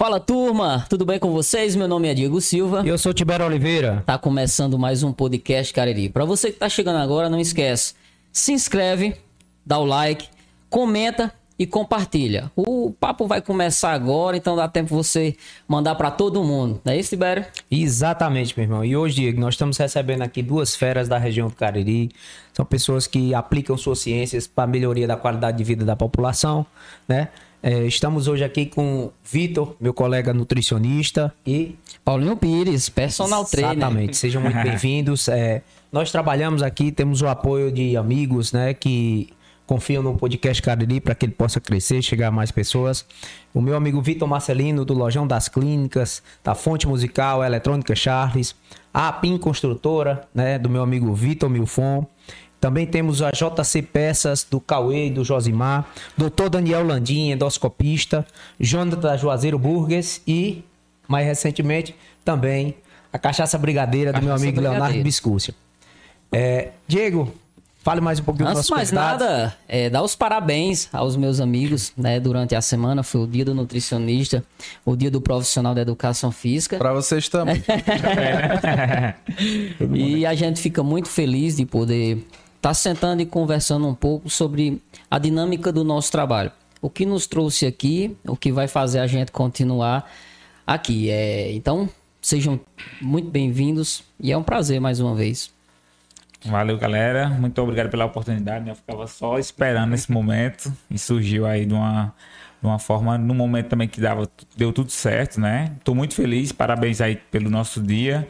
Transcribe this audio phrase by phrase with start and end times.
[0.00, 1.76] Fala turma, tudo bem com vocês?
[1.76, 2.80] Meu nome é Diego Silva.
[2.82, 4.02] E eu sou Tibero Oliveira.
[4.06, 6.08] Tá começando mais um podcast Cariri.
[6.08, 7.92] Para você que tá chegando agora, não esquece,
[8.32, 9.14] se inscreve,
[9.64, 10.26] dá o like,
[10.70, 12.50] comenta e compartilha.
[12.56, 15.36] O papo vai começar agora, então dá tempo você
[15.68, 16.80] mandar para todo mundo.
[16.82, 17.44] Não é isso, Tibério?
[17.70, 18.82] Exatamente, meu irmão.
[18.82, 22.10] E hoje, Diego, nós estamos recebendo aqui duas feras da região do Cariri.
[22.54, 26.64] São pessoas que aplicam suas ciências para a melhoria da qualidade de vida da população,
[27.06, 27.28] né?
[27.62, 33.76] É, estamos hoje aqui com Vitor, meu colega nutricionista, e Paulinho Pires, personal trainer.
[33.76, 35.28] Exatamente, sejam muito bem-vindos.
[35.28, 39.28] É, nós trabalhamos aqui, temos o apoio de amigos, né, que
[39.66, 43.04] confiam no podcast Cariri para que ele possa crescer, chegar a mais pessoas.
[43.52, 48.56] O meu amigo Vitor Marcelino, do Lojão das Clínicas, da Fonte Musical, Eletrônica Charles,
[48.92, 52.06] a PIN Construtora, né, do meu amigo Vitor Milfon.
[52.60, 56.50] Também temos a JC Peças, do Cauê e do Josimar, Dr.
[56.50, 58.26] Daniel Landim, endoscopista,
[58.58, 60.62] Jonathan Juazeiro Burgues e,
[61.08, 62.76] mais recentemente, também
[63.12, 64.72] a Cachaça Brigadeira do meu amigo Brigadeiro.
[64.84, 65.54] Leonardo Biscúcia.
[66.30, 67.32] É, Diego,
[67.82, 69.26] fale mais um pouquinho Antes dos de nossos mais convidados.
[69.26, 72.20] nada, é, dar os parabéns aos meus amigos, né?
[72.20, 74.44] Durante a semana foi o dia do nutricionista,
[74.84, 76.76] o dia do profissional da educação física.
[76.76, 77.62] Pra vocês também.
[79.94, 82.24] E a gente fica muito feliz de poder
[82.60, 86.52] estar sentando e conversando um pouco sobre a dinâmica do nosso trabalho.
[86.80, 90.10] O que nos trouxe aqui, o que vai fazer a gente continuar
[90.66, 91.10] aqui.
[91.10, 91.88] É, então,
[92.20, 92.60] sejam
[93.00, 95.50] muito bem-vindos e é um prazer mais uma vez.
[96.44, 97.30] Valeu, galera.
[97.30, 98.64] Muito obrigado pela oportunidade.
[98.64, 98.72] né?
[98.72, 102.14] Eu ficava só esperando esse momento e surgiu aí de uma,
[102.60, 105.72] de uma forma, num momento também que dava, deu tudo certo, né?
[105.82, 106.52] Tô muito feliz.
[106.52, 108.28] Parabéns aí pelo nosso dia.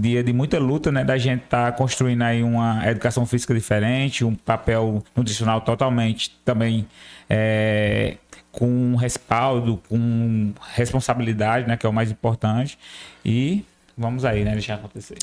[0.00, 1.04] Dia de muita luta, né?
[1.04, 6.86] Da gente estar construindo aí uma educação física diferente, um papel nutricional totalmente também
[7.28, 8.16] é,
[8.50, 11.76] com respaldo, com responsabilidade, né?
[11.76, 12.78] Que é o mais importante.
[13.24, 13.64] E
[13.96, 14.52] vamos aí, né?
[14.52, 15.16] Deixar acontecer.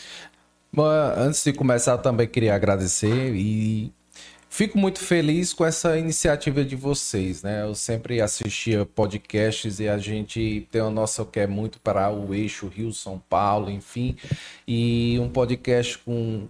[0.73, 0.86] Bom,
[1.17, 3.92] antes de começar, também queria agradecer e
[4.52, 7.64] fico muito feliz com essa iniciativa de vocês, né?
[7.64, 12.36] Eu sempre assistia podcasts e a gente tem a nossa que é muito para o
[12.36, 14.17] eixo Rio-São Paulo, enfim,
[14.67, 16.48] e um podcast com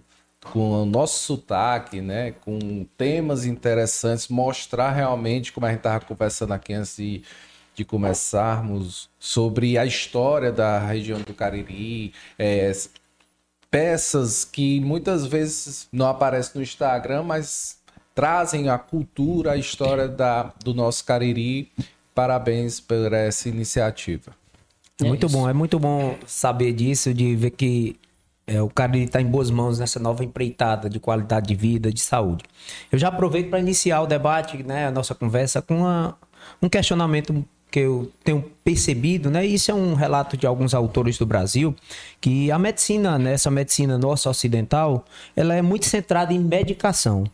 [0.50, 6.52] com o nosso sotaque, né, com temas interessantes, mostrar realmente, como a gente estava conversando
[6.52, 7.22] aqui antes de,
[7.76, 12.72] de começarmos, sobre a história da região do Cariri, é,
[13.70, 17.81] peças que muitas vezes não aparecem no Instagram, mas
[18.14, 21.70] trazem a cultura, a história da, do nosso Cariri.
[22.14, 24.32] Parabéns por essa iniciativa.
[25.00, 25.36] É muito isso.
[25.36, 27.96] bom, é muito bom saber disso, de ver que
[28.46, 32.00] é, o cara está em boas mãos nessa nova empreitada de qualidade de vida, de
[32.00, 32.44] saúde.
[32.90, 36.16] Eu já aproveito para iniciar o debate, né, a nossa conversa, com uma-
[36.60, 39.46] um questionamento que eu tenho percebido, né?
[39.46, 41.74] Isso é um relato de alguns autores do Brasil,
[42.20, 47.24] que a medicina, né, essa medicina nossa ocidental, ela é muito centrada em medicação.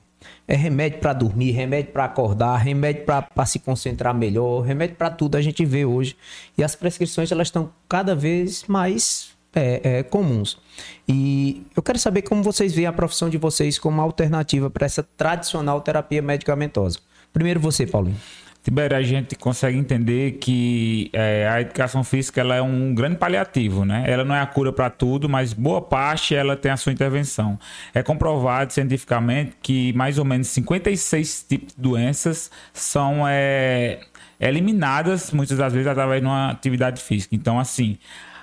[0.48, 5.36] É remédio para dormir, remédio para acordar, remédio para se concentrar melhor, remédio para tudo
[5.36, 6.16] a gente vê hoje.
[6.56, 10.58] E as prescrições elas estão cada vez mais é, é, comuns.
[11.06, 15.02] E eu quero saber como vocês veem a profissão de vocês como alternativa para essa
[15.02, 16.98] tradicional terapia medicamentosa.
[17.32, 18.16] Primeiro você, Paulinho.
[18.62, 23.84] Tibério, a gente consegue entender que é, a educação física ela é um grande paliativo,
[23.84, 24.04] né?
[24.06, 27.58] Ela não é a cura para tudo, mas boa parte ela tem a sua intervenção.
[27.94, 34.00] É comprovado cientificamente que mais ou menos 56 tipos de doenças são é,
[34.40, 37.34] eliminadas muitas das vezes através de uma atividade física.
[37.34, 37.98] Então, assim,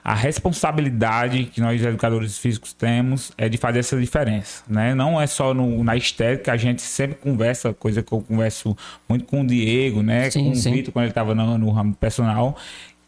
[0.07, 4.93] a responsabilidade que nós educadores físicos temos é de fazer essa diferença, né?
[4.93, 8.77] Não é só no- na estética, a gente sempre conversa, coisa que eu converso
[9.09, 10.29] muito com o Diego, né?
[10.29, 10.71] Sim, com o sim.
[10.73, 12.55] Vitor quando ele estava no, no ramo personal,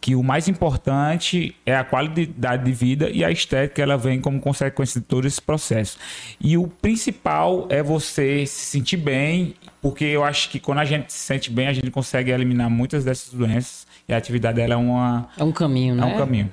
[0.01, 4.39] que o mais importante é a qualidade de vida e a estética ela vem como
[4.39, 5.97] consequência de todo esse processo.
[6.41, 11.13] E o principal é você se sentir bem, porque eu acho que quando a gente
[11.13, 14.77] se sente bem, a gente consegue eliminar muitas dessas doenças e a atividade dela é,
[14.77, 16.05] uma, É um caminho, é né?
[16.05, 16.49] um caminho.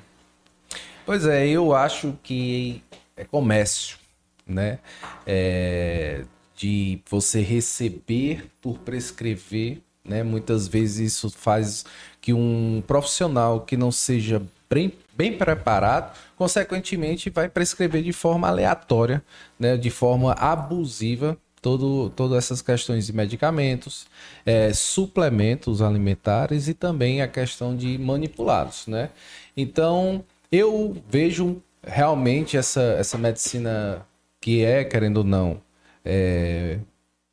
[1.05, 2.81] Pois é, eu acho que
[3.15, 3.97] é comércio,
[4.45, 4.79] né?
[5.25, 6.23] É,
[6.55, 10.23] de você receber por prescrever, né?
[10.23, 11.85] Muitas vezes isso faz
[12.19, 19.23] que um profissional que não seja bem, bem preparado, consequentemente vai prescrever de forma aleatória,
[19.59, 19.77] né?
[19.77, 24.07] De forma abusiva todo, todas essas questões de medicamentos,
[24.43, 29.09] é, suplementos alimentares e também a questão de manipulados, né?
[29.55, 30.23] Então,
[30.55, 34.05] eu vejo realmente essa, essa medicina
[34.41, 35.61] que é, querendo ou não,
[36.03, 36.79] é,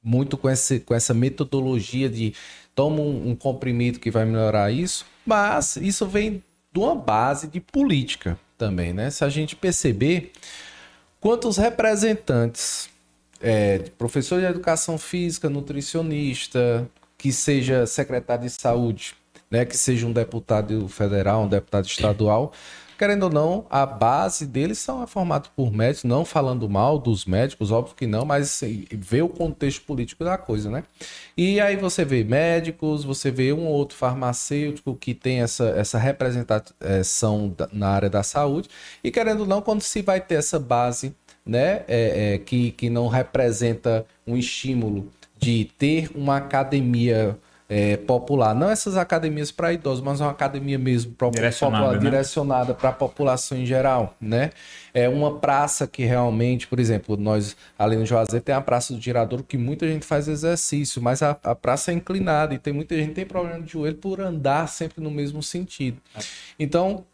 [0.03, 2.35] muito com, esse, com essa metodologia de
[2.75, 6.43] toma um, um comprimido que vai melhorar isso, mas isso vem
[6.73, 9.11] de uma base de política também, né?
[9.11, 10.33] Se a gente perceber
[11.21, 12.89] quantos representantes,
[13.41, 19.15] é, professor de educação física, nutricionista, que seja secretário de saúde,
[19.51, 22.53] né, que seja um deputado federal, um deputado estadual,
[22.99, 27.25] querendo ou não, a base deles são é formado por médicos, não falando mal dos
[27.25, 30.85] médicos, óbvio que não, mas assim, vê o contexto político da coisa, né?
[31.37, 35.99] E aí você vê médicos, você vê um ou outro farmacêutico que tem essa, essa
[35.99, 38.69] representação na área da saúde,
[39.03, 42.89] e querendo ou não, quando se vai ter essa base, né, é, é, que, que
[42.89, 45.09] não representa um estímulo
[45.39, 47.37] de ter uma academia
[47.69, 48.55] é, popular.
[48.55, 52.11] Não essas academias para idosos, mas uma academia mesmo direcionada, popular, né?
[52.11, 54.51] direcionada para a população em geral, né?
[54.93, 59.01] É uma praça que realmente, por exemplo, nós ali no Juazeiro tem a Praça do
[59.01, 62.95] Giradouro que muita gente faz exercício, mas a, a praça é inclinada e tem muita
[62.95, 65.97] gente que tem problema de joelho por andar sempre no mesmo sentido.
[66.59, 67.05] Então,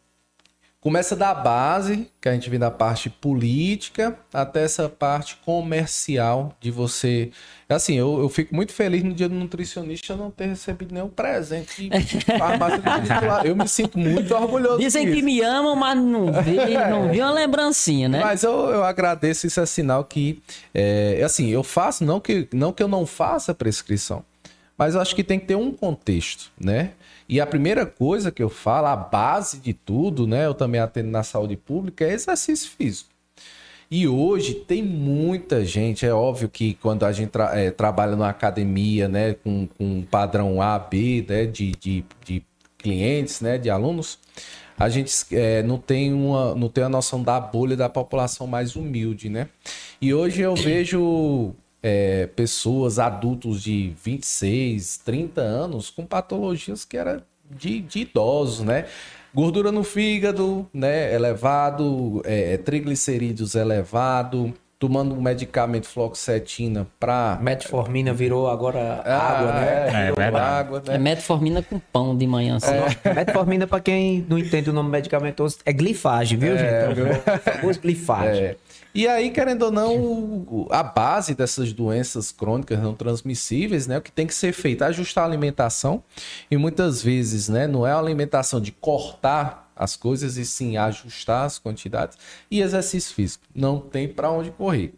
[0.81, 6.71] Começa da base, que a gente vem da parte política, até essa parte comercial de
[6.71, 7.33] você.
[7.69, 11.89] Assim, eu, eu fico muito feliz no dia do nutricionista não ter recebido nenhum presente
[11.89, 13.45] de farmácia particular.
[13.45, 14.79] Eu me sinto muito orgulhoso.
[14.79, 16.57] Dizem que me amam, mas não vi,
[16.89, 18.21] não vi uma lembrancinha, né?
[18.21, 20.41] Mas eu, eu agradeço, isso é sinal que,
[20.73, 24.25] é, assim, eu faço, não que, não que eu não faça prescrição,
[24.77, 26.93] mas eu acho que tem que ter um contexto, né?
[27.29, 30.47] E a primeira coisa que eu falo, a base de tudo, né?
[30.47, 33.11] Eu também atendo na saúde pública, é exercício físico.
[33.91, 38.29] E hoje tem muita gente, é óbvio que quando a gente tra- é, trabalha numa
[38.29, 42.43] academia, né, com, com padrão A, B, né, de, de, de
[42.77, 44.19] clientes, né, de alunos,
[44.79, 48.77] a gente é, não, tem uma, não tem a noção da bolha da população mais
[48.77, 49.49] humilde, né?
[50.01, 57.23] E hoje eu vejo é, pessoas, adultos de 26, 30 anos, com patologias que eram
[57.51, 58.87] de, de idosos, né?
[59.35, 61.15] Gordura no fígado, né?
[61.15, 69.89] Elevado, é, triglicerídeos elevado, tomando um medicamento fluoxetina para Metformina virou agora água, né?
[69.89, 70.45] É virou verdade.
[70.45, 70.95] água, né?
[70.95, 72.57] É metformina com pão de manhã.
[72.57, 72.73] Assim.
[73.15, 76.69] Metformina, pra quem não entende o nome medicamentoso, é glifagem, viu, gente?
[76.69, 78.57] É o famoso glifagem.
[78.95, 78.99] É.
[78.99, 83.99] E aí, querendo ou não, a base dessas doenças crônicas não transmissíveis, né?
[83.99, 86.03] O que tem que ser feito é ajustar a alimentação.
[86.51, 87.67] E muitas vezes, né?
[87.67, 92.19] Não é a alimentação de cortar as coisas, e sim ajustar as quantidades.
[92.51, 93.45] E exercício físico.
[93.55, 94.93] Não tem para onde correr.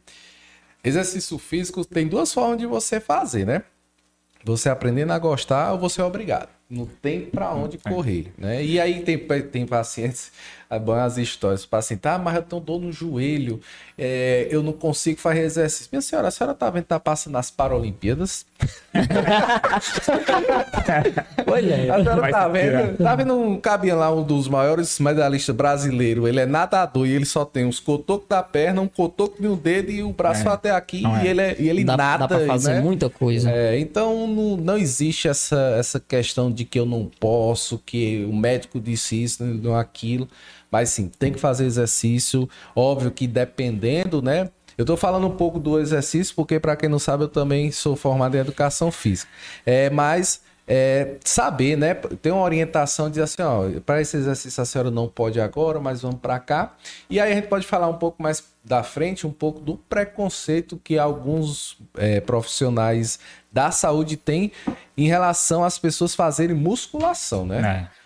[0.83, 3.63] Exercício físico tem duas formas de você fazer, né?
[4.43, 6.49] Você aprendendo a gostar ou você é obrigado.
[6.69, 8.65] Não tem pra onde correr, né?
[8.65, 10.33] E aí tem, tem pacientes,
[10.70, 13.61] é bom as histórias, o paciente, ah, mas eu tenho dor no joelho,
[13.99, 15.88] é, eu não consigo fazer exercício.
[15.90, 18.46] Minha senhora, a senhora tá vendo que tá passando nas Paralimpíadas?
[21.46, 22.96] Olha, A senhora tá vendo?
[22.99, 27.25] Tá vendo um cabinha lá, um dos maiores medalhistas brasileiros, ele é nadador e ele
[27.26, 30.52] só tem uns cotocos da perna, um cotoco de um dedo e o braço É.
[30.52, 31.25] até aqui Não é.
[31.25, 32.81] e ele, é- e ele dá, nada, dá pra fazer né?
[32.81, 33.50] muita coisa.
[33.50, 38.32] É, então não, não existe essa, essa questão de que eu não posso, que o
[38.34, 40.28] médico disse isso, não aquilo.
[40.70, 42.49] Mas sim, tem que fazer exercício.
[42.75, 44.50] Óbvio que dependendo, né?
[44.78, 47.96] Eu tô falando um pouco do exercício, porque para quem não sabe, eu também sou
[47.96, 49.31] formado em educação física.
[49.67, 50.40] É, mas
[50.72, 51.94] é, saber, né?
[51.94, 56.00] Tem uma orientação de assim, ó, para esse exercício a senhora não pode agora, mas
[56.00, 56.74] vamos para cá.
[57.10, 60.81] E aí a gente pode falar um pouco mais da frente, um pouco do preconceito
[60.82, 63.19] que alguns é, profissionais
[63.53, 64.53] da saúde têm
[64.96, 67.89] em relação às pessoas fazerem musculação, né?
[67.96, 68.00] É.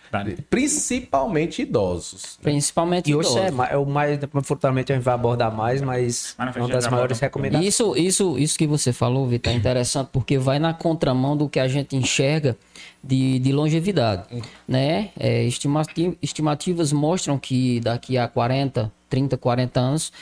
[0.51, 2.39] Principalmente idosos.
[2.43, 3.47] Principalmente E hoje idosos.
[3.49, 6.69] é, ma- é o mais, futuramente a gente vai abordar mais, mas Mas é uma
[6.69, 7.67] das maiores recomendações.
[7.69, 11.59] Isso, isso, isso que você falou, Vitor, é interessante porque vai na contramão do que
[11.59, 12.57] a gente enxerga
[13.03, 14.25] de, de longevidade,
[14.67, 15.11] né?
[15.19, 20.13] É, estimati- estimativas mostram que daqui a 40, 30, 40 anos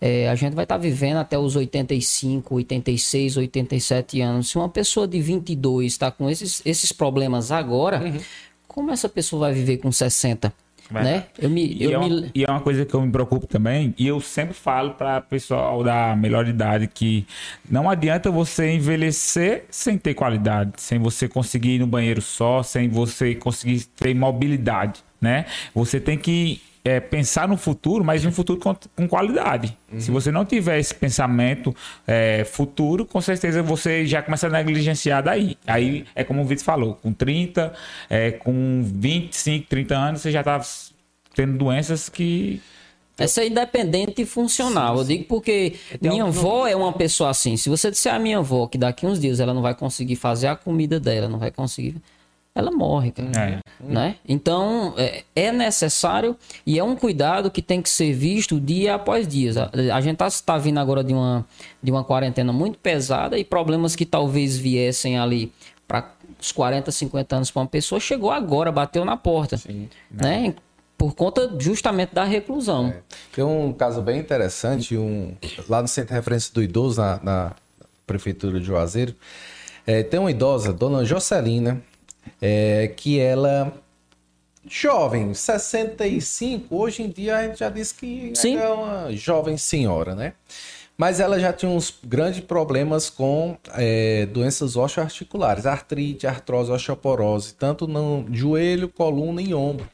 [0.00, 4.48] é, a gente vai estar vivendo até os 85, 86, 87 anos.
[4.50, 8.02] Se uma pessoa de 22 está com esses, esses problemas agora,
[8.72, 10.52] como essa pessoa vai viver com 60?
[10.90, 11.16] Verdade.
[11.16, 11.26] Né?
[11.38, 13.46] Eu me, E, eu é uma, me- e é uma coisa que eu me preocupo
[13.46, 17.26] também, e eu sempre falo para pessoal da melhor idade que
[17.70, 22.88] não adianta você envelhecer sem ter qualidade, sem você conseguir ir no banheiro só, sem
[22.88, 25.46] você conseguir ter mobilidade, né?
[25.74, 29.76] Você tem que é, pensar no futuro, mas no futuro com, com qualidade.
[29.98, 31.74] Se você não tiver esse pensamento
[32.06, 35.56] é, futuro, com certeza você já começa a negligenciar daí.
[35.66, 37.72] Aí é como o Vitor falou, com 30,
[38.08, 40.60] é, com 25, 30 anos, você já tá
[41.34, 42.60] tendo doenças que.
[43.18, 44.96] Essa é independente e funcional.
[44.96, 47.56] Eu digo porque minha avó é uma pessoa assim.
[47.56, 50.48] Se você disser à minha avó que daqui uns dias ela não vai conseguir fazer
[50.48, 51.96] a comida dela, não vai conseguir.
[52.54, 53.60] Ela morre, cara.
[53.80, 54.16] Né?
[54.28, 59.26] Então, é, é necessário e é um cuidado que tem que ser visto dia após
[59.26, 59.70] dia.
[59.92, 61.46] A, gente está tá vindo agora de uma,
[61.82, 65.50] de uma quarentena muito pesada e problemas que talvez viessem ali
[65.88, 69.58] para os 40, 50 anos para uma pessoa, chegou agora, bateu na porta.
[70.10, 70.54] Né?
[70.98, 72.92] Por conta justamente da reclusão.
[73.34, 75.34] Tem um caso bem interessante, um,
[75.68, 77.52] lá no Centro de Referência do Idoso, na, na
[78.06, 79.14] Prefeitura de Juazeiro,
[79.86, 81.82] é, tem uma idosa, dona Jocelina,
[82.40, 83.72] é, que ela,
[84.68, 88.56] jovem, 65, hoje em dia a gente já diz que Sim.
[88.56, 90.34] é uma jovem senhora, né?
[90.96, 97.88] Mas ela já tinha uns grandes problemas com é, doenças osteoarticulares, artrite, artrose, osteoporose, tanto
[97.88, 99.88] no joelho, coluna e ombro.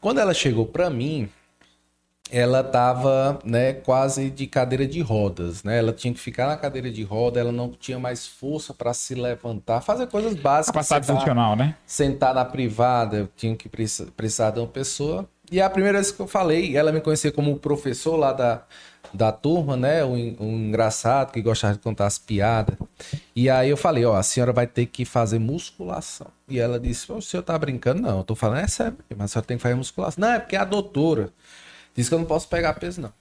[0.00, 1.28] Quando ela chegou para mim,
[2.30, 5.78] ela estava né, quase de cadeira de rodas, né?
[5.78, 9.14] Ela tinha que ficar na cadeira de roda, ela não tinha mais força para se
[9.14, 10.72] levantar, fazer coisas básicas.
[10.74, 11.74] Capacidade sentar- funcional, né?
[11.86, 15.28] sentar na privada, eu tinha que precis- precisar de uma pessoa.
[15.50, 18.62] E a primeira vez que eu falei, ela me conhecia como professor lá da,
[19.12, 20.04] da turma, né?
[20.04, 22.76] Um, um engraçado que gostava de contar as piadas.
[23.34, 26.28] E aí eu falei, ó, a senhora vai ter que fazer musculação.
[26.48, 28.00] E ela disse, o senhor tá brincando?
[28.00, 30.20] Não, eu tô falando, é sério, mas a senhora tem que fazer musculação.
[30.20, 31.30] Não, é porque a doutora
[32.00, 33.12] disse que eu não posso pegar peso, não.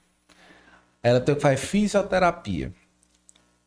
[1.02, 2.74] Ela tem que fazer fisioterapia.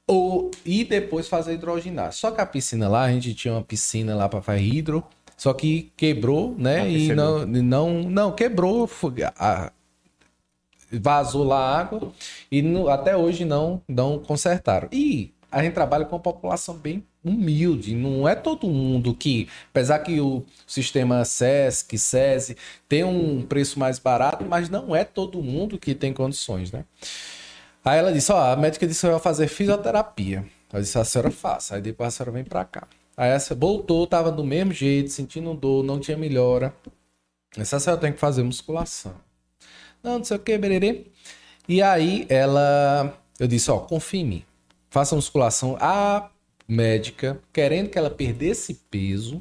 [0.07, 2.28] Ou, e depois fazer hidroginástica.
[2.28, 5.02] Só que a piscina lá, a gente tinha uma piscina lá para fazer hidro,
[5.37, 6.81] só que quebrou, né?
[6.83, 8.88] Ah, e não, não, não, quebrou,
[9.37, 9.73] a-
[10.92, 12.12] vazou lá a água
[12.50, 14.88] e no- até hoje não, não consertaram.
[14.92, 20.00] E a gente trabalha com uma população bem humilde, não é todo mundo que, apesar
[20.00, 22.56] que o sistema SESC, SESI
[22.88, 26.84] tem um preço mais barato, mas não é todo mundo que tem condições, né?
[27.84, 30.44] Aí ela disse, ó, a médica disse que ia fazer fisioterapia.
[30.72, 31.74] Eu disse, a senhora faça.
[31.74, 32.86] Aí depois a senhora vem pra cá.
[33.16, 36.74] Aí essa voltou, tava do mesmo jeito, sentindo dor, não tinha melhora.
[37.56, 39.14] Essa senhora tem que fazer musculação.
[40.02, 41.06] Não, não sei o que, bererê.
[41.68, 44.44] E aí ela, eu disse, ó, confia em mim.
[44.88, 45.76] Faça musculação.
[45.80, 46.30] A
[46.66, 49.40] médica, querendo que ela perdesse peso,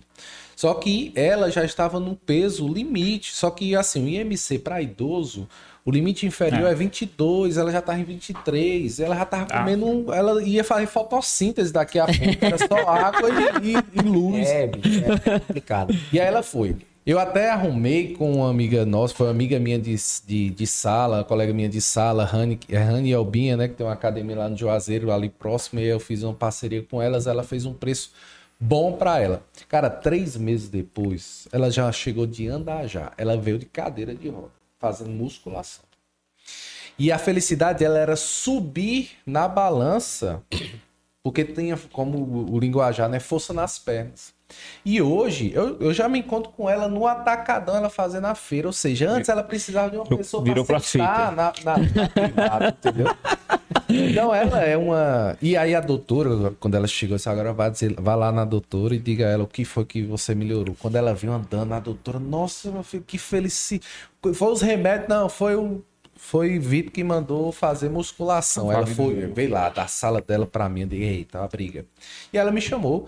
[0.55, 3.33] só que ela já estava no peso limite.
[3.33, 5.47] Só que, assim, o IMC para idoso,
[5.83, 6.75] o limite inferior é.
[6.75, 9.59] 22, ela já estava em 23, ela já estava Ah.
[9.59, 9.85] comendo.
[9.87, 13.29] um- ela ia fazer fotossíntese daqui a pouco, era só água
[13.63, 14.47] e, e- e luz.
[14.47, 15.95] É, é complicado.
[16.13, 16.75] E aí ela foi.
[17.03, 21.23] Eu até arrumei com uma amiga nossa, foi uma amiga minha de, de, de sala,
[21.23, 23.67] colega minha de sala, Rani, é Rani Albinha, né?
[23.67, 27.01] Que tem uma academia lá no Juazeiro, ali próximo, e eu fiz uma parceria com
[27.01, 28.11] elas, ela fez um preço
[28.59, 29.41] bom pra ela.
[29.67, 33.11] Cara, três meses depois, ela já chegou de andar já.
[33.17, 35.83] Ela veio de cadeira de roda, fazendo musculação.
[36.99, 40.43] E a felicidade dela era subir na balança,
[41.23, 43.19] porque tinha, como o linguajar, né?
[43.19, 44.39] Força nas pernas.
[44.83, 48.67] E hoje, eu, eu já me encontro com ela no atacadão, ela fazendo a feira.
[48.67, 52.67] Ou seja, antes ela precisava de uma pessoa Virou pra sentar na, na, na privada,
[52.69, 53.15] entendeu?
[53.87, 55.37] Então ela é uma...
[55.41, 58.95] E aí a doutora, quando ela chegou, disse, agora vai, dizer, vai lá na doutora
[58.95, 60.75] e diga a ela o que foi que você melhorou.
[60.79, 63.87] Quando ela viu andando, a doutora, nossa, meu filho, que felicidade.
[64.33, 65.09] Foi os remédios?
[65.09, 65.81] Não, foi o...
[66.23, 68.71] Foi Vitor que mandou fazer musculação.
[68.71, 71.83] Ela foi, veio lá da sala dela pra mim, eu disse, eita, uma briga.
[72.31, 73.07] E ela me chamou,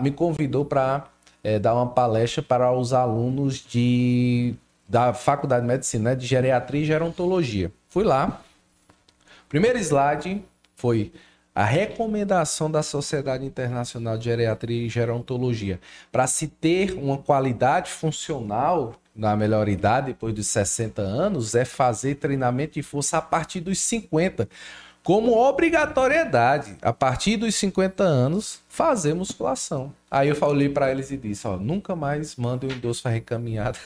[0.00, 1.06] me convidou para
[1.60, 4.54] dar uma palestra para os alunos de,
[4.88, 7.70] da Faculdade de Medicina, né, de Geriatria e Gerontologia.
[7.88, 8.40] Fui lá.
[9.48, 10.42] Primeiro slide
[10.74, 11.12] foi
[11.54, 15.78] a recomendação da Sociedade Internacional de Geriatria e Gerontologia
[16.10, 22.16] para se ter uma qualidade funcional na melhor idade, depois dos 60 anos, é fazer
[22.16, 24.48] treinamento de força a partir dos 50.
[25.04, 29.92] Como obrigatoriedade, a partir dos 50 anos, fazer musculação.
[30.10, 33.78] Aí eu falei para eles e disse: ó, nunca mais mandem o idoso fazer caminhada,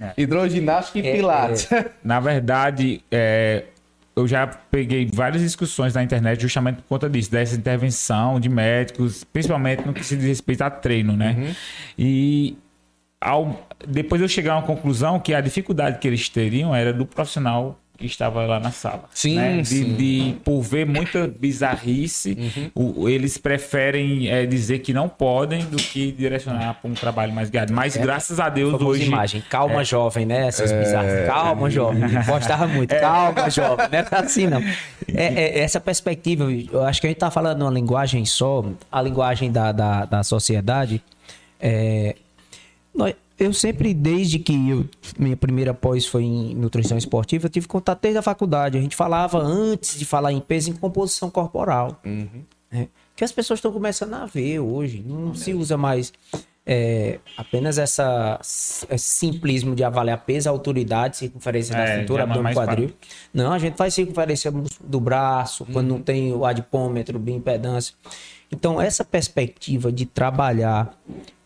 [0.00, 0.12] É.
[0.18, 1.68] hidroginástica e É, pilates.
[2.02, 3.64] Na verdade, é,
[4.16, 9.24] eu já peguei várias discussões na internet justamente por conta disso, dessa intervenção de médicos,
[9.24, 11.36] principalmente no que se diz respeito a treino, né?
[11.38, 11.54] Uhum.
[11.98, 12.56] E
[13.20, 17.04] ao- depois eu cheguei a uma conclusão que a dificuldade que eles teriam era do
[17.04, 19.04] profissional que estava lá na sala.
[19.12, 19.56] Sim, né?
[19.60, 19.84] de, sim.
[19.84, 19.96] Uhum.
[19.96, 26.12] de- por ver muita bizarrice, o- eles preferem é, dizer que não podem do que
[26.12, 27.72] direcionar para um trabalho mais guiado.
[27.72, 29.42] Mas graças a Deus hoje imagem.
[29.50, 30.46] Calma, jovem, né?
[30.46, 31.26] Essas bizarras.
[31.26, 32.02] Calma, jovem.
[32.24, 32.92] Gostava muito.
[32.98, 33.00] É.
[33.00, 33.88] Calma, jovem.
[33.90, 34.60] Não é assim, não.
[35.12, 39.02] É, é- essa perspectiva, eu acho que a gente tá falando uma linguagem só, a
[39.02, 41.02] linguagem da, da, da sociedade.
[41.60, 42.14] É,
[42.94, 47.68] nós- eu sempre, desde que eu- minha primeira pós foi em nutrição esportiva, eu tive
[47.68, 48.76] contato desde a faculdade.
[48.76, 52.00] A gente falava, antes de falar em peso, em composição corporal.
[52.70, 55.02] É, que as pessoas estão começando a ver hoje.
[55.06, 56.12] Não se usa mais
[56.70, 62.34] é, apenas essa, esse simplismo de avaliar peso, autoridade, circunferência da É, cintura, já não
[62.34, 62.90] é abdômen, quadril.
[63.32, 64.52] Não, a gente faz circunferência
[64.84, 67.94] do braço, quando não tem o adipômetro, bioimpedância.
[68.52, 70.94] Então, essa perspectiva de trabalhar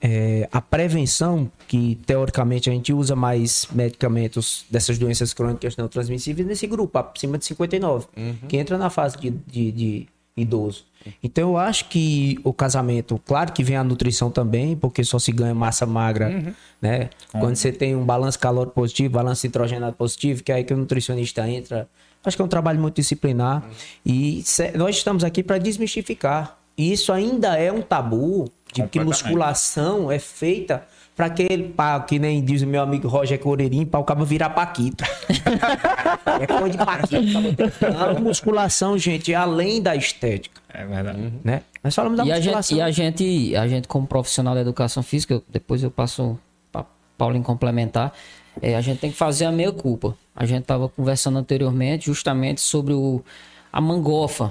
[0.03, 6.47] é, a prevenção, que teoricamente a gente usa mais medicamentos dessas doenças crônicas não transmissíveis
[6.47, 8.07] nesse grupo, acima de 59,
[8.49, 10.07] que entra na fase de, de, de
[10.37, 10.85] idoso.
[11.23, 15.31] Então, eu acho que o casamento, claro que vem a nutrição também, porque só se
[15.33, 17.11] ganha massa magra, né?
[17.41, 20.77] Quando você tem um balanço calórico positivo, balanço nitrogenado positivo, que é aí que o
[20.77, 21.89] nutricionista entra.
[22.25, 23.65] Acho que é um trabalho muito disciplinar.
[24.07, 26.57] E cê- nós estamos aqui para desmistificar.
[26.79, 30.83] E isso ainda é um tabu de que musculação é feita
[31.15, 34.51] para aquele pá, que nem diz o meu amigo Roger Coreirinho, para o cabo virar
[34.51, 35.05] paquito.
[36.41, 37.87] é coisa de paquito.
[37.93, 41.33] Não, musculação, gente, é além da estética, É verdade.
[41.45, 41.63] né?
[41.85, 42.77] Nós falamos da E a, musculação.
[42.77, 46.39] gente, e a gente, a gente, como profissional da educação física, eu- depois eu passo
[46.73, 46.87] para
[47.19, 48.13] Paulinho complementar,
[48.61, 50.17] é, a gente tem que fazer a meia culpa.
[50.35, 53.23] A gente estava conversando anteriormente justamente sobre o,
[53.71, 54.51] a mangofa.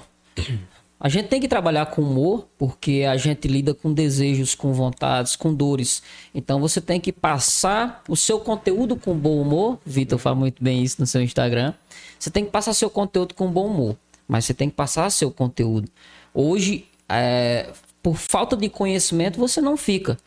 [1.03, 5.35] A gente tem que trabalhar com humor, porque a gente lida com desejos, com vontades,
[5.35, 6.03] com dores.
[6.33, 9.79] Então você tem que passar o seu conteúdo com bom humor.
[9.83, 11.73] Vitor fala muito bem isso no seu Instagram.
[12.19, 15.31] Você tem que passar seu conteúdo com bom humor, mas você tem que passar seu
[15.31, 15.89] conteúdo.
[16.35, 17.71] Hoje, é,
[18.03, 20.19] por falta de conhecimento, você não fica.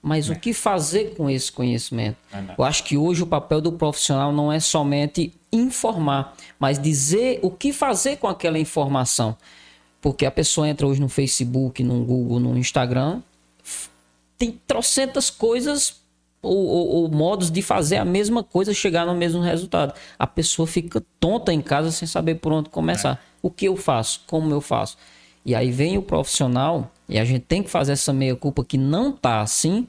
[0.00, 2.16] Mas o que fazer com esse conhecimento?
[2.56, 7.50] Eu acho que hoje o papel do profissional não é somente informar, mas dizer o
[7.50, 9.36] que fazer com aquela informação.
[10.00, 13.20] Porque a pessoa entra hoje no Facebook, no Google, no Instagram,
[14.38, 16.00] tem trocentas coisas
[16.42, 19.92] ou, ou- ou modos de fazer a mesma coisa chegar no mesmo resultado.
[20.18, 23.22] A pessoa fica tonta em casa sem saber por onde começar.
[23.42, 24.22] O que eu faço?
[24.26, 24.96] Como eu faço?
[25.44, 28.78] E aí vem o profissional e a gente tem que fazer essa meia culpa que
[28.78, 29.86] não tá assim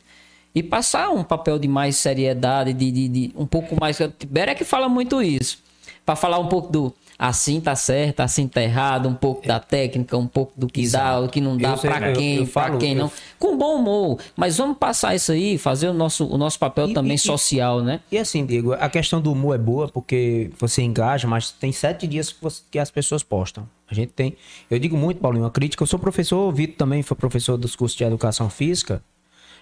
[0.53, 3.97] e passar um papel de mais seriedade, de, de, de um pouco mais.
[4.19, 5.59] Tibério é que fala muito isso.
[6.05, 10.17] Para falar um pouco do assim tá certo, assim tá errado, um pouco da técnica,
[10.17, 12.77] um pouco do que dá, o que não dá, Eu para eu- quem, eu para
[12.77, 13.11] quem eu- não.
[13.37, 14.17] Com bom humor.
[14.35, 17.79] Mas vamos passar isso aí, fazer o nosso, o nosso papel E- também e- social,
[17.83, 17.99] né?
[18.11, 22.07] E assim, Diego, a questão do humor é boa porque você engaja, mas tem sete
[22.07, 23.69] dias que, você- que as pessoas postam.
[23.87, 24.35] A gente tem.
[24.67, 25.83] Eu digo muito, Paulinho, uma crítica.
[25.83, 29.03] Eu sou professor, o Vitor também foi professor dos cursos de educação física.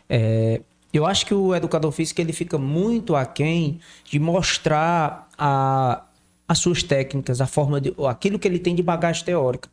[0.08, 0.62] É,
[0.94, 6.04] eu acho que o educador físico ele fica muito aquém de mostrar a,
[6.50, 7.94] as suas técnicas, a forma de.
[8.08, 9.70] aquilo que ele tem de bagagem teórica.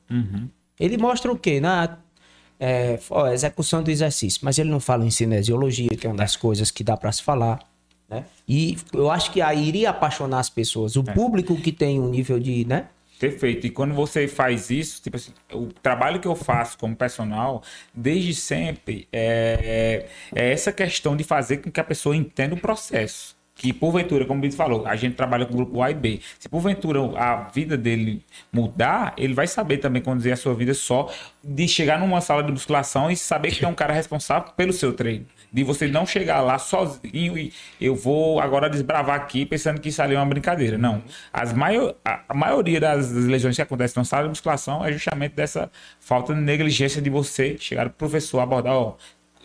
[0.78, 1.58] Ele mostra o quê?
[1.58, 1.96] Na
[2.60, 6.36] é, ó, execução do exercício, mas ele não fala em cinesiologia, que é uma das
[6.36, 7.60] coisas que dá para se falar.
[8.08, 8.24] Né?
[8.46, 10.96] E eu acho que aí iria apaixonar as pessoas.
[10.96, 12.66] O público que tem um nível de.
[12.66, 12.86] Né?
[13.18, 13.66] Perfeito.
[13.66, 17.62] E quando você faz isso, tipo assim, o trabalho que eu faço como personal,
[17.94, 23.35] desde sempre, é, é essa questão de fazer com que a pessoa entenda o processo.
[23.58, 26.20] Que porventura, como o Bito falou, a gente trabalha com o grupo A e B.
[26.38, 31.10] Se porventura a vida dele mudar, ele vai saber também conduzir a sua vida só
[31.42, 34.92] de chegar numa sala de musculação e saber que tem um cara responsável pelo seu
[34.92, 35.24] treino.
[35.50, 40.02] De você não chegar lá sozinho e eu vou agora desbravar aqui pensando que isso
[40.02, 40.76] ali é uma brincadeira.
[40.76, 41.02] Não.
[41.32, 45.70] As maior, a, maioria das lesões que acontecem na sala de musculação é justamente dessa
[45.98, 48.96] falta de negligência de você chegar pro professor abordar, ó,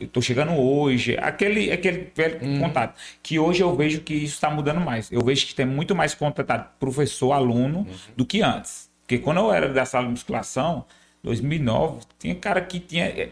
[0.02, 3.00] eu tô chegando hoje, aquele, aquele velho contato.
[3.24, 5.12] Que hoje eu vejo que isso está mudando mais.
[5.12, 8.90] Eu vejo que tem muito mais contato professor-aluno do que antes.
[9.02, 10.86] Porque quando eu era da sala de musculação,
[11.24, 13.30] 2009, tinha cara que tinha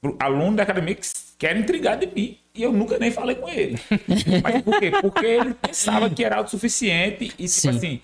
[0.00, 0.96] pro- aluno da academia
[1.38, 2.38] que era intrigado de mim.
[2.54, 3.78] E eu nunca nem falei com ele.
[4.42, 4.90] Mas por quê?
[5.00, 7.68] Porque ele pensava que era autossuficiente e, tipo Sim.
[7.68, 8.00] assim,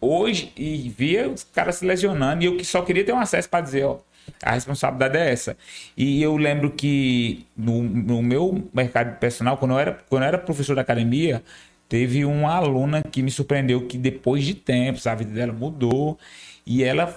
[0.00, 3.48] hoje, e via os caras se lesionando, e eu que só queria ter um acesso
[3.48, 3.98] para dizer, ó,
[4.42, 5.56] a responsabilidade é essa.
[5.96, 10.38] E eu lembro que no, no meu mercado personal, quando eu, era, quando eu era
[10.38, 11.42] professor da academia,
[11.88, 16.18] teve uma aluna que me surpreendeu que depois de tempos a vida dela mudou
[16.66, 17.14] e ela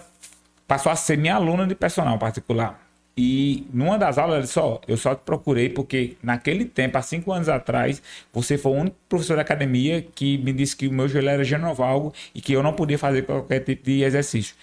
[0.67, 2.79] passou a ser minha aluna de personal particular.
[3.17, 7.01] E numa das aulas ela disse, ó, eu só te procurei porque naquele tempo, há
[7.01, 10.93] cinco anos atrás, você foi o único professor da academia que me disse que o
[10.93, 14.55] meu joelho era genovalgo e que eu não podia fazer qualquer tipo de exercício.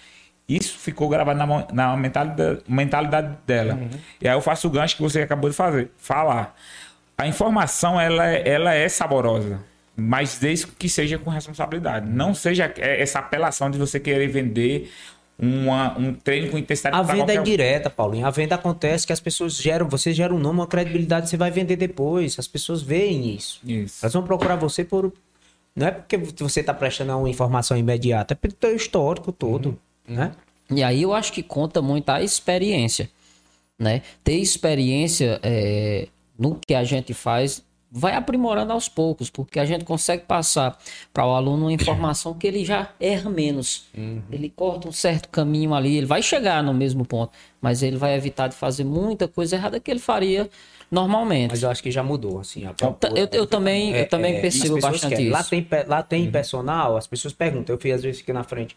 [0.49, 3.79] Isso ficou gravado na, na mentalidade, mentalidade dela.
[4.19, 6.55] E aí eu faço o gancho que você acabou de fazer, falar.
[7.15, 9.59] A informação, ela, é- ela é saborosa,
[9.95, 12.09] mas desde que seja com responsabilidade.
[12.09, 14.89] Não seja é, essa apelação de você querer vender
[15.37, 18.25] uma, um treino com intensidade A venda é direta, Paulinho.
[18.25, 21.51] A venda acontece que as pessoas geram, você gera um nome, uma credibilidade, você vai
[21.51, 22.37] vender depois.
[22.39, 23.61] As pessoas veem isso.
[23.65, 23.99] Isso.
[24.03, 25.13] Elas vão procurar você por.
[25.75, 29.79] Não é porque você está prestando uma informação imediata, é pelo teu histórico todo.
[30.09, 30.31] Né?
[30.71, 33.09] E aí eu acho que conta muito a experiência,
[33.77, 34.01] né?
[34.23, 39.83] Ter experiência é, no que a gente faz, vai aprimorando aos poucos, porque a gente
[39.83, 40.77] consegue passar
[41.11, 43.85] para o aluno uma informação que ele já erra menos.
[43.97, 44.21] Uhum.
[44.31, 48.15] Ele corta um certo caminho ali, ele vai chegar no mesmo ponto, mas ele vai
[48.15, 50.49] evitar de fazer muita coisa errada que ele faria
[50.89, 51.51] normalmente.
[51.51, 52.65] Mas eu acho que já mudou, assim.
[52.65, 52.73] A
[53.15, 55.25] eu, eu, também, é, eu também é, percebo bastante querem.
[55.25, 55.33] isso.
[55.33, 56.31] Lá tem, lá tem uhum.
[56.31, 57.75] personal, as pessoas perguntam.
[57.75, 58.75] Eu fiz, às vezes, aqui na frente,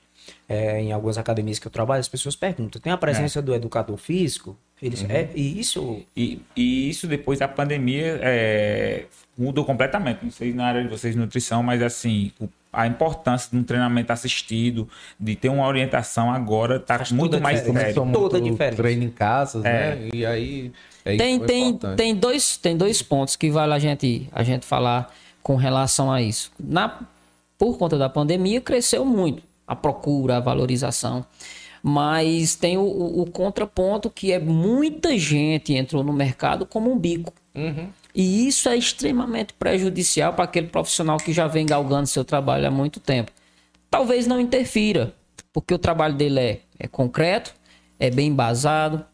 [0.48, 3.42] é, em algumas academias que eu trabalho, as pessoas perguntam, tem a presença é.
[3.42, 4.57] do educador físico?
[4.83, 5.11] Eles, uhum.
[5.11, 6.03] é, e isso...
[6.16, 9.05] E, e, isso depois da pandemia é,
[9.38, 10.25] mudou completamente.
[10.25, 12.33] Não sei na área de vocês de nutrição, mas assim,
[12.73, 14.88] a importância de um treinamento assistido,
[15.21, 18.11] de ter uma orientação agora, está muito mais sério.
[18.12, 18.77] Toda diferente.
[18.77, 19.95] Treino em casa, é.
[19.95, 20.09] né?
[20.12, 20.73] E aí
[21.05, 25.12] é tem, tem, tem, dois, tem dois pontos que vale a gente, a gente falar
[25.42, 26.51] com relação a isso.
[26.59, 27.01] Na,
[27.59, 31.25] por conta da pandemia, cresceu muito a procura, a valorização.
[31.83, 36.99] Mas tem o, o, o contraponto que é muita gente entrou no mercado como um
[36.99, 37.33] bico.
[37.55, 37.88] Uhum.
[38.14, 42.71] E isso é extremamente prejudicial para aquele profissional que já vem galgando seu trabalho há
[42.71, 43.33] muito tempo.
[43.90, 45.14] Talvez não interfira,
[45.53, 47.55] porque o trabalho dele é, é concreto,
[47.99, 49.05] é bem embasado,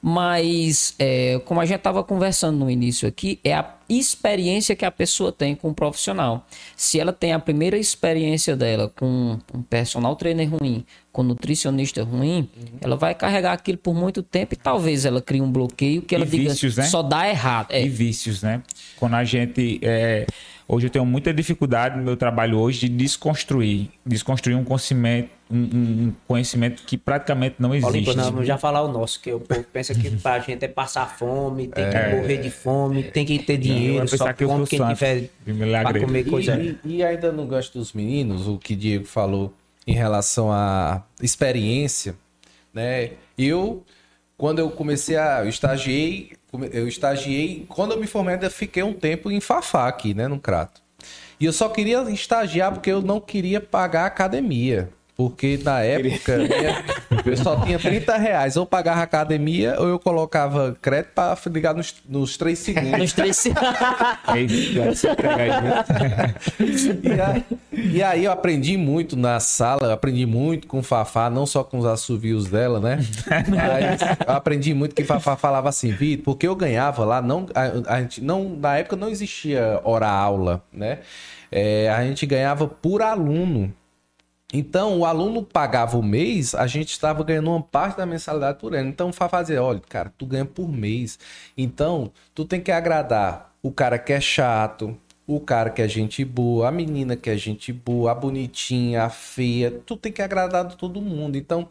[0.00, 4.90] mas, é, como a gente estava conversando no início aqui, é a experiência que a
[4.90, 6.46] pessoa tem com o profissional.
[6.76, 12.02] Se ela tem a primeira experiência dela com um personal trainer ruim, com um nutricionista
[12.02, 12.78] ruim, uhum.
[12.80, 16.24] ela vai carregar aquilo por muito tempo e talvez ela crie um bloqueio que ela
[16.24, 16.84] e diga vícios, né?
[16.84, 17.68] só dá errado.
[17.70, 17.82] É.
[17.82, 18.62] E vícios, né?
[18.98, 19.80] Quando a gente.
[19.82, 20.26] É
[20.70, 25.56] Hoje eu tenho muita dificuldade no meu trabalho hoje de desconstruir, desconstruir um conhecimento, um,
[25.56, 28.04] um conhecimento que praticamente não existe.
[28.04, 30.68] Paulo, não, vamos já falar o nosso, que o povo pensa que pra gente é
[30.68, 31.90] passar fome, tem é...
[31.90, 35.30] que morrer de fome, tem que ter dinheiro, só que quem tiver
[35.82, 36.60] pra comer coisa.
[36.60, 39.52] E, e ainda no gancho dos meninos, o que Diego falou
[39.86, 42.14] em relação à experiência,
[42.72, 43.12] né?
[43.36, 43.84] Eu,
[44.36, 45.40] quando eu comecei a...
[45.42, 46.32] Eu estagiei
[46.72, 50.40] eu estagiei, quando eu me formei, ainda fiquei um tempo em Fafá aqui, né, no
[50.40, 50.80] Crato.
[51.38, 54.88] E eu só queria estagiar porque eu não queria pagar a academia.
[55.18, 56.38] Porque na época
[57.26, 58.56] eu só tinha 30 reais.
[58.56, 62.98] Ou pagava academia ou eu colocava crédito para ligar nos, nos 3 segundos.
[63.00, 63.66] nos 3 segundos.
[67.02, 71.46] e, aí, e aí eu aprendi muito na sala, aprendi muito com o Fafá, não
[71.46, 73.00] só com os assovios dela, né?
[74.24, 77.96] eu aprendi muito que o Fafá falava assim, Vitor, porque eu ganhava lá, não, a,
[77.96, 81.00] a gente, não, na época não existia hora-aula, né?
[81.50, 83.74] É, a gente ganhava por aluno.
[84.52, 88.74] Então, o aluno pagava o mês, a gente estava ganhando uma parte da mensalidade por
[88.74, 88.88] ano.
[88.88, 91.18] Então, fazer, olha, cara, tu ganha por mês.
[91.56, 96.24] Então, tu tem que agradar o cara que é chato, o cara que é gente
[96.24, 99.70] boa, a menina que é gente boa, a bonitinha, a feia.
[99.84, 101.36] Tu tem que agradar todo mundo.
[101.36, 101.68] Então,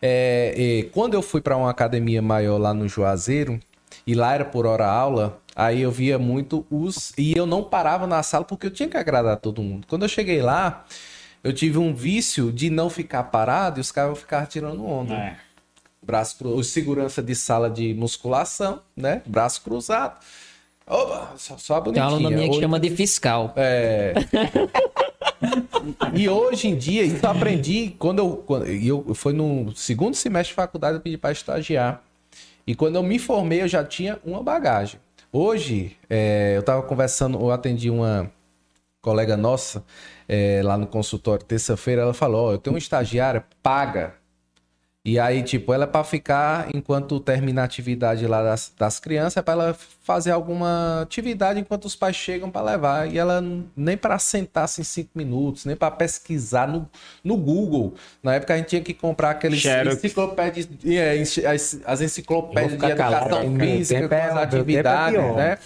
[0.00, 3.58] é, é, quando eu fui para uma academia maior lá no Juazeiro,
[4.06, 7.12] e lá era por hora aula, aí eu via muito os.
[7.18, 9.86] E eu não parava na sala porque eu tinha que agradar todo mundo.
[9.88, 10.84] Quando eu cheguei lá
[11.42, 15.14] eu tive um vício de não ficar parado e os caras ficar tirando onda.
[15.14, 15.36] É.
[16.04, 16.62] Braço cru...
[16.62, 19.22] segurança de sala de musculação, né?
[19.26, 20.18] Braço cruzado.
[20.86, 22.08] Opa, só, só a bonitinha.
[22.08, 22.60] Tem uma minha que hoje...
[22.60, 23.52] chama de fiscal.
[23.56, 24.14] É.
[26.14, 30.50] e hoje em dia, isso eu aprendi quando eu, quando eu foi no segundo semestre
[30.50, 32.02] de faculdade eu pedi para estagiar.
[32.66, 35.00] E quando eu me formei, eu já tinha uma bagagem.
[35.32, 38.30] Hoje, é, eu estava conversando, eu atendi uma
[39.00, 39.84] colega nossa
[40.28, 44.14] é, lá no consultório terça-feira, ela falou: Ó, eu tenho uma estagiária paga.
[45.04, 49.36] E aí, tipo, ela é para ficar enquanto termina a atividade lá das, das crianças,
[49.38, 53.12] é para ela fazer alguma atividade enquanto os pais chegam para levar.
[53.12, 53.42] E ela
[53.76, 56.88] nem para sentar assim cinco minutos, nem para pesquisar no,
[57.22, 57.94] no Google.
[58.22, 63.56] Na época a gente tinha que comprar aqueles enciclopédias, é, as, as enciclopédias de educação
[63.58, 65.58] física, com as é atividades, é né?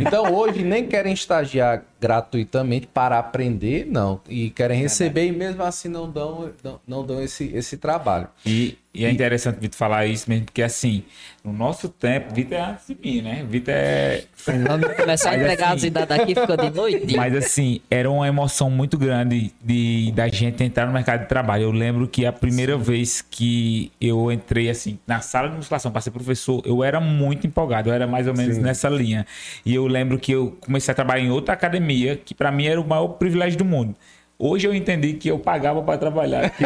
[0.00, 4.20] Então hoje nem querem estagiar gratuitamente para aprender, não.
[4.28, 8.28] E querem receber e mesmo assim não dão, não, não dão esse, esse trabalho.
[8.44, 11.02] E, e é interessante Vitor falar isso mesmo, porque assim,
[11.44, 13.44] no nosso tempo, Vitor é antes de mim, né?
[13.48, 14.22] Vitor é.
[14.46, 17.16] Vamos começar a entregar assim, as idades aqui, fica de noite.
[17.16, 21.64] Mas assim, era uma emoção muito grande de da gente entrar no mercado de trabalho.
[21.64, 22.84] Eu lembro que a primeira Sim.
[22.84, 27.48] vez que eu entrei assim, na sala de musculação para ser professor, eu era muito
[27.48, 28.62] empolgado, eu era mais ou menos Sim.
[28.62, 29.26] nessa linha.
[29.66, 32.80] E eu lembro que eu comecei a trabalhar em outra academia, que para mim era
[32.80, 33.96] o maior privilégio do mundo
[34.38, 36.64] Hoje eu entendi que eu pagava para trabalhar, que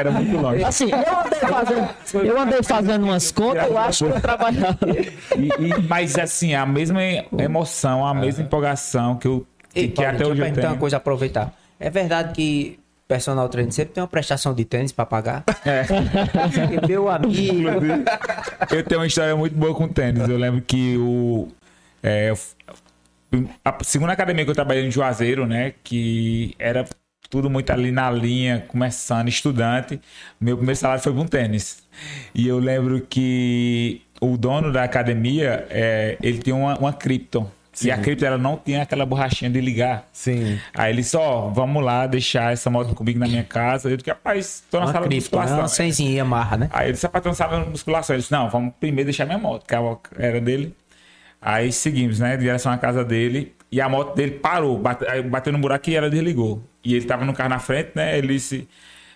[0.00, 0.64] era muito longe.
[0.64, 1.88] Assim, eu andei fazendo,
[2.26, 4.78] eu andei fazendo umas contas, eu acho que eu trabalhava.
[5.38, 7.00] E, e, mas assim, a mesma
[7.38, 10.68] emoção, a mesma empolgação que eu que, até hoje eu tenho.
[10.68, 11.52] uma coisa aproveitar.
[11.80, 12.78] É verdade que
[13.08, 15.44] personal trainer sempre tem uma prestação de tênis para pagar?
[15.64, 15.84] É.
[16.86, 17.68] Meu amigo.
[18.70, 20.28] Eu tenho uma história muito boa com tênis.
[20.28, 21.48] Eu lembro que o
[22.02, 22.38] É, eu
[23.64, 25.74] a segunda academia que eu trabalhei em Juazeiro, né?
[25.82, 26.86] Que era
[27.30, 30.00] tudo muito ali na linha, começando, estudante.
[30.40, 31.82] Meu primeiro salário foi um tênis.
[32.34, 37.50] E eu lembro que o dono da academia, é, ele tinha uma, uma Krypton.
[37.82, 40.06] E a Krypton ela não tinha aquela borrachinha de ligar.
[40.12, 40.60] Sim.
[40.74, 43.88] Aí ele disse, ó, vamos lá deixar essa moto comigo na minha casa.
[43.88, 45.40] Eu disse, rapaz, tô na Uma sala de cripto, né?
[45.42, 45.58] musculação.
[45.58, 46.68] uma senzinha amarra, né?
[46.70, 48.14] Aí ele disse, rapaz, tô na sala de musculação.
[48.14, 49.74] Ele disse, não, vamos primeiro deixar minha moto, que
[50.18, 50.76] era dele.
[51.42, 53.52] Aí seguimos, né, de direção à casa dele.
[53.70, 56.62] E a moto dele parou, bate- aí bateu no buraco e ela desligou.
[56.84, 58.68] E ele tava no carro na frente, né, ele disse,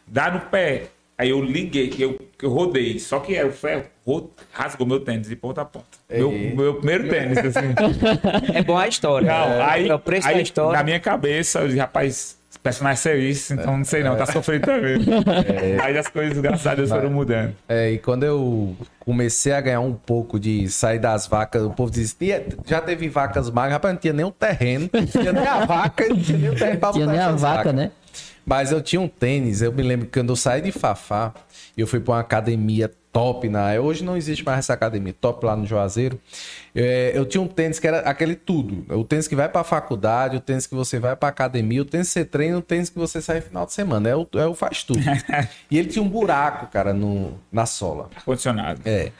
[0.06, 0.84] dá no pé.
[1.18, 2.98] Aí eu liguei, que eu, que eu rodei.
[2.98, 5.86] Só que era o ferro, ro- rasgou meu tênis de ponta a ponta.
[6.10, 7.74] Meu, meu primeiro tênis, assim.
[8.54, 9.26] É bom a história.
[9.28, 10.76] Não, é, aí, é o preço aí, da história.
[10.76, 14.98] na minha cabeça, eu disse, rapaz, personagem serviço, então não sei não, tá sofrendo também.
[15.82, 17.54] Aí as coisas, graças a Deus, foram mudando.
[17.68, 21.90] É, e quando eu comecei a ganhar um pouco de sair das vacas, o povo
[21.90, 25.46] dizia, "Tia, já teve vacas magras, rapaz, não tinha nem um terreno, não tinha nem
[25.46, 27.74] a vaca, não tinha nem o terreno pra Tinha nem a vaca, vacas.
[27.74, 27.90] né?
[28.44, 31.34] Mas eu tinha um tênis, eu me lembro que quando eu saí de Fafá,
[31.76, 33.72] eu fui pra uma academia top na.
[33.80, 36.20] Hoje não existe mais essa academia, top lá no Juazeiro.
[36.74, 38.84] É, eu tinha um tênis que era aquele tudo.
[38.94, 42.08] O tênis que vai pra faculdade, o tênis que você vai pra academia, o tênis
[42.08, 44.06] que você treina, o tênis que você sai no final de semana.
[44.10, 45.00] É o, é o faz tudo.
[45.70, 48.10] e ele tinha um buraco, cara, no, na sola.
[48.14, 48.82] Ar-condicionado.
[48.84, 49.10] É.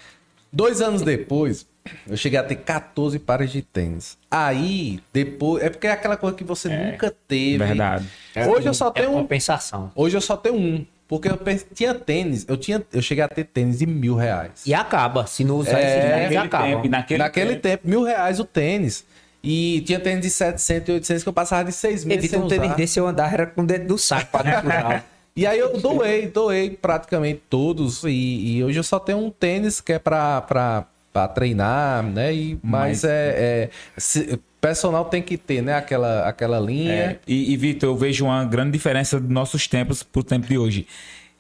[0.53, 1.67] Dois anos depois,
[2.07, 4.19] eu cheguei a ter 14 pares de tênis.
[4.31, 5.63] Aí, depois.
[5.63, 7.65] É porque é aquela coisa que você nunca teve.
[7.65, 8.07] Verdade.
[8.47, 9.23] Hoje eu só É tenho um.
[9.23, 9.91] compensação.
[9.95, 10.87] Hoje eu só tenho um.
[11.09, 11.39] Porque eu
[11.75, 14.51] tinha tênis, eu tinha, eu cheguei a ter tênis de mil reais.
[14.67, 15.27] E acaba.
[15.27, 16.65] Se não usar esses tênis, Naquele acaba.
[16.67, 17.63] tempo, naquele, Naquele tempo.
[17.63, 19.05] tempo, mil reais o tênis.
[19.43, 22.45] E tinha tênis de 700 e 800 que eu passava de seis meses Evita sem
[22.45, 22.75] um tênis usar.
[22.75, 25.05] desse eu andar era com o dedo do saco pra não usar.
[25.39, 28.03] E aí eu doei, doei praticamente todos.
[28.05, 30.89] E, e hoje eu só tenho um tênis que é pra
[31.35, 32.33] treinar, né?
[32.35, 35.75] E, mas Mas- é, é se- personal tem que ter, né?
[35.75, 36.93] Aquela, aquela linha.
[36.93, 40.59] É, e, e Vitor, eu vejo uma grande diferença dos nossos tempos pro tempo de
[40.59, 40.87] hoje.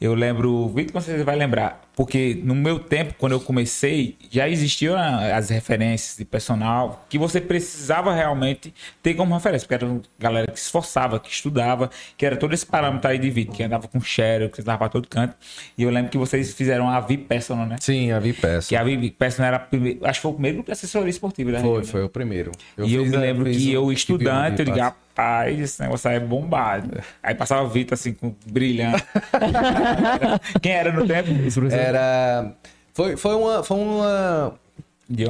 [0.00, 4.94] Eu lembro, Vitor, certeza vai lembrar, porque no meu tempo, quando eu comecei, já existiam
[5.34, 10.46] as referências de personal que você precisava realmente ter como referência, porque era uma galera
[10.52, 13.88] que se esforçava, que estudava, que era todo esse parâmetro aí de Vitor, que andava
[13.88, 15.34] com Cheryl, que andava pra todo canto.
[15.78, 17.76] E eu lembro que vocês fizeram a VIP Personal, né?
[17.80, 18.68] Sim, a Vipeça.
[18.68, 21.60] Que a VIP Personal era, a primeira- acho que foi o primeiro assessoria esportiva da
[21.60, 21.90] Foi, região, né?
[21.92, 22.52] foi o primeiro.
[22.78, 24.80] e eu me lembro que eu, estudante, eu Vipass.
[24.80, 27.00] rapaz, esse negócio aí é bombado.
[27.22, 29.02] Aí passava o Vitor assim, com brilhante.
[30.60, 31.30] Quem era no tempo?
[31.46, 31.85] Esse professor?
[31.86, 32.52] Era.
[32.92, 34.54] Foi, foi, uma, foi uma,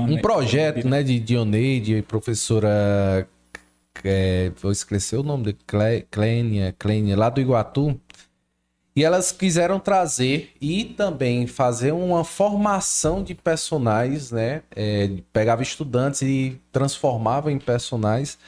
[0.01, 3.27] um projeto, né, de Dioneide, professora.
[4.05, 5.57] É, vou esquecer o nome de
[6.11, 7.99] Clênia, Clênia, lá do Iguatu.
[8.95, 14.63] E elas quiseram trazer e também fazer uma formação de personagens, né?
[14.75, 18.39] É, pegava estudantes e transformava em personagens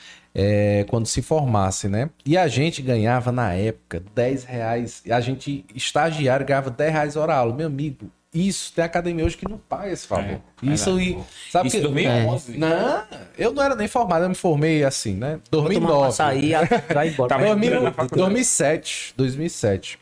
[0.41, 2.11] é, quando se formasse, né?
[2.25, 5.03] E a gente ganhava na época 10 reais.
[5.11, 7.53] A gente, estagiário, ganhava 10 reais hora aula.
[7.53, 10.41] Meu amigo, isso tem academia hoje que não paga esse favor.
[10.63, 11.19] É, isso e.
[11.51, 12.57] Sabe Isso em que, 2011.
[12.57, 13.03] Não,
[13.37, 15.41] eu não era nem formado, eu me formei assim, né?
[15.51, 16.07] Vou tomar um 2009.
[16.07, 16.53] açaí,
[16.95, 17.29] vai embora.
[17.31, 17.47] Tá bem.
[17.49, 18.23] 2000, entrando na faculdade.
[18.23, 19.99] 2007, 2007.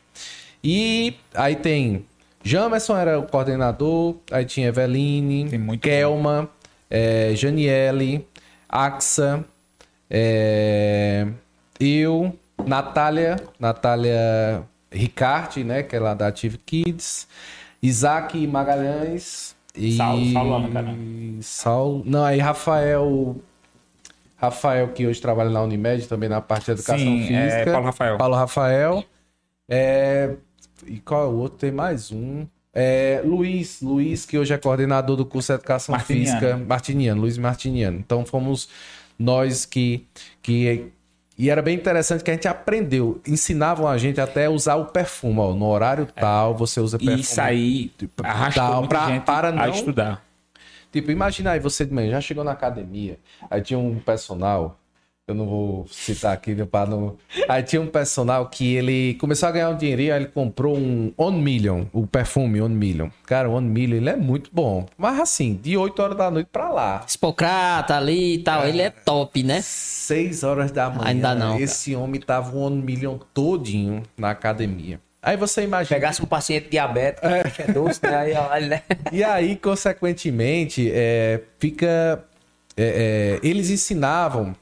[0.63, 2.05] E aí tem
[2.43, 5.49] Jamerson era o coordenador, aí tinha Eveline,
[5.81, 6.47] Kelma,
[6.91, 8.27] é, Janiele,
[8.69, 9.43] Axa,
[10.09, 11.27] é,
[11.79, 12.33] eu,
[12.65, 17.27] Natália, Natália Ricarte, né, que é lá da Ative Kids,
[17.81, 20.63] Isaac Magalhães e Saulo, Saulo.
[21.41, 23.35] Saulo, não, aí Rafael
[24.37, 27.37] Rafael, que hoje trabalha na Unimed, também na parte de educação Sim, física.
[27.37, 28.17] é, Paulo Rafael.
[28.17, 29.03] Paulo Rafael.
[29.67, 30.35] É,
[30.85, 31.57] e qual é o outro?
[31.57, 32.45] Tem mais um.
[32.71, 36.39] É, Luiz, Luiz, que hoje é coordenador do curso de Educação Martiniano.
[36.39, 36.57] Física.
[36.57, 37.97] Martiniano, Luiz Martiniano.
[37.97, 38.69] Então fomos
[39.17, 40.05] nós que,
[40.41, 40.91] que.
[41.37, 43.21] E era bem interessante que a gente aprendeu.
[43.27, 45.39] Ensinavam a gente até usar o perfume.
[45.39, 47.17] Ó, no horário tal, você usa perfume.
[47.19, 47.91] E isso aí
[48.55, 50.23] Dá muita pra- para a não- estudar.
[50.91, 53.19] Tipo, imagina aí, você de manhã já chegou na academia,
[53.51, 54.79] aí tinha um personal,
[55.27, 57.17] eu não vou citar aqui, pra não...
[57.49, 61.11] Aí tinha um personal que ele começou a ganhar um dinheirinho, aí ele comprou um
[61.17, 63.09] On Million, o perfume On Million.
[63.25, 64.85] Cara, o On Million, ele é muito bom.
[64.97, 68.89] Mas assim, de 8 horas da noite pra lá, Espocrata ali e tal, ele é
[68.89, 69.59] top, né?
[69.61, 71.61] 6 horas da manhã, Ainda não, cara.
[71.61, 74.97] esse homem tava o On Million todinho na academia.
[75.21, 75.93] Aí você imagina...
[75.93, 78.15] Pegasse um paciente diabético, que é doce, né?
[78.15, 78.81] Aí, olha, né?
[79.11, 82.23] E aí, consequentemente, é, fica.
[82.77, 84.55] é, é, eles ensinavam.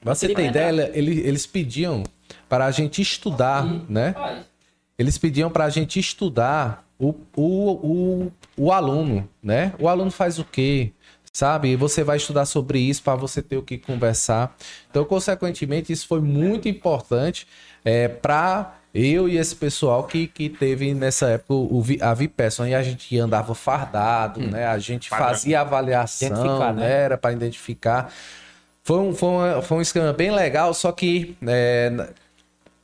[0.00, 2.02] Pra você ter ideia, eles, eles pediam
[2.48, 4.14] para a gente estudar, né?
[4.98, 9.72] Eles pediam para a gente estudar o, o, o, o aluno, né?
[9.78, 10.92] O aluno faz o quê?
[11.32, 11.68] sabe?
[11.68, 14.56] E você vai estudar sobre isso para você ter o que conversar.
[14.90, 17.46] Então, consequentemente, isso foi muito importante
[17.84, 22.66] é, para eu e esse pessoal que, que teve nessa época o, a Vipesson.
[22.66, 24.48] E a gente andava fardado, hum.
[24.48, 24.66] né?
[24.66, 27.04] A gente fazia avaliação, né?
[27.04, 28.12] Era para identificar.
[28.90, 32.08] Foi um, foi, uma, foi um esquema bem legal, só que é,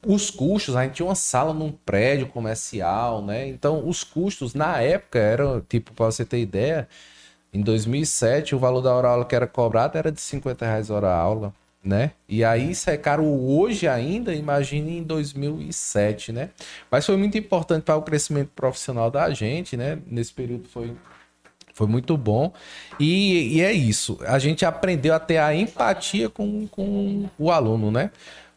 [0.07, 3.49] os custos, a gente tinha uma sala num prédio comercial, né?
[3.49, 6.87] Então, os custos na época eram, tipo, para você ter ideia,
[7.53, 11.13] em 2007 o valor da hora aula que era cobrado era de 50 reais hora
[11.13, 12.13] aula, né?
[12.29, 16.51] E aí isso é caro hoje ainda, imagine em 2007, né?
[16.89, 19.99] Mas foi muito importante para o crescimento profissional da gente, né?
[20.07, 20.95] Nesse período foi
[21.77, 22.55] foi muito bom.
[22.99, 24.19] E, e, é isso.
[24.27, 28.11] A gente aprendeu a ter a empatia com, com o aluno, né?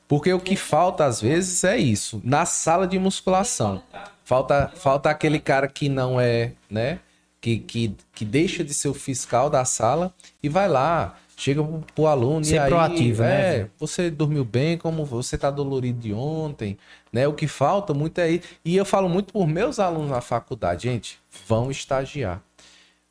[0.07, 2.21] Porque o que falta às vezes é isso.
[2.23, 3.83] Na sala de musculação,
[4.23, 6.99] falta, falta aquele cara que não é, né?
[7.41, 11.61] Que, que, que deixa de ser o fiscal da sala e vai lá, chega
[11.93, 13.69] pro aluno Ser e aí, proativo, é, né?
[13.77, 16.77] você dormiu bem, como você tá dolorido de ontem,
[17.11, 17.27] né?
[17.27, 18.47] O que falta muito é isso.
[18.63, 22.41] E eu falo muito por meus alunos na faculdade, gente, vão estagiar.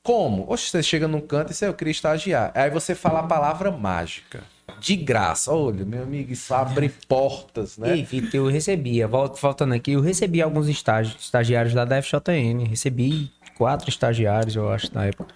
[0.09, 0.51] Como?
[0.51, 2.51] Oxe, você chega num canto e você, eu queria estagiar.
[2.55, 4.43] Aí você fala a palavra mágica.
[4.81, 5.53] De graça.
[5.53, 7.95] Olha, meu amigo, isso abre portas, né?
[7.95, 12.65] Ei, Vitor, eu recebia, voltando aqui, eu recebi alguns estágios, estagiários da FJN.
[12.67, 15.35] Recebi quatro estagiários, eu acho, na época.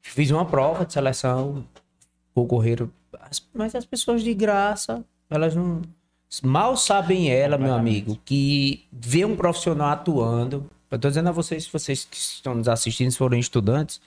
[0.00, 1.64] Fiz uma prova de seleção,
[2.34, 2.90] ocorreram.
[3.54, 5.80] Mas as pessoas de graça, elas não.
[6.42, 11.64] Mal sabem ela, meu amigo, que vê um profissional atuando, eu tô dizendo a vocês,
[11.64, 14.00] se vocês que estão nos assistindo, se forem estudantes,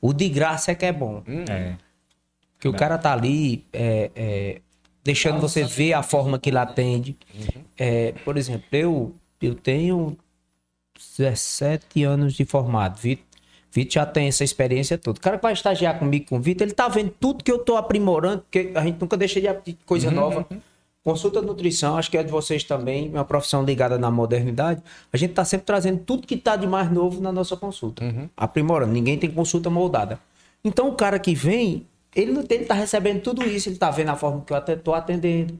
[0.00, 1.22] o de graça é que é bom.
[1.26, 1.44] Hum.
[1.48, 1.76] É.
[2.60, 4.60] Que o cara tá ali é, é,
[5.04, 7.16] deixando você ver a forma que ele atende.
[7.34, 7.62] Uhum.
[7.76, 10.16] É, por exemplo, eu, eu tenho
[11.16, 12.98] 17 anos de formado.
[12.98, 13.24] Vitor,
[13.70, 15.18] Vitor já tem essa experiência toda.
[15.18, 17.58] O cara que vai estagiar comigo com o Vitor, ele tá vendo tudo que eu
[17.58, 20.14] tô aprimorando, porque a gente nunca deixa de coisa uhum.
[20.14, 20.48] nova.
[21.04, 24.82] Consulta nutrição, acho que é de vocês também, uma profissão ligada na modernidade.
[25.12, 28.04] A gente está sempre trazendo tudo que está de mais novo na nossa consulta.
[28.04, 28.28] Uhum.
[28.36, 28.92] Aprimorando.
[28.92, 30.18] Ninguém tem consulta moldada.
[30.62, 34.16] Então, o cara que vem, ele não está recebendo tudo isso, ele está vendo a
[34.16, 35.58] forma que eu estou atendendo.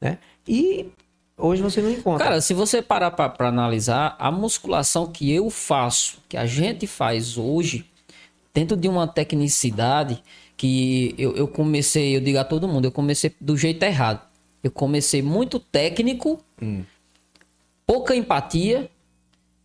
[0.00, 0.18] Né?
[0.48, 0.88] E
[1.36, 2.24] hoje você não encontra.
[2.24, 7.36] Cara, se você parar para analisar, a musculação que eu faço, que a gente faz
[7.36, 7.84] hoje,
[8.52, 10.22] dentro de uma tecnicidade
[10.56, 14.29] que eu, eu comecei, eu digo a todo mundo, eu comecei do jeito errado.
[14.62, 16.82] Eu comecei muito técnico, hum.
[17.86, 18.90] pouca empatia.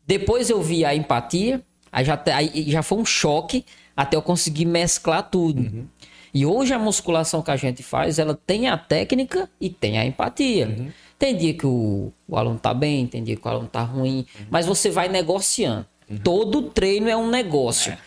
[0.07, 4.65] Depois eu vi a empatia, aí já, aí já foi um choque até eu conseguir
[4.65, 5.61] mesclar tudo.
[5.61, 5.87] Uhum.
[6.33, 10.05] E hoje a musculação que a gente faz, ela tem a técnica e tem a
[10.05, 10.67] empatia.
[10.67, 10.91] Uhum.
[11.17, 14.25] Tem dia que o, o, aluno tá bem, tem dia que o aluno tá ruim,
[14.37, 14.45] uhum.
[14.49, 15.85] mas você vai negociando.
[16.09, 16.17] Uhum.
[16.17, 17.93] Todo treino é um negócio.
[17.93, 17.97] É.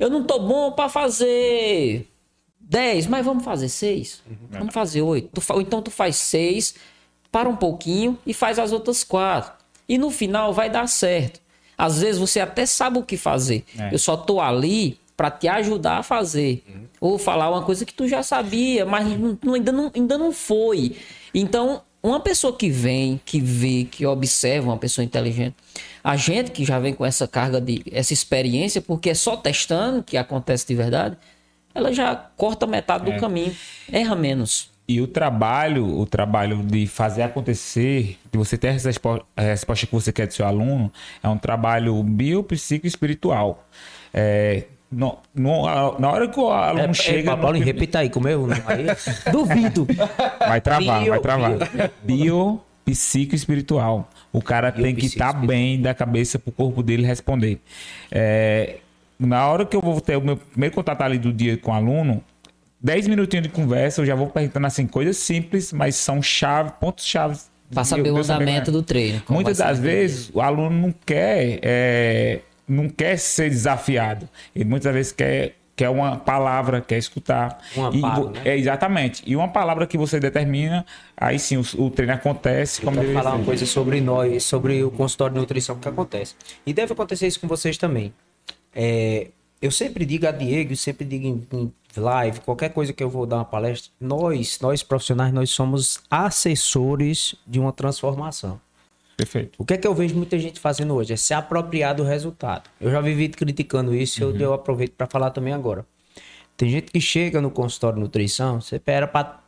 [0.00, 2.08] Eu não tô bom para fazer
[2.70, 4.22] 10, mas vamos fazer 6.
[4.26, 4.36] Uhum.
[4.50, 5.42] Vamos fazer 8.
[5.50, 6.76] Ou então tu faz 6,
[7.30, 9.52] para um pouquinho e faz as outras 4.
[9.88, 11.40] E no final vai dar certo.
[11.76, 13.64] Às vezes você até sabe o que fazer.
[13.76, 13.92] É.
[13.92, 16.62] Eu só tô ali para te ajudar a fazer.
[16.68, 16.84] Uhum.
[17.00, 19.06] Ou falar uma coisa que tu já sabia, mas
[19.42, 20.96] não, ainda, não, ainda não foi.
[21.34, 25.56] Então, uma pessoa que vem, que vê, que observa, uma pessoa inteligente,
[26.04, 30.02] a gente que já vem com essa carga de essa experiência, porque é só testando
[30.02, 31.16] que acontece de verdade,
[31.74, 33.18] ela já corta metade do é.
[33.18, 33.54] caminho,
[33.90, 34.70] erra menos.
[34.88, 39.86] E o trabalho, o trabalho de fazer acontecer, de você ter essa resposta, a resposta
[39.86, 43.64] que você quer do seu aluno, é um trabalho biopsico espiritual.
[44.12, 45.62] É, no, no,
[46.00, 47.30] na hora que o aluno é, chega.
[47.30, 47.64] É, Paulo, no...
[47.64, 48.48] repita aí, como eu.
[48.66, 48.86] Aí,
[49.30, 49.86] duvido.
[50.40, 51.52] Vai travar, bio, vai travar.
[52.02, 54.10] Bio, psico espiritual.
[54.32, 57.60] O cara bio, tem que estar tá bem da cabeça para o corpo dele responder.
[58.10, 58.78] É,
[59.20, 61.74] na hora que eu vou ter o meu primeiro contato ali do dia com o
[61.74, 62.24] aluno,
[62.80, 67.38] 10 minutinhos de conversa, eu já vou perguntando assim, coisas simples, mas são chave, pontos-chave.
[67.72, 69.22] Para saber o andamento do treino.
[69.28, 74.28] Muitas das vezes o aluno não quer, é, não quer ser desafiado.
[74.56, 77.58] Ele muitas vezes quer quer uma palavra, quer escutar.
[77.74, 78.40] Um amparo, e, né?
[78.44, 79.22] É, exatamente.
[79.26, 80.84] E uma palavra que você determina,
[81.16, 82.82] aí sim o, o treino acontece.
[82.82, 86.34] Como eu falar uma coisa sobre nós, sobre o consultório de nutrição que acontece.
[86.66, 88.12] E deve acontecer isso com vocês também.
[88.74, 89.28] É,
[89.60, 93.26] eu sempre digo a Diego, sempre digo em, em, live, qualquer coisa que eu vou
[93.26, 98.60] dar uma palestra, nós, nós profissionais, nós somos assessores de uma transformação.
[99.16, 99.56] Perfeito.
[99.58, 101.12] O que é que eu vejo muita gente fazendo hoje?
[101.12, 102.70] É se apropriar do resultado.
[102.80, 104.30] Eu já vivi criticando isso uhum.
[104.30, 105.84] eu, eu aproveito para falar também agora.
[106.56, 109.40] Tem gente que chega no consultório de nutrição, você espera para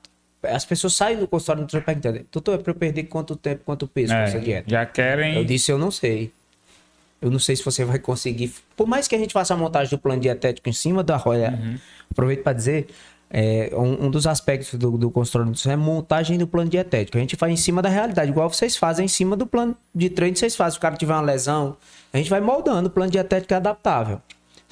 [0.43, 3.63] as pessoas saem do consultório de nutrição perguntando, doutor, é para eu perder quanto tempo,
[3.65, 4.69] quanto peso é, com essa dieta?
[4.69, 5.37] Já querem.
[5.37, 6.33] Eu disse, eu não sei.
[7.23, 8.53] Eu não sei se você vai conseguir.
[8.77, 11.59] Por mais que a gente faça a montagem do plano dietético em cima da roda,
[12.11, 12.89] aproveito para dizer,
[13.31, 17.17] é, um, um dos aspectos do, do nutrição é montagem do plano dietético.
[17.17, 20.11] A gente faz em cima da realidade, igual vocês fazem em cima do plano de
[20.11, 20.73] treino que vocês fazem.
[20.73, 21.77] Se o cara tiver uma lesão,
[22.13, 24.21] a gente vai moldando o plano dietético adaptável.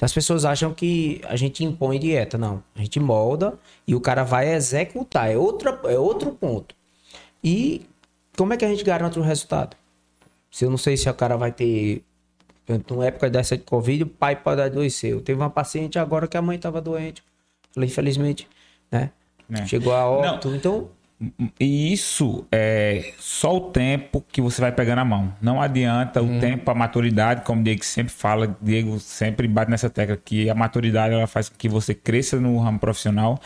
[0.01, 2.37] As pessoas acham que a gente impõe dieta.
[2.37, 2.63] Não.
[2.75, 3.53] A gente molda
[3.87, 5.29] e o cara vai executar.
[5.29, 6.75] É, outra, é outro ponto.
[7.43, 7.85] E
[8.35, 9.77] como é que a gente garante o resultado?
[10.49, 12.03] Se eu não sei se o cara vai ter.
[12.77, 15.11] Na época dessa de Covid, o pai pode adoecer.
[15.11, 17.23] Eu teve uma paciente agora que a mãe estava doente.
[17.73, 18.47] Falei, infelizmente,
[18.91, 19.11] né?
[19.51, 19.65] É.
[19.65, 20.53] Chegou a óbito.
[20.55, 20.89] Então,
[21.59, 25.33] E isso é só o tempo que você vai pegar na mão.
[25.41, 29.89] Não adianta o tempo, a maturidade, como o Diego sempre fala, Diego sempre bate nessa
[29.89, 33.39] tecla que a maturidade ela faz com que você cresça no ramo profissional.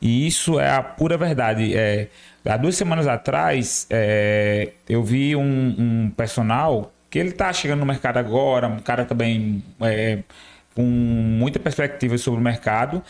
[0.00, 1.76] E isso é a pura verdade.
[1.76, 2.08] É,
[2.44, 7.86] há duas semanas atrás, é, eu vi um, um personal que ele tá chegando no
[7.86, 10.18] mercado agora, um cara também é,
[10.74, 13.02] com muita perspectiva sobre o mercado.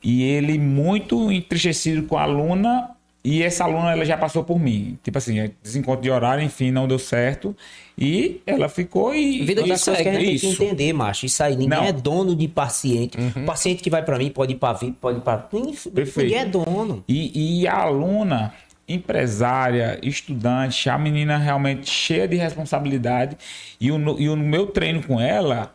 [0.00, 2.90] E ele muito entristecido com a aluna
[3.24, 4.96] e essa aluna ela já passou por mim.
[5.02, 7.54] Tipo assim, é desencontro de horário, enfim, não deu certo.
[7.98, 9.44] E ela ficou e.
[9.44, 10.62] Vida de coisas que a gente tem que Isso.
[10.62, 11.26] entender, macho.
[11.26, 11.84] Isso aí, ninguém Não.
[11.84, 13.18] é dono de paciente.
[13.34, 15.48] O paciente que vai pra mim pode ir pra VIP, pode ir pra.
[15.52, 15.74] Ninguém
[16.16, 17.02] ninguém é dono.
[17.08, 18.54] E, e a aluna,
[18.88, 23.36] empresária, estudante, a menina realmente cheia de responsabilidade.
[23.80, 25.74] E o, e o meu treino com ela,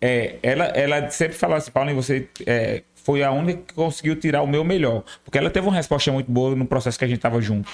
[0.00, 4.42] é, ela, ela sempre falava assim, Paulinho, você é, foi a única que conseguiu tirar
[4.42, 5.04] o meu melhor.
[5.24, 7.70] Porque ela teve uma resposta muito boa no processo que a gente tava junto.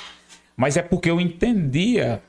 [0.57, 2.21] Mas é porque eu entendia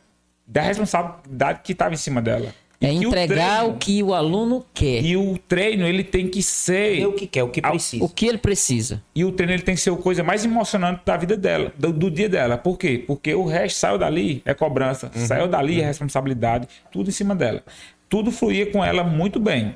[0.45, 2.53] da responsabilidade que estava em cima dela.
[2.82, 5.05] E É que entregar treino- o que o aluno quer.
[5.05, 6.99] E o treino, ele tem que ser...
[7.01, 8.03] É o que quer, o que precisa.
[8.03, 9.03] O que ele precisa.
[9.13, 11.93] E o treino ele tem que ser a coisa mais emocionante da vida dela, do,
[11.93, 12.57] do dia dela.
[12.57, 13.03] Por quê?
[13.05, 17.63] Porque o resto saiu dali, é cobrança, saiu dali é responsabilidade, tudo em cima dela.
[18.09, 19.75] Tudo fluía com ela muito bem.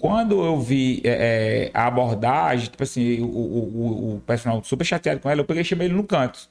[0.00, 4.84] Quando eu vi é, é, a abordagem, tipo assim, o, o, o- o personal super
[4.84, 6.48] chateado com ela, eu peguei e chamei ele no canto.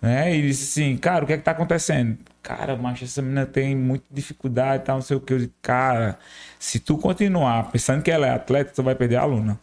[0.00, 0.36] Né?
[0.36, 2.16] E disse assim, cara, o que é que tá acontecendo?
[2.42, 5.32] Cara, mas essa menina tem muita dificuldade e tal, não sei o que.
[5.32, 6.18] Eu disse, cara,
[6.58, 9.58] se tu continuar pensando que ela é atleta, tu vai perder a aluna.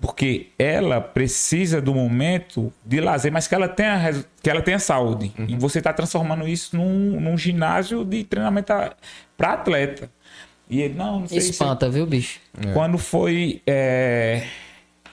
[0.00, 5.32] Porque ela precisa do momento de lazer, mas que ela tenha, que ela tenha saúde.
[5.48, 8.72] E você está transformando isso num, num ginásio de treinamento
[9.36, 10.10] para atleta.
[10.68, 12.40] E ele, não, não sei se Espanta, viu, bicho?
[12.74, 14.46] quando foi é,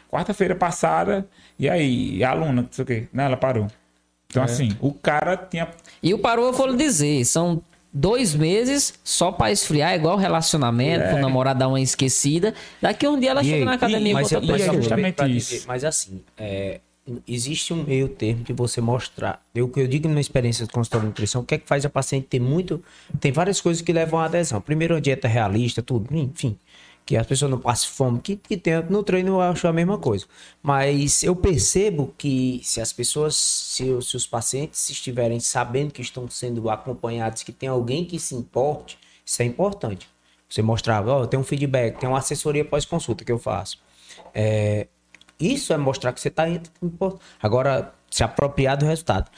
[0.10, 1.28] quarta-feira passada,
[1.58, 3.26] e aí, e a aluna, não sei o quê, né?
[3.26, 3.68] Ela parou.
[4.34, 5.68] Então, assim, o cara tinha.
[6.02, 7.62] E o parou, eu vou lhe dizer, são
[7.94, 12.54] dois meses só pra esfriar, igual relacionamento, pro namorado dar uma esquecida.
[12.82, 14.68] Daqui um dia ela E chega aí, na academia e mas, volta mas pra é
[14.68, 14.82] jogo.
[14.82, 15.52] justamente pra isso.
[15.54, 16.80] dizer, mas assim, é,
[17.28, 19.42] existe um meio termo de você mostrar.
[19.54, 21.90] Eu, eu digo na experiência de consultório de nutrição, o que é que faz a
[21.90, 22.84] paciente ter muito.
[23.20, 24.60] Tem várias coisas que levam à adesão.
[24.60, 26.58] Primeiro, a dieta realista, tudo, enfim.
[27.06, 29.98] Que as pessoas não passem fome, que, que tem, no treino eu acho a mesma
[29.98, 30.26] coisa.
[30.62, 36.02] Mas eu percebo que se as pessoas, se, os- se os pacientes estiverem sabendo que
[36.02, 40.08] estão sendo acompanhados, que tem alguém que se importe, isso é importante.
[40.50, 43.80] Você mostrar, ó, tem um feedback, tem uma assessoria pós-consulta que eu faço.
[44.34, 44.88] É,
[45.40, 46.46] isso é mostrar que você está
[47.42, 49.30] Agora, se apropriar do resultado.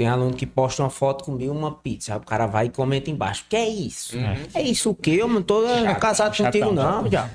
[0.00, 2.16] Tem aluno que posta uma foto comigo, uma pizza.
[2.16, 3.44] O cara vai e comenta embaixo.
[3.46, 4.16] Que é isso?
[4.54, 5.18] É isso o quê?
[5.18, 5.62] Eu não tô
[6.00, 7.28] casado chatão, contigo, não, já.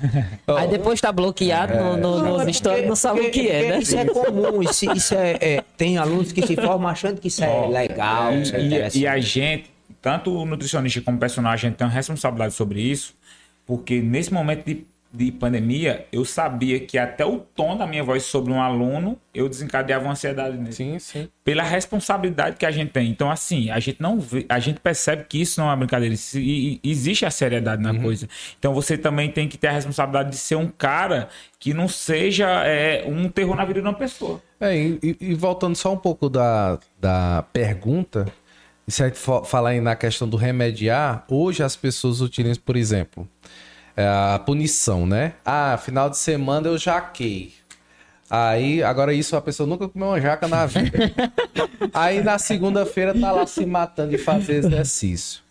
[0.48, 3.70] Aí depois tá bloqueado no, no, Não, nos é stories, não sabe o que é,
[3.70, 3.78] né?
[3.78, 4.60] Isso é comum.
[4.64, 8.56] Isso, isso é, é- Tem alunos que se formam achando que isso é legal, isso
[8.56, 8.98] é E, interessante.
[9.00, 9.70] e a gente,
[10.02, 13.14] tanto o nutricionista como o gente tem uma responsabilidade sobre isso,
[13.64, 14.84] porque nesse momento de,
[15.16, 19.48] de pandemia, eu sabia que até o tom da minha voz sobre um aluno, eu
[19.48, 20.72] desencadeava uma ansiedade nele.
[20.72, 21.28] Sim, sim.
[21.44, 23.08] pela responsabilidade que a gente tem.
[23.08, 26.12] Então, assim, a gente não vê, a gente percebe que isso não é uma brincadeira.
[26.14, 28.28] isso- e- e existe a seriedade na coisa.
[28.58, 32.48] Então, você também tem que ter a responsabilidade de ser um cara que não seja
[32.64, 34.42] é, um terror na vida de uma pessoa.
[34.60, 38.26] É, e, e- voltando só um pouco da, da pergunta,
[38.88, 42.76] e se a gente falar aí na questão do remediar, hoje as pessoas utilizam, por
[42.76, 43.28] exemplo,
[43.96, 45.32] é, a punição, né?
[45.44, 47.54] Ah, final de semana eu jaquei.
[48.28, 50.98] Aí, agora isso a pessoa nunca comeu uma jaca na vida.
[51.94, 55.46] Aí na segunda-feira tá lá se matando de fazer exercício.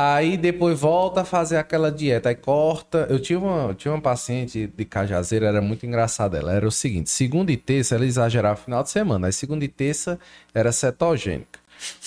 [0.00, 3.08] Aí depois volta a fazer aquela dieta, aí corta.
[3.10, 6.38] Eu tinha uma, eu tinha uma paciente de Cajazeira, era muito engraçada.
[6.38, 9.68] Ela era o seguinte: segunda e terça ela exagerava final de semana, aí segunda e
[9.68, 10.16] terça
[10.54, 11.57] era cetogênica.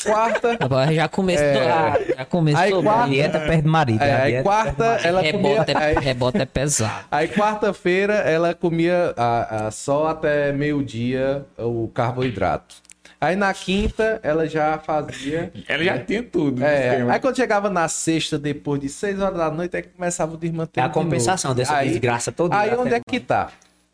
[0.04, 0.58] Quarta,
[0.94, 1.46] Já começou.
[1.46, 2.62] ah, já começou.
[2.62, 4.02] Aí quarta- dieta perde marido.
[4.04, 5.32] é, a aí dieta quarta ela comia.
[5.32, 7.06] Rebota, é, Aí, rebota é pesado.
[7.12, 12.76] aí quarta-feira ela comia a- a- só até meio-dia o carboidrato.
[13.20, 15.52] Aí na quinta ela já fazia.
[15.68, 16.64] Ela já tinha tudo.
[16.64, 20.38] É, aí quando chegava na sexta, depois de seis horas da noite, aí começava o
[20.38, 20.84] desmanteiro.
[20.84, 22.58] É a de compensação dessa aí, desgraça toda.
[22.58, 23.50] Aí Até onde é que tá?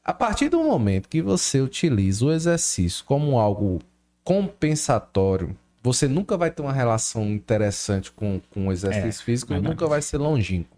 [0.06, 3.80] A partir do momento que você utiliza o exercício como algo
[4.24, 9.70] compensatório, você nunca vai ter uma relação interessante com, com o exercício É, físico, verdade.
[9.74, 10.76] nunca vai ser longínquo.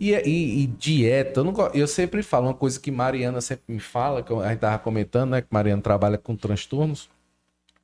[0.00, 3.80] E, e- e dieta, eu, não eu sempre falo uma coisa que Mariana sempre me
[3.80, 5.42] fala, que a gente tava comentando, né?
[5.42, 7.08] Que Mariana trabalha com transtornos.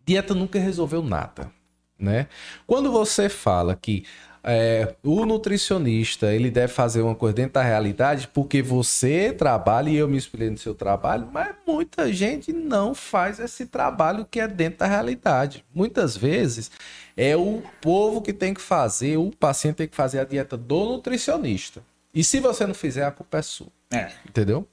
[0.07, 1.51] Dieta nunca resolveu nada,
[1.99, 2.29] né?
[2.67, 4.05] Quando você fala que
[4.45, 9.97] é, o nutricionista ele deve fazer uma coisa dentro da realidade, porque você trabalha e
[9.97, 14.47] eu me inspirei no seu trabalho, mas muita gente não faz esse trabalho que é
[14.47, 15.65] dentro da realidade.
[15.75, 16.71] Muitas vezes
[17.17, 20.85] é o povo que tem que fazer, o paciente tem que fazer a dieta do
[20.85, 21.83] nutricionista.
[22.15, 23.69] E se você não fizer, a culpa é sua.
[23.91, 24.11] É.
[24.29, 24.69] Entendeu?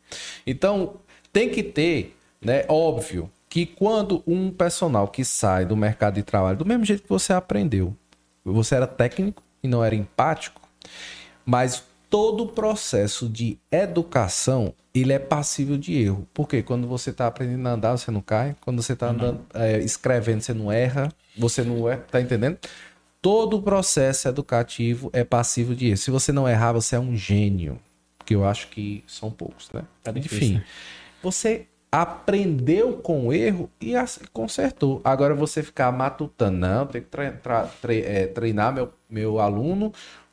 [0.45, 0.95] Então,
[1.32, 2.65] tem que ter, né?
[2.67, 7.09] Óbvio que quando um personal que sai do mercado de trabalho, do mesmo jeito que
[7.09, 7.95] você aprendeu,
[8.43, 10.62] você era técnico e não era empático,
[11.45, 16.28] mas todo o processo de educação ele é passível de erro.
[16.34, 18.55] Porque quando você está aprendendo a andar, você não cai.
[18.59, 21.12] Quando você está andando, é, escrevendo, você não erra.
[21.38, 22.57] Você não é, tá entendendo?
[23.22, 25.97] Todo o processo educativo é passível de erro.
[25.97, 27.80] Se você não errar, você é um gênio.
[28.26, 29.84] Que eu acho que são poucos, né?
[30.03, 30.66] Tá difícil, Enfim, né?
[31.24, 33.93] você aprendeu com o erro e
[34.31, 35.01] consertou.
[35.03, 37.07] Agora você ficar matutando, não, tem que
[38.05, 39.91] é, treinar meu, meu aluno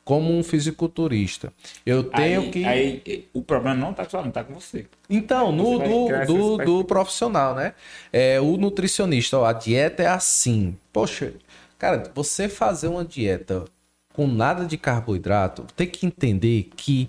[0.09, 1.53] como um fisiculturista.
[1.85, 2.65] Eu tenho aí, que.
[2.65, 4.87] aí, o problema não tá com o aluno, tá com você.
[5.07, 6.85] Então, no, Você do, do, do expectativas.
[6.87, 7.73] profissional, né?
[8.11, 10.75] É, o nutricionista, ó, a dieta é assim.
[10.91, 11.33] Poxa,
[11.77, 13.65] cara, você fazer uma dieta
[14.13, 17.07] com nada de carboidrato, tem que entender que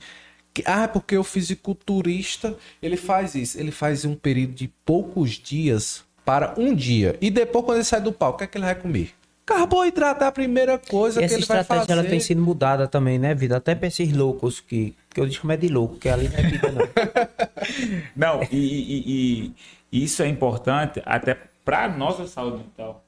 [0.65, 6.55] ah, porque o fisiculturista, ele faz isso, ele faz um período de poucos dias para
[6.59, 7.17] um dia.
[7.21, 9.11] E depois quando ele sai do palco, o que é que ele vai comer?
[9.47, 12.01] Carboidrato é a primeira coisa E que essa ele vai estratégia fazer.
[12.01, 13.57] ela tem sido mudada também, né, vida?
[13.57, 16.43] Até pra esses loucos que, que eu chamo é de louco, que ali não é
[16.43, 16.89] vida, não.
[18.15, 19.53] Não, e, e-
[19.93, 23.05] e isso é importante até para nossa saúde mental.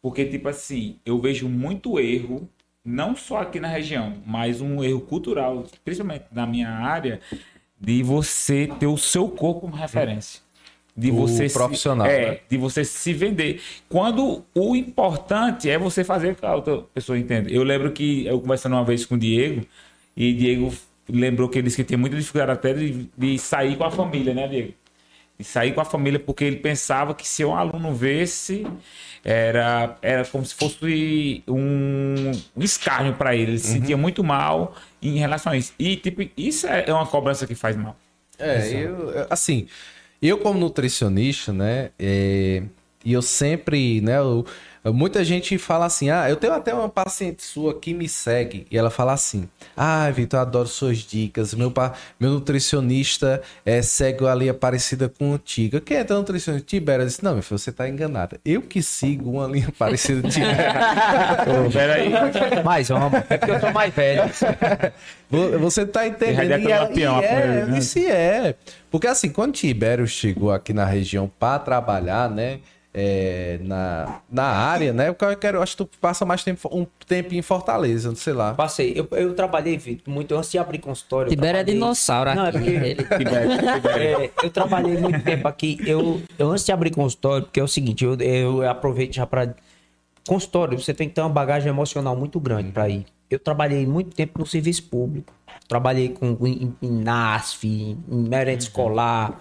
[0.00, 2.48] Porque, tipo assim, eu vejo muito erro,
[2.84, 7.20] não só aqui na região, mas um erro cultural, principalmente na minha área,
[7.80, 10.40] de você ter o seu corpo como referência.
[10.94, 12.38] De O você se- profissional, é, né?
[12.50, 13.60] de você se vender.
[13.88, 17.50] Quando o importante é você fazer que a outra pessoa entenda.
[17.50, 19.64] Eu lembro que eu conversando uma vez com o Diego,
[20.14, 20.70] e Diego
[21.08, 24.34] lembrou que ele disse que tem muita dificuldade até de, de sair com a família,
[24.34, 24.74] né, Diego?
[25.42, 28.64] De sair com a família, porque ele pensava que se um aluno vesse,
[29.24, 33.52] era, era como se fosse um, um escárnio para ele.
[33.52, 35.72] Ele se sentia muito mal em relação a isso.
[35.78, 37.96] E, tipo, isso é é uma cobrança que faz mal.
[38.38, 39.66] É, eu, assim,
[40.20, 42.62] eu como nutricionista, né, é,
[43.04, 44.46] e eu sempre, né, eu-
[44.84, 48.76] muita gente fala assim, ah, eu tenho até uma paciente sua que me segue, e
[48.76, 54.26] ela fala assim, ah, Vitor, eu adoro suas dicas, meu, pa- meu nutricionista é, segue
[54.26, 55.80] ali a parecida com antiga.
[55.80, 56.66] Quem é teu nutricionista?
[56.66, 57.02] Tibério.
[57.02, 58.40] Eu disse, não, meu filho, você tá enganada.
[58.44, 61.70] Eu que sigo uma linha parecida de Tibério.
[61.72, 62.10] Peraí.
[62.64, 64.22] Mais homem, é porque eu sou mais velho.
[65.30, 66.40] Vo- Você tá entendendo?
[66.52, 67.78] Ele já E é, lampião, e é, né?
[67.78, 68.54] isso é.
[68.90, 72.58] Porque assim, quando Tibério chegou aqui na região para trabalhar, né?
[72.94, 75.10] É, na, na área, né?
[75.12, 78.32] Porque eu quero, acho que tu passa mais tempo, um tempo em Fortaleza, não sei
[78.34, 78.52] lá.
[78.54, 81.28] Passei, eu, eu trabalhei Vitor, muito antes de abrir consultório.
[81.28, 82.58] eu Tibério é trabalhei- dinossauro Não, é aqui.
[82.58, 84.06] porque- Ele- Tibério, Tibério.
[84.24, 85.78] É, eu trabalhei muito tempo aqui.
[85.86, 89.54] Eu, eu antes de abrir consultório, porque é o seguinte, eu, eu aproveito já para
[90.28, 90.78] consultório.
[90.78, 93.06] Você tem que ter uma bagagem emocional muito grande para ir.
[93.30, 95.32] Eu trabalhei muito tempo no serviço público.
[95.66, 99.40] Trabalhei com em, em NASF, em merenda escolar.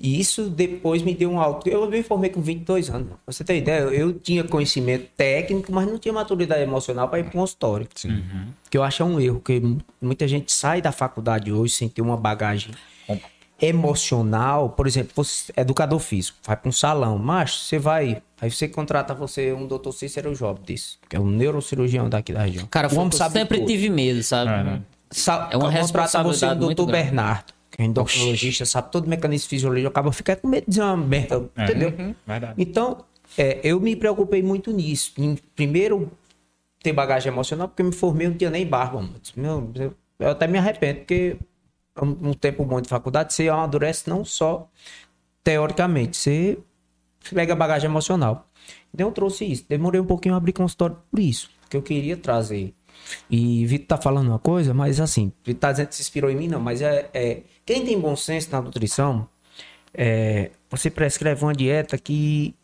[0.00, 1.68] E isso depois me deu um alto.
[1.68, 3.08] Eu me formei com 22 anos.
[3.08, 7.22] Pra você ter ideia, eu tinha conhecimento técnico, mas não tinha maturidade emocional para ir
[7.24, 7.86] para consultório.
[7.94, 8.22] Sim.
[8.70, 9.60] Que eu acho é um erro, que
[10.00, 12.72] muita gente sai da faculdade hoje sem ter uma bagagem
[13.60, 14.70] emocional.
[14.70, 18.68] Por exemplo, você é educador físico, vai para um salão, mas você vai, aí você
[18.68, 22.66] contrata você um doutor Cícero Job disso, que é um neurocirurgião daqui da região.
[22.66, 23.66] Cara, o homem eu sabe sempre tudo.
[23.68, 24.50] tive medo, sabe?
[24.50, 24.82] É, né?
[25.10, 27.04] Sa- É uma contrata você um muito doutor grande.
[27.06, 30.82] Bernardo, que é endocrinologista, sabe todo o mecanismo fisiológico, acaba ficando com medo de dizer
[30.82, 32.14] uma merda, É, entendeu?
[32.26, 32.54] Verdade.
[32.56, 33.04] Então,
[33.36, 35.12] é, eu me preocupei muito nisso.
[35.18, 36.10] Em, primeiro,
[36.82, 39.02] ter bagagem emocional, porque eu me formei, não tinha nem barba.
[39.02, 39.72] mano.
[39.76, 41.36] Eu, eu até me arrependo, porque
[42.00, 44.70] um, um tempo bom de faculdade, você amadurece não só
[45.44, 46.58] teoricamente, você
[47.34, 48.48] pega bagagem emocional.
[48.92, 49.66] Então eu trouxe isso.
[49.68, 52.74] Demorei um pouquinho a abrir consultório por isso, porque eu queria trazer.
[53.30, 56.36] E Vitor tá falando uma coisa, mas assim, Vitor tá dizendo que se inspirou em
[56.36, 59.28] mim, não, mas é, é quem tem bom senso na nutrição,
[59.94, 62.54] é, você prescreve uma dieta que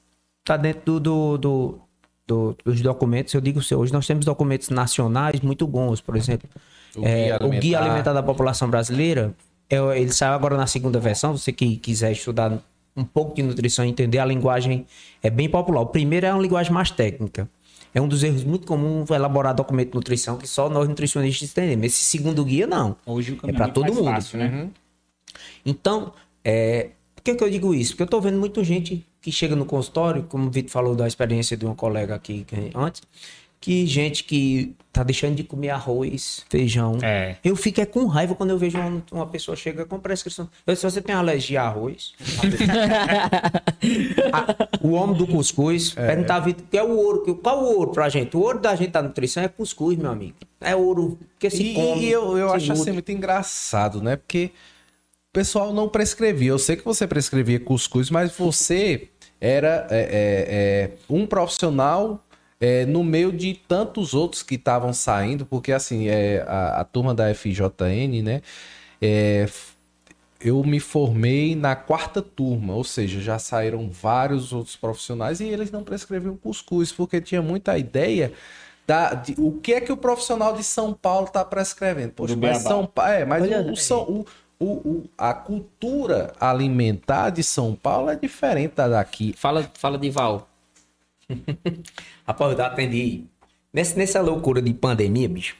[0.44, 1.78] tá dentro do, do, do,
[2.26, 3.32] do- dos documentos.
[3.34, 6.48] Eu digo, assim, hoje nós temos documentos nacionais muito bons, por exemplo.
[6.96, 7.82] O é, Guia o Guia Alimentar.
[7.84, 9.34] Alimentar da População Brasileira,
[9.70, 11.36] é, ele saiu agora na segunda versão.
[11.36, 12.58] Você que quiser estudar
[12.94, 14.86] um pouco de nutrição e entender a linguagem,
[15.22, 15.80] é bem popular.
[15.80, 17.48] O primeiro é uma linguagem mais técnica.
[17.94, 21.84] É um dos erros muito comuns elaborar documento de nutrição que só nós nutricionistas entendemos.
[21.86, 22.96] Esse segundo guia, não.
[23.04, 24.04] Hoje o É caminho para muito todo mundo.
[24.04, 24.68] fácil, né?
[25.64, 26.12] Então,
[26.44, 27.92] é, por que, que eu digo isso?
[27.92, 31.06] Porque eu tô vendo muita gente que chega no consultório, como o Vitor falou da
[31.06, 33.02] experiência de uma colega aqui antes,
[33.62, 36.98] que gente que tá deixando de comer arroz, feijão.
[37.00, 37.36] É.
[37.44, 40.50] Eu fico é com raiva quando eu vejo uma, uma pessoa chega com prescrição.
[40.66, 42.12] Eu, se você tem alergia a arroz,
[44.32, 47.22] a- o homem do cuscuz, perguntar a Vitor, que é o ouro?
[47.24, 48.36] que- Qual o ouro pra gente?
[48.36, 50.36] O ouro da gente da nutrição é cuscuz, meu amigo.
[50.60, 52.02] É ouro que se E, come.
[52.02, 52.82] e eu, eu acho nutre.
[52.82, 54.16] assim muito engraçado, né?
[54.16, 54.46] Porque
[55.30, 56.50] o pessoal não prescrevia.
[56.50, 59.08] Eu sei que você prescrevia cuscuz, mas você
[59.40, 62.22] era é, é, é, um profissional
[62.62, 67.12] é, no meio de tantos outros que estavam saindo, porque assim, é, a, a turma
[67.12, 68.40] da FJN, né?
[69.00, 69.48] é,
[70.40, 75.70] eu me formei na quarta turma, ou seja, já saíram vários outros profissionais e eles
[75.72, 78.32] não prescreviam cuscuz, porque tinha muita ideia
[78.86, 82.12] da, de, o que é que o profissional de São Paulo está prescrevendo.
[82.12, 82.58] Poxa, mas.
[82.62, 83.10] São Paulo.
[83.10, 83.76] É, mas Olha o, o.
[83.76, 84.26] São- o-
[84.58, 89.34] o- o- a cultura alimentar de São Paulo é diferente da daqui.
[89.36, 90.48] Fala, fala de Val.
[92.32, 93.26] Rapaz, eu atendi.
[93.70, 95.54] Nessa, nessa loucura de pandemia, bicho,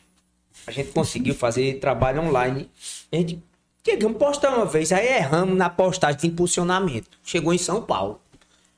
[0.67, 2.71] a gente conseguiu fazer trabalho online.
[3.13, 3.43] A gente
[3.87, 7.19] chegamos a postar uma vez, aí erramos na postagem de impulsionamento.
[7.23, 8.23] Chegou em São Paulo.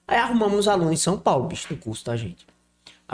[0.09, 2.45] Aí arrumamos os alunos em São Paulo, bicho, no curso da gente.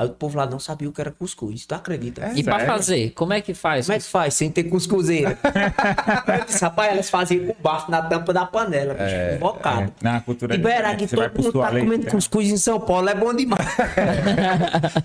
[0.00, 2.32] Aí o povo lá não sabia o que era cuscuz, tu acredita?
[2.34, 2.72] E pra sério?
[2.72, 3.84] fazer, como é que faz?
[3.84, 5.38] Como é que faz sem ter cuscuzeira?
[6.40, 9.82] eu disse, rapaz, elas faziam com bafo na tampa da panela, bicho, invocado.
[9.82, 9.90] é.
[10.00, 12.10] Na cultura Libera diferente, que todo mundo tá comendo né?
[12.10, 13.60] cuscuz em São Paulo, é bom demais.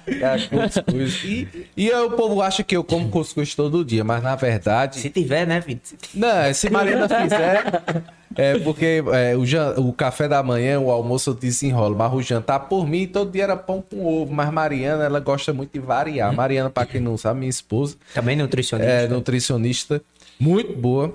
[0.07, 1.23] É, cuscuz.
[1.25, 4.99] e, e aí o povo acha que eu como cuscuz todo dia, mas na verdade.
[4.99, 5.97] Se tiver, né, Vitor?
[6.13, 7.81] Não, se Mariana fizer.
[8.35, 12.21] É porque é, o, jan- o café da manhã, o almoço eu desenrolo, mas o
[12.21, 14.33] jantar por mim todo dia era pão com ovo.
[14.33, 16.33] Mas Mariana, ela gosta muito de variar.
[16.33, 18.91] Mariana, pra quem não sabe, minha esposa, Também nutricionista.
[18.91, 20.01] é nutricionista
[20.39, 21.13] muito boa.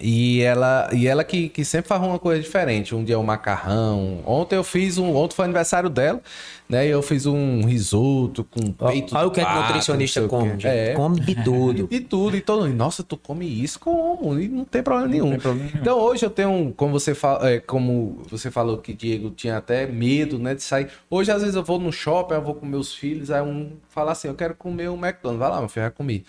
[0.00, 2.94] E ela, e ela que, que sempre faz uma coisa diferente.
[2.94, 4.20] Um dia é um macarrão.
[4.24, 5.14] Ontem eu fiz um.
[5.14, 6.22] Ontem foi aniversário dela,
[6.66, 6.86] né?
[6.86, 9.14] E eu fiz um risoto com peito.
[9.14, 10.56] Olha o que de é que nutricionista come.
[10.64, 10.94] É.
[10.94, 11.88] Come de tudo.
[11.90, 13.78] E tudo, e todo mundo, nossa, tu come isso?
[13.80, 14.38] Como?
[14.38, 15.34] E não tem problema nenhum.
[15.74, 19.56] Então hoje eu tenho, um, como você fala, é, como você falou que Diego tinha
[19.56, 20.88] até medo, né, de sair.
[21.10, 24.12] Hoje às vezes eu vou no shopping, eu vou com meus filhos, aí um fala
[24.12, 26.24] assim, eu quero comer um McDonald's, vai lá, meu filho, vai comer.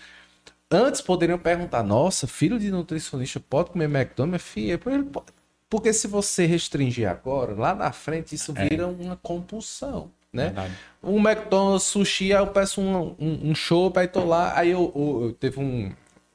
[0.72, 4.80] Antes poderiam perguntar, nossa, filho de nutricionista pode comer McDonald's, filha?
[4.86, 5.26] Ele pode.
[5.68, 10.44] Porque se você restringir agora, lá na frente isso vira uma compulsão, né?
[10.46, 10.72] Verdade.
[11.02, 14.92] Um McDonald's, sushi, aí eu peço um, um, um show, aí tô lá, aí eu,
[14.94, 15.90] eu- eu teve um,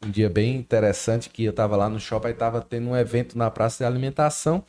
[0.05, 3.37] um dia bem interessante que eu tava lá no shopping, aí tava tendo um evento
[3.37, 4.63] na praça de alimentação.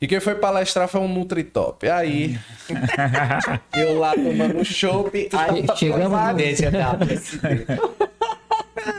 [0.00, 1.86] E quem foi palestrar foi um Nutritop.
[1.88, 2.38] Aí,
[3.76, 6.98] eu lá tomando um chopp, aí Chegamos no- Tendência, tá?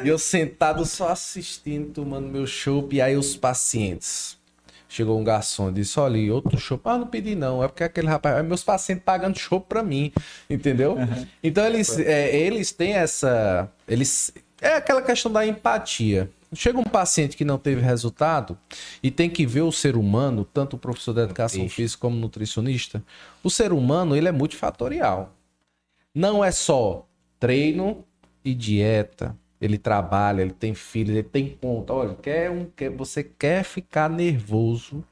[0.03, 4.37] E eu sentado só assistindo, tomando meu chopp, e aí os pacientes.
[4.91, 6.81] Chegou um garçom e disse: Olha, outro chopp.
[6.83, 7.63] Ah, não pedi não.
[7.63, 8.37] É porque aquele rapaz.
[8.37, 10.11] É meus pacientes pagando chopp pra mim.
[10.49, 10.97] Entendeu?
[11.41, 13.71] Então eles, é, eles têm essa.
[13.87, 14.33] Eles.
[14.59, 16.29] É aquela questão da empatia.
[16.53, 18.57] Chega um paciente que não teve resultado
[19.01, 23.01] e tem que ver o ser humano, tanto o professor de educação física como nutricionista.
[23.41, 25.33] O ser humano, ele é multifatorial.
[26.13, 27.07] Não é só
[27.39, 28.03] treino
[28.43, 29.37] e dieta.
[29.61, 31.93] Ele trabalha, ele tem filhos, ele tem conta.
[31.93, 35.03] Olha, quer um, quer, você quer ficar nervoso,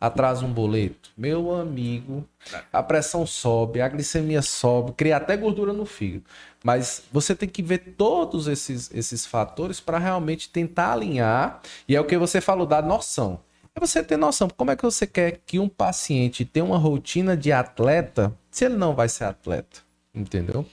[0.00, 1.10] atrasa um boleto.
[1.16, 2.26] Meu amigo,
[2.72, 6.24] a pressão sobe, a glicemia sobe, cria até gordura no fígado.
[6.64, 11.60] Mas você tem que ver todos esses, esses fatores para realmente tentar alinhar.
[11.88, 13.38] E é o que você falou da noção.
[13.74, 14.48] É você ter noção.
[14.50, 18.76] Como é que você quer que um paciente tenha uma rotina de atleta se ele
[18.76, 19.80] não vai ser atleta?
[20.14, 20.66] Entendeu?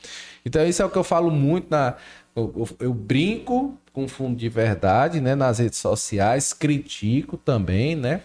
[0.46, 1.96] Então, isso é o que eu falo muito na.
[2.36, 5.36] Eu, eu- eu brinco com fundo de verdade, né?
[5.36, 8.22] Nas redes sociais, critico também, né?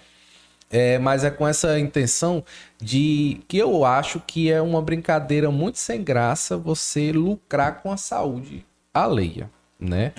[0.71, 2.43] É, mas é com essa intenção
[2.83, 7.97] de que eu acho que é uma brincadeira muito sem graça você lucrar com a
[7.97, 9.49] saúde alheia,
[9.79, 10.13] né?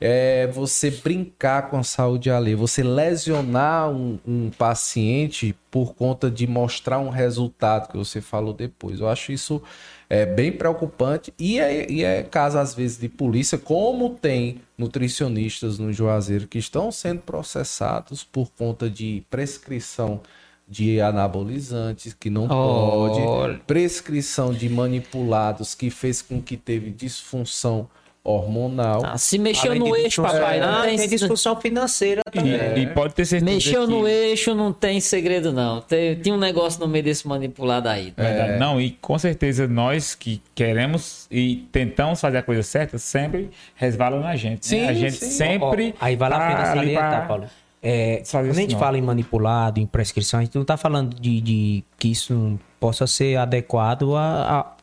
[0.00, 6.46] É, você brincar com a saúde alheia, você lesionar um, um paciente por conta de
[6.46, 9.00] mostrar um resultado que você falou depois.
[9.00, 9.62] Eu acho isso
[10.08, 15.78] é bem preocupante e é, e é caso às vezes de polícia, como tem nutricionistas
[15.78, 20.20] no Juazeiro que estão sendo processados por conta de prescrição
[20.68, 23.24] de anabolizantes que não Olha.
[23.24, 27.88] pode, prescrição de manipulados que fez com que teve disfunção
[28.28, 29.02] hormonal.
[29.04, 30.96] Ah, se mexeu Além no eixo, papai, não Ah, tem...
[30.98, 32.52] tem disfunção financeira também.
[32.76, 33.90] E, e pode ter certeza Mexeu que...
[33.90, 35.80] no eixo, não tem segredo, não.
[35.80, 38.12] Tem, tem um negócio no meio desse manipulado aí.
[38.16, 38.22] É.
[38.22, 38.58] Verdade.
[38.58, 44.18] Não, e com certeza nós que queremos e tentamos fazer a coisa certa, sempre resvala
[44.20, 44.70] na gente.
[44.74, 44.80] né?
[44.80, 45.30] Sim, a gente sim.
[45.30, 45.94] sempre.
[46.00, 47.44] Ó, aí vale a tá pena ali salientar, pra- Paulo.
[47.82, 48.80] É, quando a gente não.
[48.80, 52.58] fala em manipulado, em prescrição, a gente não está falando de, de que isso não
[52.80, 54.58] possa ser adequado a.
[54.60, 54.75] a-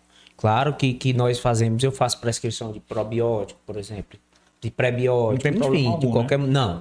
[0.43, 4.19] Claro que, que nós fazemos, eu faço prescrição de probiótico, por exemplo,
[4.59, 6.11] de prebiótico, Não enfim, problema de algum, né?
[6.11, 6.37] qualquer.
[6.37, 6.79] Não.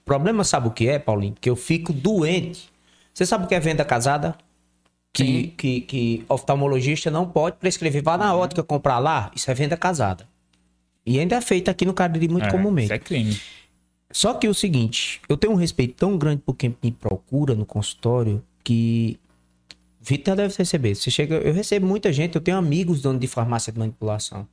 [0.00, 1.34] O problema, sabe o que é, Paulinho?
[1.40, 2.70] Que eu fico doente.
[3.12, 4.36] Você sabe o que é venda casada?
[5.12, 8.00] Que, que, que oftalmologista não pode prescrever.
[8.00, 8.18] Vá Uhum.
[8.18, 10.24] na ótica comprar lá, isso é venda casada.
[11.04, 12.84] E ainda é feito aqui no Cariri muito É, comumente.
[12.86, 13.40] Isso é crime.
[14.12, 17.56] Só que é o seguinte, eu tenho um respeito tão grande por quem me procura
[17.56, 19.18] no consultório que
[20.00, 20.94] Vitor deve receber.
[20.94, 24.48] Você chega, eu recebo muita gente, eu tenho amigos donos de farmácia de manipulação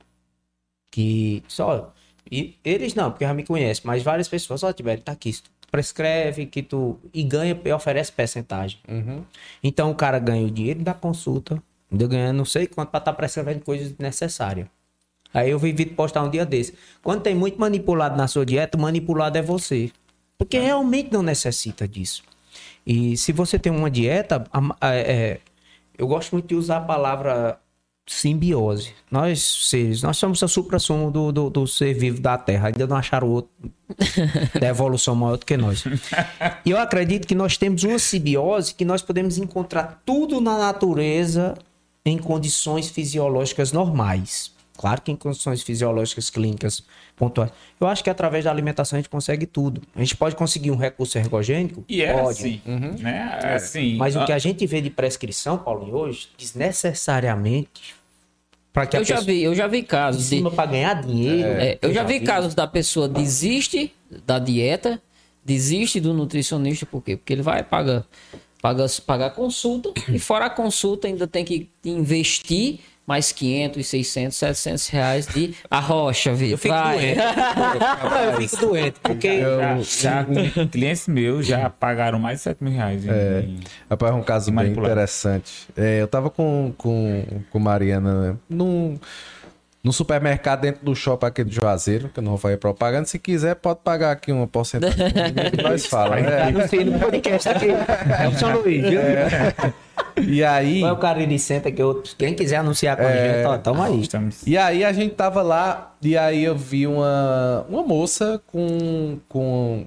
[0.90, 1.92] que só
[2.30, 5.50] e eles não, porque já me conhecem, mas várias pessoas, ó, Tibério, tá aqui, tu
[5.70, 8.78] prescreve que tu e ganha e oferece percentagem.
[9.62, 13.12] Então o cara ganha o dinheiro da consulta, ainda ganha não sei quanto para estar
[13.14, 14.66] prescrevendo coisas desnecessárias.
[15.32, 16.74] Aí eu vi Vitor postar um dia desse.
[17.02, 19.90] Quando tem muito manipulado na sua dieta, o manipulado é você.
[20.38, 22.22] Porque realmente não necessita disso.
[22.88, 24.42] E se você tem uma dieta,
[24.80, 25.40] é,
[25.98, 27.60] eu gosto muito de usar a palavra
[28.06, 28.94] simbiose.
[29.10, 32.68] Nós, seres, nós somos a supra-sumo do, do, do ser vivo da Terra.
[32.68, 33.50] Ainda não acharam outro
[34.58, 35.84] da evolução maior do que nós.
[36.64, 41.58] E eu acredito que nós temos uma simbiose que nós podemos encontrar tudo na natureza
[42.06, 44.50] em condições fisiológicas normais.
[44.78, 46.84] Claro que em condições fisiológicas clínicas
[47.16, 47.50] pontuais.
[47.80, 49.82] Eu acho que através da alimentação a gente consegue tudo.
[49.94, 51.84] A gente pode conseguir um recurso ergogênico?
[51.88, 52.38] E é pode.
[52.38, 52.62] assim.
[53.00, 53.40] Né?
[53.56, 57.96] assim Mas o que ah, a gente vê de prescrição, Paulinho, hoje, desnecessariamente.
[58.72, 60.28] Para que a Eu já pessoa vi, eu já vi em casos de...
[60.28, 61.48] cima para ganhar dinheiro.
[61.48, 63.92] É, eu já vi casos da pessoa desiste
[64.24, 65.02] da dieta,
[65.44, 67.16] desiste do nutricionista, por quê?
[67.16, 68.04] Porque ele vai pagar,
[68.62, 74.88] pagar, pagar consulta e fora a consulta ainda tem que investir mais 500, 600, 700
[74.88, 76.52] reais de arrocha, Vitor.
[76.52, 76.98] Eu fico Vai.
[76.98, 77.20] doente.
[78.42, 80.26] eu fico doente, porque Já, já
[80.70, 83.04] clientes meus já pagaram mais de 7 mil reais.
[83.06, 83.44] em- É.
[83.46, 85.68] em- Rapaz, um caso bem interessante.
[85.74, 88.98] É, eu tava com, com, com Mariana né, num,
[89.82, 93.04] num supermercado dentro do shopping aqui de Juazeiro, que eu não vou fazer propaganda.
[93.04, 94.98] Se quiser, pode pagar aqui uma porcentagem.
[95.62, 96.16] Nós fala.
[96.16, 96.50] né?
[96.50, 97.68] não sei no podcast aqui.
[97.68, 99.00] É o São Luís, viu?
[100.20, 100.80] E aí.
[100.80, 103.82] Vai o cara de senta que eu, quem quiser anunciar com a gente, ó, tamo
[103.82, 104.00] aí.
[104.00, 104.46] Estamos...
[104.46, 109.86] E aí a gente tava lá e aí eu vi uma, uma moça com, com,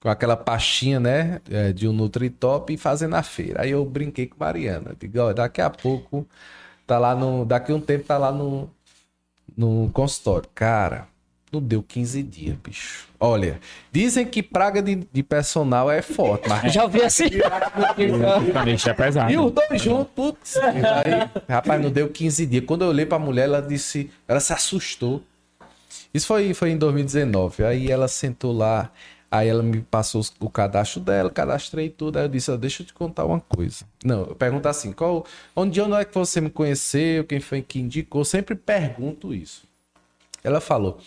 [0.00, 3.62] com aquela pastinha, né, é, de um Nutritop fazendo a feira.
[3.62, 4.96] Aí eu brinquei com Mariana.
[4.98, 6.26] Digo, ó, daqui a pouco
[6.86, 8.70] tá lá no, daqui a um tempo tá lá no,
[9.56, 10.48] no consultório.
[10.54, 11.06] Cara,
[11.52, 13.06] não deu 15 dias, bicho.
[13.18, 13.60] Olha,
[13.92, 17.24] dizem que praga de, de personal é forte, mas Já vi assim.
[18.86, 19.32] É pesado.
[19.32, 20.56] e os dois juntos, putz.
[20.56, 22.64] Aí, rapaz, não deu 15 dias.
[22.66, 24.10] Quando eu olhei pra mulher, ela disse.
[24.26, 25.22] Ela se assustou.
[26.12, 27.64] Isso foi, foi em 2019.
[27.64, 28.90] Aí ela sentou lá.
[29.34, 32.18] Aí ela me passou o cadastro dela, cadastrei tudo.
[32.18, 33.84] Aí eu disse: Deixa eu te contar uma coisa.
[34.04, 35.26] Não, eu pergunto assim: qual,
[35.56, 37.24] onde, onde é que você me conheceu?
[37.24, 38.20] Quem foi que indicou?
[38.20, 39.64] Eu sempre pergunto isso.
[40.44, 41.00] Ela falou: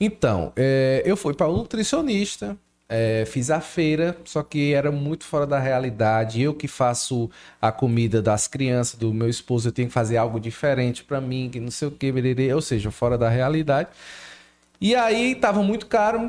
[0.00, 2.56] Então, é, eu fui para um nutricionista,
[2.88, 6.42] é, fiz a feira, só que era muito fora da realidade.
[6.42, 7.30] Eu que faço
[7.62, 11.48] a comida das crianças, do meu esposo, eu tenho que fazer algo diferente para mim,
[11.52, 12.12] que não sei o que,
[12.52, 13.90] ou seja, fora da realidade.
[14.80, 16.26] E aí tava muito caro,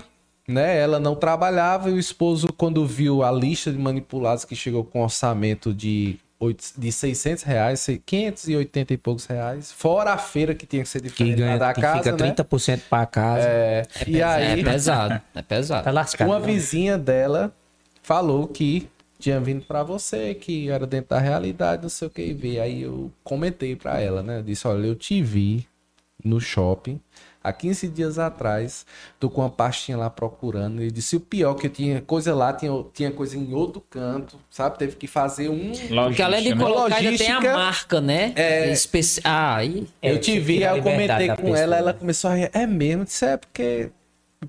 [0.47, 0.77] né?
[0.79, 5.01] Ela não trabalhava e o esposo, quando viu a lista de manipulados que chegou com
[5.01, 10.65] orçamento de, oito- de 600 reais, sei- 580 e poucos reais, fora a feira que
[10.65, 12.17] tinha que ser Que diferente ganha, da que casa, fica né?
[12.33, 13.47] 30% para casa.
[13.47, 15.83] É, e aí, É pesado, é pesado.
[15.83, 16.29] Tá lascado.
[16.29, 17.51] uma vizinha dela
[18.03, 18.87] falou que
[19.17, 22.59] tinha vindo pra você, que era dentro da realidade, não sei o que, e ver.
[22.59, 24.37] Aí eu comentei pra ela, né?
[24.39, 25.65] Eu disse, olha, eu te vi
[26.23, 26.99] no shopping
[27.45, 28.87] há 15 dias atrás,
[29.19, 30.81] tô com uma pastinha lá procurando.
[30.81, 34.39] E disse, o pior que eu tinha coisa lá, tinha, tinha coisa em outro canto,
[34.49, 34.79] sabe?
[34.79, 35.71] Teve que fazer um...
[36.07, 36.63] Porque além de Logística, né?
[36.73, 38.33] colocar, ainda tem a marca, né?
[38.35, 39.21] é- Especi...
[39.23, 39.87] Ah, aí...
[40.01, 41.99] É, eu te vi, aí eu comentei com pessoa, ela, ela né?
[41.99, 42.49] começou a rir.
[42.51, 43.03] É mesmo?
[43.03, 43.91] Eu disse, é porque,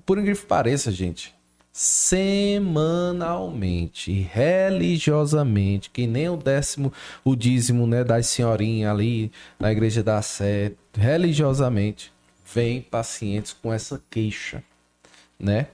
[0.05, 1.35] por incrível que pareça, gente,
[1.71, 6.91] semanalmente, religiosamente, que nem o décimo,
[7.23, 12.11] o dízimo, né, das senhorinhas ali na igreja da Sé, religiosamente,
[12.53, 14.63] vem pacientes com essa queixa,
[15.39, 15.67] né?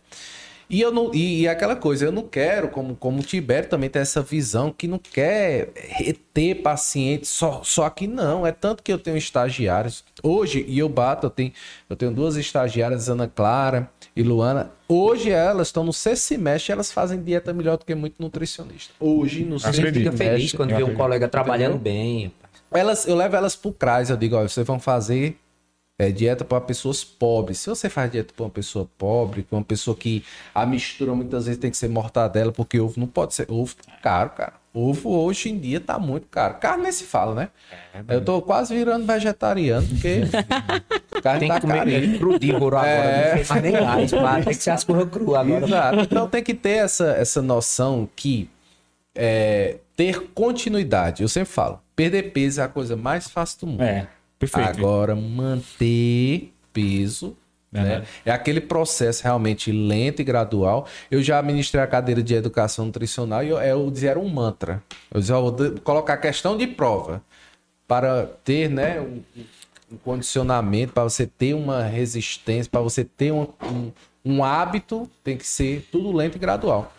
[0.70, 3.90] E, eu não, e, e aquela coisa, eu não quero, como, como o Tibério também
[3.90, 8.48] tem essa visão, que não quer reter pacientes só, só aqui, não.
[8.48, 10.04] É tanto que eu tenho estagiários.
[10.24, 11.52] Hoje, e eu bato, eu tenho,
[11.88, 14.72] eu tenho duas estagiárias, Ana Clara e Luana.
[14.88, 18.94] Hoje elas estão no sexto semestre e elas fazem dieta melhor do que muito nutricionista.
[19.00, 20.18] Hoje, no sexto Fica semestre.
[20.18, 22.32] feliz quando vê um colega trabalhando bem.
[22.72, 25.38] Elas, eu levo elas pro CRAS, eu digo, ó, vocês vão fazer
[26.04, 27.60] é, dieta para pessoas pobres.
[27.60, 30.24] Se você faz dieta para uma pessoa pobre, para uma pessoa que
[30.54, 33.50] a mistura muitas vezes tem que ser mortadela, porque ovo não pode ser.
[33.50, 34.54] Ovo tá caro, cara.
[34.74, 36.56] Ovo hoje em dia tá muito caro.
[36.56, 37.50] Carne nem se fala, né?
[38.08, 40.22] eu tô quase virando vegetariano, porque
[41.22, 42.16] carne Tem tá que comer carinho.
[42.16, 42.90] é, crudívoro agora.
[42.90, 43.36] É.
[43.36, 45.66] Não tem mais nem gás, pá, tem que ser as coisas cruas agora.
[45.66, 46.00] Exato.
[46.00, 48.50] Então tem que ter essa, essa noção que
[49.16, 51.22] é, ter continuidade.
[51.22, 53.84] Eu sempre falo, perder peso é a coisa mais fácil do mundo.
[53.84, 54.08] É,
[54.52, 54.80] perfeito.
[54.80, 57.36] Agora, manter peso.
[57.72, 58.04] Né?
[58.24, 60.88] É aquele processo realmente lento e gradual.
[61.10, 64.82] Eu já ministrei a cadeira de educação nutricional e eu, eu dizia era um mantra.
[65.12, 67.22] Eu dizia, ó, vou colocar questão de prova
[67.88, 69.22] para ter né, um,
[69.92, 73.92] um condicionamento, para você ter uma resistência, para você ter um, um,
[74.24, 76.94] um hábito, tem que ser tudo lento e gradual.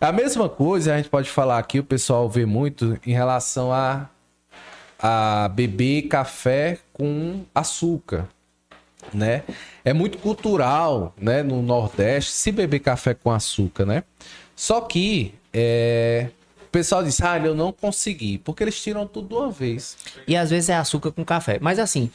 [0.00, 4.08] A mesma coisa a gente pode falar aqui, o pessoal vê muito em relação a
[4.98, 8.28] a beber café com açúcar,
[9.12, 9.42] né?
[9.84, 14.04] É muito cultural, né, no Nordeste se beber café com açúcar, né?
[14.54, 16.28] Só que é,
[16.66, 19.96] o pessoal diz, ah, eu não consegui, porque eles tiram tudo de uma vez.
[20.26, 21.58] E às vezes é açúcar com café.
[21.60, 22.10] Mas assim,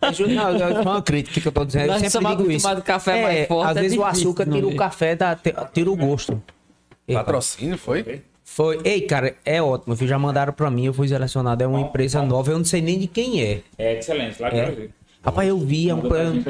[0.00, 1.92] ajuda- não, é uma crítica que eu tô dizendo.
[1.92, 2.82] Eu sempre digo isso.
[2.82, 5.36] café É, mais forte, Às é vezes o difícil açúcar não tira o café, da,
[5.72, 6.42] tira o gosto.
[7.12, 8.22] Patrocínio, foi?
[8.54, 8.78] Foi.
[8.84, 9.96] Ei, cara, é ótimo.
[9.96, 11.62] Já mandaram pra mim, eu fui selecionado.
[11.62, 13.60] É uma empresa nova, eu não sei nem de quem é.
[13.78, 14.66] É excelente, lá de É.
[14.66, 14.90] Brasil.
[15.24, 16.00] Rapaz, eu vi, é um.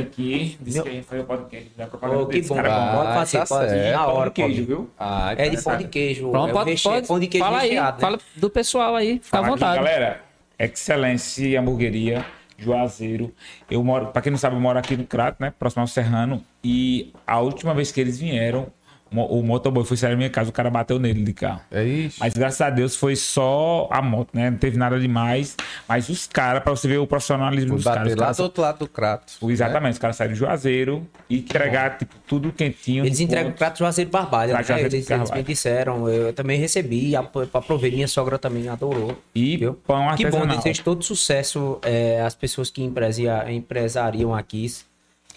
[0.01, 2.97] Aqui, disse Meu- que fazia o podcast da propaganda Oh, que bom, cara bom.
[2.97, 3.71] Pode Ah, fazer, tá pode.
[3.71, 3.93] certo.
[3.99, 4.91] Na Pão hora, de queijo, viu?
[4.99, 6.31] Ah, É de pão de queijo.
[6.31, 7.07] Pronto, pode, recheio- pode.
[7.07, 8.01] pão de queijo fala aí, recheado, né?
[8.01, 9.77] fala do pessoal aí, fica à Falar aqui, vontade.
[9.85, 10.21] galera,
[10.59, 12.25] Excelência Hamburgueria,
[12.57, 13.33] Juazeiro.
[13.71, 15.53] Eu moro, pra quem não sabe, eu moro aqui no Crato, né?
[15.59, 16.43] Próximo ao Serrano.
[16.65, 18.69] E a última vez que eles vieram,
[19.15, 21.61] o motoboy foi sair da minha casa, o cara bateu nele de carro.
[21.71, 22.17] É isso.
[22.21, 24.51] Mas graças a Deus foi só a moto, né?
[24.51, 25.57] Não teve nada demais.
[25.89, 28.15] Mas os caras, pra você ver o profissionalismo dos caras.
[28.17, 29.33] lá do outro lado do crato.
[29.49, 33.05] Exatamente, os caras saíram de Juazeiro e entregar tipo, tudo quentinho.
[33.05, 33.59] Eles entregam ponto.
[33.59, 34.55] prato Juazeiro Barbalha.
[34.55, 34.63] Né?
[34.63, 36.09] Juazeiro Eles, eles me disseram.
[36.09, 37.15] Eu também recebi.
[37.17, 37.91] ap- Aprovei.
[37.91, 39.17] Minha sogra também adorou.
[39.35, 39.75] E viu?
[39.75, 40.57] pão Que bom, artesanal.
[40.57, 44.63] desejo todo sucesso é, às pessoas que empresia- empresariam aqui.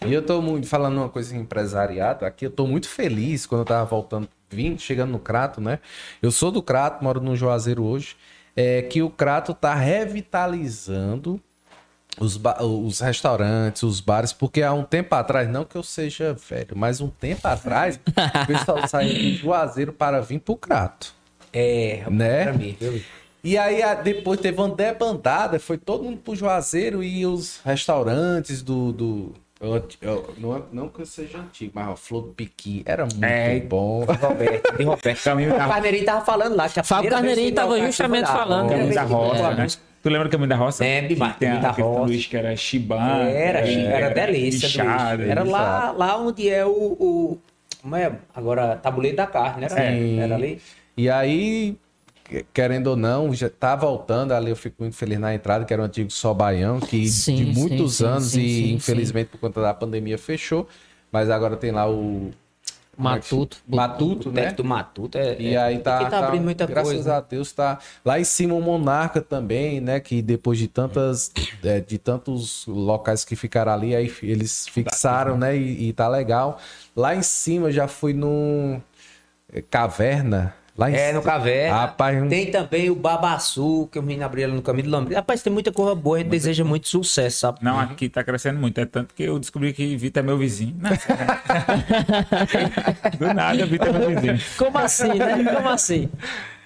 [0.05, 3.61] E eu tô muito falando uma coisa em empresariado, aqui eu tô muito feliz quando
[3.61, 5.79] eu tava voltando, vindo, chegando no Crato, né?
[6.21, 8.15] Eu sou do Crato, moro no Juazeiro hoje,
[8.55, 11.39] é que o Crato tá revitalizando
[12.19, 16.75] os, os restaurantes, os bares, porque há um tempo atrás, não que eu seja velho,
[16.75, 17.99] mas um tempo atrás,
[18.43, 21.13] o pessoal saía de Juazeiro para vir pro Crato.
[21.51, 22.43] É, Né?
[22.43, 22.77] pra mim?
[23.43, 28.91] E aí depois teve uma debandada, foi todo mundo pro Juazeiro e os restaurantes do.
[28.91, 32.83] do eu- eu- não, é- não que eu seja antigo, mas o Flor do Piqui
[32.85, 33.59] era muito É.
[33.61, 34.03] bom.
[34.05, 35.23] Roberto, de Roberto.
[35.23, 36.67] Caminho O da, Carneirinho tava falando lá.
[36.69, 38.69] Que a Fábio Carneirinho tava justamente falando.
[38.69, 39.67] Caminho da Roça, é, né?
[40.03, 40.83] Tu lembra do Caminho da Roça?
[40.83, 41.99] Lembro, mas tem Caminho da Roça.
[42.01, 42.99] sanduíche que era chibã.
[43.27, 44.67] Era, era, delícia.
[44.67, 45.29] Bichada, Luiz.
[45.29, 47.39] Era lá, lá onde é o, o-
[47.81, 48.11] Como é?
[48.35, 49.69] Agora, tabuleiro da carne, né?
[49.69, 50.19] Sim.
[50.19, 50.61] Era ali.
[50.97, 51.75] E aí,
[52.53, 54.49] querendo ou não, já tá voltando ali.
[54.49, 57.95] Eu fico muito feliz na entrada, que era o antigo Sobaião, que Sim, de muitos
[57.97, 60.67] sim, anos sim, e sim, infelizmente por conta da pandemia fechou.
[61.11, 62.31] Mas agora tem lá o.
[62.97, 63.57] Matuto.
[63.67, 64.43] Matuto, O né?
[64.43, 65.35] teto do Matuto é.
[65.37, 67.09] E é- aí tá, tá tá- abrindo muita graças coisa.
[67.11, 67.17] né?
[67.17, 69.99] a Deus tá lá em cima o Monarca também, né?
[69.99, 71.29] Que depois de tantas
[71.61, 75.57] é, de tantos locais que ficaram ali, aí eles fixaram, né?
[75.57, 76.57] E, e tá legal.
[76.95, 78.81] Lá em cima já fui no
[79.51, 80.55] é, caverna.
[80.77, 81.21] Lá em É, no.
[81.21, 81.73] Caverna.
[81.77, 85.21] Rapaz, um- Tem também o Babaçu, que o menino abriu ali no caminho do Lambreta.
[85.21, 87.59] Rapaz, tem muita coisa boa, a gente deseja muito sucesso, sabe?
[87.61, 88.77] Não, aqui tá crescendo muito.
[88.79, 90.75] É tanto que eu descobri que Vitor é meu vizinho.
[90.79, 90.89] Não,
[93.17, 94.39] Do nada, Vitor é meu vizinho.
[94.57, 95.43] Como assim, né?
[95.53, 96.09] Como assim?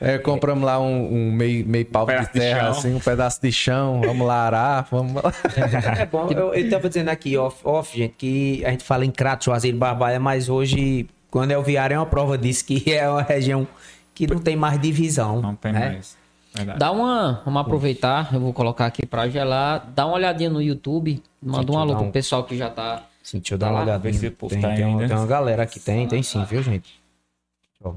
[0.01, 2.71] é, compramos lá um, um meio, meio pau de pedaço de terra, chão.
[2.71, 4.01] assim, um pedaço de chão.
[4.03, 5.33] Vamos lá arar, vamos lá.
[5.99, 9.11] É bom, eu, eu tava dizendo aqui, off, off, gente, que a gente fala em
[9.11, 12.91] Crato, Juazeiro e Barbalha, mas hoje, quando é o Viário, é uma prova disso, que
[12.91, 13.67] é uma região
[14.27, 15.41] que não tem mais divisão.
[15.41, 15.91] Não tem né?
[15.91, 16.17] mais.
[16.53, 16.79] Verdade.
[16.79, 17.41] Dá uma.
[17.45, 19.87] Vamos aproveitar, eu vou colocar aqui pra gelar.
[19.95, 21.21] Dá uma olhadinha no YouTube.
[21.41, 23.03] Manda um alô pro um- pessoal que já tá.
[23.51, 24.11] Eu dar uma olhadinha.
[24.11, 26.99] tem, tá tem, uma, tem uma galera aqui, tem, tem sim, viu, gente?
[27.83, 27.93] Ó,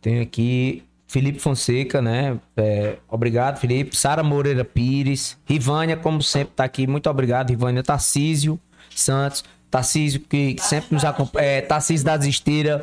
[0.00, 2.38] Tem aqui Felipe Fonseca, né?
[2.56, 3.94] É, obrigado, Felipe.
[3.94, 5.36] Sara Moreira Pires.
[5.44, 6.86] Rivânia, como sempre, tá aqui.
[6.86, 8.58] Muito obrigado, Rivânia Tarcísio
[8.90, 9.44] Santos.
[9.70, 11.46] Tarcísio, que sempre nos acompanha.
[11.46, 12.82] É, Tarcísio das Esteiras.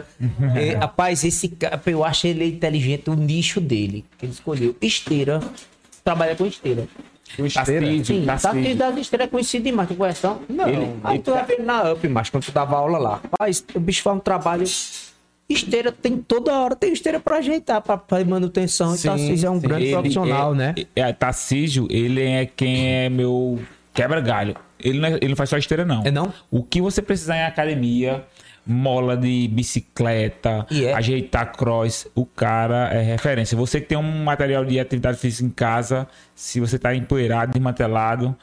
[0.55, 4.75] É, rapaz, esse cara, eu acho ele inteligente, o nicho dele, que ele escolheu.
[4.81, 5.41] Esteira,
[6.03, 6.87] trabalha com esteira.
[7.35, 7.81] Com esteira?
[7.81, 8.75] Tarcísio, Sim, Tarcísio.
[8.75, 10.41] Das Esteiras é conhecido demais, tu conhece não?
[10.47, 10.67] Não.
[10.67, 13.19] Ele, aí tu vai ver ele na UP, mas quando tu dava aula lá.
[13.23, 14.65] Rapaz, o bicho faz um trabalho.
[15.47, 18.95] Esteira tem toda hora, tem esteira pra ajeitar, pra fazer manutenção.
[18.95, 19.67] Sim, e Tarcísio é um sim.
[19.67, 20.75] grande profissional, é, né?
[20.95, 23.59] É, Tarcísio, ele é quem é meu
[23.93, 24.55] quebra-galho.
[24.85, 26.03] Ele não, é- ele não faz só esteira, não.
[26.05, 26.31] É não?
[26.51, 28.23] O que você precisar em academia,
[28.65, 30.93] mola de bicicleta, E é?
[30.93, 33.55] ajeitar cross, o cara é referência.
[33.57, 38.35] Você que tem um material de atividade física em casa, se você tá empoeirado, desmantelado,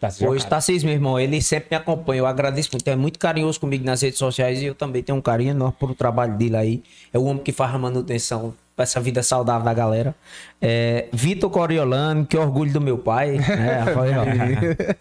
[0.00, 0.48] tá se Pois, jogado.
[0.50, 2.20] Tarcísio, meu irmão, ele sempre me acompanha.
[2.20, 2.88] Eu agradeço muito.
[2.88, 5.90] É muito carinhoso comigo nas redes sociais e eu também tenho um carinho enorme por
[5.90, 6.82] o trabalho dele aí.
[7.12, 10.14] É o homem que faz a manutenção essa vida saudável da galera.
[10.60, 13.38] É, Vitor Coriolano, que orgulho do meu pai.
[13.38, 13.84] né?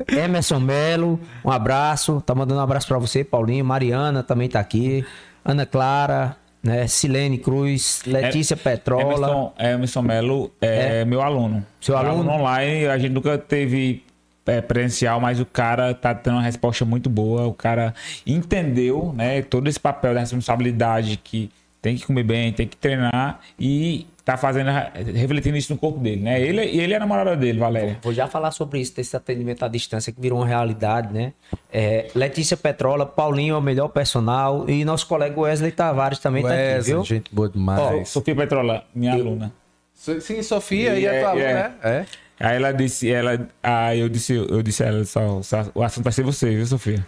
[0.23, 2.21] Emerson Melo, um abraço.
[2.25, 3.65] Tá mandando um abraço pra você, Paulinho.
[3.65, 5.05] Mariana também tá aqui.
[5.43, 6.87] Ana Clara, né?
[6.87, 9.03] Silene Cruz, Letícia Petrola.
[9.27, 11.65] Emerson, Emerson Melo é, meu aluno.
[11.81, 12.31] Seu Meu aluno?
[12.31, 14.03] online, a gente nunca teve
[14.45, 17.47] é, presencial, mas o cara tá tendo uma resposta muito boa.
[17.47, 17.93] O cara
[18.25, 21.49] entendeu, né, todo esse papel da responsabilidade que
[21.83, 24.69] tem que comer bem, tem que treinar e tá fazendo,
[25.13, 26.41] refletindo isso no corpo dele, né?
[26.41, 27.99] Ele, e ele é a namorada dele, Valéria.
[28.01, 31.33] Vou já falar sobre isso, desse atendimento à distância que virou uma realidade, né?
[31.71, 36.53] É, Letícia Petrola, Paulinho é o melhor personal e nosso colega Wesley Tavares também tá
[36.53, 37.03] aqui, Wesley, viu?
[37.03, 38.07] gente boa demais.
[38.07, 39.51] Sofia Petrola, minha aluna.
[39.93, 41.53] Sim, Sofia, E e a é- tua aluna, é.
[41.53, 41.73] né?
[41.83, 42.05] É.
[42.43, 46.03] Aí ela disse, ela, aí eu disse, eu disse a ela só, só, o assunto
[46.03, 47.07] vai ser você, viu, Sofia?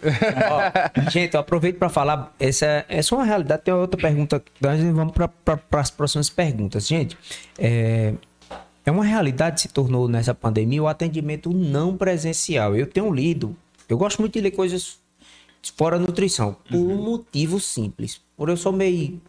[0.50, 4.80] Ó, gente, eu aproveito para falar, essa, essa é uma realidade, tem outra pergunta, nós
[4.80, 6.86] vamos para as próximas perguntas.
[6.86, 7.18] Gente,
[7.58, 8.14] é,
[8.86, 12.74] é uma realidade se tornou nessa pandemia o atendimento não presencial.
[12.74, 13.54] Eu tenho lido,
[13.90, 14.98] eu gosto muito de ler coisas
[15.76, 18.22] fora nutrição, por um motivo simples.
[18.38, 19.20] Por eu sou meio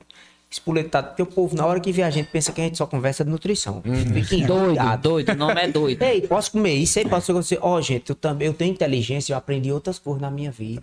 [0.49, 2.85] espoletado, porque o povo, na hora que vê a gente, pensa que a gente só
[2.85, 3.81] conversa de nutrição.
[4.13, 5.01] Fiquem Doido, ligados.
[5.03, 6.01] doido, o nome é doido.
[6.01, 7.05] Ei, posso comer isso aí?
[7.07, 7.59] Posso acontecer?
[7.61, 10.81] Ó, gente, eu também eu tenho inteligência, eu aprendi outras coisas na minha vida.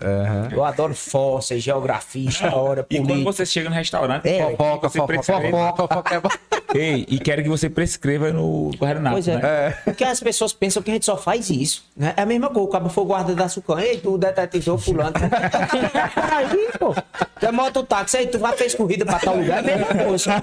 [0.52, 3.32] Eu adoro fósseis, geografia, história, E quando política.
[3.32, 6.78] você chega no restaurante, É, fofoca, Fofoca, você fofoca, fofoca, é.
[6.78, 9.36] Ei, e quero que você prescreva no guardanapo, Pois é.
[9.40, 9.70] né?
[9.84, 11.84] Porque as pessoas pensam que a gente só faz isso.
[11.96, 12.12] Né?
[12.16, 12.68] É a mesma coisa.
[12.68, 13.78] O cabo for guarda da sucã.
[13.80, 15.14] Ei, tu detetive pulando.
[16.32, 16.92] aí, pô.
[17.38, 19.53] Tu é mototáxi, aí tu vai fez corrida pra tal lugar.
[19.54, 20.42] É a mesma coisa.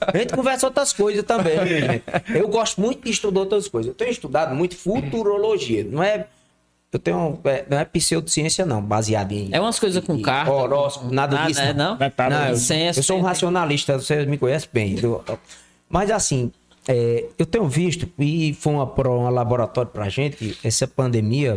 [0.00, 1.56] A gente conversa outras coisas também.
[1.56, 2.02] né?
[2.34, 3.88] Eu gosto muito de estudar outras coisas.
[3.88, 5.84] Eu tenho estudado muito futurologia.
[5.84, 6.26] Não é.
[6.92, 7.40] Eu tenho.
[7.44, 9.48] é, não é pseudociência, não, baseado em.
[9.50, 10.52] É umas coisas com carta.
[10.52, 11.96] Horóscopo, nada disso, é, não.
[11.96, 11.98] não?
[12.38, 14.98] Não, eu, Licença, eu sou um racionalista, você me conhece bem.
[15.02, 15.24] Eu-
[15.88, 16.52] mas assim,
[16.86, 21.56] é, eu tenho visto, e foi uma, um laboratório pra gente, essa pandemia,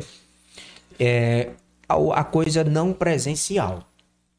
[0.98, 1.50] é,
[1.88, 3.84] a, a coisa não presencial.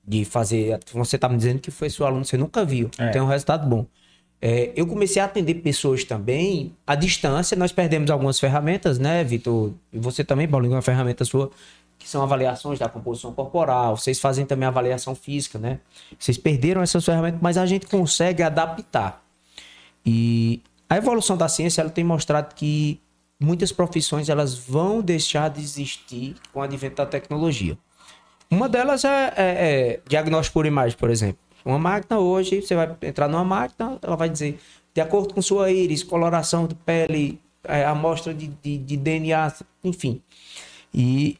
[0.06, 0.78] De fazer.
[0.92, 2.90] Você tá me dizendo que foi seu aluno, você nunca viu.
[2.98, 3.08] É.
[3.10, 3.86] Tem um resultado bom.
[4.40, 7.56] É, eu comecei a atender pessoas também à distância.
[7.56, 9.72] Nós perdemos algumas ferramentas, né, Vitor?
[9.92, 11.50] E você também, Paulinho, uma ferramenta sua,
[11.98, 13.96] que são avaliações da composição corporal.
[13.96, 15.80] Vocês fazem também avaliação física, né?
[16.18, 19.24] Vocês perderam essas ferramentas, mas a gente consegue adaptar.
[20.04, 23.00] E a evolução da ciência ela tem mostrado que
[23.40, 27.76] muitas profissões elas vão deixar de existir com o advento da tecnologia.
[28.50, 31.38] Uma delas é, é- é diagnóstico por imagem, por exemplo.
[31.64, 34.58] Uma máquina hoje, você vai entrar numa máquina, ela vai dizer,
[34.94, 40.22] de acordo com sua íris, coloração de pele, é, amostra de, de, de DNA, enfim.
[40.94, 41.36] E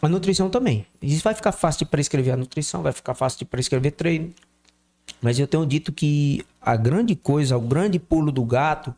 [0.00, 0.86] a nutrição também.
[1.00, 4.32] Isso vai ficar fácil de prescrever a nutrição, vai ficar fácil de prescrever treino.
[5.20, 8.94] Mas eu tenho dito que a grande coisa, o grande pulo do gato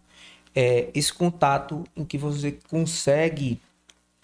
[0.55, 3.61] é esse contato em que você consegue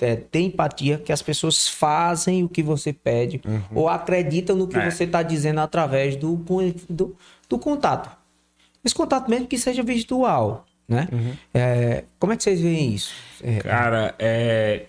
[0.03, 3.41] é, ter empatia, que as pessoas fazem o que você pede
[3.75, 4.91] ou acreditam no que É.
[4.91, 6.37] você está dizendo através do,
[6.91, 7.17] do,
[7.49, 8.11] do contato.
[8.85, 11.09] Esse contato mesmo que seja virtual, né?
[11.55, 13.15] É, como é que vocês veem isso?
[13.43, 14.87] É, Cara, é,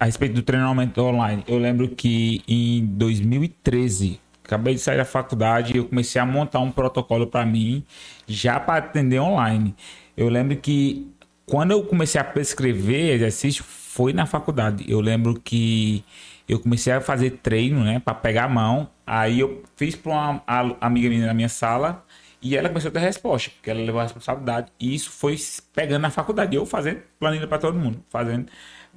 [0.00, 5.76] a respeito do treinamento online, eu lembro que em 2013, acabei de sair da faculdade,
[5.76, 7.84] eu comecei a montar um protocolo para mim,
[8.26, 9.74] já para atender online.
[10.16, 11.06] Eu lembro que
[11.46, 14.84] quando eu comecei a prescrever exercício, foi na faculdade.
[14.88, 16.04] Eu lembro que
[16.48, 18.90] eu comecei a fazer treino, né, para pegar a mão.
[19.06, 20.42] Aí eu fiz para uma
[20.80, 22.04] amiga minha na minha sala
[22.42, 24.72] e ela começou a ter resposta, porque ela levou a responsabilidade.
[24.78, 25.36] E isso foi
[25.74, 26.54] pegando na faculdade.
[26.56, 28.46] Eu fazendo planilha para todo mundo, fazendo.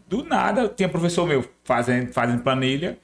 [0.07, 2.97] Do nada, tinha professor meu fazendo, fazendo planilha.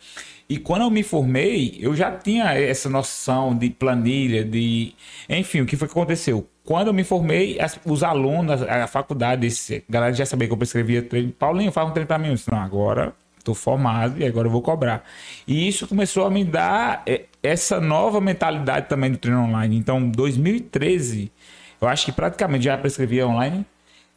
[0.49, 4.93] E quando eu me formei, eu já tinha essa noção de planilha, de.
[5.29, 6.47] Enfim, o que foi que aconteceu?
[6.65, 10.47] Quando eu me formei, as- os alunos, a, a faculdade, esse, a galera já sabia
[10.47, 11.31] que eu prescrevia treino.
[11.31, 12.29] Paulinho, faz um treino pra mim.
[12.29, 13.13] Eu disse, não, agora
[13.43, 15.05] tô formado e agora eu vou cobrar.
[15.47, 19.77] E isso começou a me dar é, essa nova mentalidade também do treino online.
[19.77, 21.31] Então, 2013,
[21.79, 23.63] eu acho que praticamente já prescrevia online.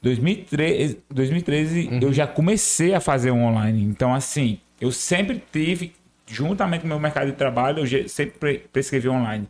[0.01, 1.99] 2013, 2013 uhum.
[2.01, 3.83] eu já comecei a fazer um online.
[3.83, 5.93] Então, assim, eu sempre tive,
[6.27, 9.47] juntamente com o meu mercado de trabalho, eu sempre prescrevi online.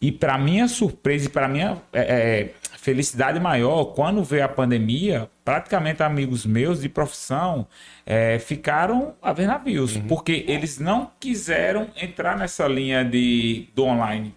[0.00, 5.30] E para minha surpresa e para minha é, é, felicidade maior, quando veio a pandemia,
[5.42, 7.66] praticamente amigos meus de profissão
[8.04, 10.06] é, ficaram a ver navios, uhum.
[10.06, 14.34] porque eles não quiseram entrar nessa linha de, do online.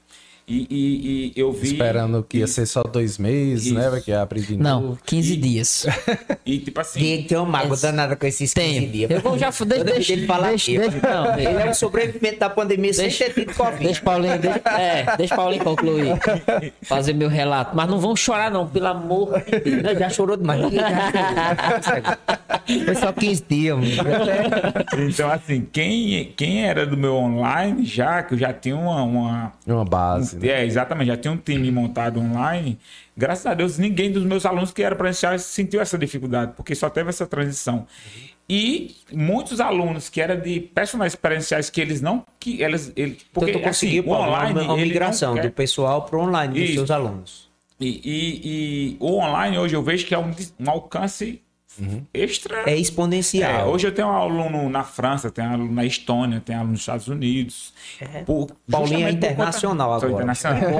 [0.49, 1.73] E, e, e, eu vi.
[1.73, 3.89] Esperando que ia ser só dois meses, né?
[3.89, 4.99] Porque abrir de Não, novo.
[5.05, 5.85] 15 e, dias.
[6.45, 7.01] E tipo assim.
[7.01, 8.89] Tem, tem uma mágoa danada com esses 15 tem.
[8.89, 9.11] dias.
[9.11, 9.49] Eu vou já.
[9.49, 10.47] Deixa, deixa ele falar.
[10.51, 13.83] Deixa, deixa, não, ele é um sobrevivente da pandemia deixa, sem ter tido Covid.
[13.83, 16.17] Deixa Paulinho, deixa, é, deixa Paulinho concluir.
[16.81, 17.75] Fazer meu relato.
[17.75, 19.99] Mas não vão chorar, não, pelo amor de Deus.
[19.99, 20.61] Já chorou demais.
[22.85, 23.77] Foi só 15 dias,
[24.97, 29.03] Então, assim, quem, quem era do meu online já, que eu já tinha uma.
[29.03, 30.36] Uma, uma base.
[30.37, 30.61] Um, né?
[30.61, 31.07] É, exatamente.
[31.07, 32.79] Já tinha um time montado online.
[33.15, 36.89] Graças a Deus, ninguém dos meus alunos que era presencial sentiu essa dificuldade, porque só
[36.89, 37.87] teve essa transição.
[38.49, 42.25] E muitos alunos que eram de personagens experienciais que eles não.
[42.39, 44.61] Que eles, eles, porque então, assim, o online.
[44.61, 47.47] Uma, migração do pessoal para o online dos seus alunos.
[47.79, 51.41] E, e, e, o online hoje eu vejo que é um, um alcance
[51.79, 52.03] Uhum.
[52.13, 52.69] Extra.
[52.69, 53.51] É exponencial.
[53.51, 56.61] É, hoje eu tenho um aluno na França, tenho um aluno na Estônia, tenho um
[56.61, 57.73] aluno nos Estados Unidos.
[58.01, 58.23] É.
[58.23, 60.05] Por, Paulinho é internacional conta...
[60.05, 60.23] agora.
[60.23, 60.71] Internacional.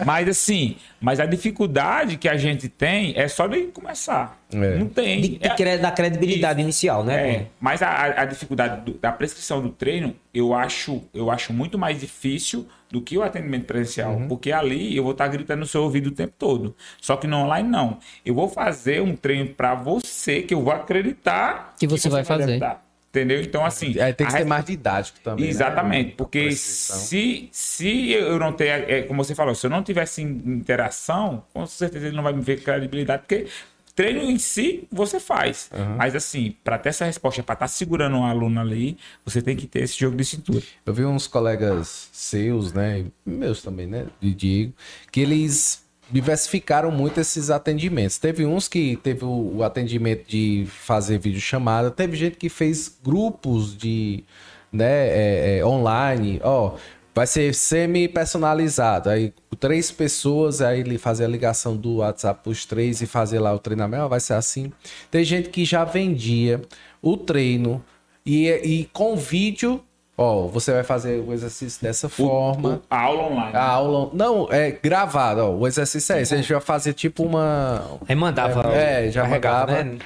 [0.06, 4.38] mas assim, mas a dificuldade que a gente tem é só de começar.
[4.52, 4.76] É.
[4.76, 5.20] Não tem.
[5.20, 6.66] De, de, é, da credibilidade Isso.
[6.66, 7.30] inicial, né?
[7.30, 7.46] É.
[7.60, 12.00] Mas a, a dificuldade do, da prescrição do treino, eu acho, eu acho muito mais
[12.00, 14.12] difícil do que o atendimento presencial.
[14.12, 14.28] Uhum.
[14.28, 16.76] Porque ali eu vou estar gritando no seu ouvido o tempo todo.
[17.00, 17.98] Só que no online, não.
[18.24, 22.08] Eu vou fazer um treino para você que eu vou acreditar que você, que você
[22.08, 22.62] vai fazer.
[23.10, 23.40] Entendeu?
[23.40, 23.98] Então, assim.
[23.98, 25.44] É, tem que ser mais didático também.
[25.44, 25.50] Né?
[25.50, 26.08] Exatamente.
[26.10, 26.14] Né?
[26.16, 31.42] Porque se, se eu não ter, é, como você falou, se eu não tivesse interação,
[31.52, 33.46] com certeza ele não vai me ver credibilidade, porque
[33.94, 35.70] treino em si você faz.
[35.72, 35.96] Uhum.
[35.96, 39.56] Mas assim, para ter essa resposta, para estar tá segurando um aluno ali, você tem
[39.56, 40.62] que ter esse jogo de cintura.
[40.84, 43.04] Eu vi uns colegas seus, né?
[43.24, 44.06] Meus também, né?
[44.20, 44.72] De Diego,
[45.12, 48.18] que eles diversificaram muito esses atendimentos.
[48.18, 54.22] Teve uns que teve o, atendimento de fazer videochamada, teve gente que fez grupos de
[54.70, 56.40] né, é, é, online.
[56.42, 56.76] Ó,
[57.14, 59.08] vai ser semi-personalizado.
[59.08, 63.38] Aí, três pessoas, aí ele fazer a ligação do WhatsApp para os três e fazer
[63.38, 64.72] lá o treinamento, vai ser assim.
[65.10, 66.60] Tem gente que já vendia
[67.00, 67.82] o treino
[68.26, 69.80] e, e com vídeo.
[70.16, 72.74] Ó, você vai fazer o exercício dessa forma.
[72.74, 73.56] O, a aula online.
[73.56, 74.10] A aula.
[74.12, 75.50] Não, é gravado, ó.
[75.50, 76.34] O exercício é esse.
[76.34, 77.98] A gente vai fazer tipo uma.
[78.08, 78.72] Aí mandava.
[78.74, 79.82] É, é já mandava.
[79.82, 79.98] Né?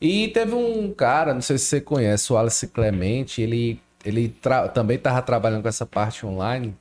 [0.00, 4.34] E teve um cara, não sei se você conhece, o Alice Clemente, ele ele
[4.72, 6.76] também estava trabalhando com essa parte online.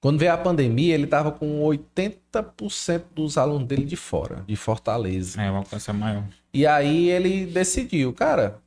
[0.00, 5.40] Quando veio a pandemia, ele estava com 80% dos alunos dele de fora, de Fortaleza.
[5.40, 6.24] É, uma alcance maior.
[6.52, 8.58] E aí ele decidiu, cara,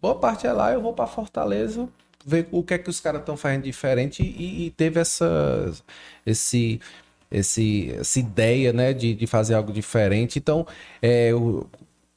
[0.00, 1.88] boa parte é lá, eu vou para Fortaleza,
[2.24, 5.72] ver o que é que os caras estão fazendo diferente e, e, teve essa,
[6.26, 6.80] esse,
[7.30, 10.38] esse, essa ideia, né, de, de fazer algo diferente.
[10.38, 10.66] Então,
[11.00, 11.66] é, o,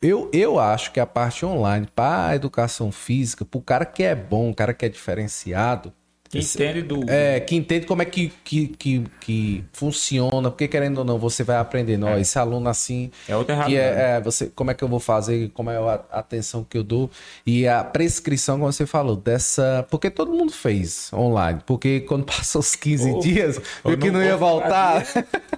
[0.02, 4.04] eu, eu acho que a parte online para a educação física, para o cara que
[4.04, 5.93] é bom, o cara que é diferenciado,
[6.32, 7.03] que entende do.
[7.09, 11.43] É, que entende como é que, que, que, que funciona, porque querendo ou não, você
[11.43, 12.07] vai aprendendo.
[12.07, 12.13] É.
[12.13, 13.11] Ó, esse aluno assim.
[13.27, 13.67] É outra errado.
[13.67, 16.77] Que é, é, você, como é que eu vou fazer, como é a atenção que
[16.77, 17.11] eu dou.
[17.45, 19.86] E a prescrição, como você falou, dessa.
[19.89, 21.59] Porque todo mundo fez online.
[21.66, 25.05] Porque quando passou os 15 oh, dias, viu que não, ia voltar.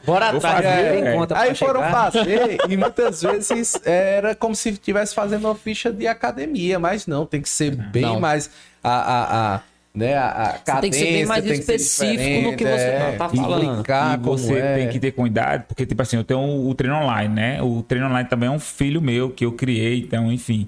[0.03, 5.55] Bora atrás, é, Aí foram fazer, e muitas vezes era como se estivesse fazendo uma
[5.55, 8.19] ficha de academia, mas não, tem que ser bem não.
[8.19, 8.49] mais.
[8.83, 9.61] a, a, a
[9.93, 10.15] né?
[10.15, 13.83] A, a cadência tem que ser bem mais específico no que você é, tá falando.
[13.85, 14.75] E você é.
[14.77, 17.61] tem que ter cuidado, porque, tipo assim, eu tenho o treino online, né?
[17.61, 20.67] O treino online também é um filho meu que eu criei, então, enfim.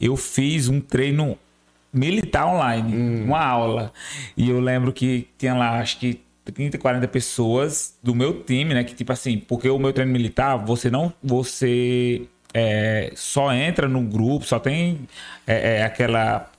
[0.00, 1.36] Eu fiz um treino
[1.92, 3.24] militar online, hum.
[3.24, 3.92] uma aula.
[4.36, 8.84] E eu lembro que tinha lá, acho que 30, 40 pessoas do meu time, né?
[8.84, 11.12] Que, tipo assim, porque o meu treino militar, você não.
[11.22, 12.22] Você.
[12.52, 15.08] É, só entra no grupo, só tem
[15.46, 16.50] é, é, aquela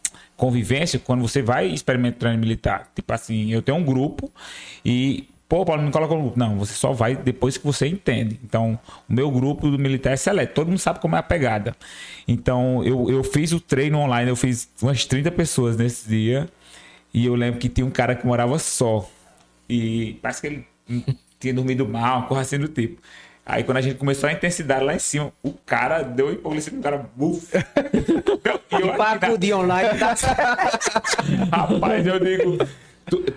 [0.41, 2.91] convivência quando você vai experimentar treino militar.
[2.95, 4.31] Tipo assim, eu tenho um grupo
[4.83, 6.39] e Pô, Paulo, não coloca no grupo.
[6.39, 8.39] Não, você só vai depois que você entende.
[8.41, 10.53] Então, o meu grupo do militar é seleto.
[10.53, 11.75] Todo mundo sabe como é a pegada.
[12.25, 16.47] Então, eu, eu fiz o treino online, eu fiz umas 30 pessoas nesse dia.
[17.13, 19.05] E eu lembro que tinha um cara que morava só.
[19.67, 20.67] E parece que ele
[21.37, 23.01] tinha dormido mal, coisa assim do tipo.
[23.51, 26.83] Aí quando a gente começou a intensidade lá em cima, o cara deu hipoglicemia, o
[26.83, 27.51] cara buf.
[28.71, 30.15] E E aqui na- acudir online, tá
[31.51, 32.57] Rapaz, eu digo.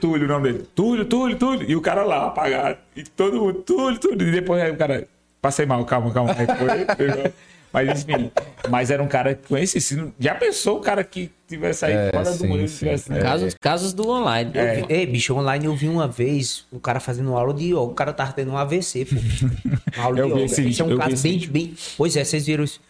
[0.01, 0.65] Túlio, o nome dele.
[0.75, 1.69] Túlio, Túlio, Túlio.
[1.69, 2.79] E o cara lá, apagado.
[2.95, 4.29] E todo mundo, Túlio, Túlio.
[4.29, 5.09] E depois aí o cara.
[5.43, 6.33] Passei mal, calma, calma.
[6.39, 7.33] Aí foi.
[7.75, 8.31] Mas enfim.
[8.71, 10.15] Mas era um cara com esse ensino.
[10.19, 12.67] Já pensou o cara que tivesse aí É, fora do mundo?
[12.69, 13.21] Tivesse, né?
[13.21, 14.51] Casos, casos do online.
[14.55, 14.85] É.
[14.89, 17.81] Ei, bicho, online eu vi uma vez o cara fazendo aula de yoga.
[17.81, 19.17] O cara tava tendo um AVC, pô.
[19.97, 20.45] Uma aula Eu de vi yoga.
[20.47, 21.75] esse Isso é vídeo, um eu vi caso bem, bem.
[21.97, 22.81] Pois é, vocês viram isso.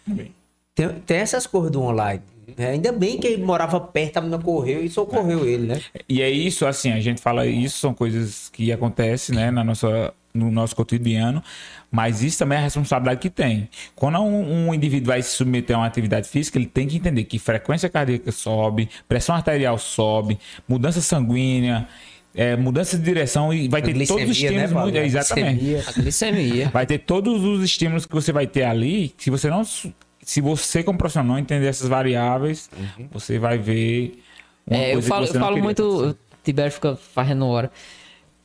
[0.74, 2.20] Tem, tem essas coisas do online.
[2.56, 2.70] né?
[2.70, 5.80] Ainda bem que ele morava perto, a menina correu e socorreu ele, né?
[6.08, 10.12] E é isso, assim, a gente fala isso, são coisas que acontecem, né, na nossa,
[10.34, 11.42] no nosso cotidiano,
[11.90, 13.68] mas isso também é a responsabilidade que tem.
[13.94, 17.22] Quando um, um indivíduo vai se submeter a uma atividade física, ele tem que entender
[17.24, 20.38] que frequência cardíaca sobe, pressão arterial sobe,
[20.68, 21.86] mudança sanguínea,
[22.34, 24.70] é, mudança de direção e vai ter todos os Glicemia, estímulos.
[24.72, 25.60] né, muito, exatamente.
[25.60, 25.84] Glicemia.
[25.86, 26.68] A glicemia.
[26.70, 29.14] Vai ter todos os estímulos que você vai ter ali.
[29.16, 29.62] Se você não.
[29.64, 32.68] Se você, como profissional, não entender essas variáveis,
[33.12, 34.18] você vai ver.
[34.66, 36.10] uma É, eu falo, você eu não falo muito.
[36.10, 37.70] O Tibério fica fazendo hora.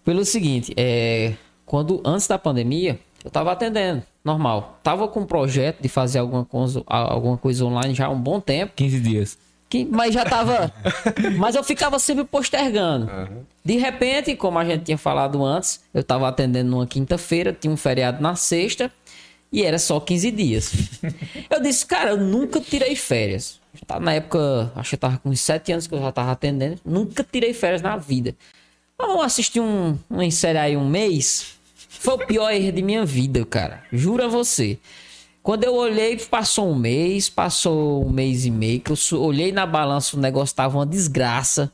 [0.04, 1.34] Pelo seguinte, é,
[1.70, 4.80] quando antes da pandemia, eu tava atendendo, normal.
[4.82, 8.40] Tava com um projeto de fazer alguma coisa, alguma coisa online já há um bom
[8.40, 8.74] tempo.
[8.76, 9.38] 15 dias.
[9.70, 10.74] Que, mas já tava.
[11.38, 13.08] mas eu ficava sempre postergando.
[13.64, 17.78] De repente, como a gente tinha falado antes, eu tava atendendo numa quinta-feira, tinha um
[17.78, 18.92] feriado na sexta
[19.52, 20.74] e era só 15 dias.
[21.52, 23.60] eu disse, cara, eu nunca tirei férias.
[23.86, 26.32] Tá na época, acho que eu tava com uns 7 anos que eu já tava
[26.32, 26.80] atendendo.
[26.84, 28.36] Nunca tirei férias na vida.
[28.98, 31.59] Vamos assistir um, uma série aí um mês.
[32.00, 33.84] Foi o pior erro de minha vida, cara.
[33.92, 34.80] Juro a você.
[35.44, 39.66] Quando eu olhei, passou um mês, passou um mês e meio, que eu olhei na
[39.66, 41.70] balança, o negócio tava uma desgraça.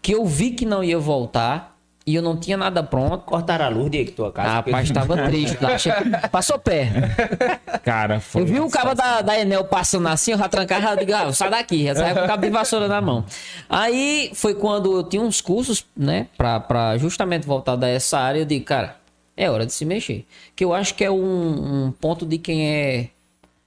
[0.00, 1.76] Que eu vi que não ia voltar
[2.06, 3.18] e eu não tinha nada pronto.
[3.24, 4.48] Cortaram a luz, Diego, tua casa.
[4.48, 5.58] Ah, rapaz, tava triste.
[5.60, 5.74] lá.
[5.74, 6.94] Achei que- Passou perto.
[7.82, 8.42] Cara, foi.
[8.42, 11.32] Eu vi o cabo da, da Enel passando assim, eu já trancava, eu digo, ah,
[11.34, 13.24] sai daqui, já saia com o cabo de vassoura na mão.
[13.68, 18.44] Aí foi quando eu tinha uns cursos, né, pra, pra justamente voltar dessa área, eu
[18.46, 18.96] digo, cara,
[19.36, 20.24] é hora de se mexer.
[20.54, 23.08] Que eu acho que é um, um ponto de quem é.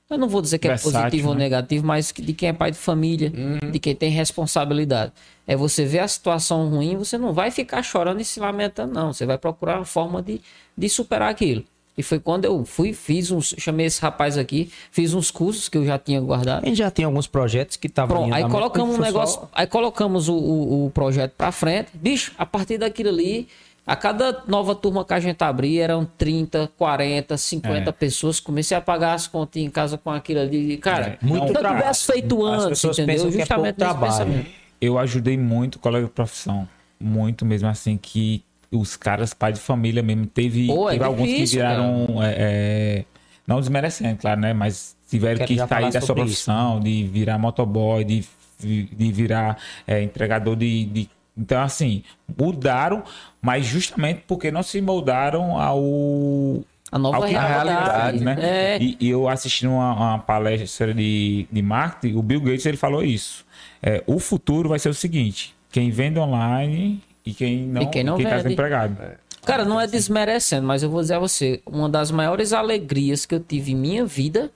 [0.10, 1.42] Eu não vou dizer que é Versátil, positivo ou né?
[1.44, 3.30] negativo, mas de quem é pai de família,
[3.72, 5.12] de quem tem responsabilidade.
[5.46, 9.12] É você ver a situação ruim, você não vai ficar chorando e se lamentando, não.
[9.12, 10.40] Você vai procurar uma forma de,
[10.78, 11.64] de superar aquilo.
[11.98, 13.56] E foi quando eu fui, fiz uns.
[13.58, 16.64] Chamei esse rapaz aqui, fiz uns cursos que eu já tinha guardado.
[16.64, 20.30] A gente já tem alguns projetos que estavam aí colocamos um negócio, só- aí colocamos
[20.30, 21.90] o, o, o projeto pra frente.
[21.96, 23.48] Bicho, a partir daquilo ali,
[23.88, 27.92] a cada nova turma que a gente abria, eram 30, 40, 50 É.
[27.94, 28.40] pessoas.
[28.40, 30.78] Comecei a pagar as contas em casa com aquilo ali.
[30.78, 31.82] Cara, É, muito se eu trabalho.
[31.82, 33.16] tivesse feito As antes, pessoas entendeu?
[33.16, 34.46] pensam que é pouco Justamente trabalho.
[34.82, 36.68] Eu ajudei muito o colega de profissão.
[37.00, 41.26] Muito mesmo, assim, que os caras, pai de família mesmo, teve, Pô, é teve alguns
[41.26, 42.08] que difícil, viraram.
[42.22, 43.06] é, é,
[43.48, 44.52] não desmerecendo, claro, né?
[44.54, 48.26] Mas tiveram Quero que sair da sua profissão, de virar motoboy, de,
[48.60, 49.58] de virar
[49.88, 51.10] é, entregador de, de.
[51.38, 52.04] Então, assim,
[52.38, 53.04] mudaram,
[53.42, 58.38] mas justamente porque não se moldaram ao, A nova ao que realidade, realidade, né?
[58.40, 58.78] É.
[58.82, 63.04] E, e eu assisti uma, uma palestra de, de marketing, o Bill Gates ele falou
[63.04, 63.46] isso.
[63.82, 68.04] É, o futuro vai ser o seguinte: quem vende online e quem não, E quem
[68.04, 68.44] não tá vende.
[68.44, 68.98] desempregado.
[69.46, 73.34] Cara, não é desmerecendo, mas eu vou dizer a você, uma das maiores alegrias que
[73.34, 74.52] eu tive em minha vida,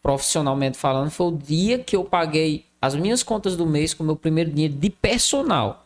[0.00, 4.06] profissionalmente falando, foi o dia que eu paguei as minhas contas do mês com o
[4.06, 5.85] meu primeiro dinheiro de personal.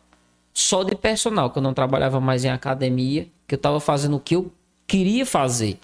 [0.53, 4.21] Só de personal, que eu não trabalhava mais em academia, que eu tava fazendo o
[4.21, 4.53] que eu
[4.87, 5.79] queria fazer.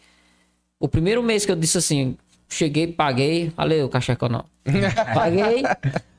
[0.78, 2.16] O primeiro mês que eu disse assim,
[2.48, 4.44] cheguei, paguei, valeu, cacheco não.
[5.14, 5.62] Paguei.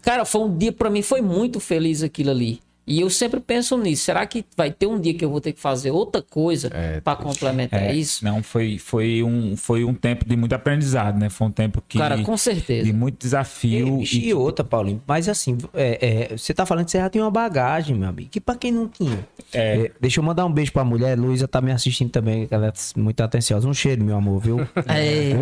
[0.02, 2.61] Cara, foi um dia pra mim, foi muito feliz aquilo ali.
[2.88, 4.05] E eu sempre penso nisso.
[4.05, 7.01] Será que vai ter um dia que eu vou ter que fazer outra coisa É,
[7.01, 8.23] pra complementar É, isso?
[8.23, 11.30] Não, foi, foi, um, foi um tempo de muito aprendizado, né?
[11.30, 11.97] Foi um tempo que.
[11.97, 12.85] Cara, com certeza.
[12.85, 14.01] de muito desafio.
[14.01, 17.22] E, e outra, Paulinho, mas assim, é, é, você tá falando que você já tem
[17.22, 18.30] uma bagagem, meu amigo.
[18.30, 19.19] Que pra quem não tinha.
[19.53, 19.68] É.
[19.77, 21.18] É, deixa eu mandar um beijo pra mulher.
[21.19, 23.68] Luísa tá me assistindo também, ela é muito atenciosa.
[23.68, 24.57] Um cheiro, meu amor, viu?
[24.88, 25.34] É.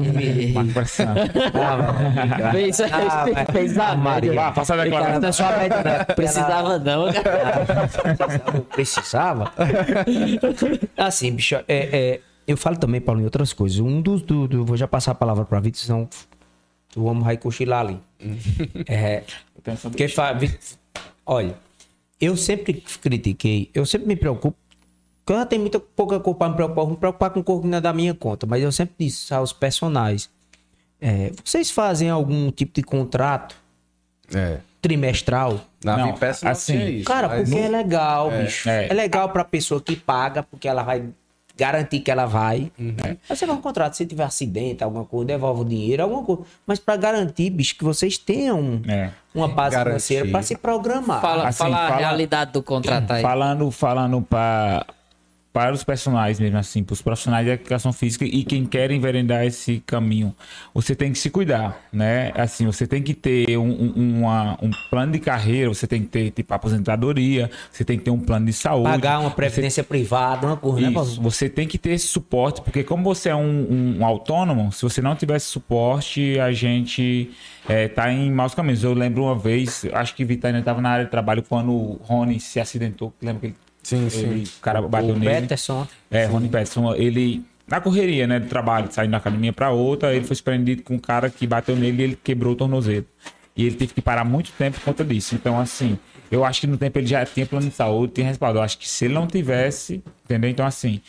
[1.55, 4.41] Ah, Fez, Ah, fez a Maria.
[4.41, 5.47] Ah, faça a declaração.
[5.51, 6.03] né?
[6.15, 7.34] Precisava não, cara.
[8.73, 9.51] Precisava?
[10.97, 13.79] Assim, bicho, é, é, eu falo também, Paulo, em outras coisas.
[13.79, 14.21] Um dos.
[14.21, 16.09] Do, do- vou já passar a palavra pra Vitor, senão
[16.95, 17.99] o homem vai cochilar ali.
[18.87, 19.23] É,
[19.83, 20.37] porque fa-
[21.25, 21.55] olha,
[22.21, 24.57] eu sempre critiquei, eu sempre me preocupo.
[25.23, 27.43] Porque eu já tenho muita pouca culpa pra me preocupar, eu vou me preocupar com
[27.43, 28.45] coisa que não é da minha conta.
[28.45, 30.29] Mas eu sempre disse aos personagens:
[31.01, 33.55] é, vocês fazem algum tipo de contrato
[34.33, 34.59] É.
[34.81, 35.59] trimestral?
[35.85, 37.05] Na Não, Vipeça não assim, tinha isso.
[37.05, 38.67] Cara, porque é legal, bicho.
[38.67, 38.87] É.
[38.89, 38.93] É.
[38.93, 41.03] legal pra pessoa que paga, porque ela vai
[41.57, 42.71] garantir que ela vai.
[42.77, 43.17] Né?
[43.29, 46.41] Aí você vai um contrato, se tiver acidente, alguma coisa, devolve o dinheiro, alguma coisa.
[46.67, 49.09] Mas para garantir, bicho, que vocês tenham É.
[49.33, 49.89] uma base Garantir.
[49.91, 51.21] financeira para se programar.
[51.21, 53.21] Fala, Assim, fala a fala- realidade do contrato aí.
[53.21, 54.85] Falando, falando para
[55.55, 59.45] para os personagens mesmo assim, para os profissionais de educação física e quem quer enveredar
[59.45, 60.35] esse caminho,
[60.73, 62.33] você tem que se cuidar, né?
[62.35, 63.63] Assim, você tem que ter um,
[63.95, 68.03] um- uma- um plano de carreira, você tem que ter tipo aposentadoria, você tem que
[68.03, 71.09] ter um plano de saúde, Pagar uma você previdência privada, uma coisa, né, Paulo?
[71.21, 75.01] você tem que ter esse suporte, porque como você é um, um- autônomo, se você
[75.01, 77.31] não tiver esse suporte, a gente
[77.69, 78.83] é, tá em maus caminhos.
[78.83, 82.41] Eu lembro uma vez, acho que Vitória estava na área de trabalho quando o Rony
[82.41, 84.21] se acidentou, lembra que ele, Sim, sim.
[84.21, 85.41] ele- o cara bateu O nele.
[85.41, 85.87] Peterson.
[86.09, 90.25] É, Rony Peterson, ele na correria, né, do trabalho, saindo da academia para outra, ele
[90.25, 93.05] foi surpreendido com um cara que bateu nele e ele quebrou o tornozelo.
[93.55, 95.33] E ele teve que parar muito tempo por conta disso.
[95.35, 95.97] Então, assim,
[96.29, 98.59] eu acho que no tempo ele já tinha plano de saúde, tinha respaldo.
[98.59, 100.49] Eu acho que se ele não tivesse, entendeu?
[100.49, 100.99] Então, assim.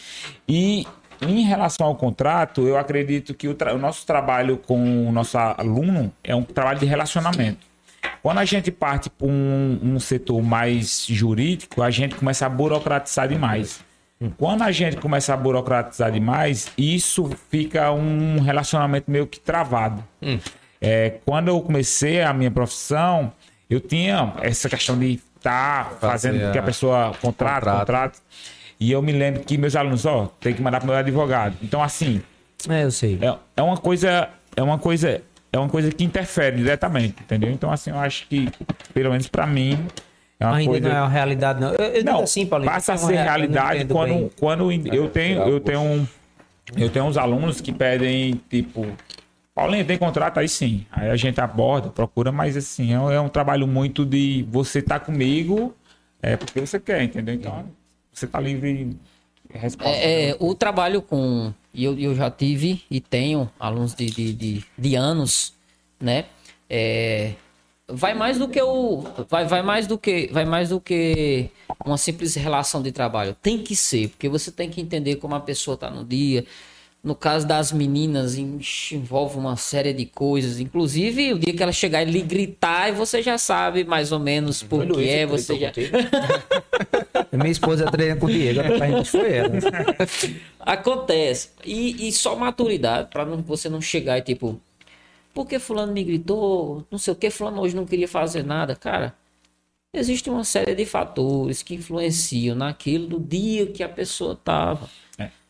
[0.49, 0.87] E
[1.21, 6.13] em relação ao contrato, eu acredito que o, o nosso trabalho com o nosso aluno
[6.23, 7.67] é um trabalho de relacionamento.
[8.23, 13.29] Quando a gente parte para um, um setor mais jurídico, a gente começa a burocratizar
[13.29, 13.85] demais.
[14.39, 20.03] Quando a gente começa a burocratizar demais, isso fica um relacionamento meio que travado.
[20.81, 23.33] É, quando eu comecei a minha profissão,
[23.69, 27.79] eu tinha essa questão de estar fazendo Fazer que a a- pessoa contrata, contrato.
[27.81, 28.19] contrato.
[28.81, 31.57] E eu me lembro que meus alunos, ó, tem que mandar para meu advogado.
[31.63, 32.21] Então, assim,
[32.69, 33.19] É, eu sei.
[33.23, 35.23] é, é uma coisa é uma coisa
[35.57, 38.49] é uma coisa que interfere diretamente entendeu então assim eu acho que
[38.95, 39.79] pelo menos pra mim
[40.39, 41.73] é uma Ainda coisa não é uma realidade, não.
[41.73, 42.71] Eu, eu digo não assim, Paulinho.
[42.71, 44.31] passa a é ser realidade quando bem.
[44.39, 46.07] quando eu tenho eu tenho um,
[46.77, 48.87] eu tenho uns alunos que pedem tipo
[49.55, 53.21] Paulinho tem contrato aí sim aí a gente aborda procura mas assim é, um- é
[53.21, 55.75] um trabalho muito de você tá comigo
[56.23, 57.65] é porque você quer entendeu então
[58.13, 58.97] você tá livre
[59.55, 60.01] responsável.
[60.01, 61.53] É, é, o trabalho com.
[61.77, 65.53] E eu, eu já tive e tenho alunos de, de, de, de anos,
[66.01, 66.25] né?
[66.71, 67.35] É,
[67.87, 69.05] vai mais do que o.
[69.29, 70.31] Vai, vai mais do que.
[70.33, 71.51] Vai mais do que
[71.85, 73.37] uma simples relação de trabalho.
[73.43, 76.47] Tem que ser, porque você tem que entender como a pessoa tá no dia.
[77.05, 80.59] No caso das meninas, envolve uma série de coisas.
[80.59, 84.63] Inclusive, o dia que ela chegar e lhe gritar, você já sabe mais ou menos
[84.63, 85.27] por que é.
[85.27, 85.73] Você já...
[87.37, 89.51] Minha esposa treina com o Diego, a gente foi ela.
[90.61, 91.51] Acontece.
[91.65, 94.61] E, e só maturidade, pra não, você não chegar e tipo,
[95.35, 96.85] por que fulano me gritou?
[96.91, 98.75] Não sei o que, fulano hoje não queria fazer nada.
[98.75, 99.15] Cara,
[99.93, 104.89] existe uma série de fatores que influenciam naquilo do dia que a pessoa tava.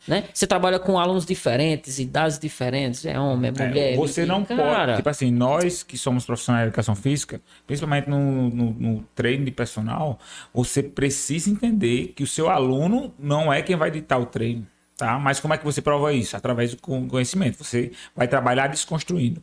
[0.06, 0.10] É.
[0.10, 0.24] Né?
[0.32, 3.96] Você trabalha com alunos diferentes, idades diferentes, é homem, é É, mulher.
[3.96, 4.96] você e, não cara, pode.
[4.96, 9.50] Tipo assim, nós que somos profissionais de educação física, principalmente no, no, no treino de
[9.50, 10.18] personal,
[10.54, 14.66] você precisa entender que o seu aluno não é quem vai ditar o treino.
[14.96, 15.18] Tá?
[15.18, 16.34] Mas como é que você prova isso?
[16.36, 17.62] Através do con- conhecimento.
[17.62, 19.42] Você vai trabalhar desconstruindo.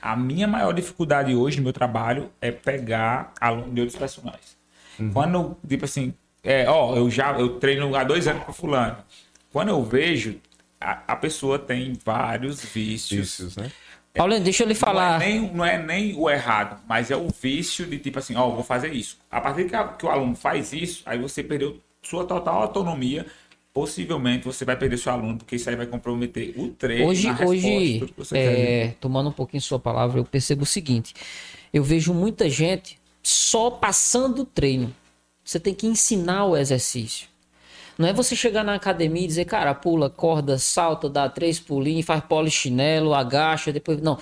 [0.00, 4.56] A minha maior dificuldade hoje no meu trabalho é pegar aluno de outros personagens.
[5.12, 6.14] Quando, tipo assim,
[6.44, 8.96] é, ó, eu já eu treino há dois anos com fulano.
[9.52, 10.36] Quando eu vejo,
[10.80, 13.20] a, a pessoa tem vários vícios.
[13.20, 13.70] Vícios, né?
[14.14, 15.18] Paulinho, deixa eu lhe falar.
[15.18, 18.34] Não é, nem, não é nem o errado, mas é o vício de tipo assim,
[18.36, 19.16] ó, vou fazer isso.
[19.30, 23.26] A partir que, a- que o aluno faz isso, aí você perdeu sua total autonomia.
[23.72, 27.06] Possivelmente você vai perder seu aluno, porque isso aí vai comprometer o treino.
[27.06, 28.84] Hoje, hoje tudo que você quer ver.
[28.90, 31.14] é, tomando um pouquinho sua palavra, eu percebo o seguinte:
[31.72, 34.94] eu vejo muita gente só passando o treino.
[35.42, 37.28] Você tem que ensinar o exercício.
[37.98, 42.06] Não é você chegar na academia e dizer, cara, pula, corda, salta, dá três pulinhos,
[42.06, 44.00] faz polichinelo, agacha, depois.
[44.00, 44.18] Não.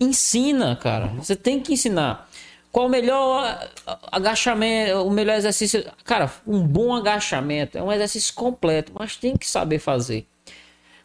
[0.00, 1.06] Ensina, cara.
[1.18, 2.28] Você tem que ensinar.
[2.72, 3.70] Qual o melhor
[4.10, 5.84] agachamento, o melhor exercício?
[6.04, 10.26] Cara, um bom agachamento é um exercício completo, mas tem que saber fazer.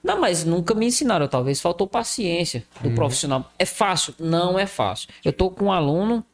[0.03, 3.52] Não, mas nunca me ensinaram, talvez faltou paciência do profissional.
[3.60, 4.15] É fácil?
[4.18, 5.10] Não é fácil.
[5.23, 6.26] Eu tô com um aluno,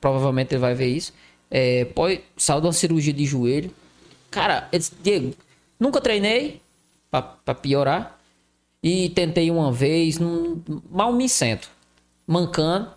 [0.00, 1.14] provavelmente ele vai ver isso,
[1.50, 3.72] é, pode, saiu de uma cirurgia de joelho.
[4.34, 5.32] Cara, ele disse, Diego,
[5.78, 6.60] nunca treinei,
[7.08, 8.18] pra piorar,
[8.82, 10.18] e tentei uma vez,
[10.90, 11.70] mal me sento,
[12.26, 12.90] mancando.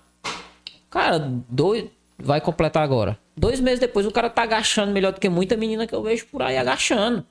[0.89, 1.85] Cara, dois,
[2.17, 3.19] vai completar agora.
[3.35, 6.25] Dois meses depois o cara tá agachando melhor do que muita menina que eu vejo
[6.25, 7.23] por aí agachando.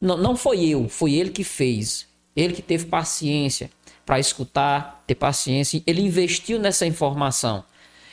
[0.00, 2.06] Não, não foi eu, foi ele que fez.
[2.36, 3.72] Ele que teve paciência
[4.06, 5.82] para escutar, ter paciência.
[5.84, 7.64] Ele investiu nessa informação.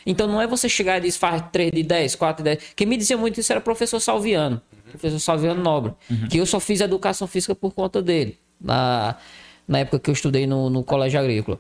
[0.08, 2.74] Então não é você chegar e dizer faz 3 de 10, 4 de 10.
[2.76, 4.60] Quem me dizia muito isso era o professor Salviano.
[4.90, 5.94] Professor Salviano Nobre.
[6.30, 8.38] Que eu só fiz educação física por conta dele.
[8.60, 9.16] Na,
[9.68, 11.60] na época que eu estudei no, no colégio agrícola.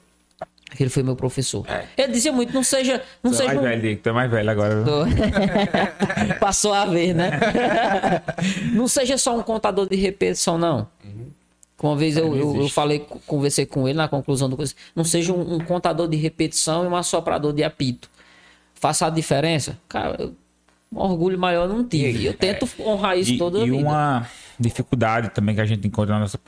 [0.79, 1.65] Ele foi meu professor.
[1.97, 3.01] Ele dizia muito, não seja.
[3.23, 4.83] Não é seja mais um- velho, Diego, tu é mais velho agora.
[4.83, 5.05] Tô.
[6.39, 7.31] Passou a ver, né?
[8.73, 10.87] não seja só um contador de repetição, não.
[11.81, 14.75] Uma vez eu, eu, eu, falei, conversei com ele na conclusão do coisa.
[14.93, 18.09] Não seja um, um, contador de repetição e um assoprador de apito.
[18.75, 19.77] Faça a diferença.
[19.87, 20.35] Cara, eu,
[20.91, 22.25] um orgulho maior não tive.
[22.25, 23.75] Eu tento é, honrar isso e, toda a vida.
[23.75, 24.27] E uma
[24.59, 26.39] dificuldade também que a gente encontra na nossa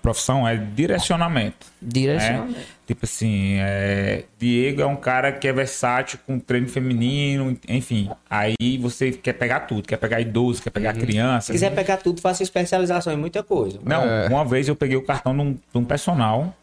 [0.00, 1.66] profissão é direcionamento.
[1.82, 2.58] Direcionamento.
[2.58, 2.64] Né?
[2.86, 4.24] Tipo assim, é...
[4.38, 8.08] Diego é um cara que é versátil com treino feminino, enfim.
[8.30, 11.00] Aí você quer pegar tudo, quer pegar idoso, quer pegar uhum.
[11.00, 11.46] criança.
[11.46, 13.78] Se quiser pegar tudo, faça especialização em muita coisa.
[13.84, 14.28] Não, é.
[14.28, 16.54] uma vez eu peguei o cartão de um, de um personal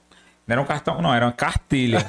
[0.48, 2.06] não era um cartão, não, era uma cartilha.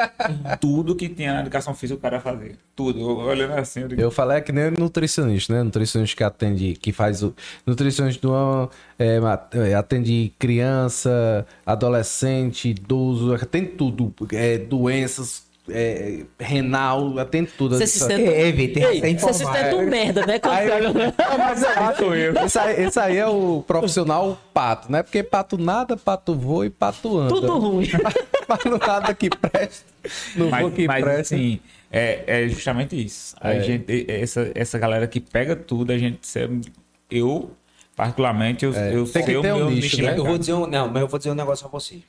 [0.60, 2.52] Tudo que tinha na educação física o cara fazia.
[2.76, 3.00] Tudo.
[3.00, 3.80] Eu, olhando assim.
[3.80, 4.00] Eu, digo...
[4.00, 5.62] eu falei é que nem nutricionista, né?
[5.62, 7.34] Nutricionista que atende, que faz o.
[7.66, 9.18] Nutricionista do, é,
[9.70, 14.12] é, atende criança, adolescente, idoso, tem tudo.
[14.32, 17.76] É, doenças é, renal, tem tudo.
[17.76, 18.28] Você se sente...
[18.28, 18.52] É,
[19.00, 20.40] tem você se sente um merda, né?
[20.42, 22.34] Aí, não, mas é, sou eu.
[22.44, 25.02] Esse aí, esse aí, é o profissional pato, né?
[25.02, 27.34] Porque pato nada, pato voa e pato anda.
[27.34, 27.88] Tudo ruim.
[28.48, 29.86] mas não nada que presta.
[30.36, 31.34] Não mas, que mas, presta.
[31.34, 33.36] Assim, é, é justamente isso.
[33.40, 33.60] A é.
[33.60, 36.18] gente, essa, essa galera que pega tudo, a gente...
[37.10, 37.50] Eu,
[37.96, 38.94] particularmente, eu, é.
[38.94, 40.14] eu sei o meu um nicho, né?
[40.16, 42.00] Eu vou dizer um, não, mas eu vou dizer um negócio a você.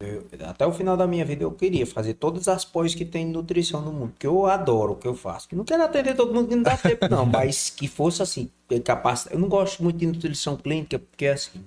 [0.00, 3.26] Eu, até o final da minha vida eu queria fazer todas as pós que tem
[3.26, 5.48] nutrição no mundo, porque eu adoro o que eu faço.
[5.48, 8.50] Que não quero atender todo mundo que não dá tempo, não, mas que fosse assim,
[8.84, 9.26] capaz.
[9.30, 11.64] Eu não gosto muito de nutrição clínica, porque é assim.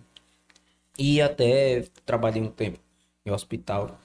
[0.97, 2.79] E até trabalhei um tempo
[3.25, 3.99] em hospital.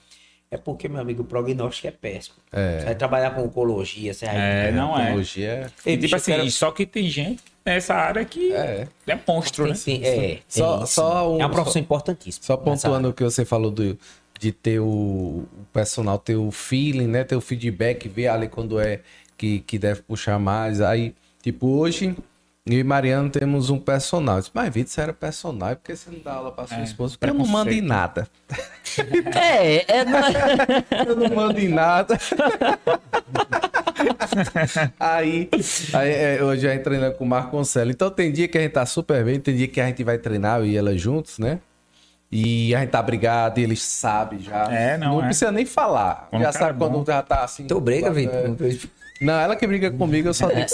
[0.51, 2.37] É porque, meu amigo, o prognóstico é péssimo.
[2.51, 2.79] É.
[2.79, 4.37] Você vai trabalhar com oncologia, você vai...
[4.69, 5.09] É, não é.
[5.09, 5.93] Oncologia é...
[5.93, 6.51] E, tipo assim, quero...
[6.51, 9.75] só que tem gente nessa área que é, é monstro, né?
[9.75, 12.45] Sim, é, só, só um, é uma profissão importantíssima.
[12.45, 13.99] Só pontuando o que você falou do,
[14.39, 17.25] de ter o, o, personal, ter o feeling, né?
[17.25, 19.01] Ter o feedback, ver ali quando é
[19.37, 20.81] que, que deve puxar mais.
[20.81, 22.17] Aí, tipo, hoje
[22.69, 24.39] e Mariano temos um personal.
[24.39, 27.17] disse, mas Vitor, você era personal, porque você não dá aula pra sua é, esposa?
[27.19, 28.29] Porque eu não mando em nada.
[29.37, 30.19] É, é não...
[31.07, 32.19] eu não mando em nada.
[34.99, 35.49] aí,
[35.93, 37.93] aí é, hoje a gente treina com o Marco Conselho.
[37.93, 40.19] Então tem dia que a gente tá super bem, tem dia que a gente vai
[40.19, 41.61] treinar eu e ela juntos, né?
[42.33, 44.65] E a gente tá brigado e eles sabem já.
[44.73, 45.13] É, não.
[45.13, 45.27] Não é.
[45.27, 46.29] precisa nem falar.
[46.33, 47.67] já sabe é quando já tá assim.
[47.67, 48.57] Tu briga, Vitor?
[49.21, 50.73] Não, ela que briga comigo, eu só tenho que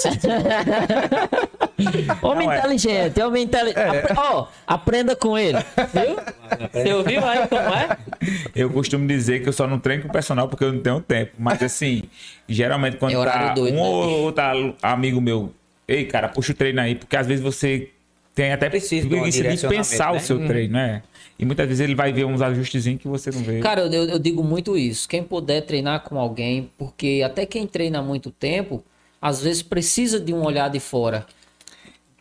[2.22, 3.26] Homem não, inteligente, é.
[3.26, 3.78] homem inteligente.
[3.78, 4.06] É.
[4.16, 5.58] Ó, oh, aprenda com ele.
[5.58, 6.16] Viu?
[6.72, 7.98] Você ouviu aí como é?
[8.54, 11.00] Eu costumo dizer que eu só não treino com o personal porque eu não tenho
[11.00, 11.32] tempo.
[11.38, 12.04] Mas assim,
[12.48, 13.82] geralmente quando é tá doido, um né?
[13.82, 14.44] ou outro
[14.82, 15.52] amigo meu,
[15.88, 17.90] ei, cara, puxa o treino aí, porque às vezes você
[18.34, 20.18] tem até precisa de pensar né?
[20.18, 20.46] o seu hum.
[20.46, 21.02] treino, né?
[21.38, 23.58] E muitas vezes ele vai ver uns ajustes que você não vê.
[23.60, 25.08] Cara, eu, eu, digo muito isso.
[25.08, 28.84] Quem puder treinar com alguém, porque até quem treina há muito tempo,
[29.20, 31.26] às vezes precisa de um olhar de fora.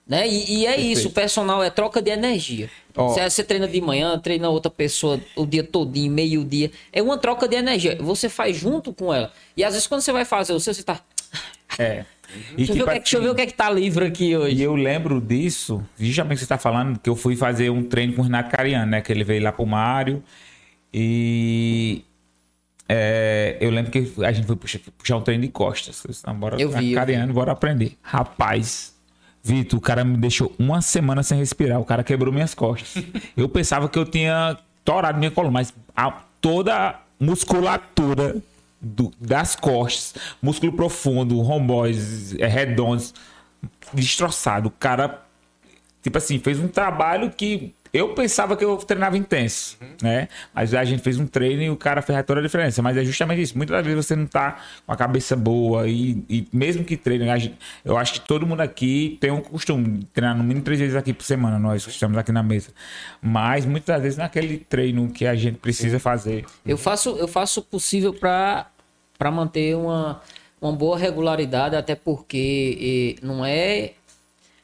[0.06, 0.28] Né?
[0.28, 0.92] E, e é Perfeito.
[0.92, 2.70] isso, o personal é troca de energia.
[2.96, 3.10] Oh.
[3.10, 6.72] Você, você, treina de manhã, treina outra pessoa o dia todinho, meio dia.
[6.92, 7.98] É uma troca de energia.
[8.02, 9.32] Você faz junto com ela.
[9.56, 11.00] E às vezes quando você vai fazer o seu, você tá.
[11.78, 12.06] É.
[12.54, 14.08] E, deixa, tipo, eu ver, assim, deixa, eu ver, o que é que tá livre
[14.08, 14.56] aqui hoje.
[14.56, 18.22] E eu lembro disso, justamente você está falando, que eu fui fazer um treino com
[18.22, 19.02] o Renato Cariano, né?
[19.02, 20.24] Que ele veio lá pro Mário.
[20.92, 22.04] E
[22.88, 26.04] é, eu lembro que a gente foi puxar, puxar um treino de costas.
[26.04, 26.94] Eu, disse, bora, eu vi.
[26.94, 27.98] Cariano, eu bora aprender.
[28.02, 28.93] Rapaz,
[29.44, 31.80] Vitor, o cara me deixou uma semana sem respirar.
[31.80, 33.04] O cara quebrou minhas costas.
[33.36, 38.38] eu pensava que eu tinha torado minha coluna, mas a, toda a musculatura
[38.80, 43.14] do, das costas, músculo profundo, romboides, é, redondos,
[43.94, 44.70] destroçado.
[44.70, 45.22] O cara,
[46.02, 49.88] tipo assim, fez um trabalho que eu pensava que eu treinava intenso, uhum.
[50.02, 50.28] né?
[50.52, 52.82] Mas a gente fez um treino e o cara fez toda a diferença.
[52.82, 53.56] Mas é justamente isso.
[53.56, 57.56] Muitas vezes você não tá com a cabeça boa e, e mesmo que treine, gente,
[57.86, 60.96] eu acho que todo mundo aqui tem um costume de treinar no mínimo três vezes
[60.96, 62.72] aqui por semana, nós que estamos aqui na mesa.
[63.22, 66.46] Mas muitas vezes naquele treino que a gente precisa fazer.
[66.66, 68.66] Eu faço, eu faço o possível para
[69.32, 70.20] manter uma,
[70.60, 73.92] uma boa regularidade, até porque e, não é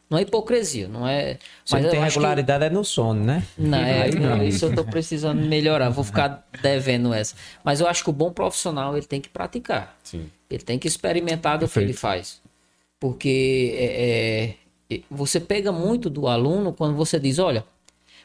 [0.09, 1.37] não é hipocrisia, não é.
[1.63, 2.65] Se mas não tem regularidade que...
[2.65, 3.45] é no sono, né?
[3.55, 5.89] Não, é, não, isso eu tô precisando melhorar.
[5.89, 7.35] Vou ficar devendo essa.
[7.63, 9.95] Mas eu acho que o bom profissional ele tem que praticar.
[10.03, 10.29] Sim.
[10.49, 11.85] Ele tem que experimentar do Perfeito.
[11.85, 12.41] que ele faz.
[12.99, 14.55] Porque é,
[14.89, 17.63] é, você pega muito do aluno quando você diz, olha,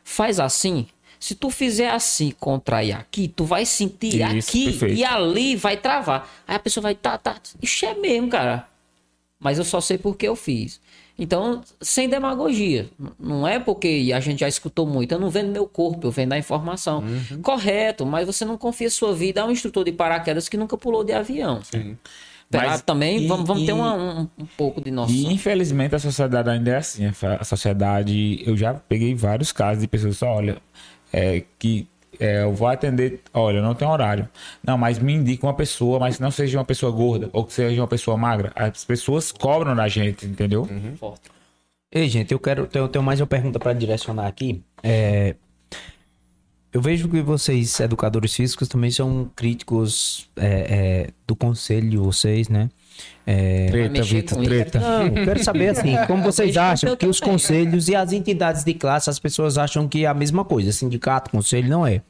[0.02, 0.86] faz assim,
[1.20, 4.94] se tu fizer assim, contrair aqui, tu vai sentir Isso, aqui perfeito.
[4.94, 6.28] e ali vai travar.
[6.48, 8.66] Aí a pessoa vai, tá, tá, isso é mesmo, cara.
[9.38, 10.80] Mas eu só sei porque eu fiz.
[11.18, 12.88] Então, sem demagogia.
[13.18, 15.12] Não é porque a gente já escutou muito.
[15.12, 17.04] Eu não vendo meu corpo, eu vendo a informação.
[17.04, 17.40] Uhum.
[17.40, 21.04] Correto, mas você não confia sua vida a um instrutor de paraquedas que nunca pulou
[21.04, 21.62] de avião.
[21.62, 21.96] Sim.
[22.52, 25.14] Mas, também e, vamos, vamos e, ter uma, um, um, pouco de noção.
[25.14, 27.04] E infelizmente a sociedade ainda é assim.
[27.06, 30.58] A sociedade, eu já peguei vários casos de pessoas que olha,
[31.12, 31.88] é, que
[32.18, 34.28] é, eu vou atender, olha, não tenho horário.
[34.62, 37.80] Não, mas me indica uma pessoa, mas não seja uma pessoa gorda ou que seja
[37.80, 38.52] uma pessoa magra.
[38.54, 40.62] As pessoas cobram da gente, entendeu?
[40.62, 41.14] Uhum.
[41.92, 42.68] Ei, gente, eu quero.
[42.74, 44.62] Eu tenho mais uma pergunta para direcionar aqui.
[44.82, 45.36] É,
[46.74, 52.68] eu vejo que vocês, educadores físicos, também são críticos é, é, do conselho, vocês, né?
[53.24, 54.80] É, Treta, Vitor, treta.
[54.80, 59.08] Não, quero saber assim, como vocês acham que os conselhos e as entidades de classe,
[59.08, 62.02] as pessoas acham que é a mesma coisa, sindicato, conselho, não é.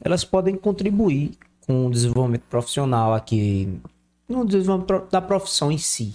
[0.00, 1.32] Elas podem contribuir
[1.66, 3.68] com o desenvolvimento profissional aqui,
[4.26, 6.14] no desenvolvimento da profissão em si.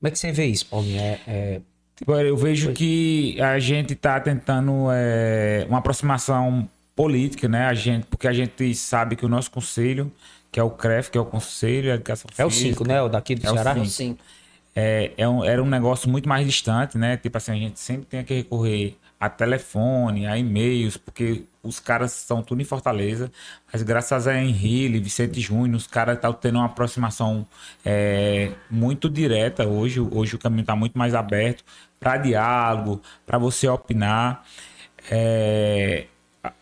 [0.00, 1.00] Como é que você vê isso, Paulinho?
[1.00, 1.60] É, é...
[2.08, 7.66] Eu vejo que a gente está tentando é, uma aproximação política, né?
[7.66, 10.12] A gente, porque a gente sabe que o nosso conselho
[10.54, 12.42] que é o CREF, que é o Conselho de Educação Física.
[12.44, 13.02] É o 5, né?
[13.02, 13.76] O daqui do é Ceará?
[13.76, 14.24] É o 5.
[14.76, 17.16] É, é um, era um negócio muito mais distante, né?
[17.16, 22.12] Tipo assim, a gente sempre tem que recorrer a telefone, a e-mails, porque os caras
[22.12, 23.32] são tudo em Fortaleza,
[23.72, 27.44] mas graças a Henrique, Vicente Júnior, os caras estão tendo uma aproximação
[27.84, 29.98] é, muito direta hoje.
[29.98, 31.64] Hoje o caminho está muito mais aberto
[31.98, 34.44] para diálogo, para você opinar.
[35.10, 36.06] É,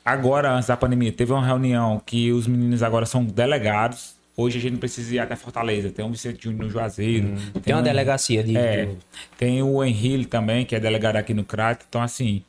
[0.04, 4.14] agora, antes da pandemia, teve uma reunião que os meninos agora são delegados.
[4.36, 5.90] Hoje a gente não precisa ir até Fortaleza.
[5.90, 7.28] Tem o Vicente Júnior no Juazeiro.
[7.28, 8.56] Hum, tem, tem, uma um, delegacia de.
[8.56, 8.88] É,
[9.36, 11.82] tem o Henrique também, que é delegado aqui no CRAT.
[11.86, 12.42] Então, assim,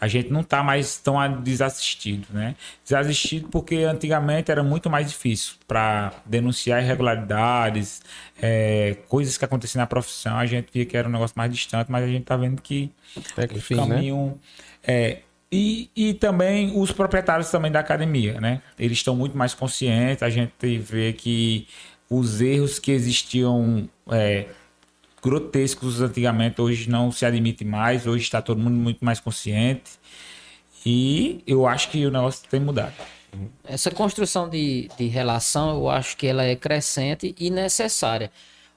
[0.00, 2.56] a gente não está mais tão desassistido, né?
[2.82, 8.00] Desassistido porque antigamente era muito mais difícil para denunciar irregularidades,
[8.40, 10.38] é, coisas que aconteciam na profissão.
[10.38, 12.90] A gente via que era um negócio mais distante, mas a gente está vendo que
[13.36, 14.26] é que o fim, caminho.
[14.26, 14.34] Né?
[14.82, 15.18] É,
[15.52, 18.62] e, e também os proprietários também da academia, né?
[18.78, 20.22] Eles estão muito mais conscientes.
[20.22, 21.66] A gente vê que
[22.08, 24.46] os erros que existiam é,
[25.20, 28.06] grotescos antigamente hoje não se admite mais.
[28.06, 29.90] Hoje está todo mundo muito mais consciente.
[30.86, 32.94] E eu acho que o negócio tem mudado.
[33.64, 38.30] Essa construção de, de relação, eu acho que ela é crescente e necessária.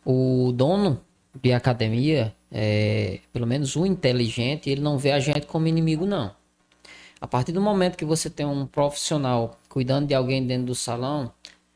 [0.04, 1.00] O dono
[1.40, 6.32] de academia, é, pelo menos o inteligente, ele não vê a gente como inimigo, não.
[7.24, 11.32] A partir do momento que você tem um profissional cuidando de alguém dentro do salão,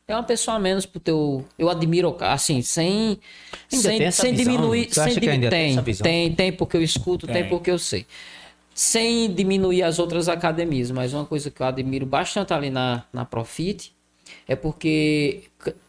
[0.06, 1.42] é uma pessoa a menos pro teu.
[1.58, 3.18] Eu admiro, assim, sem.
[3.66, 4.92] sem, sem diminuir.
[4.92, 5.48] Sem dim...
[5.48, 7.36] tem, tem, tem, porque eu escuto, tem.
[7.36, 8.06] tem porque eu sei.
[8.74, 13.24] Sem diminuir as outras academias, mas uma coisa que eu admiro bastante ali na, na
[13.24, 13.90] Profit
[14.46, 15.44] é porque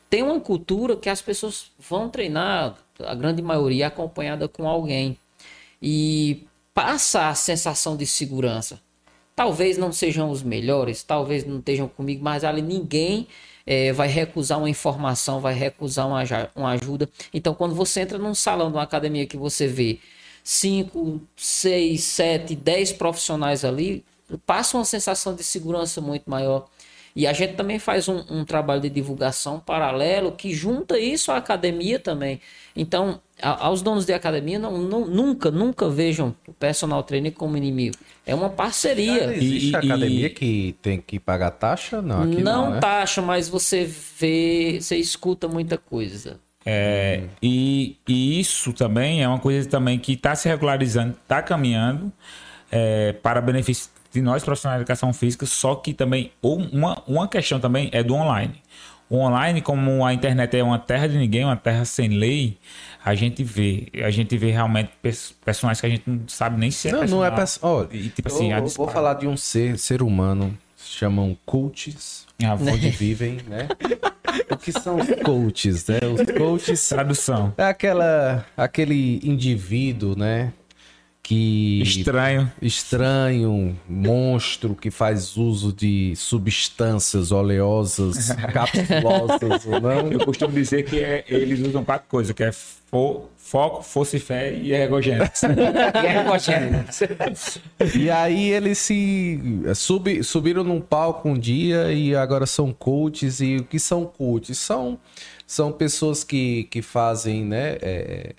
[0.10, 5.18] tem uma cultura que as pessoas vão treinar, a grande maioria acompanhada com alguém.
[5.81, 8.80] E passa a sensação de segurança.
[9.40, 13.26] Talvez não sejam os melhores, talvez não estejam comigo, mas ali ninguém
[13.66, 16.22] é, vai recusar uma informação, vai recusar uma,
[16.53, 17.10] uma ajuda.
[17.34, 19.99] Então, quando você entra num salão de uma academia que você vê
[20.44, 24.03] 5, 6, 7, 10 profissionais ali,
[24.45, 26.68] passa uma sensação de segurança muito maior.
[27.16, 31.38] E a gente também faz um, um, trabalho de divulgação paralelo que junta isso à
[31.38, 32.41] academia também.
[32.76, 37.57] Então, a, aos donos de academia, não, não, nunca, nunca vejam o personal trainer como
[37.57, 37.95] inimigo.
[38.26, 39.34] É uma parceria.
[39.36, 40.30] Existe e, academia e...
[40.30, 42.02] que tem que pagar taxa?
[42.02, 42.80] Não, não, não né?
[42.80, 43.86] taxa, mas você
[44.20, 46.40] vê, você escuta muita coisa.
[46.66, 47.28] É, hum.
[47.41, 52.11] e, e, isso também é uma coisa também que está se regularizando, está caminhando
[52.70, 57.60] é, para benefício de nós profissionais de educação física, só que também uma, uma questão
[57.60, 58.61] também é do online.
[59.10, 62.57] O online, como a internet é uma terra de ninguém, uma terra sem lei,
[63.03, 64.91] a gente vê, a gente vê realmente
[65.43, 67.89] personagens que a gente não sabe nem se é Não, não é personagem.
[67.89, 72.27] Oh, e, tipo assim, eu, vou falar de um ser, ser humano, se chamam coaches,
[72.43, 73.67] ah, onde vivem, né?
[74.51, 75.99] o que são os coaches, né?
[76.13, 76.89] Os coaches...
[76.89, 77.53] Tradução.
[77.57, 80.53] É aquela, aquele indivíduo, né?
[81.30, 90.11] Que estranho, estranho, monstro que faz uso de substâncias oleosas, capsulosas ou não.
[90.11, 94.19] Eu costumo dizer que é, eles usam quatro coisas, que é fo, foco, força e
[94.19, 95.45] fé e ergogênese.
[96.03, 97.61] e ergogênese.
[97.95, 99.39] e aí eles se
[99.76, 103.39] sub, subiram num palco um dia e agora são coaches.
[103.39, 104.57] E o que são coaches?
[104.57, 104.97] São,
[105.45, 107.77] são pessoas que, que fazem, né?
[107.84, 108.34] É,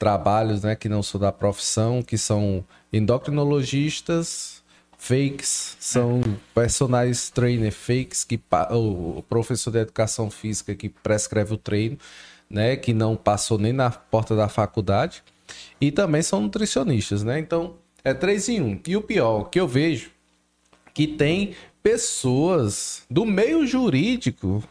[0.00, 4.62] trabalhos né, que não são da profissão, que são endocrinologistas
[4.96, 6.22] fakes, são
[6.54, 8.40] personagens trainer fakes, que
[8.70, 11.98] o professor de educação física que prescreve o treino,
[12.48, 15.22] né, que não passou nem na porta da faculdade,
[15.78, 17.38] e também são nutricionistas, né?
[17.38, 18.80] Então, é três em um.
[18.86, 20.10] E o pior, que eu vejo
[20.94, 24.62] que tem pessoas do meio jurídico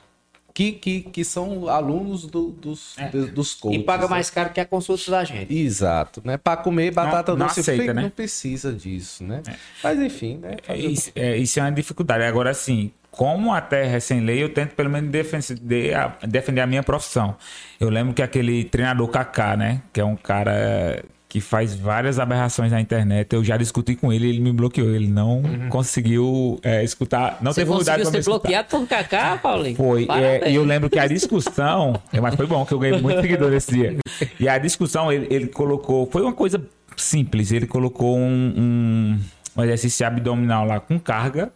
[0.60, 3.80] que, que, que são alunos do, dos, do, dos coaches.
[3.80, 4.10] E paga né?
[4.10, 5.58] mais caro que a consulta da gente.
[5.58, 6.36] Exato, né?
[6.36, 8.02] Para comer batata Não- não doce aceita, né?
[8.02, 9.42] não precisa disso, né?
[9.82, 10.58] Mas enfim, né?
[10.68, 12.26] É, Isso, é, isso é uma dificuldade.
[12.26, 16.60] Agora, assim, como a terra é sem lei, eu tento pelo menos defender a, defender
[16.60, 17.38] a minha profissão.
[17.80, 19.82] Eu lembro que aquele treinador Kaká, né?
[19.94, 23.32] Que é um cara que faz várias aberrações na internet.
[23.32, 24.90] Eu já discuti com ele, ele me bloqueou.
[24.90, 27.38] Ele não conseguiu é, escutar.
[27.40, 28.40] Não Você teve vontade pra me ser escutar.
[28.40, 29.76] bloqueado por Kaká, Paulinho?
[29.76, 33.00] Foi, é, e eu lembro que a discussão, é, mas foi bom que eu ganhei
[33.00, 33.98] muito seguidor nesse dia.
[34.40, 36.60] E a discussão, ele, ele colocou, foi uma coisa
[36.98, 39.20] simples, ele colocou um, um,
[39.56, 41.54] um exercício abdominal lá com carga,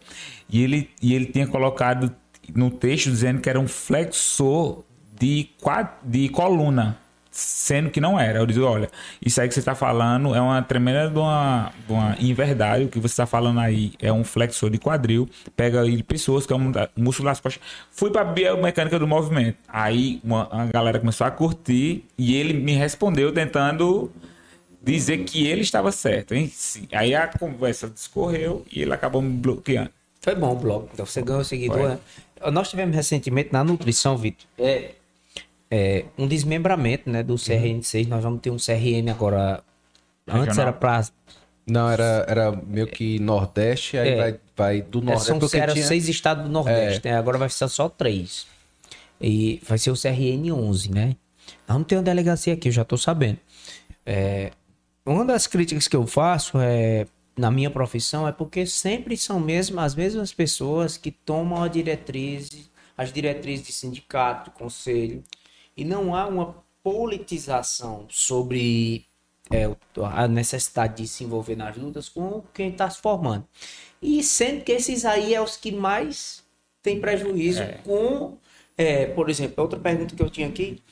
[0.48, 2.14] e ele, e ele tinha colocado
[2.54, 4.84] no texto dizendo que era um flexor
[5.18, 5.48] de,
[6.04, 6.96] de coluna.
[7.36, 8.38] Sendo que não era.
[8.38, 8.88] Eu disse, olha,
[9.20, 12.84] isso aí que você está falando é uma tremenda de uma, de uma inverdade.
[12.84, 15.28] O que você está falando aí é um flexor de quadril.
[15.56, 17.60] Pega aí pessoas que é um músculo das costas.
[17.90, 19.58] Fui para biomecânica do movimento.
[19.66, 24.12] Aí uma, a galera começou a curtir e ele me respondeu tentando
[24.80, 26.34] dizer que ele estava certo.
[26.34, 26.48] Hein?
[26.54, 26.86] Sim.
[26.92, 29.90] Aí a conversa discorreu e ele acabou me bloqueando.
[30.20, 30.88] Foi bom o blog.
[30.94, 31.98] Então você ganhou seguidor, né?
[32.52, 34.92] Nós tivemos recentemente na nutrição, Vitor, é,
[35.76, 38.06] é, um desmembramento né, do CRN6.
[38.06, 39.62] Nós vamos ter um CRN agora.
[40.28, 40.62] Antes Regional.
[40.68, 41.04] era para.
[41.66, 44.16] Não, era, era meio que Nordeste, aí É.
[44.16, 45.26] vai, vai do Nordeste.
[45.28, 47.16] São porque eram tinha- seis estados do Nordeste, né?
[47.16, 48.46] Agora vai ser só três.
[49.20, 51.16] E vai ser o CRN11, né?
[51.66, 53.38] Nós não tem uma delegacia aqui, eu já tô sabendo.
[54.06, 54.50] É,
[55.04, 57.06] uma das críticas que eu faço é
[57.36, 62.50] na minha profissão é porque sempre são mesmo as mesmas pessoas que tomam a diretriz,
[62.96, 65.22] as diretrizes de sindicato, de conselho,
[65.76, 69.06] e não há uma politização sobre
[69.50, 73.46] é, o- a necessidade de se envolver nas lutas com quem está se formando.
[74.00, 76.42] E sendo que esses aí é os que mais
[76.82, 78.38] têm prejuízo com,
[78.76, 80.82] é, por exemplo, outra pergunta que eu tinha aqui,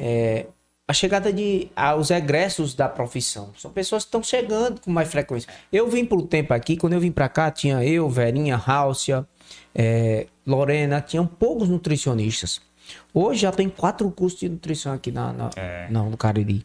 [0.00, 0.46] é,
[0.86, 3.52] a chegada de aos egressos da profissão.
[3.58, 5.52] São pessoas que estão chegando com mais frequência.
[5.70, 9.26] Eu vim por um tempo aqui, quando eu vim para cá, tinha eu, Verinha, Ráucia,
[9.74, 12.60] é, Lorena, tinham poucos nutricionistas.
[13.12, 15.50] Hoje já tem quatro cursos de nutrição aqui na, na,
[15.90, 16.62] não, no Cariri.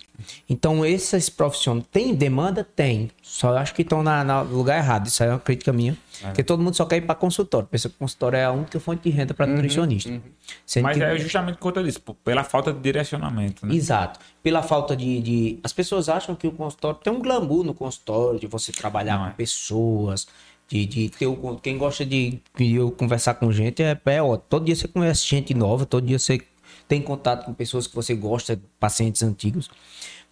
[0.49, 1.85] Então, esses profissionais.
[1.91, 2.63] Tem demanda?
[2.63, 3.09] Tem.
[3.21, 5.07] Só acho que estão na, na- no lugar errado.
[5.07, 5.97] Isso aí é uma crítica minha.
[6.21, 7.67] Porque todo mundo só quer ir para consultório.
[7.69, 10.21] Pensa que consultório é a única fonte de renda para nutricionista.
[10.65, 13.65] Sendo Mas que- é justamente por conta disso, pela falta de direcionamento.
[13.65, 13.73] Né?
[13.75, 14.19] Exato.
[14.41, 18.39] Pela falta de, de- As pessoas acham que o consultório tem um glamour no consultório,
[18.39, 19.33] de você trabalhar Não com é.
[19.33, 20.27] pessoas,
[20.67, 24.45] de, de ter o- Quem gosta de, eu conversar com gente é, é ótimo.
[24.49, 26.39] Todo dia você conhece gente nova, todo dia você
[26.87, 29.69] tem contato com pessoas que você gosta, pacientes antigos.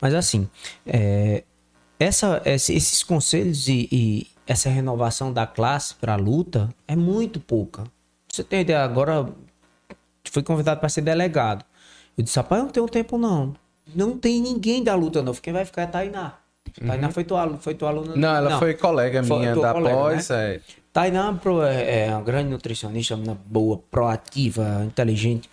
[0.02, 0.48] Mas assim,
[0.86, 1.44] é,
[2.00, 7.40] essa, esse- esses conselhos e, e essa renovação da classe para a luta é muito
[7.40, 7.84] pouca.
[8.32, 9.30] Você tem ideia, agora
[10.32, 11.66] fui convidado para ser delegado.
[12.18, 13.56] Eu disse, rapaz, eu não tenho tempo não.
[13.96, 15.34] Não tem ninguém da luta não.
[15.34, 16.38] Quem vai ficar é Tainá.
[16.86, 18.16] Tainá foi tua aluna, foi tua aluna.
[18.16, 20.30] Não, ela foi colega Foi minha tua da colega, pós.
[20.30, 20.56] né?
[20.56, 20.62] é.
[20.94, 21.40] Tainá
[21.70, 25.50] é, é uma grande nutricionista, uma boa, proativa, inteligente.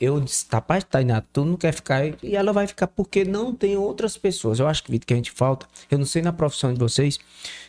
[0.00, 2.04] Eu disse, rapaz, Tainá, tu não quer ficar?
[2.22, 4.58] E ela vai ficar porque não tem outras pessoas.
[4.58, 5.66] Eu acho que, Vitor, que a gente falta.
[5.90, 7.18] Eu não sei na profissão de vocês.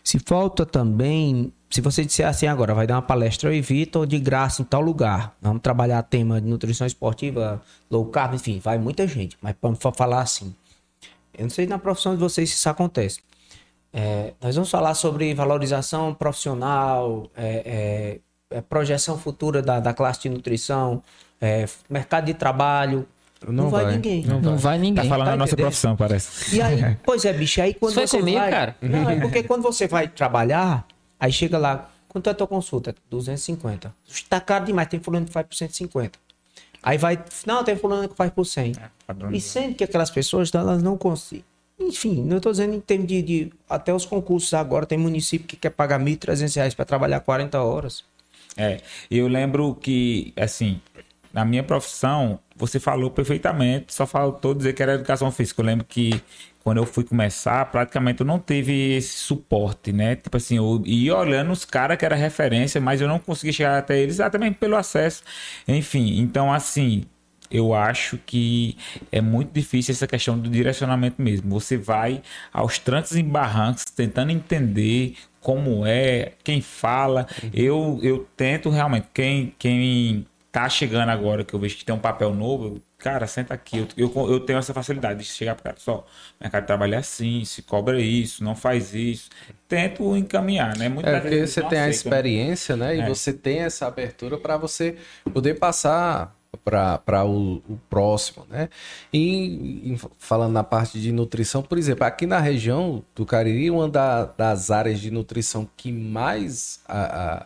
[0.04, 1.54] Se falta também.
[1.70, 4.66] Se você disser assim agora, vai dar uma palestra eu e Vitor de graça em
[4.66, 5.36] tal lugar.
[5.42, 9.38] Vamos trabalhar tema de nutrição esportiva, low carb, enfim, vai muita gente.
[9.42, 10.56] Mas para falar assim.
[11.38, 13.20] Eu não sei na profissão de vocês se isso acontece.
[13.94, 18.20] É, nós vamos falar sobre valorização profissional, é,
[18.52, 21.02] é, é, projeção futura da, da classe de nutrição,
[21.40, 23.08] é, mercado de trabalho.
[23.48, 23.94] Não, Não vai, vai.
[23.96, 24.26] ninguém.
[24.26, 25.04] Não, vai ninguém.
[25.04, 25.66] Tá falando Tá da nossa entendendo?
[25.68, 26.56] profissão, parece.
[26.56, 28.50] E aí, pois é, bicho, aí quando Isso foi você comigo, vai...
[28.50, 28.76] cara.
[28.82, 30.86] Não, é porque quando você vai trabalhar,
[31.20, 32.96] aí chega lá, quanto é a tua consulta?
[33.10, 33.94] 250.
[34.08, 36.18] Está caro demais, tem fulano que faz por 150.
[36.86, 38.74] Aí vai, não, tem fulano que faz por 100.
[39.08, 41.44] padrão e sendo que aquelas pessoas, elas não conseguem.
[41.80, 45.58] Enfim, não estou dizendo em termos de, de- Até os concursos agora, tem município que
[45.58, 48.04] quer pagar 1.300 reais para trabalhar 40 horas.
[48.56, 48.80] É,
[49.12, 50.80] eu lembro que, assim,
[51.36, 55.62] na minha profissão, você falou perfeitamente, só faltou dizer que era educação física.
[55.62, 56.22] Eu lembro que
[56.64, 60.16] quando eu fui começar, praticamente eu não teve esse suporte, né?
[60.16, 63.78] Tipo assim, eu ia olhando os caras que era referência, mas eu não consegui chegar
[63.78, 65.24] até eles, exatamente pelo acesso.
[65.68, 67.04] Enfim, então, assim,
[67.52, 68.78] eu acho que
[69.12, 71.50] é muito difícil essa questão do direcionamento mesmo.
[71.50, 72.22] Você vai
[72.54, 77.28] aos trancos e barrancos tentando entender como é, quem fala.
[77.54, 80.26] Eu, eu tento realmente, quem, quem
[80.56, 83.80] tá chegando agora, que eu vejo que tem um papel novo, cara, senta aqui.
[83.98, 86.06] Eu, eu, eu tenho essa facilidade de chegar para cara, só,
[86.40, 89.30] mercado de trabalho é assim, se cobra isso, não faz isso.
[89.68, 90.88] Tento encaminhar, né?
[90.88, 91.90] Muitas É porque você tem a aceitam, né?
[91.90, 92.96] experiência, né?
[92.96, 93.06] E É.
[93.10, 94.96] você tem essa abertura para você
[95.34, 96.34] poder passar,
[96.64, 98.70] para o, o, próximo, né?
[99.12, 103.90] E, e, falando na parte de nutrição, por exemplo, aqui na região do Cariri, uma
[103.90, 107.46] da, das áreas de nutrição que mais a, a,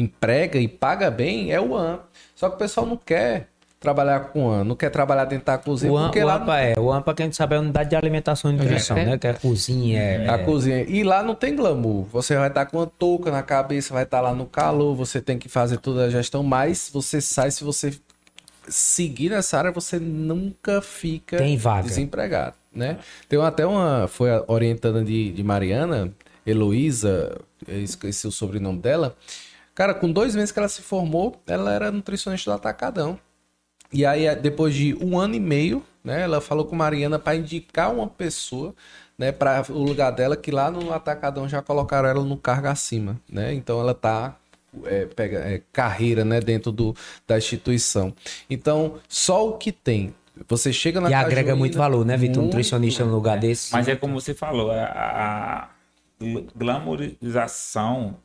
[0.00, 2.00] emprega e paga bem é o AM.
[2.34, 3.48] Só que o pessoal não quer
[3.80, 5.90] trabalhar com o AM, não quer trabalhar dentro da cozinha.
[5.90, 7.96] O, AM, o AMPA é, o AMPA que a gente sabe é a unidade de
[7.96, 9.06] alimentação e nutrição, é.
[9.06, 9.18] né?
[9.18, 9.98] Que é a cozinha.
[9.98, 10.82] É, a cozinha.
[10.82, 12.04] E lá não tem glamour.
[12.12, 15.38] Você vai estar com uma touca na cabeça, vai estar lá no calor, você tem
[15.38, 17.98] que fazer toda a gestão, mas você sai se você
[18.68, 21.38] seguir nessa área, você nunca fica
[21.82, 22.98] desempregado, né?
[23.28, 26.12] Tem até uma, foi a orientanda de, de Mariana,
[26.46, 29.16] Heloísa, esqueci o sobrenome dela.
[29.80, 33.18] Cara, com dois meses que ela se formou, ela era nutricionista do Atacadão.
[33.90, 37.90] E aí, depois de um ano e meio, né, ela falou com Mariana para indicar
[37.90, 38.74] uma pessoa
[39.16, 43.18] né, para o lugar dela, que lá no Atacadão já colocaram ela no cargo acima,
[43.26, 43.54] né?
[43.54, 44.36] Então ela tá
[44.84, 46.94] é, pega, é, carreira né, dentro do,
[47.26, 48.14] da instituição.
[48.50, 50.14] Então, só o que tem.
[50.46, 52.42] Você chega na E Cajuína, agrega muito valor, né, Vitor?
[52.42, 53.72] Nutricionista no lugar desse.
[53.72, 55.68] Mas é como você falou, a, a
[56.54, 58.18] glamorização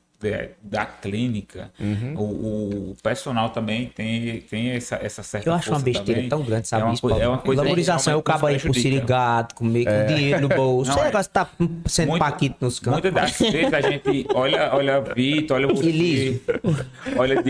[0.61, 2.15] da clínica, uhum.
[2.15, 6.29] o, o, personal também tem, tem essa, essa certa Eu acho uma besteira também.
[6.29, 6.83] tão grande, sabe?
[6.83, 10.01] É uma, isso, é uma coisa Valorização é o cabo aí por sirigado, comer é.
[10.01, 10.91] com dinheiro no bolso.
[10.91, 11.23] Não, Você é.
[11.23, 11.47] tá
[11.85, 13.01] sendo muito, paquito nos campos.
[13.01, 16.41] Muitas das vezes a gente olha, olha Vitor, olha você,
[17.17, 17.43] olha olha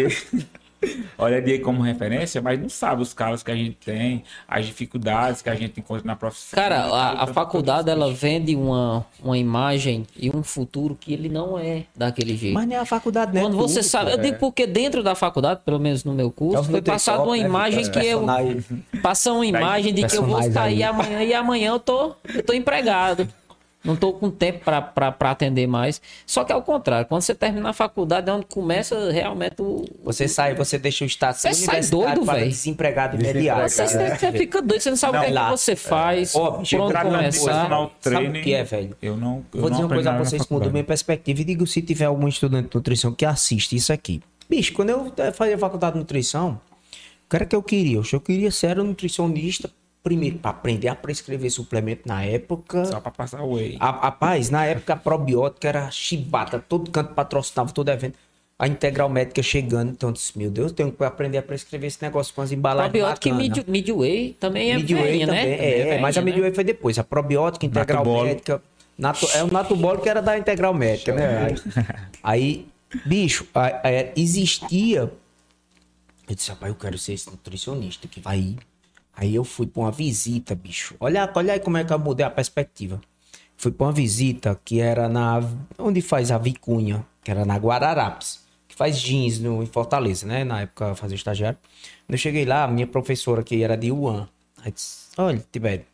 [1.43, 5.49] dia como referência, mas não sabe os calos que a gente tem, as dificuldades que
[5.49, 6.57] a gente encontra na profissão.
[6.57, 11.57] Cara, a, a faculdade ela vende uma, uma imagem e um futuro que ele não
[11.57, 12.53] é daquele jeito.
[12.53, 13.41] Mas nem a faculdade, né?
[13.41, 16.63] Quando você sabe, eu digo porque dentro da faculdade, pelo menos no meu curso, é
[16.63, 17.43] foi passada uma né?
[17.43, 18.25] imagem que eu
[19.01, 22.53] passa uma imagem de que eu vou sair amanhã e amanhã eu tô, eu tô
[22.53, 23.27] empregado
[23.85, 26.01] não estou com tempo para atender mais.
[26.25, 29.85] Só que ao contrário, quando você termina a faculdade, é onde começa realmente o.
[30.03, 32.49] Você sai, você deixa o status você sai doido, velho.
[32.49, 33.69] Desempregado imediato.
[33.69, 36.39] Você, você, fica doido, você não sabe não, o que, é que você faz, é.
[36.39, 37.89] por onde começar.
[38.01, 38.97] Sabe o que é, velho?
[39.01, 39.45] Eu não.
[39.53, 41.41] Eu Vou dizer uma coisa pra vocês que mudou minha perspectiva.
[41.41, 44.21] E digo se tiver algum estudante de nutrição que assiste isso aqui.
[44.49, 46.59] Bicho, quando eu fazia faculdade de nutrição,
[47.25, 48.01] o que era que eu queria?
[48.11, 49.69] Eu queria ser um nutricionista
[50.05, 52.85] Primeiro, para aprender a prescrever suplemento na época.
[52.85, 53.75] Só para passar o whey.
[53.79, 58.15] A, rapaz, na época a probiótica era chibata, todo canto patrocinava todo evento.
[58.59, 61.99] A integral médica chegando, então eu disse, meu Deus, tenho que aprender a prescrever esse
[62.03, 65.55] negócio com as embalagens Probiótica e Midway também é Midway velhinha, também, né?
[65.55, 66.55] É, é, mas a Midway né?
[66.55, 66.99] foi depois.
[66.99, 68.61] A probiótica, integral médica...
[68.95, 71.47] Nato, é o natubolo que era da integral médica, né?
[71.47, 71.57] Aí,
[72.23, 72.67] aí
[73.03, 75.11] bicho, aí, existia...
[76.29, 78.55] Eu disse, rapaz, eu quero ser esse nutricionista que vai
[79.15, 80.95] Aí eu fui pra uma visita, bicho.
[80.99, 82.99] Olha, olha aí como é que eu mudei a perspectiva.
[83.57, 85.41] Fui pra uma visita que era na.
[85.79, 90.43] Onde faz a Vicunha, que era na Guararapes, que faz jeans no, em Fortaleza, né?
[90.43, 91.57] Na época eu fazia estagiário.
[92.05, 94.27] Quando eu cheguei lá, a minha professora que era de Wuhan.
[94.63, 95.85] Aí disse: Olha, Tibério,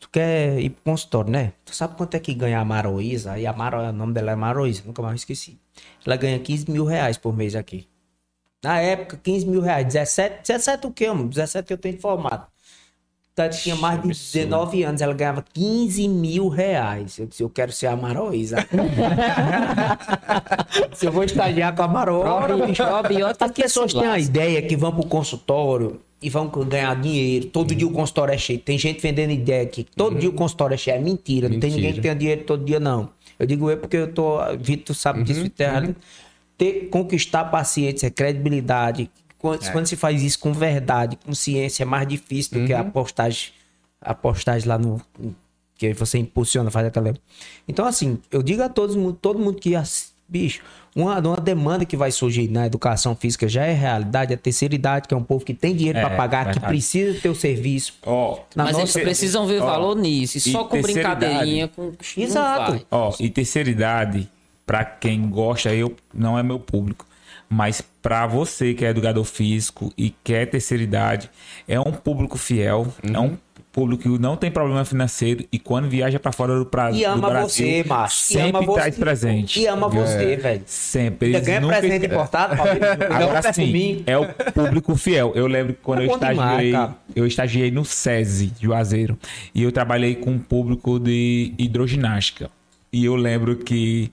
[0.00, 1.52] tu quer ir pro consultório, né?
[1.64, 3.32] Tu sabe quanto é que ganha a Maroísa?
[3.32, 5.56] Aí a Maro, o nome dela é Maroísa, nunca mais esqueci.
[6.04, 7.86] Ela ganha 15 mil reais por mês aqui.
[8.62, 9.86] Na época, 15 mil reais.
[9.86, 11.28] 17, 17 o quê, mano?
[11.28, 12.46] 17 eu tenho informado.
[13.32, 17.18] Então, tinha mais de 19 anos, ela ganhava 15 mil reais.
[17.18, 18.58] Eu disse, eu quero ser a Maroísa.
[20.92, 22.84] Se eu vou estagiar com a Maroísa.
[23.40, 27.46] As pessoas têm a ideia que vão pro consultório e vão ganhar dinheiro.
[27.46, 28.58] Todo dia o consultório é cheio.
[28.58, 30.18] Tem gente vendendo ideia que todo uhum.
[30.18, 30.96] dia o consultório é cheio.
[30.96, 31.48] É mentira.
[31.48, 31.54] mentira.
[31.54, 33.08] Não tem ninguém que tenha dinheiro todo dia, não.
[33.38, 34.40] Eu digo eu porque eu tô.
[34.60, 35.24] Vitor sabe uhum.
[35.24, 35.84] disso, Vitor.
[35.84, 35.94] Uhum
[36.62, 39.10] ter, conquistar pacientes, é credibilidade.
[39.36, 39.70] Quando, é.
[39.72, 42.66] quando, se faz isso com verdade, com ciência, é mais difícil do uhum.
[42.66, 43.50] que a postagem,
[44.00, 45.02] a postagem lá no.
[45.76, 47.12] Que você impulsiona, faz aquela.
[47.66, 49.72] Então, assim, eu digo a todos, todo mundo que.
[50.28, 50.62] Bicho,
[50.96, 55.06] uma, uma demanda que vai surgir na educação física já é realidade, a terceira idade,
[55.06, 56.60] que é um povo que tem dinheiro é, para pagar, verdade.
[56.60, 57.94] que precisa ter o serviço.
[58.06, 58.80] Oh, mas nossa...
[58.80, 61.72] eles precisam ver oh, valor nisso, e só com brincadeirinha, idade.
[61.76, 61.92] com.
[62.16, 62.86] Exato.
[62.90, 64.26] Ó, oh, e terceira idade,
[64.72, 67.04] para quem gosta, eu não é meu público.
[67.46, 71.30] Mas para você que é educador físico e quer terceira idade,
[71.68, 73.14] é um público fiel, uhum.
[73.14, 73.36] é um
[73.70, 77.16] público que não tem problema financeiro e quando viaja para fora do, pra, e ama
[77.16, 78.16] do Brasil, você, macho.
[78.16, 79.60] sempre está presente.
[79.60, 80.36] E ama você, é.
[80.36, 80.62] velho.
[80.64, 81.28] Sempre.
[81.28, 81.78] Eles ganha nunca...
[81.78, 82.54] presente importado,
[83.12, 85.32] Agora sim, é o público fiel.
[85.34, 89.18] Eu lembro que quando é eu estagiei, demais, eu estagiei no SESI, Juazeiro,
[89.54, 92.50] e eu trabalhei com um público de hidroginástica.
[92.90, 94.10] E eu lembro que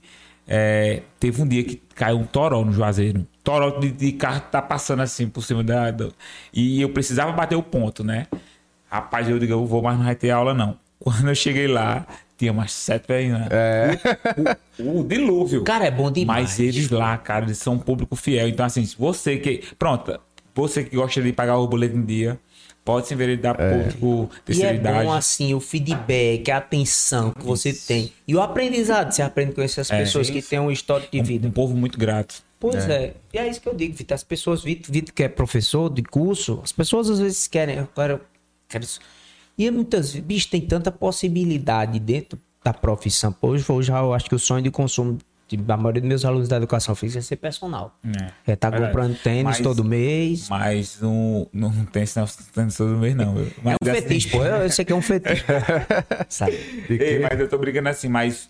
[0.52, 3.24] é, teve um dia que caiu um toró no Juazeiro.
[3.44, 5.92] Toró de, de carro tá passando assim por cima da.
[5.92, 6.12] Do...
[6.52, 8.26] E eu precisava bater o ponto, né?
[8.90, 10.76] Rapaz, eu digo, eu vou mais não vai ter aula, não.
[10.98, 12.04] Quando eu cheguei lá,
[12.36, 13.42] tinha umas sete velhinhas.
[13.42, 13.48] Né?
[13.52, 13.98] É.
[14.82, 15.62] O, o, o, dilúvio.
[15.62, 16.42] Cara, é bom demais.
[16.42, 18.48] Mas eles lá, cara, eles são um público fiel.
[18.48, 19.62] Então, assim, você que.
[19.78, 20.18] Pronto,
[20.52, 22.40] você que gosta de pagar o boleto em dia,
[22.84, 25.04] pode se enveredar por, por E é terceira idade.
[25.06, 28.12] bom assim o feedback, a atenção que você tem.
[28.26, 29.98] E o aprendizado, você aprende com essas É.
[29.98, 31.48] pessoas que têm um histórico de Um- vida.
[31.48, 32.42] Um povo muito grato.
[32.58, 33.14] Pois é.
[33.32, 34.14] E é isso que eu digo, Vitor.
[34.14, 37.76] As pessoas, Vitor, Vitor que é professor de curso, as pessoas às vezes querem.
[37.76, 38.20] Eu quero,
[38.68, 39.00] quero isso.
[39.56, 43.34] E muitas vezes, bicho, tem tanta possibilidade dentro da profissão.
[43.40, 45.16] Hoje, hoje eu acho que o sonho de consumo
[45.50, 47.98] de, da maioria dos meus alunos da educação física é ser personal.
[48.46, 48.52] É.
[48.52, 48.92] É tá Verdade.
[48.92, 50.48] comprando tênis Mas- todo mês.
[50.48, 53.34] Mas não, não tem esse negócio de tênis todo mês, não.
[53.62, 54.44] Mas, É um assim, fetiche, pô.
[54.44, 55.44] Eu, eu sei que é um fetiche.
[56.28, 56.52] Sabe?
[56.88, 58.48] Ei, mas eu tô brincando assim, mas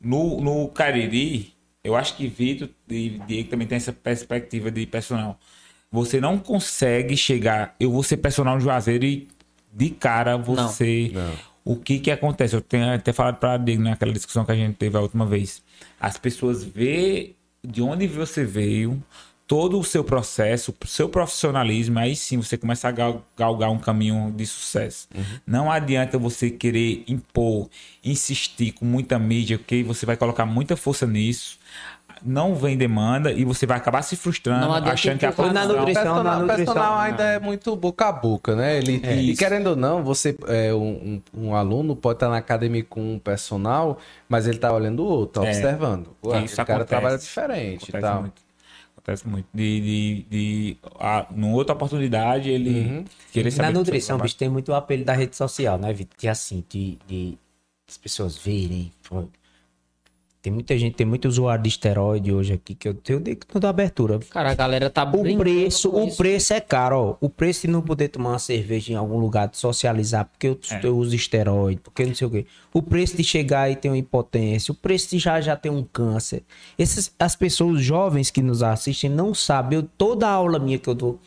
[0.00, 1.52] no, no Cariri,
[1.82, 5.38] eu acho que Vitor e Diego também tem essa perspectiva de personal.
[5.92, 9.28] Você não consegue chegar, eu vou ser personal no Juazeiro e
[9.72, 11.12] de cara você.
[11.64, 12.54] O que que acontece?
[12.54, 15.62] Eu tenho até falado para Diego naquela discussão que a gente teve a última vez.
[16.00, 19.02] As pessoas vê de onde você veio,
[19.46, 23.78] todo o seu processo, o seu profissionalismo, aí sim você começa a gal- galgar um
[23.78, 25.06] caminho de sucesso.
[25.46, 27.68] Não adianta você querer impor,
[28.02, 31.58] insistir com muita mídia, porque você vai colocar muita força nisso.
[32.26, 35.80] Não vem demanda e você vai acabar se frustrando, achando que a empurrar, na produção...
[35.80, 36.64] nutrição, personal, na nutrição.
[36.74, 38.78] personal ainda é muito boca a boca, né?
[38.78, 39.38] Ele, e Isso.
[39.38, 43.98] querendo ou não, você é um, um- aluno pode estar na academia com um personal,
[44.28, 45.50] mas ele tá olhando o outro, tá É.
[45.50, 46.16] observando.
[46.24, 46.88] Ué, Isso o cara acontece.
[46.88, 48.20] trabalha diferente e Acontece tal.
[48.22, 48.42] muito.
[48.96, 49.46] Acontece muito.
[49.52, 54.72] De, de, de a, numa outra oportunidade, ele querer saber Na nutrição, bicho, tem muito
[54.72, 56.16] o apelo da rede social, né, Vitor?
[56.16, 57.38] Que é assim, de, de
[57.86, 58.90] as pessoas verem.
[60.44, 63.66] Tem muita gente, tem muito usuário de esteroide hoje aqui, que eu, eu digo toda
[63.66, 64.18] abertura.
[64.28, 66.18] Cara, a galera tá O preço, o isso.
[66.18, 67.16] preço é caro, ó.
[67.18, 70.58] O preço de não poder tomar uma cerveja em algum lugar, de socializar, porque eu,
[70.70, 70.80] É.
[70.86, 72.44] eu uso esteroide, porque não sei o quê.
[72.74, 75.82] O preço de chegar e ter uma impotência, o preço de já já ter um
[75.82, 76.42] câncer.
[76.78, 79.78] Essas, as pessoas jovens que nos assistem não sabem.
[79.78, 81.18] Eu, toda aula minha que eu dou,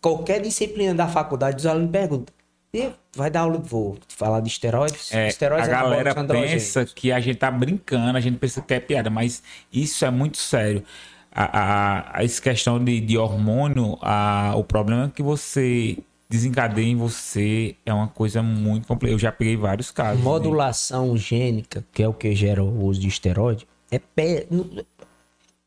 [0.00, 2.33] qualquer disciplina da faculdade, os alunos perguntam.
[2.74, 5.12] "E, Vai dar aula, vou falar de esteroides?
[5.14, 8.60] É, esteroides a galera anabólicos androgênicos." pensa que a gente tá brincando, a gente pensa
[8.60, 9.42] que é piada, mas
[9.72, 10.82] isso é muito sério.
[11.30, 15.96] A, a, a essa questão de, de hormônio, a, o problema é que você
[16.28, 19.14] desencadeia em você é uma coisa muito complexa.
[19.14, 20.18] Eu já peguei vários casos.
[20.18, 20.24] né?
[20.24, 24.46] Modulação gênica, que é o que gera o uso de esteroide, é pé.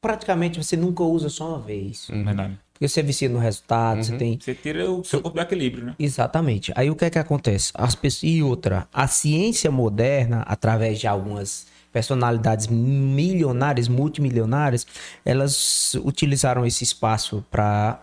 [0.02, 2.08] Praticamente você nunca usa só uma vez.
[2.10, 2.24] né?
[2.24, 2.60] Verdade.
[2.78, 4.38] Porque você vicia no resultado, você tem.
[4.40, 5.95] Você tira o seu corpo do equilíbrio, né?
[5.98, 6.72] Exatamente.
[6.76, 7.72] Aí o que é que acontece?
[7.74, 8.32] As pessoas...
[8.32, 14.86] E outra, a ciência moderna, através de algumas personalidades milionárias, multimilionárias,
[15.26, 17.99] elas utilizaram esse espaço para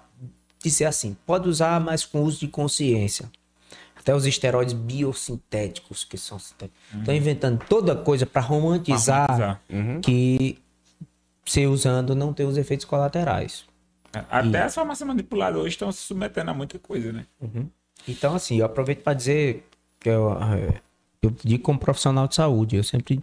[0.60, 3.30] dizer assim: pode usar, mas com uso de consciência.
[3.96, 6.36] Até os esteroides biosintéticos, que são.
[6.36, 9.60] Estão inventando toda coisa para romantizar, Pra
[10.02, 10.58] que
[11.46, 13.64] você usando não tem os efeitos colaterais.
[14.30, 17.26] Até as farmácias manipuladas hoje estão se submetendo a muita coisa, né?
[18.06, 19.66] Então, assim, eu aproveito para dizer
[20.00, 20.80] que eu, eh,
[21.22, 23.20] eu digo como profissional de saúde, eu sempre.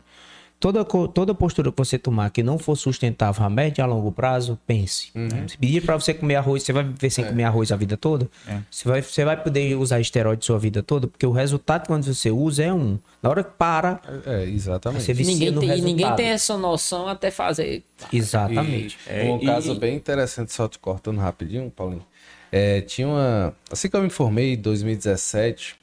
[0.62, 4.12] Toda, toda postura que você tomar que não for sustentável a médio e a longo
[4.12, 5.10] prazo, pense.
[5.16, 5.46] né?
[5.48, 8.30] Se pedir para você comer arroz, você vai viver sem comer arroz a vida toda?
[8.48, 8.60] É.
[8.70, 11.08] Você, vai, você vai poder usar esteroide sua vida toda?
[11.08, 13.00] Porque o resultado quando você usa é um.
[13.24, 15.04] Na hora que para, É, exatamente.
[15.04, 15.96] você vicia Ninguém no tem, e resultado.
[15.98, 17.84] ninguém tem essa noção até fazer.
[18.14, 19.00] Exatamente.
[19.08, 22.06] É, um e- caso bem interessante, só te cortando rapidinho, Paulinho.
[22.52, 23.56] É, tinha uma.
[23.72, 25.76] Assim que eu me formei em 2017,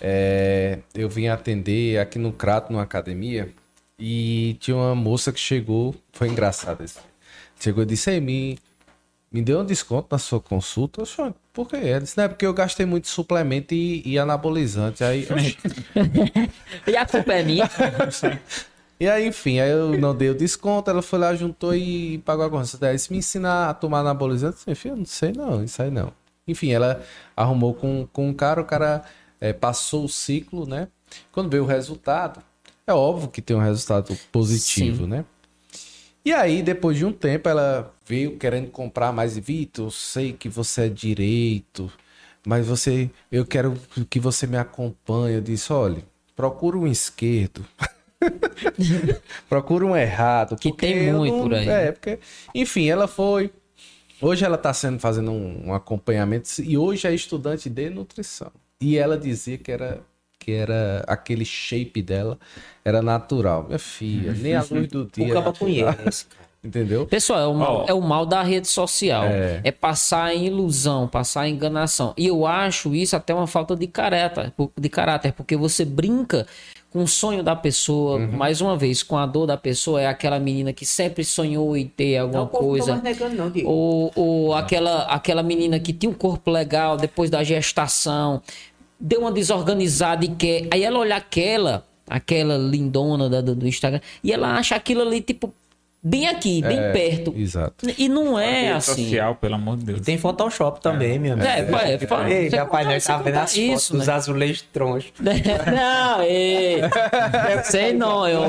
[0.00, 3.48] é, eu vim atender aqui no Crato, numa academia,
[3.98, 5.94] e tinha uma moça que chegou.
[6.12, 7.00] Foi engraçado isso.
[7.58, 8.58] Chegou e disse: Ei, me,
[9.32, 11.00] me deu um desconto na sua consulta.
[11.00, 11.76] Eu falei, por quê?
[11.76, 15.02] Ela disse: Não, é porque eu gastei muito suplemento e, e anabolizante.
[15.02, 15.26] Aí,
[16.86, 17.68] E a culpa é minha.
[18.98, 22.46] E aí, enfim, aí eu não dei o desconto, ela foi lá, juntou e pagou
[22.46, 22.88] a conta.
[22.88, 25.90] Aí, se me ensinar a tomar anabolizante, eu falei, eu não sei não, isso aí
[25.90, 26.10] não.
[26.48, 27.02] Enfim, ela
[27.36, 29.04] arrumou com, com um cara, o cara
[29.38, 30.88] eh, passou o ciclo, né?
[31.30, 32.42] Quando veio o resultado,
[32.86, 35.10] é óbvio que tem um resultado positivo, Sim.
[35.10, 35.24] né?
[36.24, 39.38] E aí, depois de um tempo, ela veio querendo comprar mais.
[39.38, 41.90] Vitor, eu sei que você é direito,
[42.44, 43.78] mas você, eu quero
[44.10, 45.36] que você me acompanhe.
[45.36, 46.02] Eu disse, olha,
[46.34, 47.64] procura um esquerdo.
[49.48, 50.56] procura um errado.
[50.56, 51.68] Que tem muito não- por aí.
[51.68, 52.18] É, porque,
[52.54, 53.52] enfim, ela foi.
[54.20, 58.50] Hoje ela está sendo fazendo um, um acompanhamento e hoje é estudante de nutrição.
[58.80, 60.00] E ela dizia que era
[60.46, 62.38] que era aquele shape dela
[62.84, 63.64] era natural.
[63.66, 65.34] Minha filha, nem a luz do O dia.
[65.34, 66.26] caba conhece.
[66.64, 67.06] Entendeu?
[67.06, 67.84] Pessoal, é o, mal, Ó.
[67.88, 69.24] é o mal da rede social.
[69.24, 69.60] É.
[69.64, 69.70] É.
[69.72, 72.12] passar em ilusão, passar em enganação.
[72.16, 76.46] E eu acho isso até uma falta de caráter, de caráter porque você brinca
[76.90, 78.32] com o sonho da pessoa, Uhum.
[78.32, 81.86] mais uma vez, com a dor da pessoa, é aquela menina que sempre sonhou em
[81.86, 82.92] ter alguma Não, coisa.
[82.92, 83.52] mais negando, não.
[83.64, 88.40] Ou, ou aquela, aquela menina que tinha um corpo legal depois da gestação,
[88.98, 90.68] deu uma desorganizada e quer.
[90.70, 95.52] Aí ela olha aquela, aquela lindona da- do, Instagram, e ela acha aquilo ali, tipo,
[96.08, 97.34] bem aqui, bem É, perto.
[97.36, 97.86] Exato.
[97.98, 99.04] E não é Rede assim.
[99.04, 100.00] social, pelo amor de Deus.
[100.02, 101.46] Tem Photoshop também, meu amigo.
[101.48, 101.60] É,
[101.90, 104.12] é, é, fala- Ei, você rapaz, nós tá vendo as fotos isso, dos né?
[104.14, 105.12] azulejos tronchos.
[105.20, 106.80] Não, ei.
[107.64, 108.42] Sei não, eu.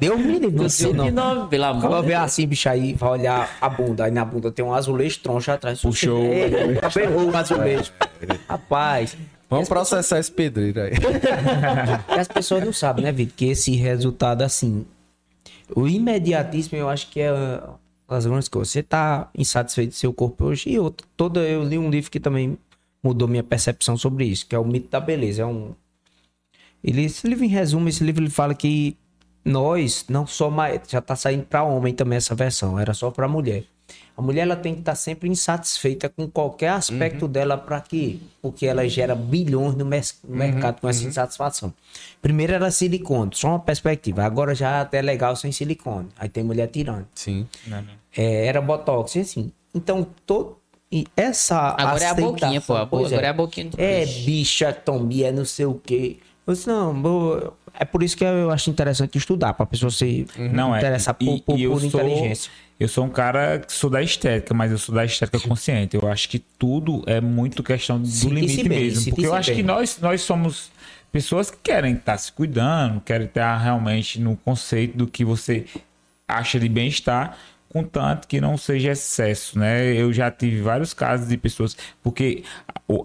[0.00, 1.04] Deu um livre, não Eu sei não.
[1.04, 4.04] de nome, pelo amor Quando de ver assim, bicho, aí vai olhar a bunda.
[4.04, 5.80] Aí na bunda tem um azulejo troncho atrás.
[5.80, 6.24] Puxou.
[6.24, 7.92] Ei, Ferrou o azulejo.
[8.48, 9.16] Rapaz.
[9.50, 10.92] Vamos processar esse pedreiro aí.
[12.16, 13.34] E as pessoas não sabem, né, Vitor?
[13.36, 14.86] Que esse resultado, assim.
[15.74, 17.74] O imediatismo, eu acho que é uh,
[18.08, 18.72] as grandes coisas.
[18.72, 20.70] Você tá insatisfeito do seu corpo hoje.
[20.70, 22.58] E eu, toda, eu li um livro que também
[23.02, 25.42] mudou minha percepção sobre isso, que é o mito da beleza.
[25.42, 25.74] É um.
[26.82, 28.96] Ele, esse livro, em resumo, esse livro ele fala que
[29.44, 30.80] nós, não só mais.
[30.88, 33.64] Já tá saindo para homem também essa versão, era só para mulher.
[34.16, 38.18] A mulher ela tem que estar sempre insatisfeita com qualquer aspecto dela para quê?
[38.42, 41.72] Porque ela gera bilhões no, mes- no mercado com essa insatisfação.
[42.20, 44.22] Primeiro era silicone, só uma perspectiva.
[44.24, 46.08] Agora já é até legal sem silicone.
[46.18, 47.06] Aí tem mulher tirando.
[47.14, 47.46] Sim.
[48.16, 49.52] É, era botox, e assim.
[49.74, 50.56] Então, todo.
[50.90, 51.56] E essa.
[51.78, 52.76] Agora é a boquinha, pô.
[52.76, 54.24] Agora é a boquinha do É peixe.
[54.26, 56.18] bichatomia, é não sei o quê.
[56.46, 56.92] Eu disse, não,
[57.78, 60.78] é por isso que eu acho interessante estudar, pra pessoa se Não é.
[60.78, 62.50] interessar por, E- por, e eu por sou- inteligência.
[62.80, 65.96] Eu sou um cara que sou da estética, mas eu sou da estética consciente.
[65.96, 69.10] Eu acho que tudo é muito questão do limite bem, mesmo.
[69.10, 69.56] Porque eu acho bem.
[69.58, 70.70] que nós, nós somos
[71.12, 75.64] pessoas que querem estar se cuidando, querem estar realmente no conceito do que você
[76.26, 77.36] acha de bem-estar,
[77.68, 79.92] contanto que não seja excesso, né?
[79.94, 82.42] Eu já tive vários casos de pessoas, porque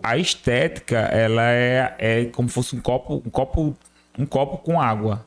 [0.02, 3.76] a estética, ela é, é como se fosse um copo, um copo,
[4.18, 5.26] um copo com água.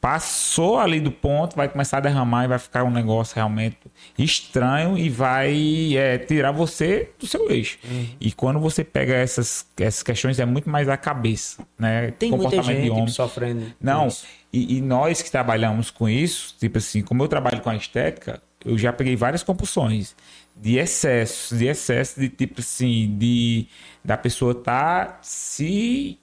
[0.00, 3.76] Passou ali do ponto, vai começar a derramar e vai ficar um negócio realmente
[4.18, 7.78] estranho e vai é, tirar você do seu eixo.
[8.18, 12.12] E quando você pega essas, essas questões, é muito mais a cabeça, né?
[12.12, 13.08] Tem muita Comportamento de gente homem.
[13.08, 13.66] sofrendo.
[13.78, 14.08] Não,
[14.50, 18.40] e, e nós que trabalhamos com isso, tipo assim, como eu trabalho com a estética,
[18.64, 20.16] eu já peguei várias compulsões
[20.56, 23.66] de excesso, de excesso de tipo assim, de
[24.04, 26.18] da pessoa tá se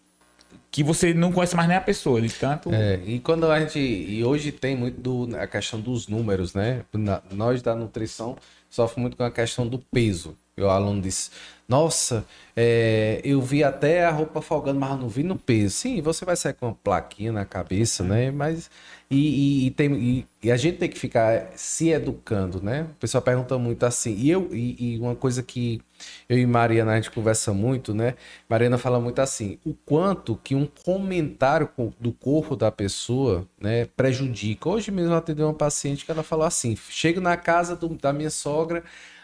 [0.78, 3.80] que você não conhece mais nem a pessoa, de tanto É, e quando a gente.
[3.80, 6.84] E hoje tem muito do, a questão dos números, né?
[6.94, 8.38] Na- nós da nutrição
[8.70, 10.38] sofremos muito com a questão do peso.
[10.56, 11.32] E o aluno disse:
[11.68, 12.24] Nossa,
[12.56, 15.74] é, eu vi até a roupa folgando, mas não vi no peso.
[15.78, 18.30] Sim, você vai sair com uma plaquinha na cabeça, né?
[18.30, 18.70] Mas.
[19.10, 22.84] E, e- e tem, e, e a gente tem que ficar se educando, né?
[22.92, 24.14] O pessoal pergunta muito assim.
[24.18, 25.82] E, eu, e, uma coisa que
[26.28, 28.16] eu e Mariana a gente conversa muito, né?
[28.50, 33.86] Mariana fala muito assim: o quanto que um comentário co- do corpo da pessoa, né,
[33.96, 34.68] prejudica.
[34.70, 38.12] Hoje mesmo eu atendi uma paciente que ela falou assim: chego na casa do- da
[38.12, 38.84] minha sogra,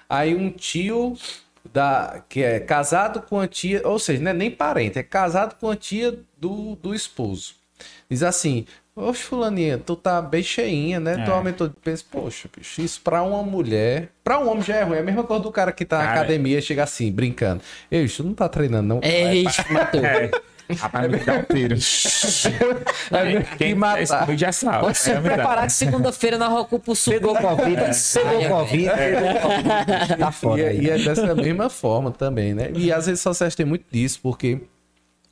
[0.09, 1.17] aí um tio
[1.73, 5.55] da que é casado com a tia, ou seja, não é nem parente, é casado
[5.59, 7.55] com a tia do, do esposo.
[8.09, 8.65] Diz assim:
[8.95, 11.23] Oxe, fulaninha, tu tá bem cheinha, né?
[11.25, 11.33] Tu É.
[11.33, 12.05] aumentou de peso.
[12.11, 14.09] Poxa, bicho, isso pra uma mulher.
[14.23, 14.97] Pra um homem já é ruim.
[14.97, 17.61] É a mesma coisa do cara que tá na Cara, academia e chega assim, brincando.
[17.89, 18.99] Ei, tu não tá treinando, não.
[19.01, 20.01] É, ixi, matou.
[20.69, 20.75] É.
[20.75, 21.75] Rapaz, me dá um tiro.
[23.51, 24.25] que Quem matar.
[24.37, 24.79] já sabe.
[24.85, 27.13] Pode se É preparar que segunda-feira vamos pro sul.
[27.13, 30.17] Pegou Covid, pegou Saia, Covid, pegou Covid.
[30.17, 30.79] Tá E foda é, aí.
[30.85, 32.71] e é dessa mesma forma também, né?
[32.73, 34.61] E às vezes só sociais tem muito disso, porque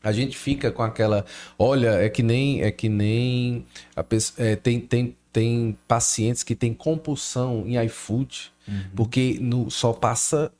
[0.04, 1.26] a gente fica com aquela.
[1.58, 2.62] Olha, é que nem.
[2.62, 3.66] É que nem.
[3.96, 8.52] A pessoa, é, tem, tem, tem pacientes que têm compulsão em iFood,
[8.96, 10.52] porque no, só passa.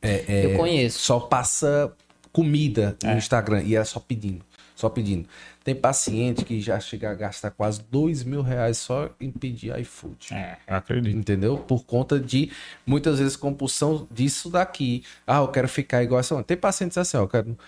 [0.00, 0.98] é, é, Eu conheço.
[1.00, 1.92] Só passa
[2.32, 4.44] comida no Instagram e é só pedindo.
[4.76, 5.28] Só pedindo.
[5.62, 10.32] Tem paciente que já chega a gastar quase dois mil reais só em pedir iFood.
[10.32, 11.14] É, acredito.
[11.14, 11.58] Entendeu?
[11.58, 12.50] Por conta de
[12.86, 15.04] muitas vezes compulsão disso daqui.
[15.26, 16.42] Ah, eu quero ficar igual essa.
[16.42, 17.58] Tem pacientes assim, ó, eu quero.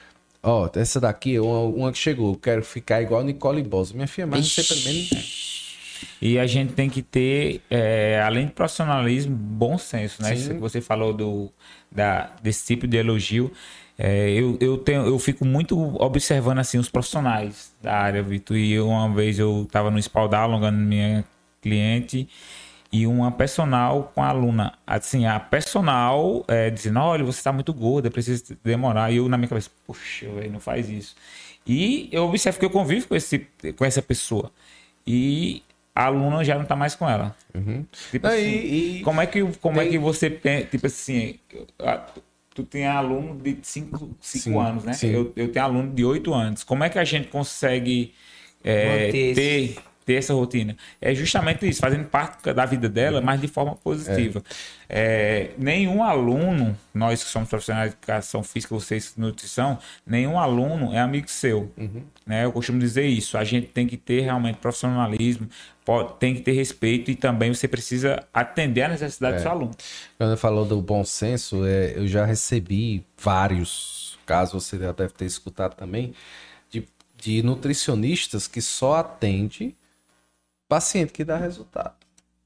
[0.42, 3.92] Ó, essa daqui, uma, uma que chegou, quero ficar igual Nicole Boss.
[3.92, 5.52] Minha filha, mas você pelo menos.
[6.20, 10.30] E a gente tem que ter, é, além de profissionalismo, bom senso, né?
[10.30, 10.34] Sim.
[10.34, 11.50] Isso que você falou do,
[11.90, 13.52] da, desse tipo de elogio.
[13.96, 18.56] É, eu, eu, tenho, eu fico muito observando assim os profissionais da área, Vitor.
[18.56, 21.24] E eu, uma vez eu estava no espaldar alongando minha
[21.60, 22.28] cliente
[22.92, 24.74] e uma personal com a aluna.
[24.86, 29.10] Assim, a personal é, dizendo: olha, você está muito gorda, precisa demorar.
[29.10, 31.16] E eu na minha cabeça, puxa, velho, não faz isso.
[31.66, 33.46] E eu observo que eu convivo com, esse,
[33.76, 34.50] com essa pessoa.
[35.06, 35.62] E
[35.94, 37.34] a aluna já não tá mais com ela.
[38.10, 40.86] Tipo Não, assim, e- e- como é que, como é tem- que você pensa, tipo
[40.86, 41.38] assim,
[42.54, 44.92] tu tem aluno de 5 Sim, anos, né?
[44.92, 45.08] sim.
[45.10, 46.62] Eu, eu tenho aluno de 8 anos.
[46.64, 48.12] Como é que a gente consegue
[48.64, 50.76] é, ter, ter essa rotina.
[51.00, 54.42] É justamente isso, fazendo parte da vida dela, mas de forma positiva.
[54.88, 60.92] É, nenhum aluno, nós que somos profissionais de educação física, vocês de nutrição, nenhum aluno
[60.92, 61.72] é amigo seu.
[62.26, 62.44] Né?
[62.44, 63.38] Eu costumo dizer isso.
[63.38, 65.48] A gente tem que ter realmente profissionalismo,
[65.84, 69.70] pode- tem que ter respeito e também você precisa atender a necessidade do seu aluno.
[70.18, 75.24] Quando falou do bom senso, é, eu já recebi vários casos, você já deve ter
[75.24, 76.14] escutado também,
[76.70, 76.86] de,
[77.18, 79.74] de nutricionistas que só atende
[80.72, 81.92] paciente que dá resultado.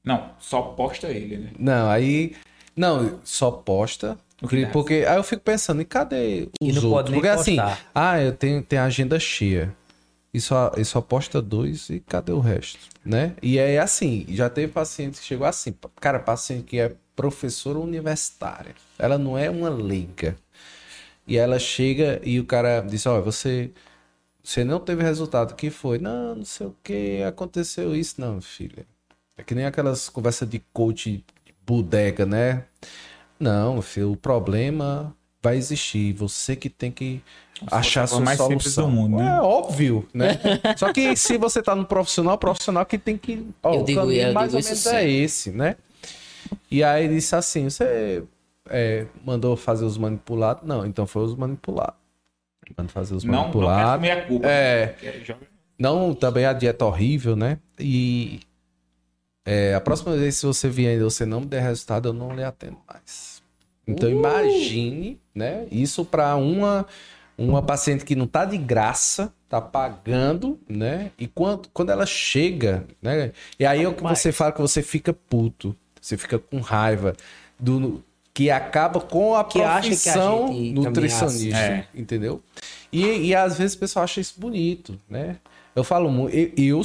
[0.03, 1.51] Não, só posta ele, né?
[1.57, 2.35] Não, aí.
[2.75, 4.17] Não, só posta.
[4.73, 7.11] Porque aí eu fico pensando, e cadê E os não pode outros?
[7.11, 7.79] nem Porque assim, postar.
[7.95, 9.73] ah, eu tenho, tenho a agenda cheia.
[10.33, 12.79] E só, e só posta dois e cadê o resto?
[13.03, 13.33] Né?
[13.41, 18.75] E é assim, já teve paciente que chegou assim, cara, paciente que é professora universitária.
[18.99, 20.35] Ela não é uma leiga.
[21.25, 23.71] E ela chega e o cara diz, ó, você,
[24.47, 25.51] você não teve resultado.
[25.51, 25.99] O que foi?
[25.99, 28.15] Não, não sei o que, aconteceu isso.
[28.21, 28.85] Não, filha.
[29.37, 32.63] É que nem aquelas conversas de coach de bodega, né?
[33.37, 35.13] Não, filho, o problema
[35.43, 36.13] vai existir.
[36.13, 37.21] Você que tem que
[37.69, 38.89] achar a fosse a sua mais simples solução.
[38.89, 39.37] do mundo, né?
[39.37, 40.39] É óbvio, né?
[40.77, 43.45] Só que se você tá no profissional, o profissional que tem que.
[43.61, 45.75] Ó, Eu o digo- caminho eu mais digo ou isso menos é esse, né?
[46.71, 48.23] E aí ele disse assim: você
[48.69, 50.65] é, mandou fazer os manipulados?
[50.65, 52.06] Não, então foi os manipulados.
[52.75, 53.91] Mandou fazer os Não, não manipulados.
[53.93, 54.47] assumir a culpa.
[54.47, 54.95] É.
[55.77, 57.59] Não, também a dieta horrível, né?
[57.79, 58.39] E
[59.45, 62.33] é, a próxima vez se você vier e você não me der resultado, eu não
[62.35, 63.41] lhe atendo mais.
[63.87, 65.65] Então imagine, né?
[65.71, 66.85] Isso para uma
[67.37, 71.11] uma paciente que não tá de graça, tá pagando, né?
[71.19, 73.31] E quando, quando ela chega, né?
[73.59, 74.17] E aí é o que Mais.
[74.19, 77.15] você fala que você fica puto, você fica com raiva
[77.59, 78.03] do
[78.33, 81.87] que acaba com a Que acha que a profissão gente nutricionista, acha.
[81.95, 82.41] entendeu?
[83.05, 85.37] E, e às vezes o pessoal acha isso bonito, né?
[85.75, 86.81] Eu falo muito, eu, eu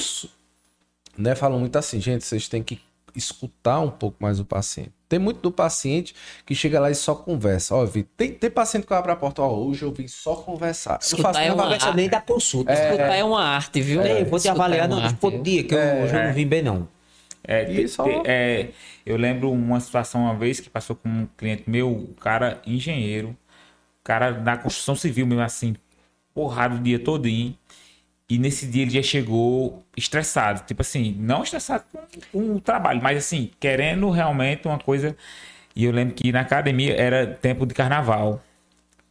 [1.16, 2.80] né, falo muito assim, gente, vocês têm que
[3.14, 4.92] escutar um pouco mais o paciente.
[5.08, 6.14] Tem muito do paciente
[6.46, 7.74] que chega lá e só conversa.
[7.74, 10.92] Ó, Vi, tem, tem paciente que abre a porta, ó, hoje eu vim só conversar.
[10.92, 12.72] Eu não Escutar faço é nem da consulta.
[12.72, 14.02] Escutar é uma arte, viu?
[14.02, 16.46] Ei, vou te Escutar avaliar é arte, outro dia, que eu hoje eu não vim
[16.46, 16.88] bem, não.
[17.44, 18.70] É, te- só- te- é,
[19.04, 23.30] eu lembro uma situação uma vez que passou com um cliente meu, o cara engenheiro,
[23.30, 25.76] o cara da construção civil mesmo assim,
[26.34, 27.54] porrada o dia todinho.
[28.28, 30.62] E nesse dia ele já chegou estressado.
[30.66, 31.84] Tipo assim, não estressado
[32.32, 35.16] com, o trabalho, mas assim, querendo realmente uma coisa.
[35.76, 38.42] E eu lembro que na academia era tempo de carnaval.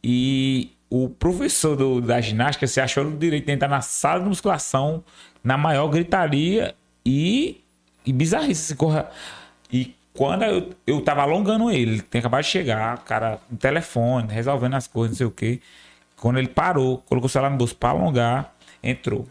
[0.02, 4.28] E o professor do- da ginástica se achou no direito de entrar na sala de
[4.28, 5.02] musculação
[5.42, 6.74] na maior gritaria
[7.04, 7.60] e,
[8.04, 8.74] e bizarrice.
[8.76, 9.10] corra-
[9.72, 14.74] E quando eu, eu tava alongando ele, tinha acabado de chegar, cara no telefone, resolvendo
[14.74, 15.60] as coisas, não sei o quê.
[16.22, 19.26] Quando ele parou, colocou o celular no bolso pra alongar, entrou.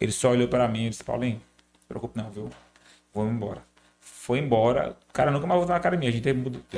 [0.00, 1.42] Ele só olhou pra mim e disse, Paulinho,
[1.72, 2.48] não se preocupe não, viu?
[3.12, 3.64] Vou embora.
[3.98, 4.96] Foi embora.
[5.08, 6.08] O cara nunca mais voltou na academia.
[6.08, 6.28] A gente,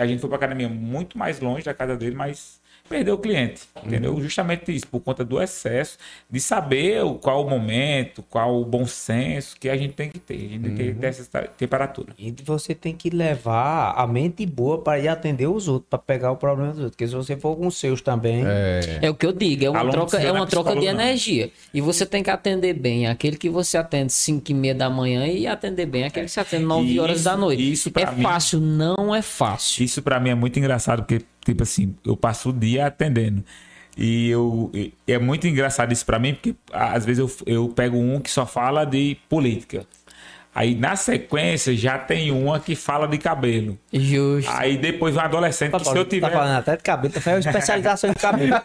[0.01, 2.62] a gente foi pra academia muito mais longe da casa dele, mas
[2.93, 3.63] perdeu o cliente.
[3.85, 4.21] Entendeu?
[4.21, 5.97] Justamente isso, por conta do excesso,
[6.31, 10.35] de saber qual o momento, qual o bom senso que a gente tem que ter.
[10.35, 12.13] A gente tem que ter essa temperatura.
[12.19, 16.31] E você tem que levar a mente boa para ir atender os outros, para pegar
[16.33, 16.91] o problema dos outros.
[16.97, 18.43] Porque se você for com os seus também.
[19.01, 21.51] É o que eu digo, é uma troca, é é uma troca de energia.
[21.73, 25.27] E você tem que atender bem aquele que você atende 5 e meia da manhã
[25.27, 27.73] e atender bem aquele que você atende 9 horas Isso- da noite.
[27.73, 29.85] isso é mim- fácil, não é fácil.
[29.85, 33.45] Isso pra mim é muito engraçado, porque, tipo assim, eu passo o dia atendendo.
[33.97, 37.99] E eu e é muito engraçado isso pra mim, porque às vezes eu, eu pego
[37.99, 39.87] um que só fala de política.
[40.55, 43.79] Aí na sequência já tem uma que fala de cabelo.
[43.93, 44.51] Justo.
[44.55, 46.31] Aí depois um adolescente que se eu Tá tiver.
[46.31, 48.57] falando até de cabelo, tá especialização em cabelo.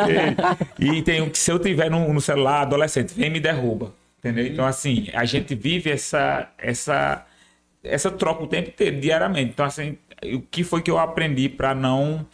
[0.78, 3.94] e tem um que se eu tiver no, no celular, adolescente, vem e me derruba.
[4.18, 4.46] Entendeu?
[4.46, 7.24] Então, assim, a gente vive essa, essa,
[7.82, 9.50] essa troca o tempo inteiro, diariamente.
[9.50, 9.96] Então, assim,
[10.34, 12.26] o que foi que eu aprendi para não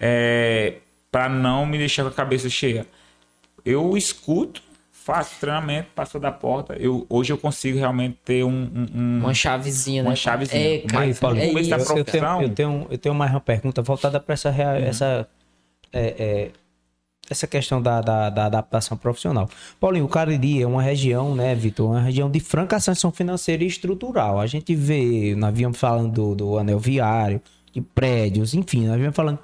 [0.00, 0.76] é,
[1.12, 2.86] para não me deixar com a cabeça cheia?
[3.64, 6.74] Eu escuto, faço treinamento, passo da porta.
[6.74, 10.08] Eu, hoje eu consigo realmente ter um, um- um- Uma chavezinha, né?
[10.08, 10.74] Uma chavezinha.
[10.76, 11.52] É, cara, Mas, é Paulinho, isso.
[11.52, 14.32] começo da eu, eu tenho, profissão- eu, tenho, eu tenho mais uma pergunta voltada para
[14.32, 15.28] essa, rea- essa,
[15.92, 16.50] é, é,
[17.28, 19.48] essa questão da, da, da adaptação profissional.
[19.78, 21.90] Paulinho, o Cariri é uma região, né, Vitor?
[21.90, 24.40] Uma região de franca ascensão financeira e estrutural.
[24.40, 27.40] A gente vê, nós viemos falando do, do anel viário,
[27.72, 29.38] de prédios, enfim, nós viemos falando.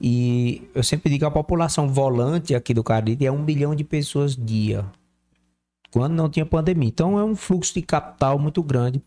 [0.00, 4.36] E eu sempre digo a população volante aqui do Cariri é um milhão de pessoas
[4.36, 4.84] dia
[5.90, 6.88] quando não tinha pandemia.
[6.88, 9.00] Então é um fluxo de capital muito grande.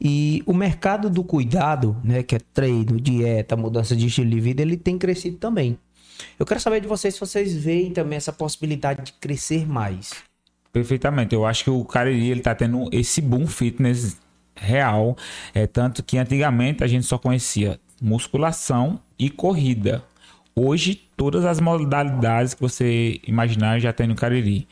[0.00, 4.62] E o mercado do cuidado, né, que é treino, dieta, mudança de estilo de vida,
[4.62, 5.76] ele tem crescido também.
[6.38, 10.12] Eu quero saber de vocês se vocês veem também essa possibilidade de crescer mais.
[10.72, 11.34] Perfeitamente.
[11.34, 14.16] Eu acho que o Cariri ele tá tendo esse boom fitness
[14.54, 15.16] real.
[15.52, 20.04] É tanto que antigamente a gente só conhecia musculação e corrida.
[20.58, 24.66] Hoje, todas as modalidades que você imaginar já tem no Cariri.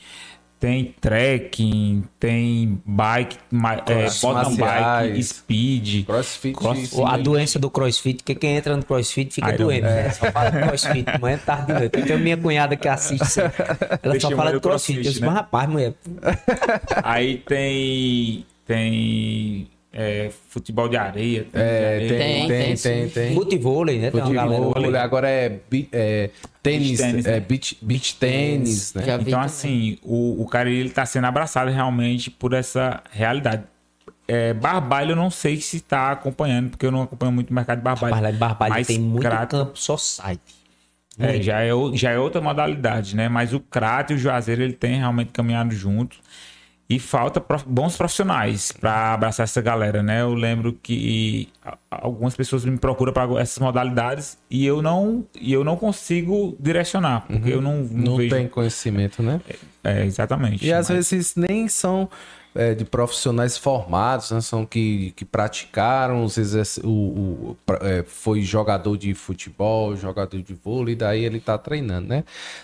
[0.59, 6.07] Tem trekking, tem bike, é, mountain bike, speed.
[6.07, 6.55] Crossfit.
[6.57, 7.05] Cross- sim.
[7.05, 9.83] A doença do crossfit, que quem entra no crossfit fica Iron doente.
[9.83, 10.11] Né?
[10.13, 11.99] Só fala de crossfit, manhã, tarde e noite.
[11.99, 13.39] Eu tenho minha cunhada que assiste.
[13.39, 14.95] Ela Deixa só fala de crossfit.
[14.95, 15.27] crossfit, Eu disse, né?
[15.27, 15.93] mas rapaz, mulher,
[17.05, 18.47] Aí tem.
[18.67, 19.69] Tem.
[19.99, 21.47] É, futebol de areia.
[21.51, 22.47] Tem, É, de tem, areia.
[22.47, 23.35] tem, Tem, tem, tem, tem.
[23.35, 24.11] futevôlei, né?
[24.11, 24.63] Galera.
[24.65, 25.59] Futebol, agora é,
[25.93, 26.31] é
[26.63, 27.41] tênis, Beach tênis, é né?
[27.41, 29.03] beach, beach tênis, né?
[29.05, 29.35] Então, também.
[29.35, 33.65] assim, o, o cara ele tá sendo abraçado realmente por essa realidade.
[34.29, 37.79] É, Barbalho eu não sei se tá acompanhando, porque eu não acompanho muito o mercado
[37.79, 38.13] de Barbalho.
[38.15, 40.41] Mas lá em Barbalho Mas tem muito Crato- campo só site.
[41.19, 43.27] É, já, é, já é outra modalidade, né?
[43.29, 46.19] Mas o Crato e o Juazeiro ele tem realmente caminhado juntos.
[46.89, 50.21] E falta bons profissionais para abraçar essa galera, né?
[50.23, 51.49] Eu lembro que
[51.91, 57.27] algumas pessoas me procuram para essas modalidades e eu não e eu não consigo direcionar,
[57.27, 58.33] porque eu não, não, Não vejo.
[58.37, 59.41] tem conhecimento, né?
[59.83, 60.65] É, exatamente.
[60.65, 62.09] E às Mas- vezes nem são
[62.55, 64.41] é, de profissionais formados, né?
[64.41, 66.79] São que, que praticaram, os exerc...
[66.87, 72.23] o, o- é, foi jogador de futebol, jogador de vôlei, daí ele tá treinando, né?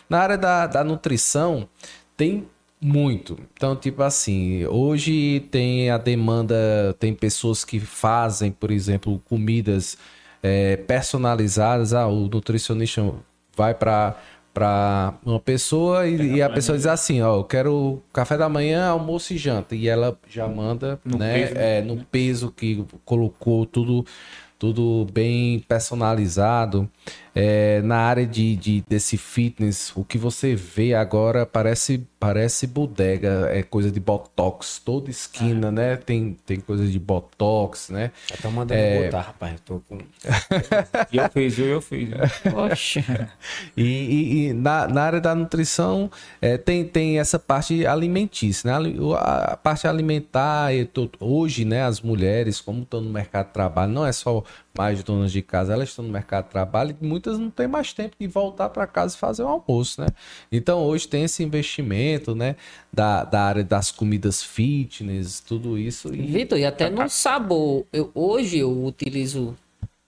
[0.08, 1.68] Na área da, da nutrição,
[2.16, 2.46] tem
[2.82, 3.38] muito.
[3.54, 9.96] Então, tipo assim, hoje tem a demanda, tem pessoas que fazem, por exemplo, comidas
[10.42, 11.94] é, personalizadas.
[11.94, 13.14] Ah, o nutricionista
[13.56, 14.16] vai para
[14.52, 18.88] para uma pessoa e, e a pessoa diz assim, ó, eu quero café da manhã,
[18.88, 24.04] almoço e janta e ela já manda, né, peso, é, no peso que colocou tudo
[24.58, 26.88] tudo bem personalizado.
[27.34, 33.48] É, na área de, de- desse fitness, o que você vê agora parece parece bodega,
[33.50, 35.96] é coisa de botox, toda esquina, né?
[35.96, 38.12] Tem, tem coisa de botox, né?
[38.40, 39.04] Tô mandando É.
[39.06, 39.54] botar, rapaz.
[39.54, 39.98] Eu tô com...
[41.10, 42.10] E eu fiz, eu, eu fiz.
[42.48, 43.28] Poxa.
[43.76, 46.08] E, e- e na, na área da nutrição
[46.40, 48.90] é, tem, tem essa parte alimentícia, né?
[49.00, 53.52] O- A, parte alimentar, e to- hoje, né, as mulheres, como estão no mercado de
[53.54, 54.44] trabalho, não é só
[54.76, 57.92] mais donas de casa, elas estão no mercado de trabalho e muitas não têm mais
[57.92, 60.06] tempo de voltar para casa e fazer o almoço, né?
[60.50, 62.56] Então hoje tem esse investimento, né,
[62.92, 66.14] da, da área das comidas fitness, tudo isso.
[66.14, 67.84] E, Vitor, e até no sabor.
[67.92, 69.56] Eu, hoje eu utilizo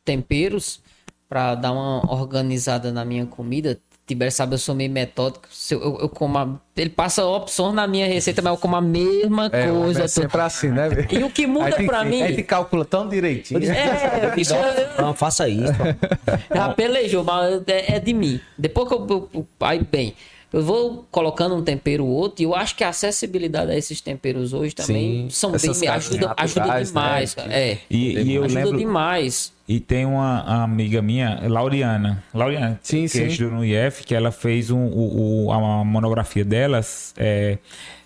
[0.05, 0.81] temperos
[1.29, 3.79] para dar uma organizada na minha comida.
[4.07, 5.49] Tibério sabe, eu sou meio metódico.
[5.71, 8.81] Eu, eu, eu como a- ele passa opções na minha receita, mas eu como a
[8.83, 10.03] mesma é, coisa.
[10.05, 10.89] é sempre assim, né?
[11.11, 13.61] E o que muda Aí pra mim- A gente calcula tão direitinho.
[13.65, 14.63] É, bicho, eu-
[15.03, 15.73] Não, faça isso.
[16.55, 18.39] Já pelejou, mas é, é de mim.
[18.59, 20.15] Depois que eu, eu, eu- Aí, bem,
[20.53, 24.03] eu vou colocando um tempero ou outro, e eu acho que a acessibilidade a esses
[24.03, 25.89] temperos hoje também Sim, são bem.
[25.89, 27.01] ajuda, ajuda naturais, né?
[27.01, 27.35] demais.
[27.35, 27.53] cara.
[27.55, 27.79] É.
[27.89, 28.79] E, e eu ajuda lembro.
[28.79, 29.54] demais.
[29.67, 32.23] E tem uma amiga minha, Lauriana.
[32.35, 33.27] Lauriana, Sim, que sim.
[33.27, 37.57] estudou no IF, que ela fez um, a monografia delas é,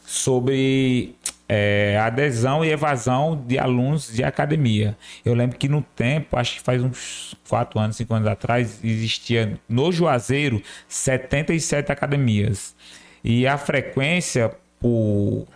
[0.06, 1.16] sobre
[1.48, 4.96] é, adesão e evasão de alunos de academia.
[5.24, 9.58] Eu lembro que no tempo, acho que faz uns 4 anos, 5 anos atrás, existia
[9.68, 12.76] no Juazeiro 77 academias.
[13.24, 15.46] E a frequência por,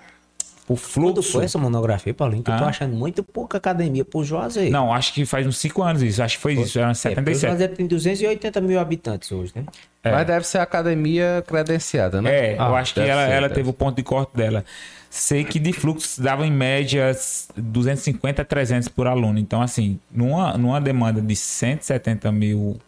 [0.67, 1.33] Quando fluxo.
[1.33, 2.43] foi essa monografia, Paulinho?
[2.43, 2.69] Que eu tô Ah.
[2.69, 4.71] achando muito pouca academia pro Juazeiro.
[4.71, 6.23] Não, acho que faz uns 5 anos isso.
[6.23, 6.79] Acho que foi isso.
[6.79, 7.47] Eram É, porque o 77.
[7.51, 9.65] Juazeiro tem 280 mil habitantes hoje, né?
[10.05, 12.31] Mas deve ser academia credenciada, né?
[12.31, 14.65] É, eu Ah, acho que ela, ser, ela teve o ponto de corte dela.
[15.11, 17.13] Sei que de fluxo dava em média
[17.57, 19.39] 250 a 300 por aluno.
[19.39, 22.79] Então, assim, numa, numa demanda de 170 mil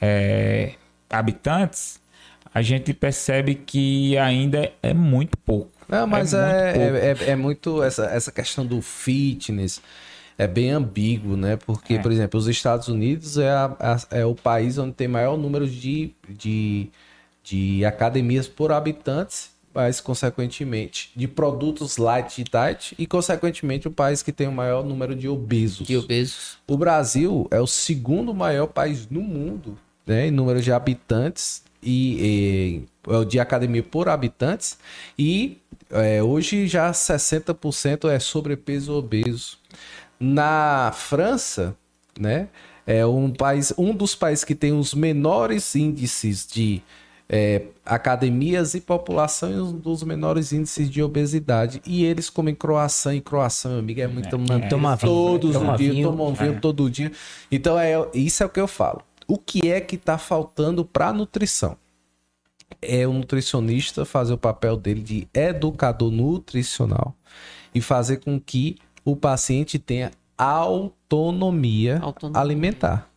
[0.00, 0.72] é,
[1.10, 2.00] habitantes,
[2.54, 5.70] a gente percebe que ainda é muito pouco.
[5.88, 9.80] Não, mas muito é, é, é, é muito essa, essa questão do fitness
[10.36, 11.56] é bem ambíguo, né?
[11.56, 11.98] Porque, É.
[11.98, 15.68] por exemplo, os Estados Unidos é, a- a- é o país onde tem maior número
[15.68, 16.88] de, de,
[17.42, 24.22] de academias por habitantes, mas, consequentemente, de produtos light e diet, e, consequentemente, o país
[24.22, 25.86] que tem o maior número de obesos.
[25.86, 26.58] De obesos.
[26.66, 32.84] O Brasil é o segundo maior país no mundo, né, em número de habitantes e,
[33.08, 34.78] e é de academia por habitantes
[35.18, 35.58] e
[35.90, 39.58] é, hoje já 60% é sobrepeso obeso.
[40.20, 41.76] Na França,
[42.18, 42.48] né,
[42.86, 46.82] é um país, um dos países que tem os menores índices de
[47.28, 51.82] é, academias e população e um dos menores índices de obesidade.
[51.84, 55.72] E eles comem croissant e croissant, meu amigo, é muito é, toma vinho, todos toma
[55.72, 56.08] os dias, vinho.
[56.08, 57.12] tomam vinho todo dia.
[57.50, 59.02] Então, é, isso é o que eu falo.
[59.26, 61.76] O que é que está faltando para a nutrição?
[62.80, 67.14] É o nutricionista fazer o papel dele de educador nutricional
[67.74, 72.40] e fazer com que o paciente tenha autonomia, Autonomia.
[72.40, 73.10] alimentar.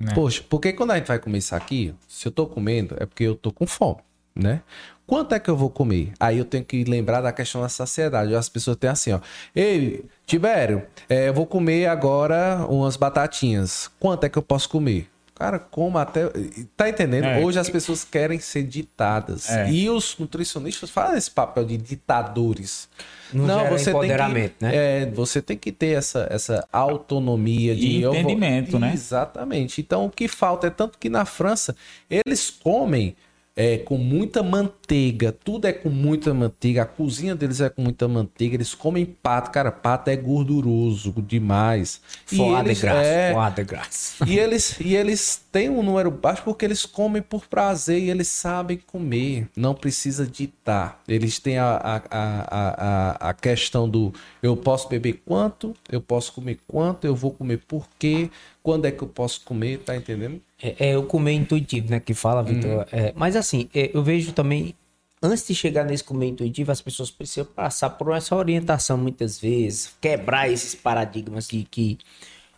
[0.00, 0.14] É.
[0.14, 3.24] Poxa, porque quando a gente vai comer isso aqui, se eu tô comendo, é porque
[3.24, 4.00] eu tô com fome,
[4.34, 4.62] né?
[5.06, 6.12] Quanto é que eu vou comer?
[6.20, 8.34] Aí eu tenho que lembrar da questão da saciedade.
[8.34, 9.20] As pessoas têm assim, ó.
[9.56, 13.90] Ei, Tibério, é, eu vou comer agora umas batatinhas.
[13.98, 15.08] Quanto é que eu posso comer?
[15.38, 16.28] Cara, como até.
[16.76, 17.26] Tá entendendo?
[17.26, 17.38] É.
[17.44, 19.48] Hoje as pessoas querem ser ditadas.
[19.48, 19.70] É.
[19.70, 22.88] E os nutricionistas fazem esse papel de ditadores.
[23.32, 25.02] Não gera empoderamento, tem que, né?
[25.02, 27.86] É, você tem que ter essa, essa autonomia de.
[27.86, 28.92] E eu vou- entendimento, né?
[28.92, 29.80] Exatamente.
[29.80, 31.76] Então o que falta é tanto que na França
[32.10, 33.14] eles comem
[33.60, 38.06] é, com muita manteiga, tudo é com muita manteiga, a cozinha deles é com muita
[38.06, 42.00] manteiga, eles comem pato, cara, pato é gorduroso demais.
[42.30, 44.24] E Foie de eles- graça, é, de graça.
[44.28, 48.28] e eles, e eles têm um número baixo porque eles comem por prazer e eles
[48.28, 49.48] sabem comer.
[49.56, 51.02] Não precisa ditar.
[51.08, 56.32] Eles têm a, a, a, a, a questão do eu posso beber quanto, eu posso
[56.32, 58.30] comer quanto, eu vou comer por quê,
[58.68, 60.42] quando é que eu posso comer, tá entendendo?
[60.62, 61.98] É, é o comer intuitivo, né?
[62.00, 62.86] Que fala, Vitor.
[62.92, 64.74] É, mas assim, é, eu vejo também,
[65.22, 69.96] antes de chegar nesse comer intuitivo, as pessoas precisam passar por essa orientação muitas vezes,
[70.02, 71.96] quebrar esses paradigmas de que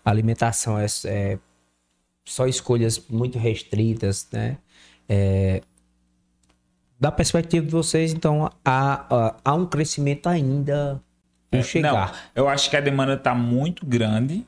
[0.04, 1.38] a alimentação é, é
[2.24, 4.58] só escolhas muito restritas, né?
[5.08, 5.62] É,
[6.98, 11.00] da perspectiva de vocês, então, há, há, há um crescimento ainda
[11.48, 12.32] por É, chegar.
[12.34, 14.44] Não, eu acho que a demanda está muito grande,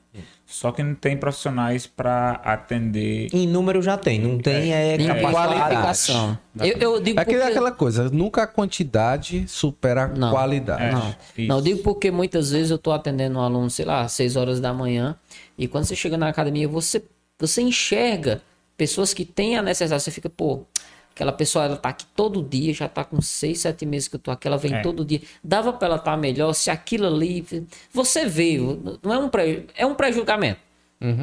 [0.53, 3.29] só que não tem profissionais para atender.
[3.33, 5.33] Em número já tem, não tem é, capacidade.
[5.35, 6.39] qualificação.
[6.61, 7.51] Eu, eu digo Aquele, porque...
[7.51, 10.31] Aquela coisa, nunca a quantidade supera a Não.
[10.31, 10.83] qualidade.
[10.83, 10.93] É.
[10.93, 11.49] Não, Isso.
[11.49, 14.37] não, eu digo porque muitas vezes eu tô atendendo um aluno, sei lá, às 6
[14.37, 15.17] horas da manhã,
[15.57, 17.03] e quando você chega na academia, você,
[17.39, 18.43] você enxerga
[18.77, 20.67] pessoas que têm a necessidade, você fica, pô,
[21.15, 24.21] aquela pessoa, ela tá aqui todo dia, já tá com 6, 7 meses que eu
[24.21, 24.81] tô aqui, ela vem É.
[24.83, 25.21] todo dia.
[25.45, 27.45] Dava pra ela estar melhor se aquilo ali,
[27.93, 28.59] você vê,
[29.03, 30.61] não é um pré, é um pré-julgamento.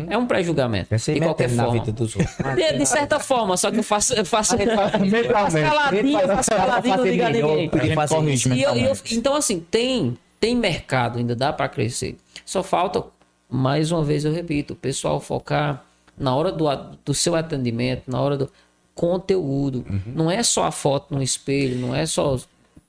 [0.10, 0.94] É um pré-julgamento.
[0.94, 1.72] De qualquer forma.
[1.72, 2.36] vida dos outros.
[2.56, 7.28] De, de certa forma, só que eu faço, eu faço, caladinho, faço caladinho, não diga
[7.28, 7.72] a ninguém.
[9.12, 12.18] Então, assim, tem, tem mercado, ainda dá para crescer.
[12.46, 13.04] Só falta,
[13.50, 15.84] mais uma vez eu repito, o pessoal focar
[16.18, 18.50] na hora do, a- do seu atendimento, na hora do
[19.00, 19.86] conteúdo.
[20.06, 22.38] Não é só a foto no espelho, não é só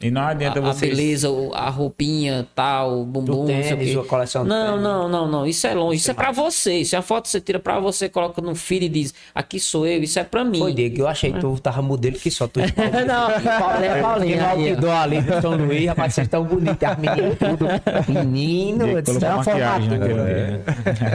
[0.02, 0.86] E não a, adianta a você.
[0.86, 3.98] beleza, o- a roupinha, tal, o bumbum, Do não sei o tênis, quê.
[3.98, 4.82] a coleção Não, tênis.
[4.82, 5.46] não, não, não.
[5.46, 5.96] Isso é longe.
[5.98, 6.74] Isso é para você.
[6.78, 9.60] Isso é a foto que você tira para você, coloca no feed e diz: aqui
[9.60, 10.02] sou eu.
[10.02, 10.58] Isso é para mim.
[10.58, 12.60] Foi, Diego, eu achei que tu tava modelo que só tu.
[13.06, 14.38] não, Paulinho, é Paulinho.
[14.38, 17.66] Tem outdoor ali do São Luís, rapaz, vocês estão bonitos, as meninas tudo.
[18.08, 19.98] Menino, isso é uma formatura.
[19.98, 20.64] naquele dia.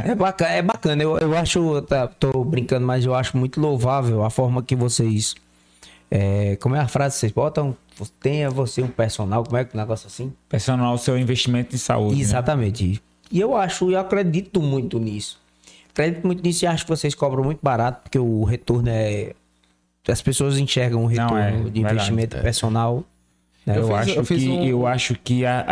[0.05, 1.01] É bacana, é bacana.
[1.03, 5.33] Eu, eu acho, tá, tô brincando, mas eu acho muito louvável a forma que vocês.
[6.11, 7.75] É, como é a frase que vocês botam?
[8.19, 10.33] Tenha você um personal, como é que o negócio assim?
[10.49, 12.15] Personal o seu investimento em saúde.
[12.15, 12.21] né?
[12.21, 13.01] Exatamente.
[13.31, 15.39] E eu acho, eu acredito muito nisso.
[15.91, 19.33] Acredito muito nisso e acho que vocês cobram muito barato, porque o retorno é.
[20.07, 23.03] As pessoas enxergam o retorno é, de verdade, investimento personal.
[23.65, 23.77] né?
[23.77, 25.65] Eu, Eu fiz- acho eu que, um- eu acho que a,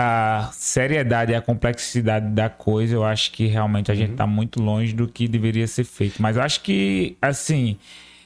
[0.47, 4.13] a seriedade e a complexidade da coisa, eu acho que realmente a gente Uhum.
[4.13, 6.19] está muito longe do que deveria ser feito.
[6.19, 7.77] Mas eu acho que, assim,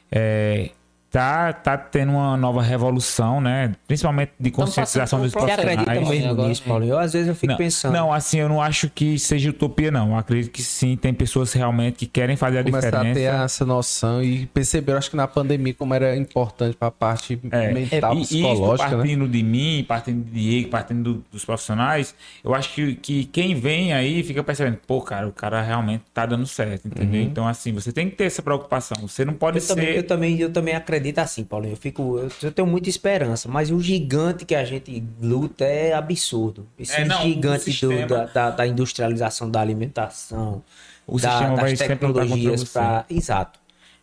[0.10, 0.70] é,
[1.12, 3.74] tá, tá tendo uma nova revolução, né?
[3.88, 6.86] Principalmente de Estamos conscientização dos um Você acredita mesmo nisso, Paulo?
[6.86, 7.94] Eu às vezes eu fico Não, pensando.
[7.94, 10.10] não, assim, eu não acho que seja utopia, não.
[10.12, 13.44] Eu acredito que sim, tem pessoas realmente que querem fazer a Começar a ter diferença.
[13.46, 17.72] essa noção e perceber, acho que na pandemia, como era importante para a parte É,
[17.74, 18.98] mental, e isso psicológica, né?
[18.98, 22.14] partindo de mim, partindo de Diego, partindo do- dos profissionais,
[22.44, 26.26] eu acho que, que quem vem aí fica percebendo, pô, cara, o cara realmente tá
[26.26, 27.22] dando certo, entendeu?
[27.22, 27.28] Uhum.
[27.28, 29.08] Então, assim, você tem que ter essa preocupação.
[29.08, 30.04] Você não pode Eu também, eu, ser.
[30.04, 31.74] também, eu também acredito assim, Paulinho.
[31.74, 35.94] Eu, fico, eu, eu tenho muita esperança, mas o gigante que a gente luta é
[35.94, 36.68] absurdo.
[36.78, 40.64] Esse É, não, gigante do- da, da- da industrialização da alimentação,
[41.06, 43.06] O da- sistema vai das tecnologias para.
[43.10, 43.60] Exato.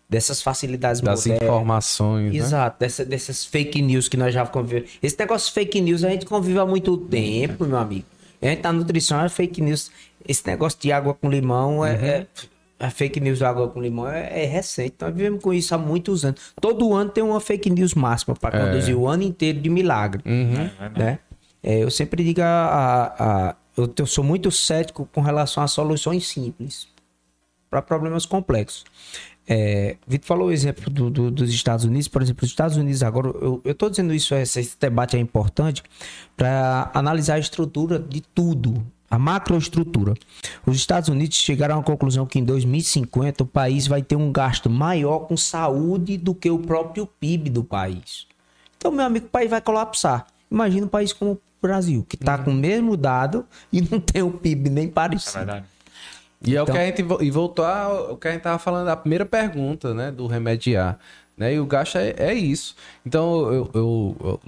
[0.08, 1.42] Dessas facilidades Das modernas.
[1.48, 2.38] informações, né?
[2.38, 4.90] Exato, dessa, dessas fake news que nós já convivemos.
[5.02, 8.04] Esse negócio de fake news a gente convive há muito tempo, meu amigo.
[8.40, 9.90] A gente na nutrição é fake news.
[10.28, 11.92] Esse negócio de água com limão é.
[11.94, 12.26] é-
[12.78, 14.94] a fake news água com limão é, é recente.
[15.00, 16.40] Nós vivemos com isso há muitos anos.
[16.60, 20.22] Todo ano tem uma fake news máxima para conduzir o ano inteiro de milagre.
[20.98, 21.18] Né?
[21.62, 25.66] É, eu sempre digo a, a- a- eu, eu sou muito cético com relação a
[25.66, 26.86] soluções simples
[27.70, 28.84] para problemas complexos.
[29.46, 33.02] É, Vitor falou o exemplo do- do- dos Estados Unidos, por exemplo, os Estados Unidos
[33.02, 35.82] agora, eu estou dizendo isso, esse debate é importante
[36.36, 40.14] para analisar a estrutura de tudo, a macroestrutura.
[40.66, 44.68] Os Estados Unidos chegaram à conclusão que em 2050 o país vai ter um gasto
[44.70, 48.26] maior com saúde do que o próprio PIB do país.
[48.76, 50.26] Então, meu amigo, o país vai colapsar.
[50.50, 54.22] Imagina um país como o Brasil, que está com o mesmo dado e não tem
[54.22, 55.38] o PIB nem É parecido.
[55.38, 55.66] verdade.
[56.46, 58.84] E é o Então- que a gente e voltou ao que a gente tava falando
[58.86, 60.98] da primeira pergunta, né, do remediar,
[61.36, 61.54] né?
[61.54, 62.74] E o gasto é, é isso.
[63.04, 64.40] Então eu, eu- eu-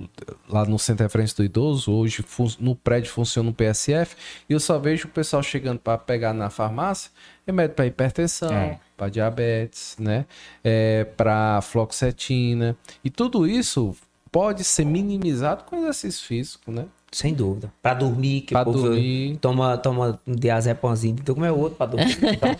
[0.49, 2.25] lá no Centro de Referência do Idoso hoje
[2.61, 4.15] no prédio funciona um PSF
[4.49, 7.11] e eu só vejo o pessoal chegando para pegar na farmácia
[7.47, 8.79] remédio para hipertensão, É.
[8.97, 10.27] para diabetes, né?
[10.65, 13.97] É, para fluoxetina e tudo isso
[14.31, 16.85] pode ser minimizado com exercício físico, né?
[17.13, 17.73] Sem dúvida.
[17.81, 19.37] Pra dormir, que Pra o povo dormir.
[19.39, 21.17] Toma, toma um diazepamzinho.
[21.21, 22.17] Então, como é outro pra dormir?
[22.21, 22.55] Então,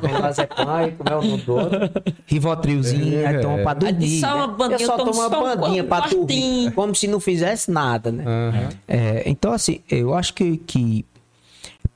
[0.00, 1.78] toma diazepam, aí como é o nome do outro?
[2.26, 4.20] Rivotrilzinho, aí toma pra Aí dormir.
[4.20, 4.54] só uma né?
[4.56, 6.16] bandinha, Eu só toma tomo uma só um bandinha pra dormir.
[6.26, 6.72] quartinho.
[6.72, 8.24] Como se não fizesse nada, né?
[8.26, 8.68] Aham.
[8.88, 11.04] É, então, assim, eu acho que, que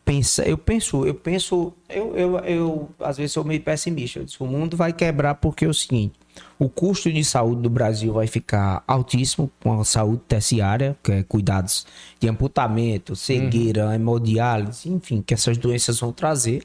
[0.05, 4.19] pensa, eu penso, eu penso, eu, eu, eu às vezes sou meio pessimista.
[4.19, 6.15] Eu disse, o mundo vai quebrar porque é o seguinte:
[6.59, 11.23] o custo de saúde do Brasil vai ficar altíssimo com a saúde terciária, que é
[11.23, 11.86] cuidados
[12.20, 16.62] de amputamento, cegueira, hemodiálise, enfim, que essas doenças vão trazer.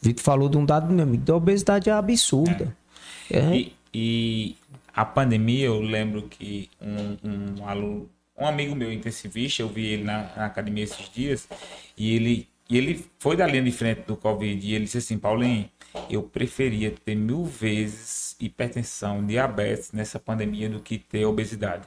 [0.00, 2.76] Vitor falou de um dado, meu amigo, da obesidade é absurda.
[3.30, 3.56] É.
[3.56, 4.56] E, e
[4.94, 7.16] a pandemia, eu lembro que um,
[7.58, 8.08] um aluno,
[8.38, 11.48] um amigo meu intensivista, eu vi ele na, na academia esses dias,
[11.96, 15.18] e ele, e ele foi da linha de frente do Covid, e ele disse assim,
[15.18, 15.68] Paulinho,
[16.10, 21.82] eu preferia ter mil vezes hipertensão, diabetes nessa pandemia do que ter obesidade.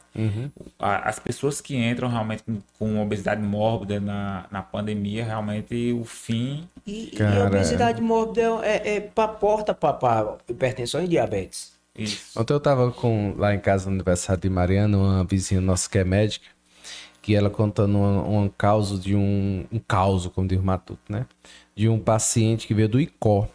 [0.79, 6.03] A- As pessoas que entram realmente com, com obesidade mórbida na, na pandemia, realmente o
[6.05, 11.73] fim E, e Cara, a obesidade mórbida é, é pra porta para hipertensão e diabetes.
[11.97, 12.39] isso.
[12.39, 15.97] Ontem eu tava com, lá em casa no aniversário de Mariana, uma vizinha nossa que
[15.97, 16.45] é médica,
[17.21, 21.25] que ela contando um, um caso de um, um caso, como diz o Matuto, né?
[21.75, 23.47] De um paciente que veio do ICO.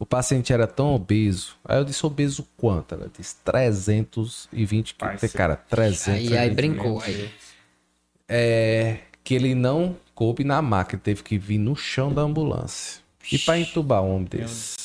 [0.00, 1.56] O paciente era tão obeso.
[1.62, 2.94] Aí eu disse, obeso quanto?
[2.94, 5.32] Ela disse 320 Pai, quilos.
[5.34, 6.08] Cara, 300.
[6.08, 7.02] Aí, aí brincou.
[7.02, 7.30] Aí.
[8.26, 13.02] É, que ele não coube na maca, ele teve que vir no chão da ambulância.
[13.30, 14.80] E pra entubar um homem desse?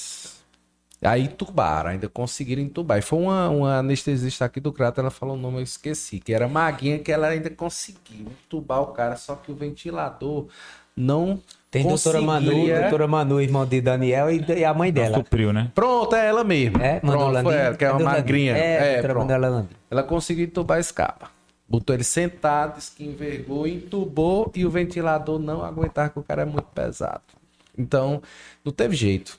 [1.01, 2.97] Aí entubaram, ainda conseguiram entubar.
[2.97, 6.33] E foi uma, uma anestesista aqui do Crato, ela falou o nome, eu esqueci, que
[6.33, 10.47] era Maguinha, que ela ainda conseguiu entubar o cara, só que o ventilador
[10.93, 11.41] não
[11.76, 15.18] Tem doutora Manu, doutora Manu, irmão de Daniel e, e a mãe dela.
[15.18, 15.69] Supriu, né?
[15.76, 16.81] Pronto, é ela mesmo.
[16.81, 18.56] É, Pronto, Manu foi ela, que é uma magrinha.
[18.56, 19.38] É, doutora pronto.
[19.38, 19.69] Landim.
[19.91, 21.26] Ela conseguiu entubar esse cabo.
[21.68, 26.43] Botou ele sentado, disse que envergou, entubou e o ventilador não aguentava, porque o cara
[26.43, 27.22] é muito pesado.
[27.77, 28.22] Então,
[28.64, 29.38] não teve jeito.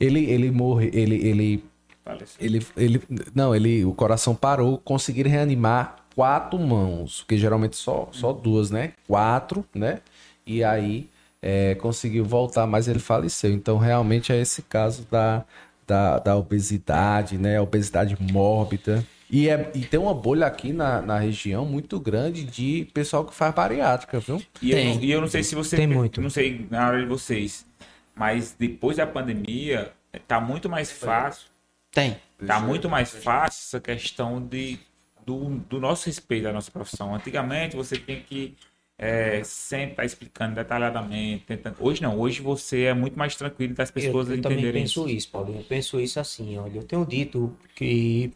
[0.00, 1.64] Ele, ele morre, ele, ele,
[2.04, 2.44] Faleceu.
[2.44, 3.02] ele, ele,
[3.32, 8.92] não, ele, o coração parou, conseguiram reanimar quatro mãos, porque geralmente só, só duas, né?
[9.06, 10.00] Quatro, né?
[10.44, 11.08] E aí
[11.46, 13.52] é, conseguiu voltar, mas ele faleceu.
[13.52, 15.44] Então, realmente é esse caso da,
[15.86, 17.58] da, da obesidade, né?
[17.58, 19.06] A obesidade mórbida.
[19.30, 23.34] E, é, e tem uma bolha aqui na, na região muito grande de pessoal que
[23.34, 24.40] faz bariátrica, viu?
[24.62, 24.94] E eu, Tem.
[24.94, 25.76] não- e eu não sei se você.
[25.76, 26.22] Tem muito.
[26.22, 27.66] Não sei na hora de vocês.
[28.14, 29.92] Mas depois da pandemia,
[30.26, 31.48] tá muito mais fácil.
[31.92, 32.16] Tem.
[32.46, 34.78] Tá muito mais fácil essa questão de,
[35.26, 37.14] do, do nosso respeito à nossa profissão.
[37.14, 38.54] Antigamente você tinha que
[38.98, 41.44] é, sempre estar explicando detalhadamente.
[41.46, 41.76] Tentando...
[41.80, 45.08] Hoje não, hoje você é muito mais tranquilo das pessoas eu, eu também entenderem penso
[45.08, 45.30] isso.
[45.30, 45.60] Paulinho.
[45.60, 46.78] Eu penso isso assim, olha.
[46.78, 48.32] Eu tenho dito que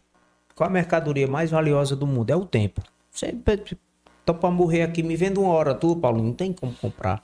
[0.55, 2.29] qual a mercadoria mais valiosa do mundo?
[2.29, 2.81] É o tempo.
[3.09, 3.33] Você
[4.25, 7.23] tô pra morrer aqui, me vende uma hora tu, Paulinho, não tem como comprar.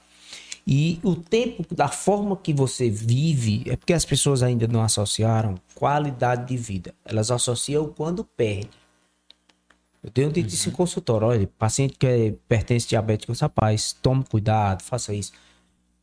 [0.66, 5.54] E o tempo, da forma que você vive, é porque as pessoas ainda não associaram
[5.76, 6.92] qualidade de vida.
[7.04, 8.70] Elas associam quando perde.
[10.06, 11.26] Eu tenho dito isso em consultório.
[11.26, 15.32] Olha, paciente que é, pertence diabético, rapaz, tome cuidado, faça isso.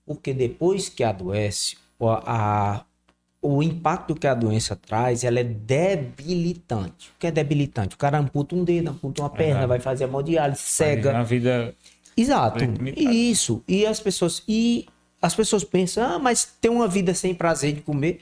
[0.05, 2.85] Porque depois que adoece, o, a-
[3.41, 7.09] o impacto que a doença traz, ela é debilitante.
[7.15, 7.95] O que é debilitante?
[7.95, 11.13] O cara amputa um dedo, amputa uma perna, vai fazer hemodiálise, cega.
[11.13, 11.73] Na vida.
[12.15, 12.59] Exato.
[12.97, 13.63] Isso.
[13.67, 14.85] E as pessoas e
[15.21, 18.19] as pessoas pensam: "Ah, mas tem uma vida sem prazer de comer".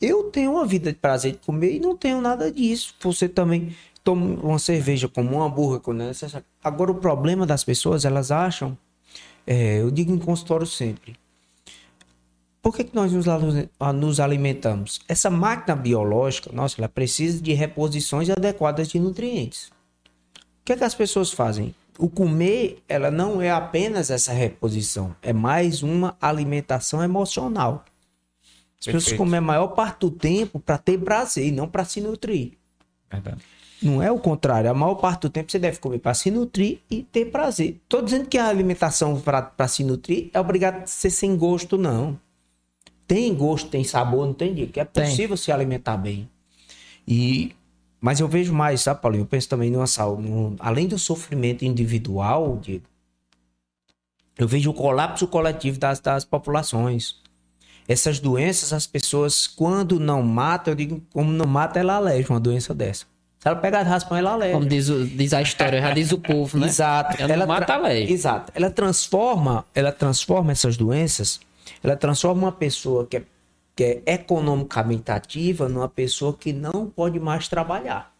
[0.00, 2.94] Eu tenho uma vida de prazer de comer e não tenho nada disso.
[3.00, 3.74] Você também
[4.08, 6.46] toma uma cerveja, como um hambúrguer, é necessário.
[6.64, 8.76] Agora o problema das pessoas, elas acham,
[9.46, 11.14] é, eu digo em consultório sempre,
[12.62, 13.26] por que, que nós nos,
[13.94, 15.00] nos alimentamos?
[15.06, 19.66] Essa máquina biológica, nossa, ela precisa de reposições adequadas de nutrientes.
[20.36, 21.74] O que, é que as pessoas fazem?
[21.98, 27.84] O comer, ela não é apenas essa reposição, é mais uma alimentação emocional.
[28.80, 29.18] As pessoas Perfeito.
[29.18, 32.52] comem a maior parte do tempo para ter prazer e não para se nutrir.
[33.10, 33.42] Verdade.
[33.80, 34.68] Não é o contrário.
[34.70, 37.80] A maior parte do tempo você deve comer para se nutrir e ter prazer.
[37.88, 42.18] Tô dizendo que a alimentação para se nutrir é obrigado a ser sem gosto, não.
[43.06, 44.66] Tem gosto, tem sabor, não tem dia.
[44.66, 45.04] Que é Tem.
[45.04, 46.28] possível se alimentar bem.
[47.06, 47.52] E
[48.00, 49.22] mas eu vejo mais, sabe, Paulinho?
[49.22, 50.28] Eu penso também numa saúde.
[50.28, 52.84] no- além do sofrimento individual, Diego,
[54.38, 57.16] eu vejo o colapso coletivo das, das populações.
[57.88, 62.38] Essas doenças, as pessoas, quando não matam, eu digo, como não mata, ela aleja uma
[62.38, 63.06] doença dessa.
[63.38, 64.54] Se ela pegar raspão, ela aleja.
[64.54, 66.66] Como diz, o- diz a história, já diz o povo, né?
[66.68, 67.20] Exato.
[67.22, 68.10] Ela não mata a lei.
[68.10, 68.52] Exato.
[68.54, 71.38] Ela transforma, ela transforma essas doenças,
[71.82, 73.22] ela transforma uma pessoa que é,
[73.76, 78.12] que é economicamente ativa numa pessoa que não pode mais trabalhar.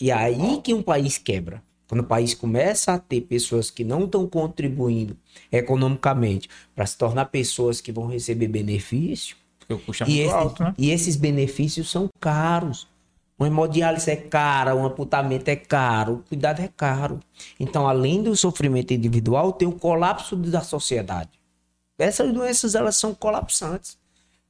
[0.00, 1.62] E é aí que um país quebra.
[1.88, 5.16] Quando o país começa a ter pessoas que não estão contribuindo
[5.50, 10.24] economicamente para se tornar pessoas que vão receber benefício, Porque o custo é e, muito
[10.26, 10.74] esse- alto, né?
[10.76, 12.88] e esses benefícios são caros.
[13.38, 17.18] Uma hemodiálise é cara, um amputamento é caro, o cuidado é caro.
[17.58, 21.30] Então, além do sofrimento individual, tem o colapso da sociedade.
[21.98, 23.98] Essas doenças, elas são colapsantes.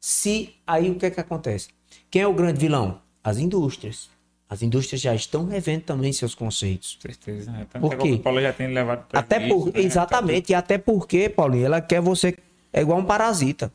[0.01, 1.69] Se aí o que é que acontece?
[2.11, 3.01] Quem é o grande vilão?
[3.23, 4.11] As indústrias.
[4.49, 6.99] As indústrias já estão revendo também seus conceitos.
[7.01, 7.51] Certeza.
[7.51, 7.67] né?
[7.81, 8.21] Por quê?
[8.23, 9.73] Paulo já tem levado Até por, né?
[9.77, 12.37] exatamente, e até porque, Paulinho, ela quer você.
[12.73, 13.73] É igual um parasita.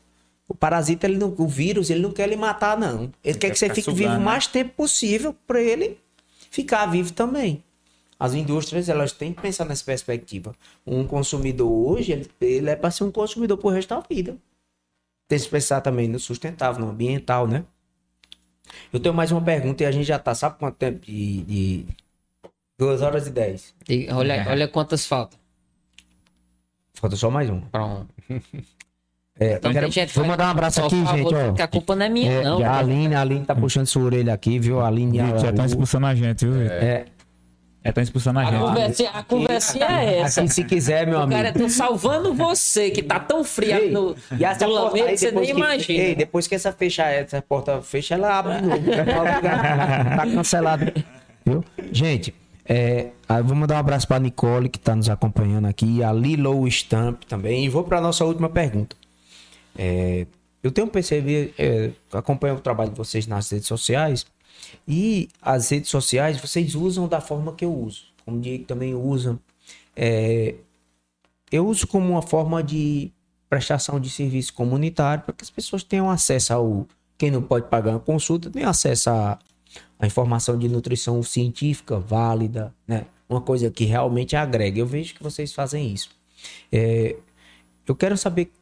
[0.48, 3.12] O parasita, ele não, o vírus, ele não quer lhe matar, não.
[3.22, 4.24] Ele, quer quer que você fique sugando, vivo o né?
[4.24, 5.98] mais tempo possível para ele
[6.50, 7.62] ficar vivo também.
[8.18, 10.54] As indústrias, elas têm que pensar nessa perspectiva.
[10.86, 14.36] Um consumidor hoje, ele, ele é para ser um consumidor pro resto da vida.
[15.28, 17.64] Tem que pensar também no sustentável, no ambiental, né?
[18.92, 21.42] Eu tenho mais uma pergunta e a gente já tá, sabe quanto tempo de.
[21.42, 21.86] de...
[22.78, 23.74] 2 horas e 10.
[23.88, 25.38] E olha, olha quantas faltam.
[26.94, 27.60] Falta só mais um.
[27.60, 28.08] Pronto.
[29.40, 31.52] É, Então, quero- gente vou mandar um abraço aqui, favor, gente, ó.
[31.52, 32.54] Que a culpa não é minha, É, não.
[32.54, 32.72] a velho.
[32.74, 34.80] Aline, a Aline tá puxando sua orelha aqui, viu?
[34.80, 35.20] A Aline.
[35.20, 36.54] A- Já estão o- expulsando a gente, viu?
[36.54, 36.72] Vitor?
[36.72, 37.04] É,
[37.84, 38.60] Já estão expulsando a A gente.
[38.60, 40.40] conversinha, a conversinha é essa.
[40.40, 41.40] aqui, se quiser, meu O amigo.
[41.40, 45.16] cara, tô salvando você, que tá tão frio Ei, no, e essa no porta aí,
[45.16, 45.98] você depois nem que, imagina.
[46.04, 48.82] Ei, depois que essa, fecha, essa porta fecha, ela abre de novo.
[48.82, 50.92] tá cancelado.
[51.46, 51.64] Viu?
[51.92, 52.34] Gente,
[52.68, 53.06] é,
[53.44, 57.64] vou mandar um abraço pra Nicole, que tá nos acompanhando aqui, a Lilo Stamp também.
[57.64, 58.96] E vou pra nossa última pergunta.
[59.78, 60.26] É,
[60.62, 64.26] eu tenho percebido, é, acompanho o trabalho de vocês nas redes sociais,
[64.86, 68.94] e as redes sociais vocês usam da forma que eu uso, como o Diego também
[68.94, 69.38] usa.
[69.94, 70.56] É,
[71.50, 73.10] eu uso como uma forma de
[73.48, 76.86] prestação de serviço comunitário para que as pessoas tenham acesso ao.
[77.16, 79.38] Quem não pode pagar uma consulta tem acesso a,
[80.04, 83.06] informação de nutrição científica válida, né?
[83.28, 84.78] Uma coisa que realmente agrega.
[84.78, 86.10] Eu vejo que vocês fazem isso.
[86.70, 87.16] É,
[87.86, 88.52] eu quero saber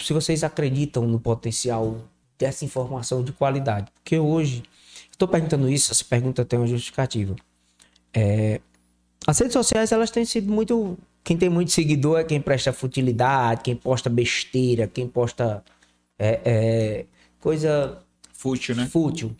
[0.00, 1.98] se vocês acreditam no potencial
[2.38, 3.90] dessa informação de qualidade.
[3.94, 4.62] Porque hoje,
[5.10, 7.34] estou perguntando isso, essa pergunta tem uma justificativa.
[8.12, 8.60] É,
[9.26, 10.98] as redes sociais, elas têm sido muito.
[11.24, 15.64] Quem tem muito seguidor é quem presta futilidade, quem posta besteira, quem posta
[16.18, 17.06] é, é,
[17.40, 18.00] coisa
[18.36, 18.86] Fútil, né?
[18.86, 19.34] fútil.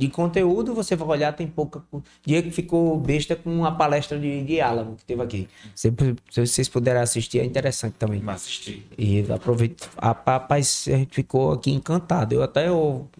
[0.00, 1.82] De conteúdo, você vai olhar, tem pouca.
[2.24, 5.48] Diego ficou besta com uma palestra de, de Alan que teve aqui.
[5.74, 5.92] Se,
[6.30, 8.22] se vocês puderem assistir, é interessante também.
[8.26, 8.86] Assistir.
[8.96, 9.90] E aproveito.
[9.98, 12.34] A, rapaz, a gente ficou aqui encantado.
[12.34, 12.68] Eu até.
[12.68, 13.10] Eu,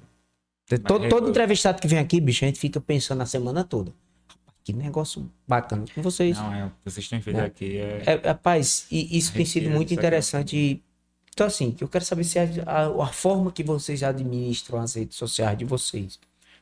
[0.87, 3.93] todo, todo entrevistado que vem aqui, bicho, a gente fica pensando a semana toda.
[4.65, 6.39] Que negócio bacana com vocês.
[6.39, 7.45] Não, é, que vocês têm feito É.
[7.45, 8.03] aqui é.
[8.07, 10.57] É, rapaz, e isso tem sido muito interessante.
[10.57, 10.83] E,
[11.33, 15.17] Então, assim, eu quero saber se a, a- a forma que vocês administram as redes
[15.17, 16.19] sociais de vocês,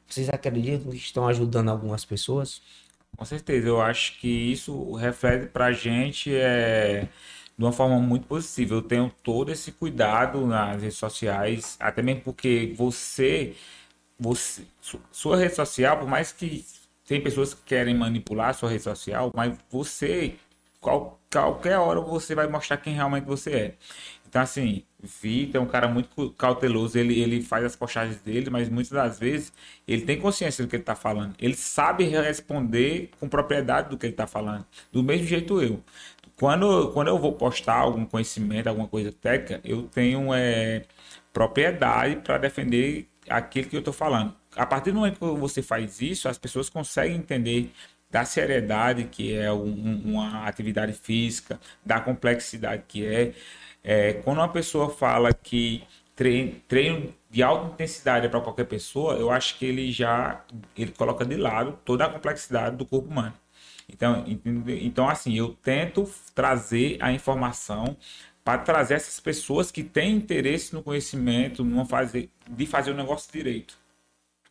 [0.08, 2.62] vocês acreditam que estão ajudando algumas pessoas?
[3.16, 7.02] Com certeza, eu acho que isso reflete pra gente é,
[7.56, 8.74] de uma forma muito positiva.
[8.74, 13.56] Eu tenho todo esse cuidado nas redes sociais, até mesmo porque você,
[14.18, 16.64] você su- sua rede social, por mais que
[17.06, 20.36] tem pessoas que querem manipular a sua rede social, mas você,
[20.80, 23.76] qual, qualquer hora você vai mostrar quem realmente você é.
[24.28, 28.68] Então, assim, Vitor é um cara muito cauteloso, ele, ele faz as postagens dele, mas
[28.68, 29.52] muitas das vezes
[29.86, 31.36] ele tem consciência do que ele está falando.
[31.38, 34.66] Ele sabe responder com propriedade do que ele está falando.
[34.92, 35.80] Do mesmo jeito eu.
[36.36, 40.84] Quando, quando eu vou postar algum conhecimento, alguma coisa técnica, eu tenho é,
[41.32, 44.34] propriedade para defender aquilo que eu estou falando.
[44.56, 47.72] A partir do momento que você faz isso, as pessoas conseguem entender
[48.10, 53.32] da seriedade que é um- uma atividade física, da complexidade que é.
[53.82, 55.84] É, quando uma pessoa fala que
[56.16, 60.44] treino, treino de alta intensidade é para qualquer pessoa, eu acho que ele já
[60.76, 63.34] ele coloca de lado toda a complexidade do corpo humano.
[63.88, 64.24] Então,
[64.82, 67.96] então assim, eu tento trazer a informação
[68.44, 73.30] para trazer essas pessoas que têm interesse no conhecimento, numa fazer, de fazer o negócio
[73.32, 73.76] direito.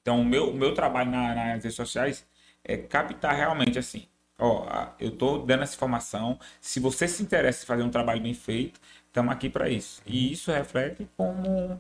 [0.01, 2.25] Então, o meu, meu trabalho na- nas redes sociais
[2.63, 4.07] é captar realmente assim.
[4.39, 4.67] Ó,
[4.99, 6.39] eu tô dando essa informação.
[6.61, 8.79] Se você se interessa em fazer um trabalho bem feito,
[9.18, 10.02] estamos aqui para isso.
[10.06, 11.80] E isso reflete como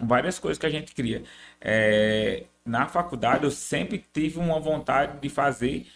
[0.00, 1.22] várias coisas que a gente cria.
[1.60, 5.86] É, na faculdade eu sempre tive uma vontade de fazer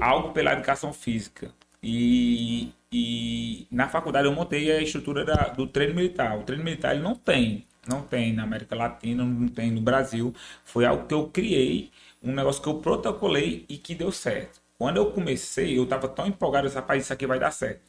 [0.00, 1.50] algo pela educação física.
[1.82, 6.38] E, e na faculdade eu montei a estrutura da, do treino militar.
[6.38, 10.34] O treino militar ele não tem, não tem na América Latina, não tem no Brasil.
[10.64, 11.90] Foi algo que eu criei,
[12.22, 14.60] um negócio que eu protocolei e que deu certo.
[14.78, 17.80] Quando eu comecei, eu estava tão empolgado, rapaz, isso aqui vai dar certo.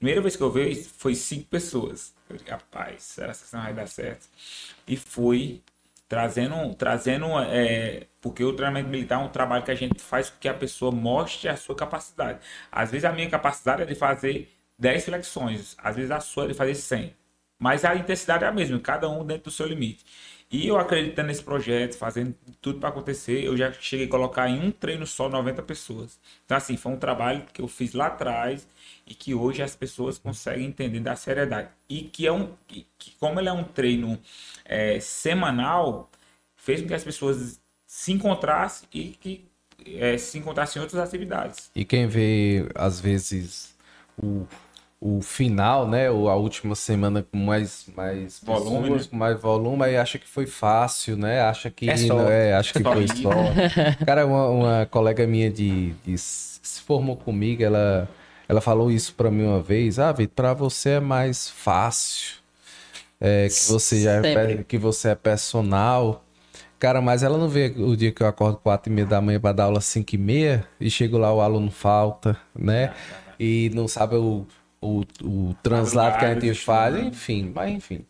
[0.00, 2.14] Primeira vez que eu vi foi cinco pessoas.
[2.30, 4.26] Eu disse, rapaz, será que isso não vai dar certo?
[4.88, 5.62] E fui
[6.08, 10.38] trazendo, trazendo é, porque o treinamento militar é um trabalho que a gente faz com
[10.38, 12.40] que a pessoa mostre a sua capacidade.
[12.72, 16.48] Às vezes a minha capacidade é de fazer 10 flexões, às vezes a sua é
[16.48, 17.14] de fazer 100.
[17.60, 20.04] Mas a intensidade é a mesma, cada um dentro do seu limite.
[20.50, 24.60] E eu acreditando nesse projeto, fazendo tudo para acontecer, eu já cheguei a colocar em
[24.60, 26.18] um treino só 90 pessoas.
[26.44, 28.66] Então, assim, foi um trabalho que eu fiz lá atrás
[29.06, 31.68] e que hoje as pessoas conseguem entender da seriedade.
[31.88, 32.52] E que é um.
[32.66, 32.84] Que,
[33.20, 34.18] como ele é um treino
[34.64, 36.10] é, semanal,
[36.56, 39.44] fez com que as pessoas se encontrassem e que
[39.86, 41.70] é, se encontrassem em outras atividades.
[41.76, 43.76] E quem vê, às vezes,
[44.20, 44.46] o
[45.00, 46.10] o final, né?
[46.10, 49.08] Ou a última semana com mais, mais volume, pessoas, né?
[49.10, 51.40] com mais volume, aí acha que foi fácil, né?
[51.40, 52.14] Acha que é só.
[52.14, 53.30] não é, acha que foi só.
[54.04, 58.06] Cara, uma, uma colega minha de, de, se formou comigo, ela,
[58.46, 59.98] ela falou isso para mim uma vez.
[59.98, 62.38] Ah, Vitor, para você é mais fácil.
[63.18, 66.24] É, que você já é, que você é personal.
[66.78, 69.38] Cara, mas ela não vê o dia que eu acordo quatro e meia da manhã
[69.38, 72.94] para dar aula cinco e meia e chego lá o aluno falta, né?
[73.38, 74.46] E não sabe o
[74.80, 78.00] o, o translado que a gente faz, enfim, mas enfim.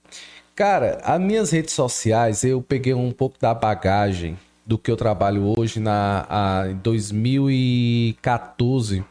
[0.55, 5.53] Cara, as minhas redes sociais, eu peguei um pouco da bagagem do que eu trabalho
[5.59, 9.05] hoje na a, em 2014.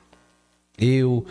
[0.78, 1.26] Eu,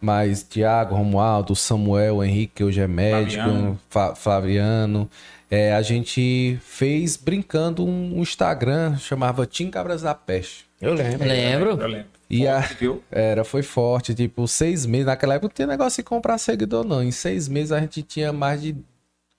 [0.00, 5.10] mais Tiago, Romualdo, Samuel, Henrique, que hoje é médico, Flaviano, Flaviano
[5.50, 10.66] é, a gente fez brincando um, um Instagram, chamava Tim Cabras da Peste.
[10.80, 11.28] Eu lembro.
[11.28, 11.70] Lembro.
[11.80, 12.13] Eu lembro.
[12.34, 12.68] E a,
[13.10, 15.06] era, foi forte, tipo, seis meses.
[15.06, 17.02] Naquela época não tinha negócio de comprar seguidor, não.
[17.02, 18.76] Em seis meses a gente tinha mais de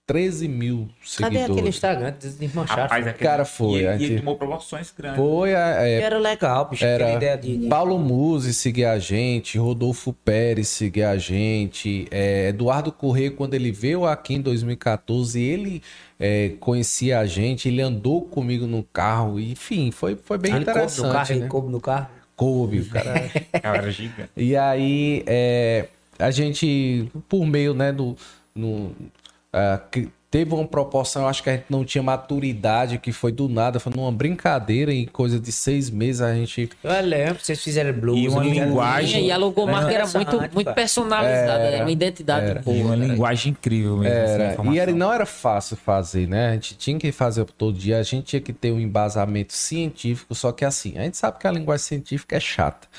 [0.07, 1.41] 13 mil seguidores.
[1.41, 2.13] Cadê aquele Instagram?
[2.19, 2.77] Desmanchar.
[2.77, 3.23] Rapaz, aquele...
[3.27, 3.79] Cara, foi.
[3.79, 5.17] E, e ele tomou proporções grandes.
[5.17, 5.49] Foi.
[5.51, 6.85] É, era legal, bicho.
[6.85, 7.67] Era ideia de...
[7.67, 13.71] Paulo Musi seguia a gente, Rodolfo Pérez seguia a gente, é, Eduardo Corrêa, quando ele
[13.71, 15.81] veio aqui em 2014, ele
[16.19, 21.01] é, conhecia a gente, ele andou comigo no carro, enfim, foi, foi bem ele interessante.
[21.01, 21.35] Coube no carro, né?
[21.35, 22.24] Ele coube no carro?
[22.35, 23.31] Coube, o cara.
[23.61, 24.29] cara gigante.
[24.35, 25.87] E aí, é,
[26.19, 28.17] a gente, por meio, né, do.
[28.53, 33.31] No, uh, teve uma proporção, eu acho que a gente não tinha maturidade, que foi
[33.31, 36.71] do nada, foi numa brincadeira, em coisa de seis meses a gente.
[36.83, 38.19] Eu lembro, vocês fizeram blues.
[38.19, 39.27] E uma linguagem.
[39.27, 42.75] E a logomarca era muito, muito personalizada, era, uma identidade era, boa.
[42.75, 44.13] E uma linguagem incrível mesmo.
[44.13, 46.49] Era, e era, não era fácil fazer, né?
[46.49, 50.35] A gente tinha que fazer todo dia, a gente tinha que ter um embasamento científico,
[50.35, 52.89] só que assim, a gente sabe que a linguagem científica é chata.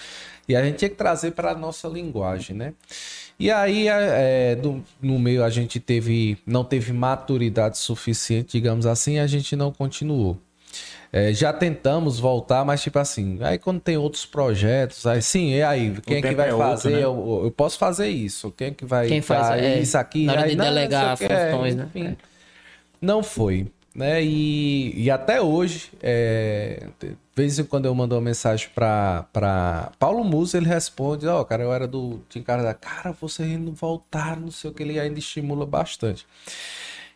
[0.48, 2.72] E a gente tinha que trazer para a nossa linguagem, né?
[3.38, 9.18] E aí, é, do, no meio, a gente teve, não teve maturidade suficiente, digamos assim,
[9.18, 10.38] a gente não continuou.
[11.12, 15.62] É, já tentamos voltar, mas tipo assim, aí quando tem outros projetos, aí sim, e
[15.62, 16.88] aí, quem é que vai é fazer?
[16.88, 16.98] Outro, né?
[16.98, 20.26] eu, eu, posso fazer isso, quem é que vai quem faz é, isso aqui?
[20.26, 21.88] Na hora aí, de não, delegar funções, né?
[21.94, 22.16] Enfim,
[23.00, 23.66] não foi,
[23.96, 24.22] né?
[24.22, 26.86] E, e até hoje, é,
[27.34, 31.44] vez em quando eu mando uma mensagem pra, pra Paulo Musa, ele responde, ó, oh,
[31.46, 35.00] cara, eu era do Tim da cara, vocês não voltaram, não sei o que, ele
[35.00, 36.26] ainda estimula bastante.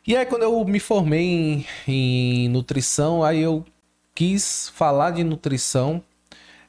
[0.06, 3.62] E aí, quando eu me formei em, em nutrição, aí eu
[4.14, 6.02] quis falar de nutrição,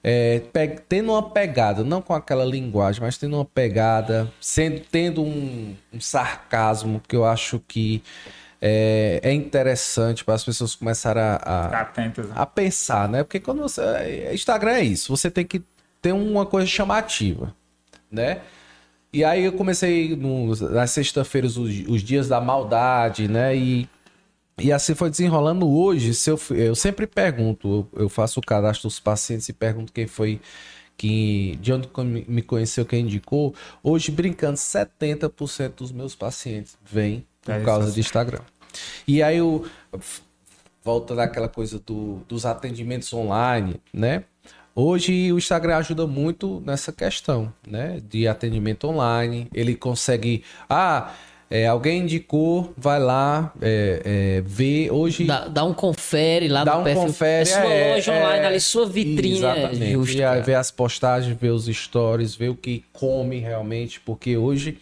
[0.03, 0.41] é,
[0.90, 6.01] tendo uma pegada, não com aquela linguagem, mas tendo uma pegada, sendo, tendo um, um
[6.01, 8.03] sarcasmo que eu acho que
[8.61, 12.33] é, é interessante para as pessoas começarem a, a, Atentas, né?
[12.38, 13.23] a pensar, né?
[13.23, 14.30] Porque quando você.
[14.33, 15.64] Instagram é isso, você tem que
[15.99, 17.56] ter uma coisa chamativa,
[18.09, 18.41] né?
[19.11, 23.56] E aí eu comecei no, nas sexta-feiras os, os, dias da maldade, né?
[23.56, 23.90] E,
[24.59, 26.14] e assim foi desenrolando hoje.
[26.14, 30.40] Se eu, eu sempre pergunto, eu, faço o cadastro dos pacientes e pergunto quem foi
[30.95, 31.90] que de onde
[32.27, 33.56] me conheceu, quem indicou.
[33.83, 38.41] Hoje, brincando, 70% dos meus pacientes vêm por é causa de Instagram.
[39.08, 39.66] E aí eu
[40.83, 44.24] volta daquela coisa do, dos atendimentos online, né?
[44.74, 48.00] Hoje o Instagram ajuda muito nessa questão, né?
[48.08, 49.48] De atendimento online.
[49.53, 50.43] Ele consegue.
[50.69, 51.14] Ah,
[51.50, 54.01] é, alguém indicou, vai lá, é,
[54.38, 54.90] é, vê.
[54.90, 55.25] Hoje.
[55.25, 57.01] Dá, dá, um confere lá dá no um perfil.
[57.03, 59.38] Confere, é sua é, loja online, ali, sua vitrine.
[59.38, 59.91] Exatamente.
[59.91, 64.38] Justo, e aí vê as postagens, vê os stories, vê o que come realmente, porque
[64.38, 64.77] hoje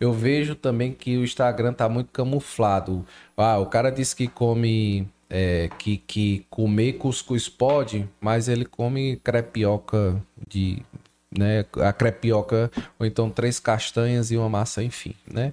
[0.00, 3.04] eu vejo também que o Instagram tá muito camuflado.
[3.36, 9.16] Ah, o cara disse que come é, que, que comer cuscuz pode, mas ele come
[9.16, 10.82] crepioca de.
[11.30, 15.52] Né, a crepioca, ou então três castanhas e uma maçã, enfim, né?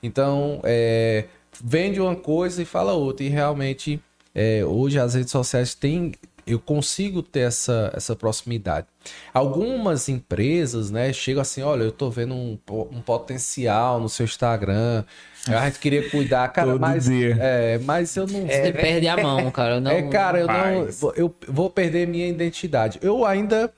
[0.00, 1.24] Então, é,
[1.60, 3.26] vende uma coisa e fala outra.
[3.26, 4.00] E realmente,
[4.32, 6.12] é, hoje as redes sociais têm.
[6.46, 8.86] Eu consigo ter essa, essa proximidade.
[9.34, 12.58] Algumas empresas, né, chegam assim: olha, eu tô vendo um,
[12.92, 15.04] um potencial no seu Instagram.
[15.48, 17.36] A gente queria cuidar, cara, Todo mas, dia.
[17.40, 19.80] é, mas eu não Você perde a mão, cara.
[19.80, 20.88] Não, é, cara, eu não.
[21.16, 22.98] Eu vou perder minha identidade.
[23.02, 23.72] Eu ainda.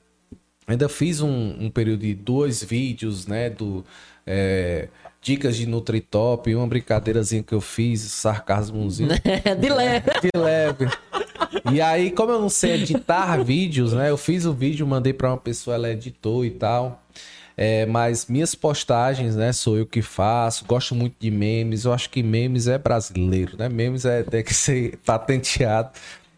[0.69, 3.49] Ainda fiz um, um período de dois vídeos, né?
[3.49, 3.83] Do.
[4.25, 4.87] é,
[5.19, 9.09] dicas de Nutritop, uma brincadeirazinha que eu fiz, sarcasmozinho
[9.59, 10.11] de leve.
[10.21, 10.87] de leve.
[11.73, 14.11] E aí, como eu não sei editar vídeos, né?
[14.11, 17.03] Eu fiz o vídeo, mandei pra uma pessoa, ela editou e tal.
[17.57, 20.63] É, mas minhas postagens, né, sou eu que faço.
[20.65, 21.83] Gosto muito de memes.
[21.83, 23.67] Eu acho que memes é brasileiro, né?
[23.67, 25.89] Memes é, tem que ser patenteado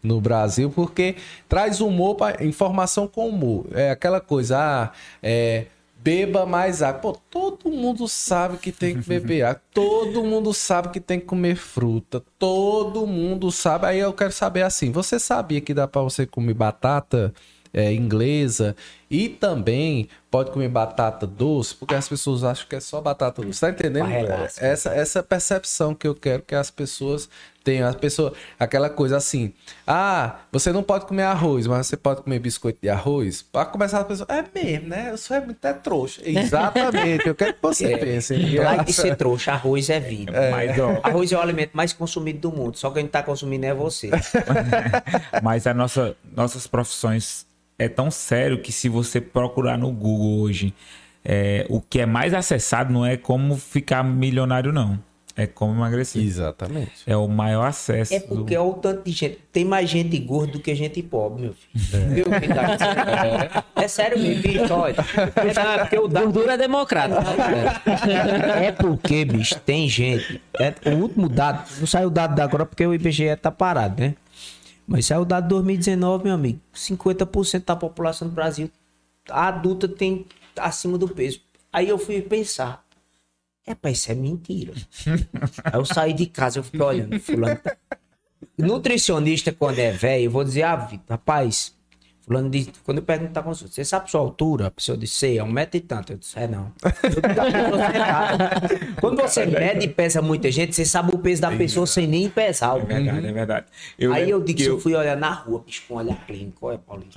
[0.02, 1.16] no Brasil, porque
[1.48, 3.66] traz humor, pra, informação com humor.
[3.72, 5.66] É aquela coisa, ah, é,
[6.02, 7.00] beba mais água.
[7.00, 9.62] Pô, todo mundo sabe que tem que beber água.
[9.72, 12.22] Todo mundo sabe que tem que comer fruta.
[12.38, 13.86] Todo mundo sabe.
[13.86, 17.32] Aí eu quero saber assim, você sabia que dá pra você comer batata
[17.72, 18.76] é, inglesa
[19.10, 23.60] e também pode comer batata doce, porque as pessoas acham que é só batata doce.
[23.60, 24.04] Tá entendendo?
[24.04, 24.62] Barregaço.
[24.62, 27.28] Essa, essa percepção que eu quero que as pessoas
[27.62, 27.88] tenham.
[27.88, 29.52] As pessoas, aquela coisa assim,
[29.86, 33.42] ah, você não pode comer arroz, mas você pode comer biscoito de arroz.
[33.42, 35.10] Para começar a pessoa, é mesmo, né?
[35.10, 36.22] Eu sou é muito é trouxa.
[36.28, 38.34] Exatamente, eu quero que você pense.
[38.58, 40.50] Lá de ser trouxa, arroz é vida.
[40.50, 42.76] Mas, ó, Arroz é o alimento mais consumido do mundo.
[42.76, 44.10] Só quem tá consumindo é você.
[45.42, 47.46] Mas a nossa, nossas profissões
[47.78, 50.74] é tão sério que se você procurar no Google hoje,
[51.24, 54.98] é, o que é mais acessado não é como ficar milionário, não.
[55.36, 56.22] É como emagrecer.
[56.22, 56.92] Exatamente.
[57.06, 58.12] É o maior acesso.
[58.14, 59.38] É do- porque é o tanto de gente.
[59.52, 62.08] Tem mais gente gorda do que gente pobre, meu filho.
[62.08, 63.64] Viu, filho da puta?
[63.76, 64.96] É sério mesmo, bicho, olha.
[64.96, 67.20] É porque o dado Gordura é democrática.
[68.62, 70.40] É porque, bicho, tem gente.
[70.58, 74.00] é- o último dado, não saiu o dado da agora porque o IBGE tá parado,
[74.02, 74.14] né?
[74.86, 76.58] Mas saiu o dado de 2019, meu amigo.
[76.74, 78.70] 50% da população do Brasil
[79.30, 80.26] adulta tem
[80.58, 81.40] acima do peso.
[81.72, 82.84] Aí eu fui pensar.
[83.66, 84.72] É, pai, isso é mentira.
[85.64, 87.56] Aí eu saí de casa, eu fiquei olhando, fulano.
[87.62, 87.76] tá-
[88.58, 91.74] Nutricionista, quando é velho, eu vou dizer, ah, rapaz,
[92.24, 94.68] fulano diz, quando eu pergunto tá consulta, você sabe sua altura?
[94.68, 96.12] A pessoa disse, sei, é um metro e tanto.
[96.12, 96.72] Eu disse, é não.
[97.02, 98.50] Eu digo, "A pessoa é errada."
[99.00, 102.28] quando você mede e pesa muita gente, você sabe o peso da pessoa sem nem
[102.28, 102.78] pesar.
[102.78, 103.66] É verdade, é verdade.
[103.98, 106.26] Aí lembro eu digo, que se eu fui olhar na rua, bicho, com um olhar
[106.26, 107.10] clínico, olha, Paulinho.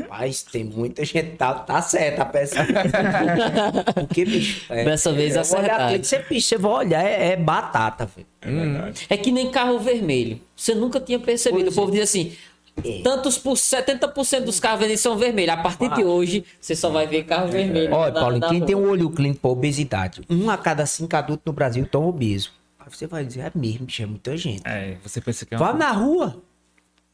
[0.00, 2.56] Rapaz, tem muita gente, tá, tá certo a peça.
[3.94, 4.66] Porque, bicho.
[4.72, 5.88] É, Dessa vez é, olhar acertado.
[5.88, 8.26] clínico, você, bicho, você vai olhar, é, é batata, velho.
[8.40, 9.06] É verdade.
[9.08, 10.40] É que nem carro vermelho.
[10.54, 11.64] Você nunca tinha percebido.
[11.64, 11.94] Pois o povo é.
[11.94, 12.47] diz assim: É.
[13.02, 15.54] tantos por 70% dos carros vendidos são vermelhos.
[15.54, 17.92] A partir de hoje, você só vai ver carro vermelho.
[17.94, 18.66] Olha, na- Paulinho, na quem rua.
[18.66, 22.52] tem um olho clínico para obesidade, um a cada cinco adultos no Brasil estão obesos.
[22.78, 24.62] Aí você vai dizer, é mesmo, bicho, é muita gente.
[24.64, 25.76] É, você pensa que é Vá um...
[25.76, 26.42] na rua.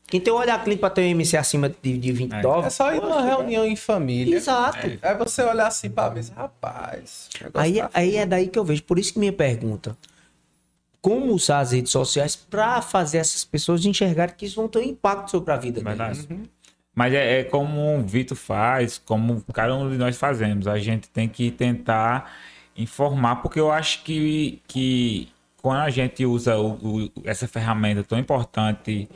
[0.07, 2.41] Quem tem um olhar clínico para ter um MC acima de, de 20 É.
[2.43, 2.67] dólares.
[2.67, 4.36] É só ir numa reunião em família.
[4.36, 4.78] Exato.
[5.02, 7.31] Aí você olhar assim pra mesa, rapaz.
[7.55, 8.83] Aí, tá aí é daí que eu vejo.
[8.83, 9.97] Por isso que minha pergunta.
[11.05, 14.83] Como usar as redes sociais para fazer essas pessoas enxergarem que isso vão ter um
[14.83, 16.26] impacto sobre a vida delas?
[16.94, 20.66] Mas é, é como o Vitor faz, como cada um de nós fazemos.
[20.66, 22.33] A gente tem que tentar
[22.74, 25.28] informar, porque eu acho que, que
[25.60, 26.73] quando a gente usa o-
[27.05, 29.07] o- essa ferramenta tão importante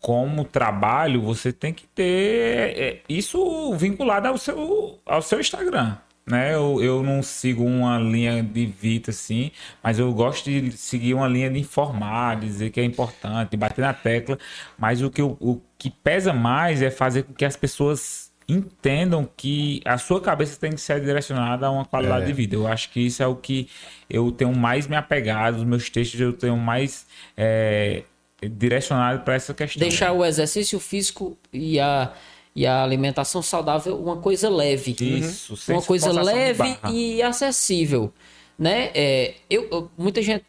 [0.00, 5.98] como trabalho, você tem que ter é, isso vinculado ao seu, ao seu Instagram.
[6.28, 6.54] Né?
[6.54, 11.28] Eu, eu não sigo uma linha de Vita assim, mas eu gosto de seguir uma
[11.28, 14.36] linha de informar, dizer que é importante, bater na tecla.
[14.76, 19.28] Mas o que, eu- o que pesa mais é fazer com que as pessoas entendam
[19.36, 22.54] que a sua cabeça tem que ser direcionada a uma qualidade de vida.
[22.56, 23.68] Eu acho que isso é o que
[24.10, 27.06] eu tenho mais me apegado, os meus textos eu tenho mais
[27.36, 28.02] é,
[28.42, 29.80] direcionado para essa questão.
[29.80, 32.12] Deixar o exercício físico e a,
[32.56, 34.96] e a alimentação saudável uma coisa leve.
[34.98, 38.12] Isso, sem uma coisa leve e acessível,
[38.58, 38.90] né?
[38.94, 40.44] É, eu, eu- muita gente,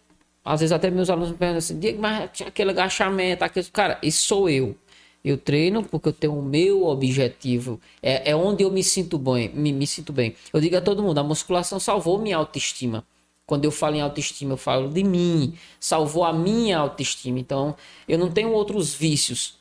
[0.46, 3.68] às vezes até meus alunos me perguntam assim, Diego, mas aquele agachamento, aquele...
[3.68, 4.76] cara, isso sou eu.
[5.24, 7.82] Eu treino porque eu tenho o meu objetivo.
[8.02, 10.36] É, é onde eu me sinto bem, me, me sinto bem.
[10.54, 13.06] Eu digo a todo mundo, a musculação salvou minha autoestima.
[13.46, 17.40] Quando eu falo em autoestima, eu falo de mim, salvou a minha autoestima.
[17.40, 17.76] Então,
[18.08, 19.57] eu não tenho outros vícios.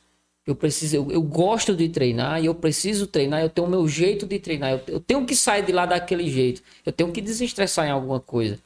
[0.47, 3.41] Eu preciso, eu, eu gosto de treinar e eu preciso treinar.
[3.41, 4.71] Eu tenho o meu jeito de treinar.
[4.71, 6.63] Eu, eu tenho que sair de lá daquele jeito.
[6.85, 8.57] Eu tenho que desestressar em alguma coisa.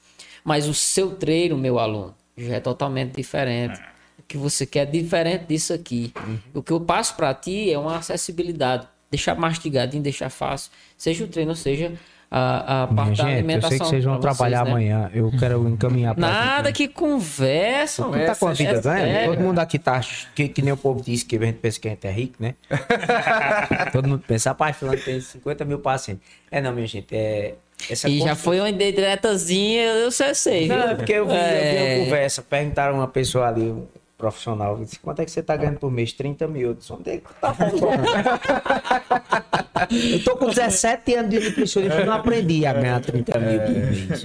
[0.43, 3.81] Mas o seu treino, meu aluno, já é totalmente diferente.
[4.27, 6.13] que você quer diferente disso aqui.
[6.15, 6.39] Uhum.
[6.53, 8.87] O que eu passo para ti é uma acessibilidade.
[9.09, 10.71] Deixar mastigadinho, deixar fácil.
[10.95, 11.91] Seja o treino, seja
[12.33, 13.69] a, a Minha parte da gente, eu alimentação.
[13.69, 14.71] sei que vocês vão trabalhar né?
[14.71, 15.11] amanhã.
[15.13, 18.03] Eu quero encaminhar pra Nada que conversa.
[18.03, 19.05] Você tá com a vida É ganha?
[19.05, 19.31] sério.
[19.33, 19.99] Todo mundo aqui tá.
[20.33, 22.35] Que, que nem o povo diz que a gente pensa que a gente é rico,
[22.39, 22.55] né?
[23.91, 26.23] Todo mundo pensa, rapaz, fulano tem 50 mil pacientes.
[26.49, 27.13] É não, minha gente.
[27.13, 27.55] É,
[27.89, 30.67] essa E já consulta- foi uma indiretazinha, eu sei, sei.
[30.67, 31.95] Não, é porque eu vi, eu vi É.
[31.97, 32.41] uma conversa.
[32.41, 33.73] Perguntaram a uma pessoa ali,
[34.21, 36.13] profissional, disse, quanto é que você tá ganhando por mês?
[36.13, 36.69] 30 mil.
[36.69, 37.81] Eu disse, onde é que tá falando?
[39.89, 43.69] Eu tô com 17 anos de nutricionista e não aprendi a ganhar 30 mil por
[43.71, 44.23] mês.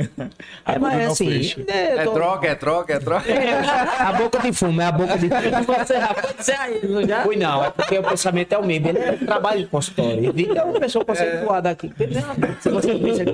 [0.66, 1.64] É, mas não assim, fecha.
[1.66, 3.24] né, eu É tô- droga, é droga, é droga.
[3.98, 5.64] a boca de fumo, é a boca de fumo.
[5.86, 7.22] Você já pode dizer aí, não já?
[7.22, 8.88] Fui não, é porque o pensamento é o mesmo.
[8.88, 10.24] Ele é trabalho de consultório.
[10.36, 11.90] Ele é uma pessoa conceituada aqui.
[12.60, 13.24] Se você pensa-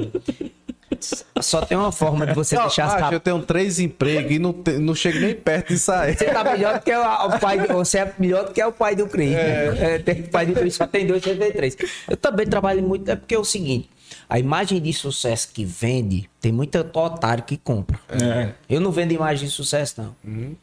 [1.41, 4.33] Só tem uma forma de você Não, deixar as macho, cap- eu tenho três empregos
[4.33, 6.17] e não, te- não chego nem perto de sair.
[6.17, 7.59] Você tá melhor do que o, o pai.
[7.67, 9.31] do- Você é melhor do que o pai do Cris.
[9.31, 9.95] né?
[9.95, 11.77] É, tem pai do Cris só tem dois, você tem três.
[12.09, 13.89] Eu também trabalho muito, é porque é o seguinte:
[14.29, 17.99] a imagem de sucesso que vende, tem muita otário que compra.
[18.11, 20.15] É, Eu não vendo imagem de sucesso, não.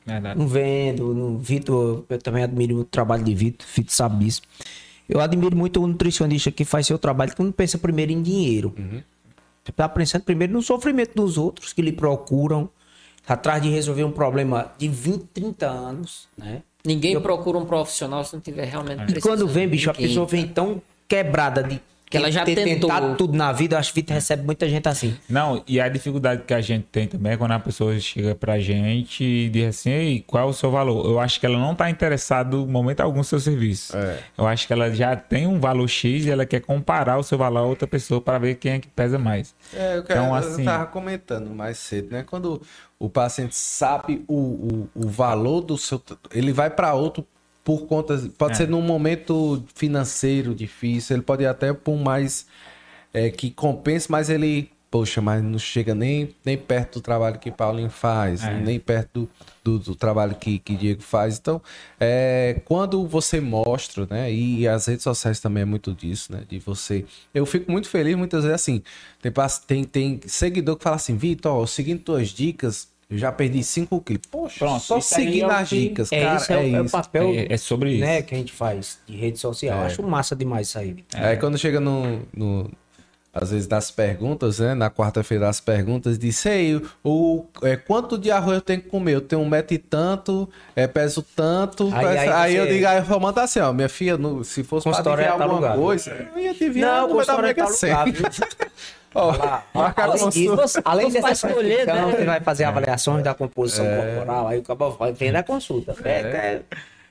[0.05, 0.39] verdade.
[0.39, 1.13] Não vendo.
[1.13, 3.67] Não, Vitor, eu também admiro o trabalho de Vitor.
[3.75, 4.41] Vitor sabe disso.
[5.07, 8.75] Eu admiro muito o nutricionista que faz seu trabalho, que não pensa primeiro em dinheiro.
[8.77, 9.18] Você
[9.71, 12.69] tá pensando primeiro no sofrimento dos outros que lhe procuram,
[13.27, 16.63] atrás de resolver um problema de 20, 30 anos, né?
[16.83, 20.47] Ninguém procura um profissional se não tiver realmente E quando vem, bicho, a pessoa vem
[20.47, 22.89] tão quebrada de Que ela já ter tentou.
[22.89, 23.75] tentado tudo na vida.
[23.75, 25.15] Eu acho que Vitor recebe muita gente assim.
[25.29, 28.57] Não, e a dificuldade que a gente tem também é quando a pessoa chega pra
[28.59, 31.05] gente e diz assim, Ei, qual é o seu valor?
[31.05, 33.95] Eu acho que ela não tá interessada em momento algum no seu serviço.
[33.95, 34.17] É.
[34.37, 37.37] Eu acho que ela já tem um valor X e ela quer comparar o seu
[37.37, 39.53] valor a outra pessoa para ver quem é que pesa mais.
[39.73, 42.23] É, eu, quero, Então, eu assim- tava comentando mais cedo, né?
[42.23, 42.61] Quando
[42.97, 46.01] o paciente sabe o, o, o valor do seu.
[46.33, 47.25] Ele vai para outro
[47.63, 48.17] por conta.
[48.37, 48.55] Pode É.
[48.55, 52.45] ser num momento financeiro difícil, ele pode ir até por mais.
[53.13, 54.69] é, que compense, mas ele.
[54.91, 58.59] Poxa, mas não chega nem, nem perto do trabalho que Paulinho faz, É.
[58.59, 59.29] nem perto
[59.63, 61.37] do, do, do trabalho que, que Diego faz.
[61.37, 61.61] Então,
[61.99, 64.31] é, quando você mostra, né?
[64.33, 66.41] E as redes sociais também é muito disso, né?
[66.49, 67.05] De você.
[67.33, 68.81] Eu fico muito feliz muitas vezes assim.
[69.21, 69.31] Tem,
[69.67, 74.21] tem, tem seguidor que fala assim, Vitor, seguindo tuas dicas, eu já perdi 5 quilos.
[74.29, 76.35] Poxa, Pronto, só Isso aí seguindo é as que- dicas, é, cara.
[76.37, 78.01] isso é, o- é o papel É, é sobre isso.
[78.05, 79.79] né, que a gente faz de rede social.
[79.79, 81.03] Eu Acho massa demais isso aí.
[81.15, 82.69] Aí quando chega no, no-
[83.31, 84.73] às vezes nas perguntas, né?
[84.73, 89.13] Na quarta-feira das perguntas, diz, ei, o, é, quanto de arroz eu tenho que comer?
[89.15, 91.91] Eu tenho um metro e tanto, é, peso tanto.
[91.93, 94.17] Aí- peso- aí Aí, eu você- digo, aí eu vou mandar assim, ó, minha filha,
[94.17, 95.79] no- se fosse pra adivinhar tá alguma alugado.
[95.81, 97.69] coisa, eu ia adivinhar Não, o da Mega tá
[98.01, 98.11] alugado.
[99.73, 100.63] Marca a além consulta.
[100.63, 102.11] disso, além Você dessa escolher, né?
[102.11, 105.95] você vai fazer avaliações da composição corporal, aí o cabo vem da consulta.
[106.03, 106.61] É, é,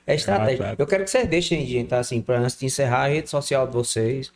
[0.07, 0.65] é estratégia.
[0.65, 0.75] Ah, tá.
[0.77, 3.73] Eu quero que vocês deixem, gente, assim, para antes de encerrar a rede social de
[3.73, 4.31] vocês.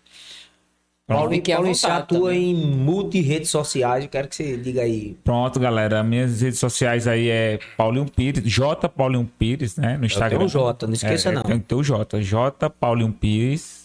[1.06, 1.44] Paulinho
[1.76, 2.52] você atua também.
[2.52, 5.18] em multi-redes sociais, eu quero que você diga aí.
[5.24, 6.02] Pronto, galera.
[6.02, 9.98] Minhas redes sociais aí é Paulinho Pires, J Paulinho Pires, né?
[9.98, 10.38] No Instagram.
[10.38, 11.44] tenho o J, não esqueça É, não.
[11.44, 12.22] Tem que ter o J.
[12.22, 13.83] J Paulinho Pires.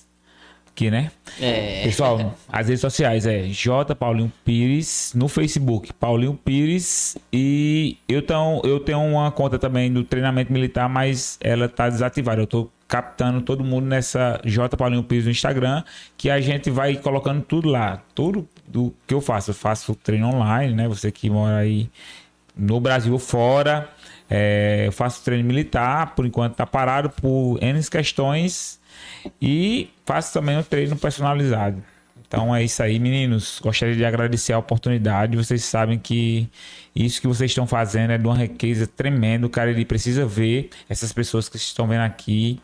[0.79, 1.11] Aqui, né?
[1.41, 1.83] É.
[1.83, 8.61] Pessoal, as redes sociais é J Paulinho Pires no Facebook, Paulinho Pires e eu tenho,
[8.63, 12.41] eu tenho uma conta também do treinamento militar, mas ela tá desativada.
[12.43, 15.83] Eu tô captando todo mundo nessa J Paulinho Pires no Instagram,
[16.17, 19.51] que a gente vai colocando tudo lá, tudo do que eu faço.
[19.51, 20.87] Eu faço treino online, né?
[20.87, 21.91] Você que mora aí
[22.57, 23.89] no Brasil ou fora,
[24.31, 28.79] é, eu faço treino militar, por enquanto tá parado por N questões
[29.43, 31.83] e faço também um treino personalizado.
[32.27, 33.61] Então é isso aí, meninos.
[33.63, 35.37] Gostaria de agradecer a oportunidade.
[35.37, 36.49] Vocês sabem que
[36.97, 39.47] isso que vocês estão fazendo é de uma riqueza tremenda.
[39.47, 42.59] O cara ele precisa ver essas pessoas que estão vendo aqui.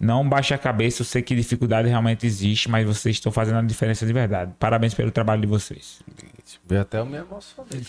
[0.00, 1.02] Não baixe a cabeça.
[1.02, 4.52] Eu sei que dificuldade realmente existe, mas vocês estão fazendo a diferença de verdade.
[4.58, 6.00] Parabéns pelo trabalho de vocês.
[6.68, 7.80] Veio até eu me emocionei.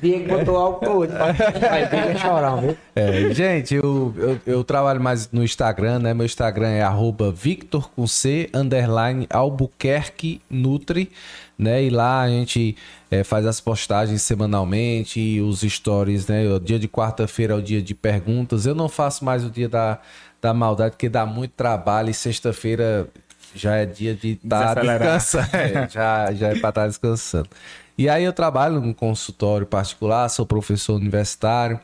[0.00, 2.76] Diego botou algo no olho, vai vir chorar, viu?
[2.94, 6.14] É, gente, eu, eu, eu trabalho mais no Instagram, né?
[6.14, 11.10] Meu Instagram é arroba Victor com C, underline Albuquerque Nutri,
[11.58, 11.82] né?
[11.82, 12.76] E lá a gente
[13.10, 16.48] é, faz as postagens semanalmente, os stories, né?
[16.48, 18.64] O dia de quarta-feira é o dia de perguntas.
[18.64, 19.98] Eu não faço mais o dia da,
[20.40, 23.08] da maldade, porque dá muito trabalho e sexta-feira
[23.54, 25.18] já é dia de estar Desacelerar.
[25.18, 25.48] descansando.
[25.54, 27.48] É, já, já é para estar descansando.
[27.96, 31.78] E aí eu trabalho num consultório particular, sou professor universitário,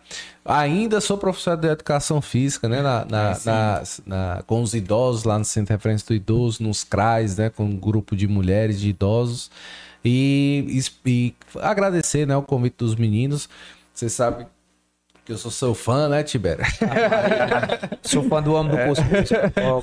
[0.44, 2.82] ainda sou professor de educação física, né?
[2.82, 6.82] Na, na- na- na- com os idosos lá no Centro de Referência do Idoso, nos
[6.82, 7.48] CRAs, né?
[7.48, 9.52] Com um grupo de mulheres, de idosos.
[10.04, 13.48] E, e- e agradecer né, o convite dos meninos.
[13.94, 14.46] Você sabe
[15.32, 16.64] eu sou seu fã, né, Tibério?
[18.02, 19.28] Sou fã do homem do cuscuz.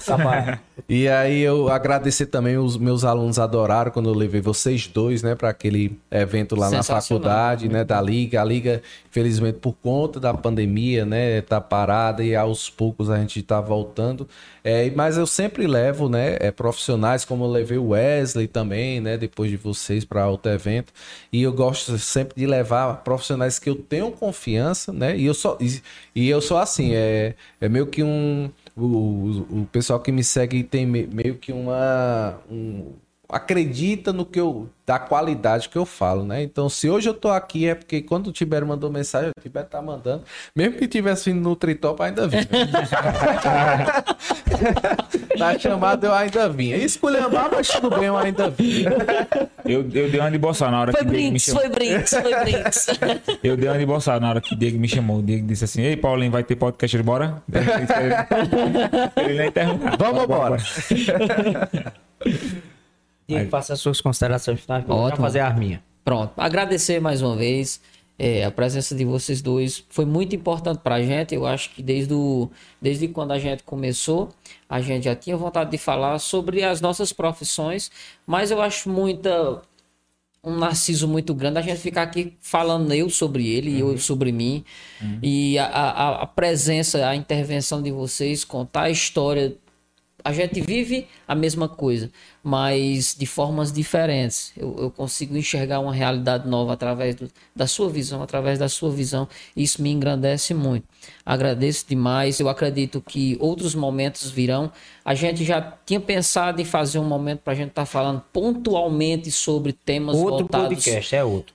[0.06, 0.60] Capa-
[0.90, 5.36] E aí eu agradecer também os meus alunos adoraram quando eu levei vocês dois, né,
[5.36, 8.42] para aquele evento lá na faculdade, né, da liga.
[8.42, 13.42] A liga, infelizmente por conta da pandemia, né, tá parada e aos poucos a gente
[13.44, 14.28] tá voltando.
[14.64, 19.18] É, mas eu sempre levo, né, é, profissionais como eu levei o Wesley também, né,
[19.18, 20.94] depois de vocês para outro evento.
[21.34, 25.18] E eu gosto sempre de levar profissionais que eu tenho confiança, né?
[25.18, 25.82] E eu e,
[26.16, 30.24] e eu sou assim, é, é meio que um o, o- o pessoal que me
[30.24, 32.94] segue tem me- meio que uma um-
[33.30, 36.42] acredita no que eu da qualidade que eu falo, né?
[36.42, 39.68] Então, se hoje eu tô aqui é porque quando o Tibério mandou mensagem, o Tibério
[39.70, 40.24] tá mandando,
[40.56, 42.48] mesmo que tivesse vindo no Tritop ainda vinha.
[45.38, 46.78] Na chamada eu ainda vinha.
[46.78, 48.90] Esculhambar, mas tudo bem, eu ainda vinha.
[49.66, 51.62] Eu, eu dei uma de boçar na hora Foi que o Diego me brinks, chamou.
[51.62, 52.88] foi brinks, foi brinks.
[53.44, 55.20] Eu dei uma na hora que o Diego me chamou.
[55.20, 57.44] O Diego disse assim: Ei, Paulinho, vai ter podcast bora?
[59.18, 59.98] Ele nem interrompeu.
[59.98, 60.58] Vamos embora.
[63.28, 64.86] Diego, faça as suas considerações finais.
[64.88, 65.22] Já Ótimo.
[65.22, 65.84] fazer a minha.
[66.04, 67.82] Pronto, agradecer mais uma vez.
[68.20, 71.36] é, a presença de vocês dois foi muito importante pra gente.
[71.36, 72.50] Eu acho que desde, o,
[72.82, 74.30] desde quando a gente começou,
[74.68, 77.92] a gente já tinha vontade de falar sobre as nossas profissões,
[78.26, 79.62] mas eu acho muita
[80.44, 84.32] um narciso muito grande a gente ficar aqui falando eu sobre ele e eu sobre
[84.32, 84.64] mim.
[85.22, 89.56] E a, a, a presença, a intervenção de vocês, contar a história
[90.24, 92.12] a gente vive a mesma coisa,
[92.44, 94.52] mas de formas diferentes.
[94.58, 98.90] Eu, eu consigo enxergar uma realidade nova através do- da sua visão, através da sua
[98.92, 99.28] visão.
[99.56, 100.86] e Isso me engrandece muito.
[101.26, 102.40] Agradeço demais.
[102.40, 104.72] Eu acredito que outros momentos virão.
[105.06, 109.30] A gente já tinha pensado em fazer um momento para a gente estar falando pontualmente
[109.32, 111.54] sobre temas Outro voltados podcast, é outro.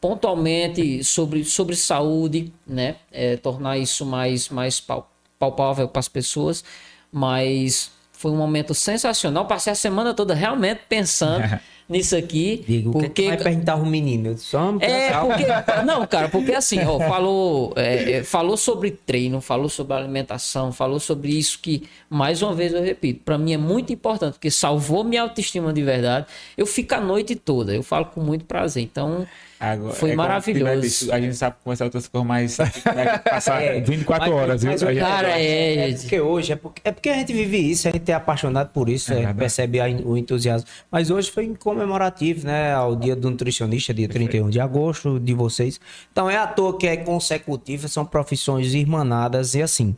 [0.00, 2.96] pontualmente sobre, sobre saúde, né?
[3.12, 6.64] É, tornar isso mais, mais pal- palpável para as pessoas.
[7.12, 9.46] Mas foi um momento sensacional.
[9.46, 11.44] Passei a semana toda realmente pensando
[11.88, 12.64] nisso aqui.
[12.66, 14.36] Digo, o que porque que vai perguntar o menino?
[14.54, 15.82] "Homem, é, calma." porque.
[15.84, 21.00] Não, cara, porque assim, ó, falou, é, é, falou sobre treino, falou sobre alimentação, falou
[21.00, 25.02] sobre isso que, mais uma vez eu repito, pra mim é muito importante, porque salvou
[25.04, 26.26] minha autoestima de verdade.
[26.56, 28.82] Eu fico a noite toda, eu falo com muito prazer.
[28.82, 29.26] Então,
[29.60, 31.12] Agora, Foi é maravilhoso.
[31.12, 32.56] A gente sabe conversar outras coisas, mas
[33.28, 34.70] passar É, 24 mas- horas, viu?
[34.70, 36.00] mas gente- Cara, é, É gente.
[36.02, 38.88] porque hoje, é porque, é porque a gente vive isso, a gente é apaixonado por
[38.88, 39.38] isso, a gente verdade.
[39.40, 40.68] percebe a- o entusiasmo.
[40.92, 42.72] Mas hoje foi em comemorativo, né?
[42.74, 45.80] Ao dia do nutricionista, dia 31 de agosto, de vocês.
[46.10, 49.94] Então é à toa que é consecutivo, são profissões irmanadas e assim.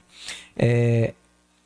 [0.56, 1.14] é,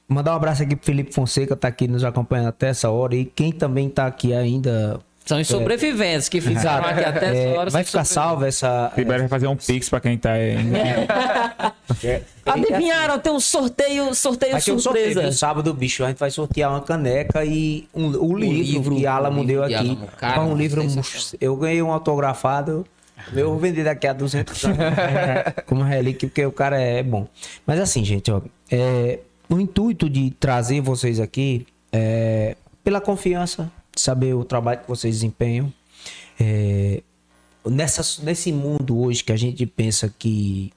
[0.06, 3.16] Mandar um abraço aqui pro Felipe Fonseca, tá aqui nos acompanhando até essa hora.
[3.16, 5.00] E quem também tá aqui ainda.
[5.24, 7.70] São os sobreviventes que ficaram aqui até é, essa hora.
[7.70, 8.92] vai ficar salva essa.
[8.94, 10.56] Tibério vai fazer um pix pra quem tá aí.
[12.44, 13.18] Adivinharam?
[13.18, 15.36] Tem um sorteio, sorteio Vai ter um sorteio, surpresa.
[15.36, 16.04] sábado, bicho.
[16.04, 19.42] A gente vai sortear uma caneca e um, o livro, livro, que a o Alamo
[19.42, 19.90] livro deu de aqui.
[19.90, 20.08] Alamo.
[20.18, 20.82] Cara, Foi um livro.
[21.40, 22.86] Eu ganhei um autografado.
[23.34, 24.78] Eu vou vender daqui a 200 anos.
[25.64, 27.26] como relíquia, porque o cara é bom.
[27.66, 28.42] Mas assim, gente, ó.
[28.70, 35.16] é, o intuito de trazer vocês aqui é pela confiança, saber o trabalho que vocês
[35.16, 35.72] desempenham.
[36.38, 37.02] É,
[37.64, 40.72] nessa, nesse mundo hoje que a gente pensa que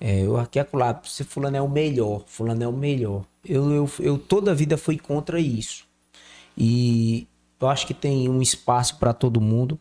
[0.00, 3.24] é, eu aqui acolá, se fulano é o melhor, fulano é o melhor.
[3.44, 5.84] Eu, eu, eu toda a vida fui contra isso.
[6.56, 7.26] E
[7.60, 9.78] eu acho que tem um espaço para todo mundo.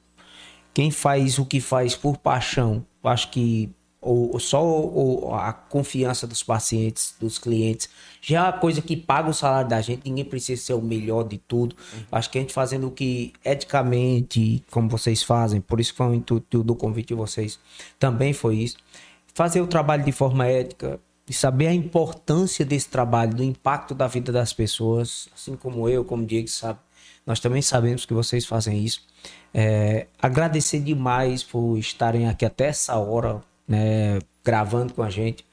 [0.74, 3.69] Quem faz o que faz por paixão, eu acho que
[4.01, 7.90] ou, só o- a confiança dos pacientes, dos clientes,
[8.26, 10.10] já é uma coisa que paga o salário da gente.
[10.10, 11.76] Ninguém precisa ser o melhor de tudo.
[11.93, 15.98] Eu Acho que a gente fazendo o que eticamente, como vocês fazem, por isso que
[15.98, 17.60] foi o intuito do convite de vocês,
[18.00, 18.77] também foi isso.
[19.34, 24.08] Fazer o trabalho de forma ética, e saber a importância desse trabalho, do impacto da
[24.08, 26.80] vida das pessoas, assim como eu, como o Diego sabe.
[27.26, 29.02] Nós também sabemos que vocês fazem isso.
[29.53, 35.45] É, agradecer demais por estarem aqui até essa hora, né, gravando com a gente,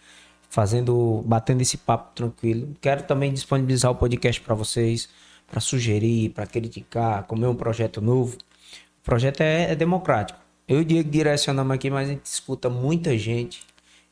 [0.50, 2.74] fazendo, batendo esse papo tranquilo.
[2.80, 5.08] Quero também disponibilizar o podcast para vocês,
[5.46, 8.36] para sugerir, para criticar, como é um projeto novo.
[8.36, 10.38] O projeto é, é democrático.
[10.68, 13.64] Eu e o Diego direcionamos aqui, mas a gente escuta muita gente,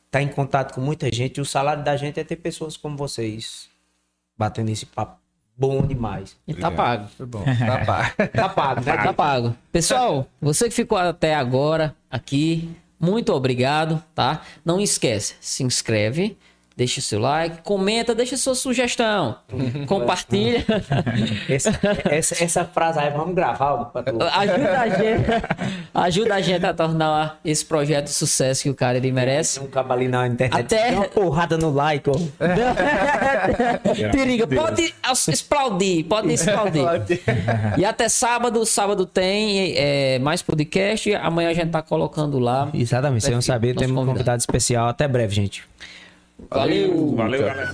[0.05, 1.37] está em contato com muita gente.
[1.37, 3.69] E o salário da gente é ter pessoas como vocês
[4.37, 5.19] batendo esse papo
[5.57, 6.37] bom demais.
[6.47, 7.09] E tá pago.
[7.17, 7.43] Foi bom.
[7.43, 8.13] Tá pá.
[8.31, 8.97] Tá pago, né?
[8.97, 9.55] Tá pago.
[9.73, 14.41] Pessoal, você que ficou até agora aqui, muito obrigado, tá?
[14.63, 16.37] Não esquece, se inscreve,
[16.79, 19.35] deixa seu like, comenta, deixa sua sugestão,
[19.85, 20.65] compartilha.
[21.49, 21.77] Essa,
[22.09, 23.91] essa, essa frase aí, vamos gravar.
[24.33, 25.25] Ajuda a gente,
[25.93, 29.59] ajuda a gente a tornar esse projeto sucesso que o cara ele merece.
[29.59, 30.59] Tem um cabo ali na internet.
[30.59, 32.13] Até- uma porrada no like, ó.
[34.11, 34.93] Periga, pode
[35.27, 36.83] explodir, pode explodir.
[37.77, 41.13] E até sábado, sábado tem é, mais podcast.
[41.15, 42.69] Amanhã a gente tá colocando lá.
[42.73, 43.75] Exatamente, vocês vão saber.
[43.75, 44.13] Temos um convidado.
[44.13, 44.87] convidado especial.
[44.87, 45.63] Até breve, gente.
[46.47, 47.15] Valeu!
[47.15, 47.71] Valeu, galera!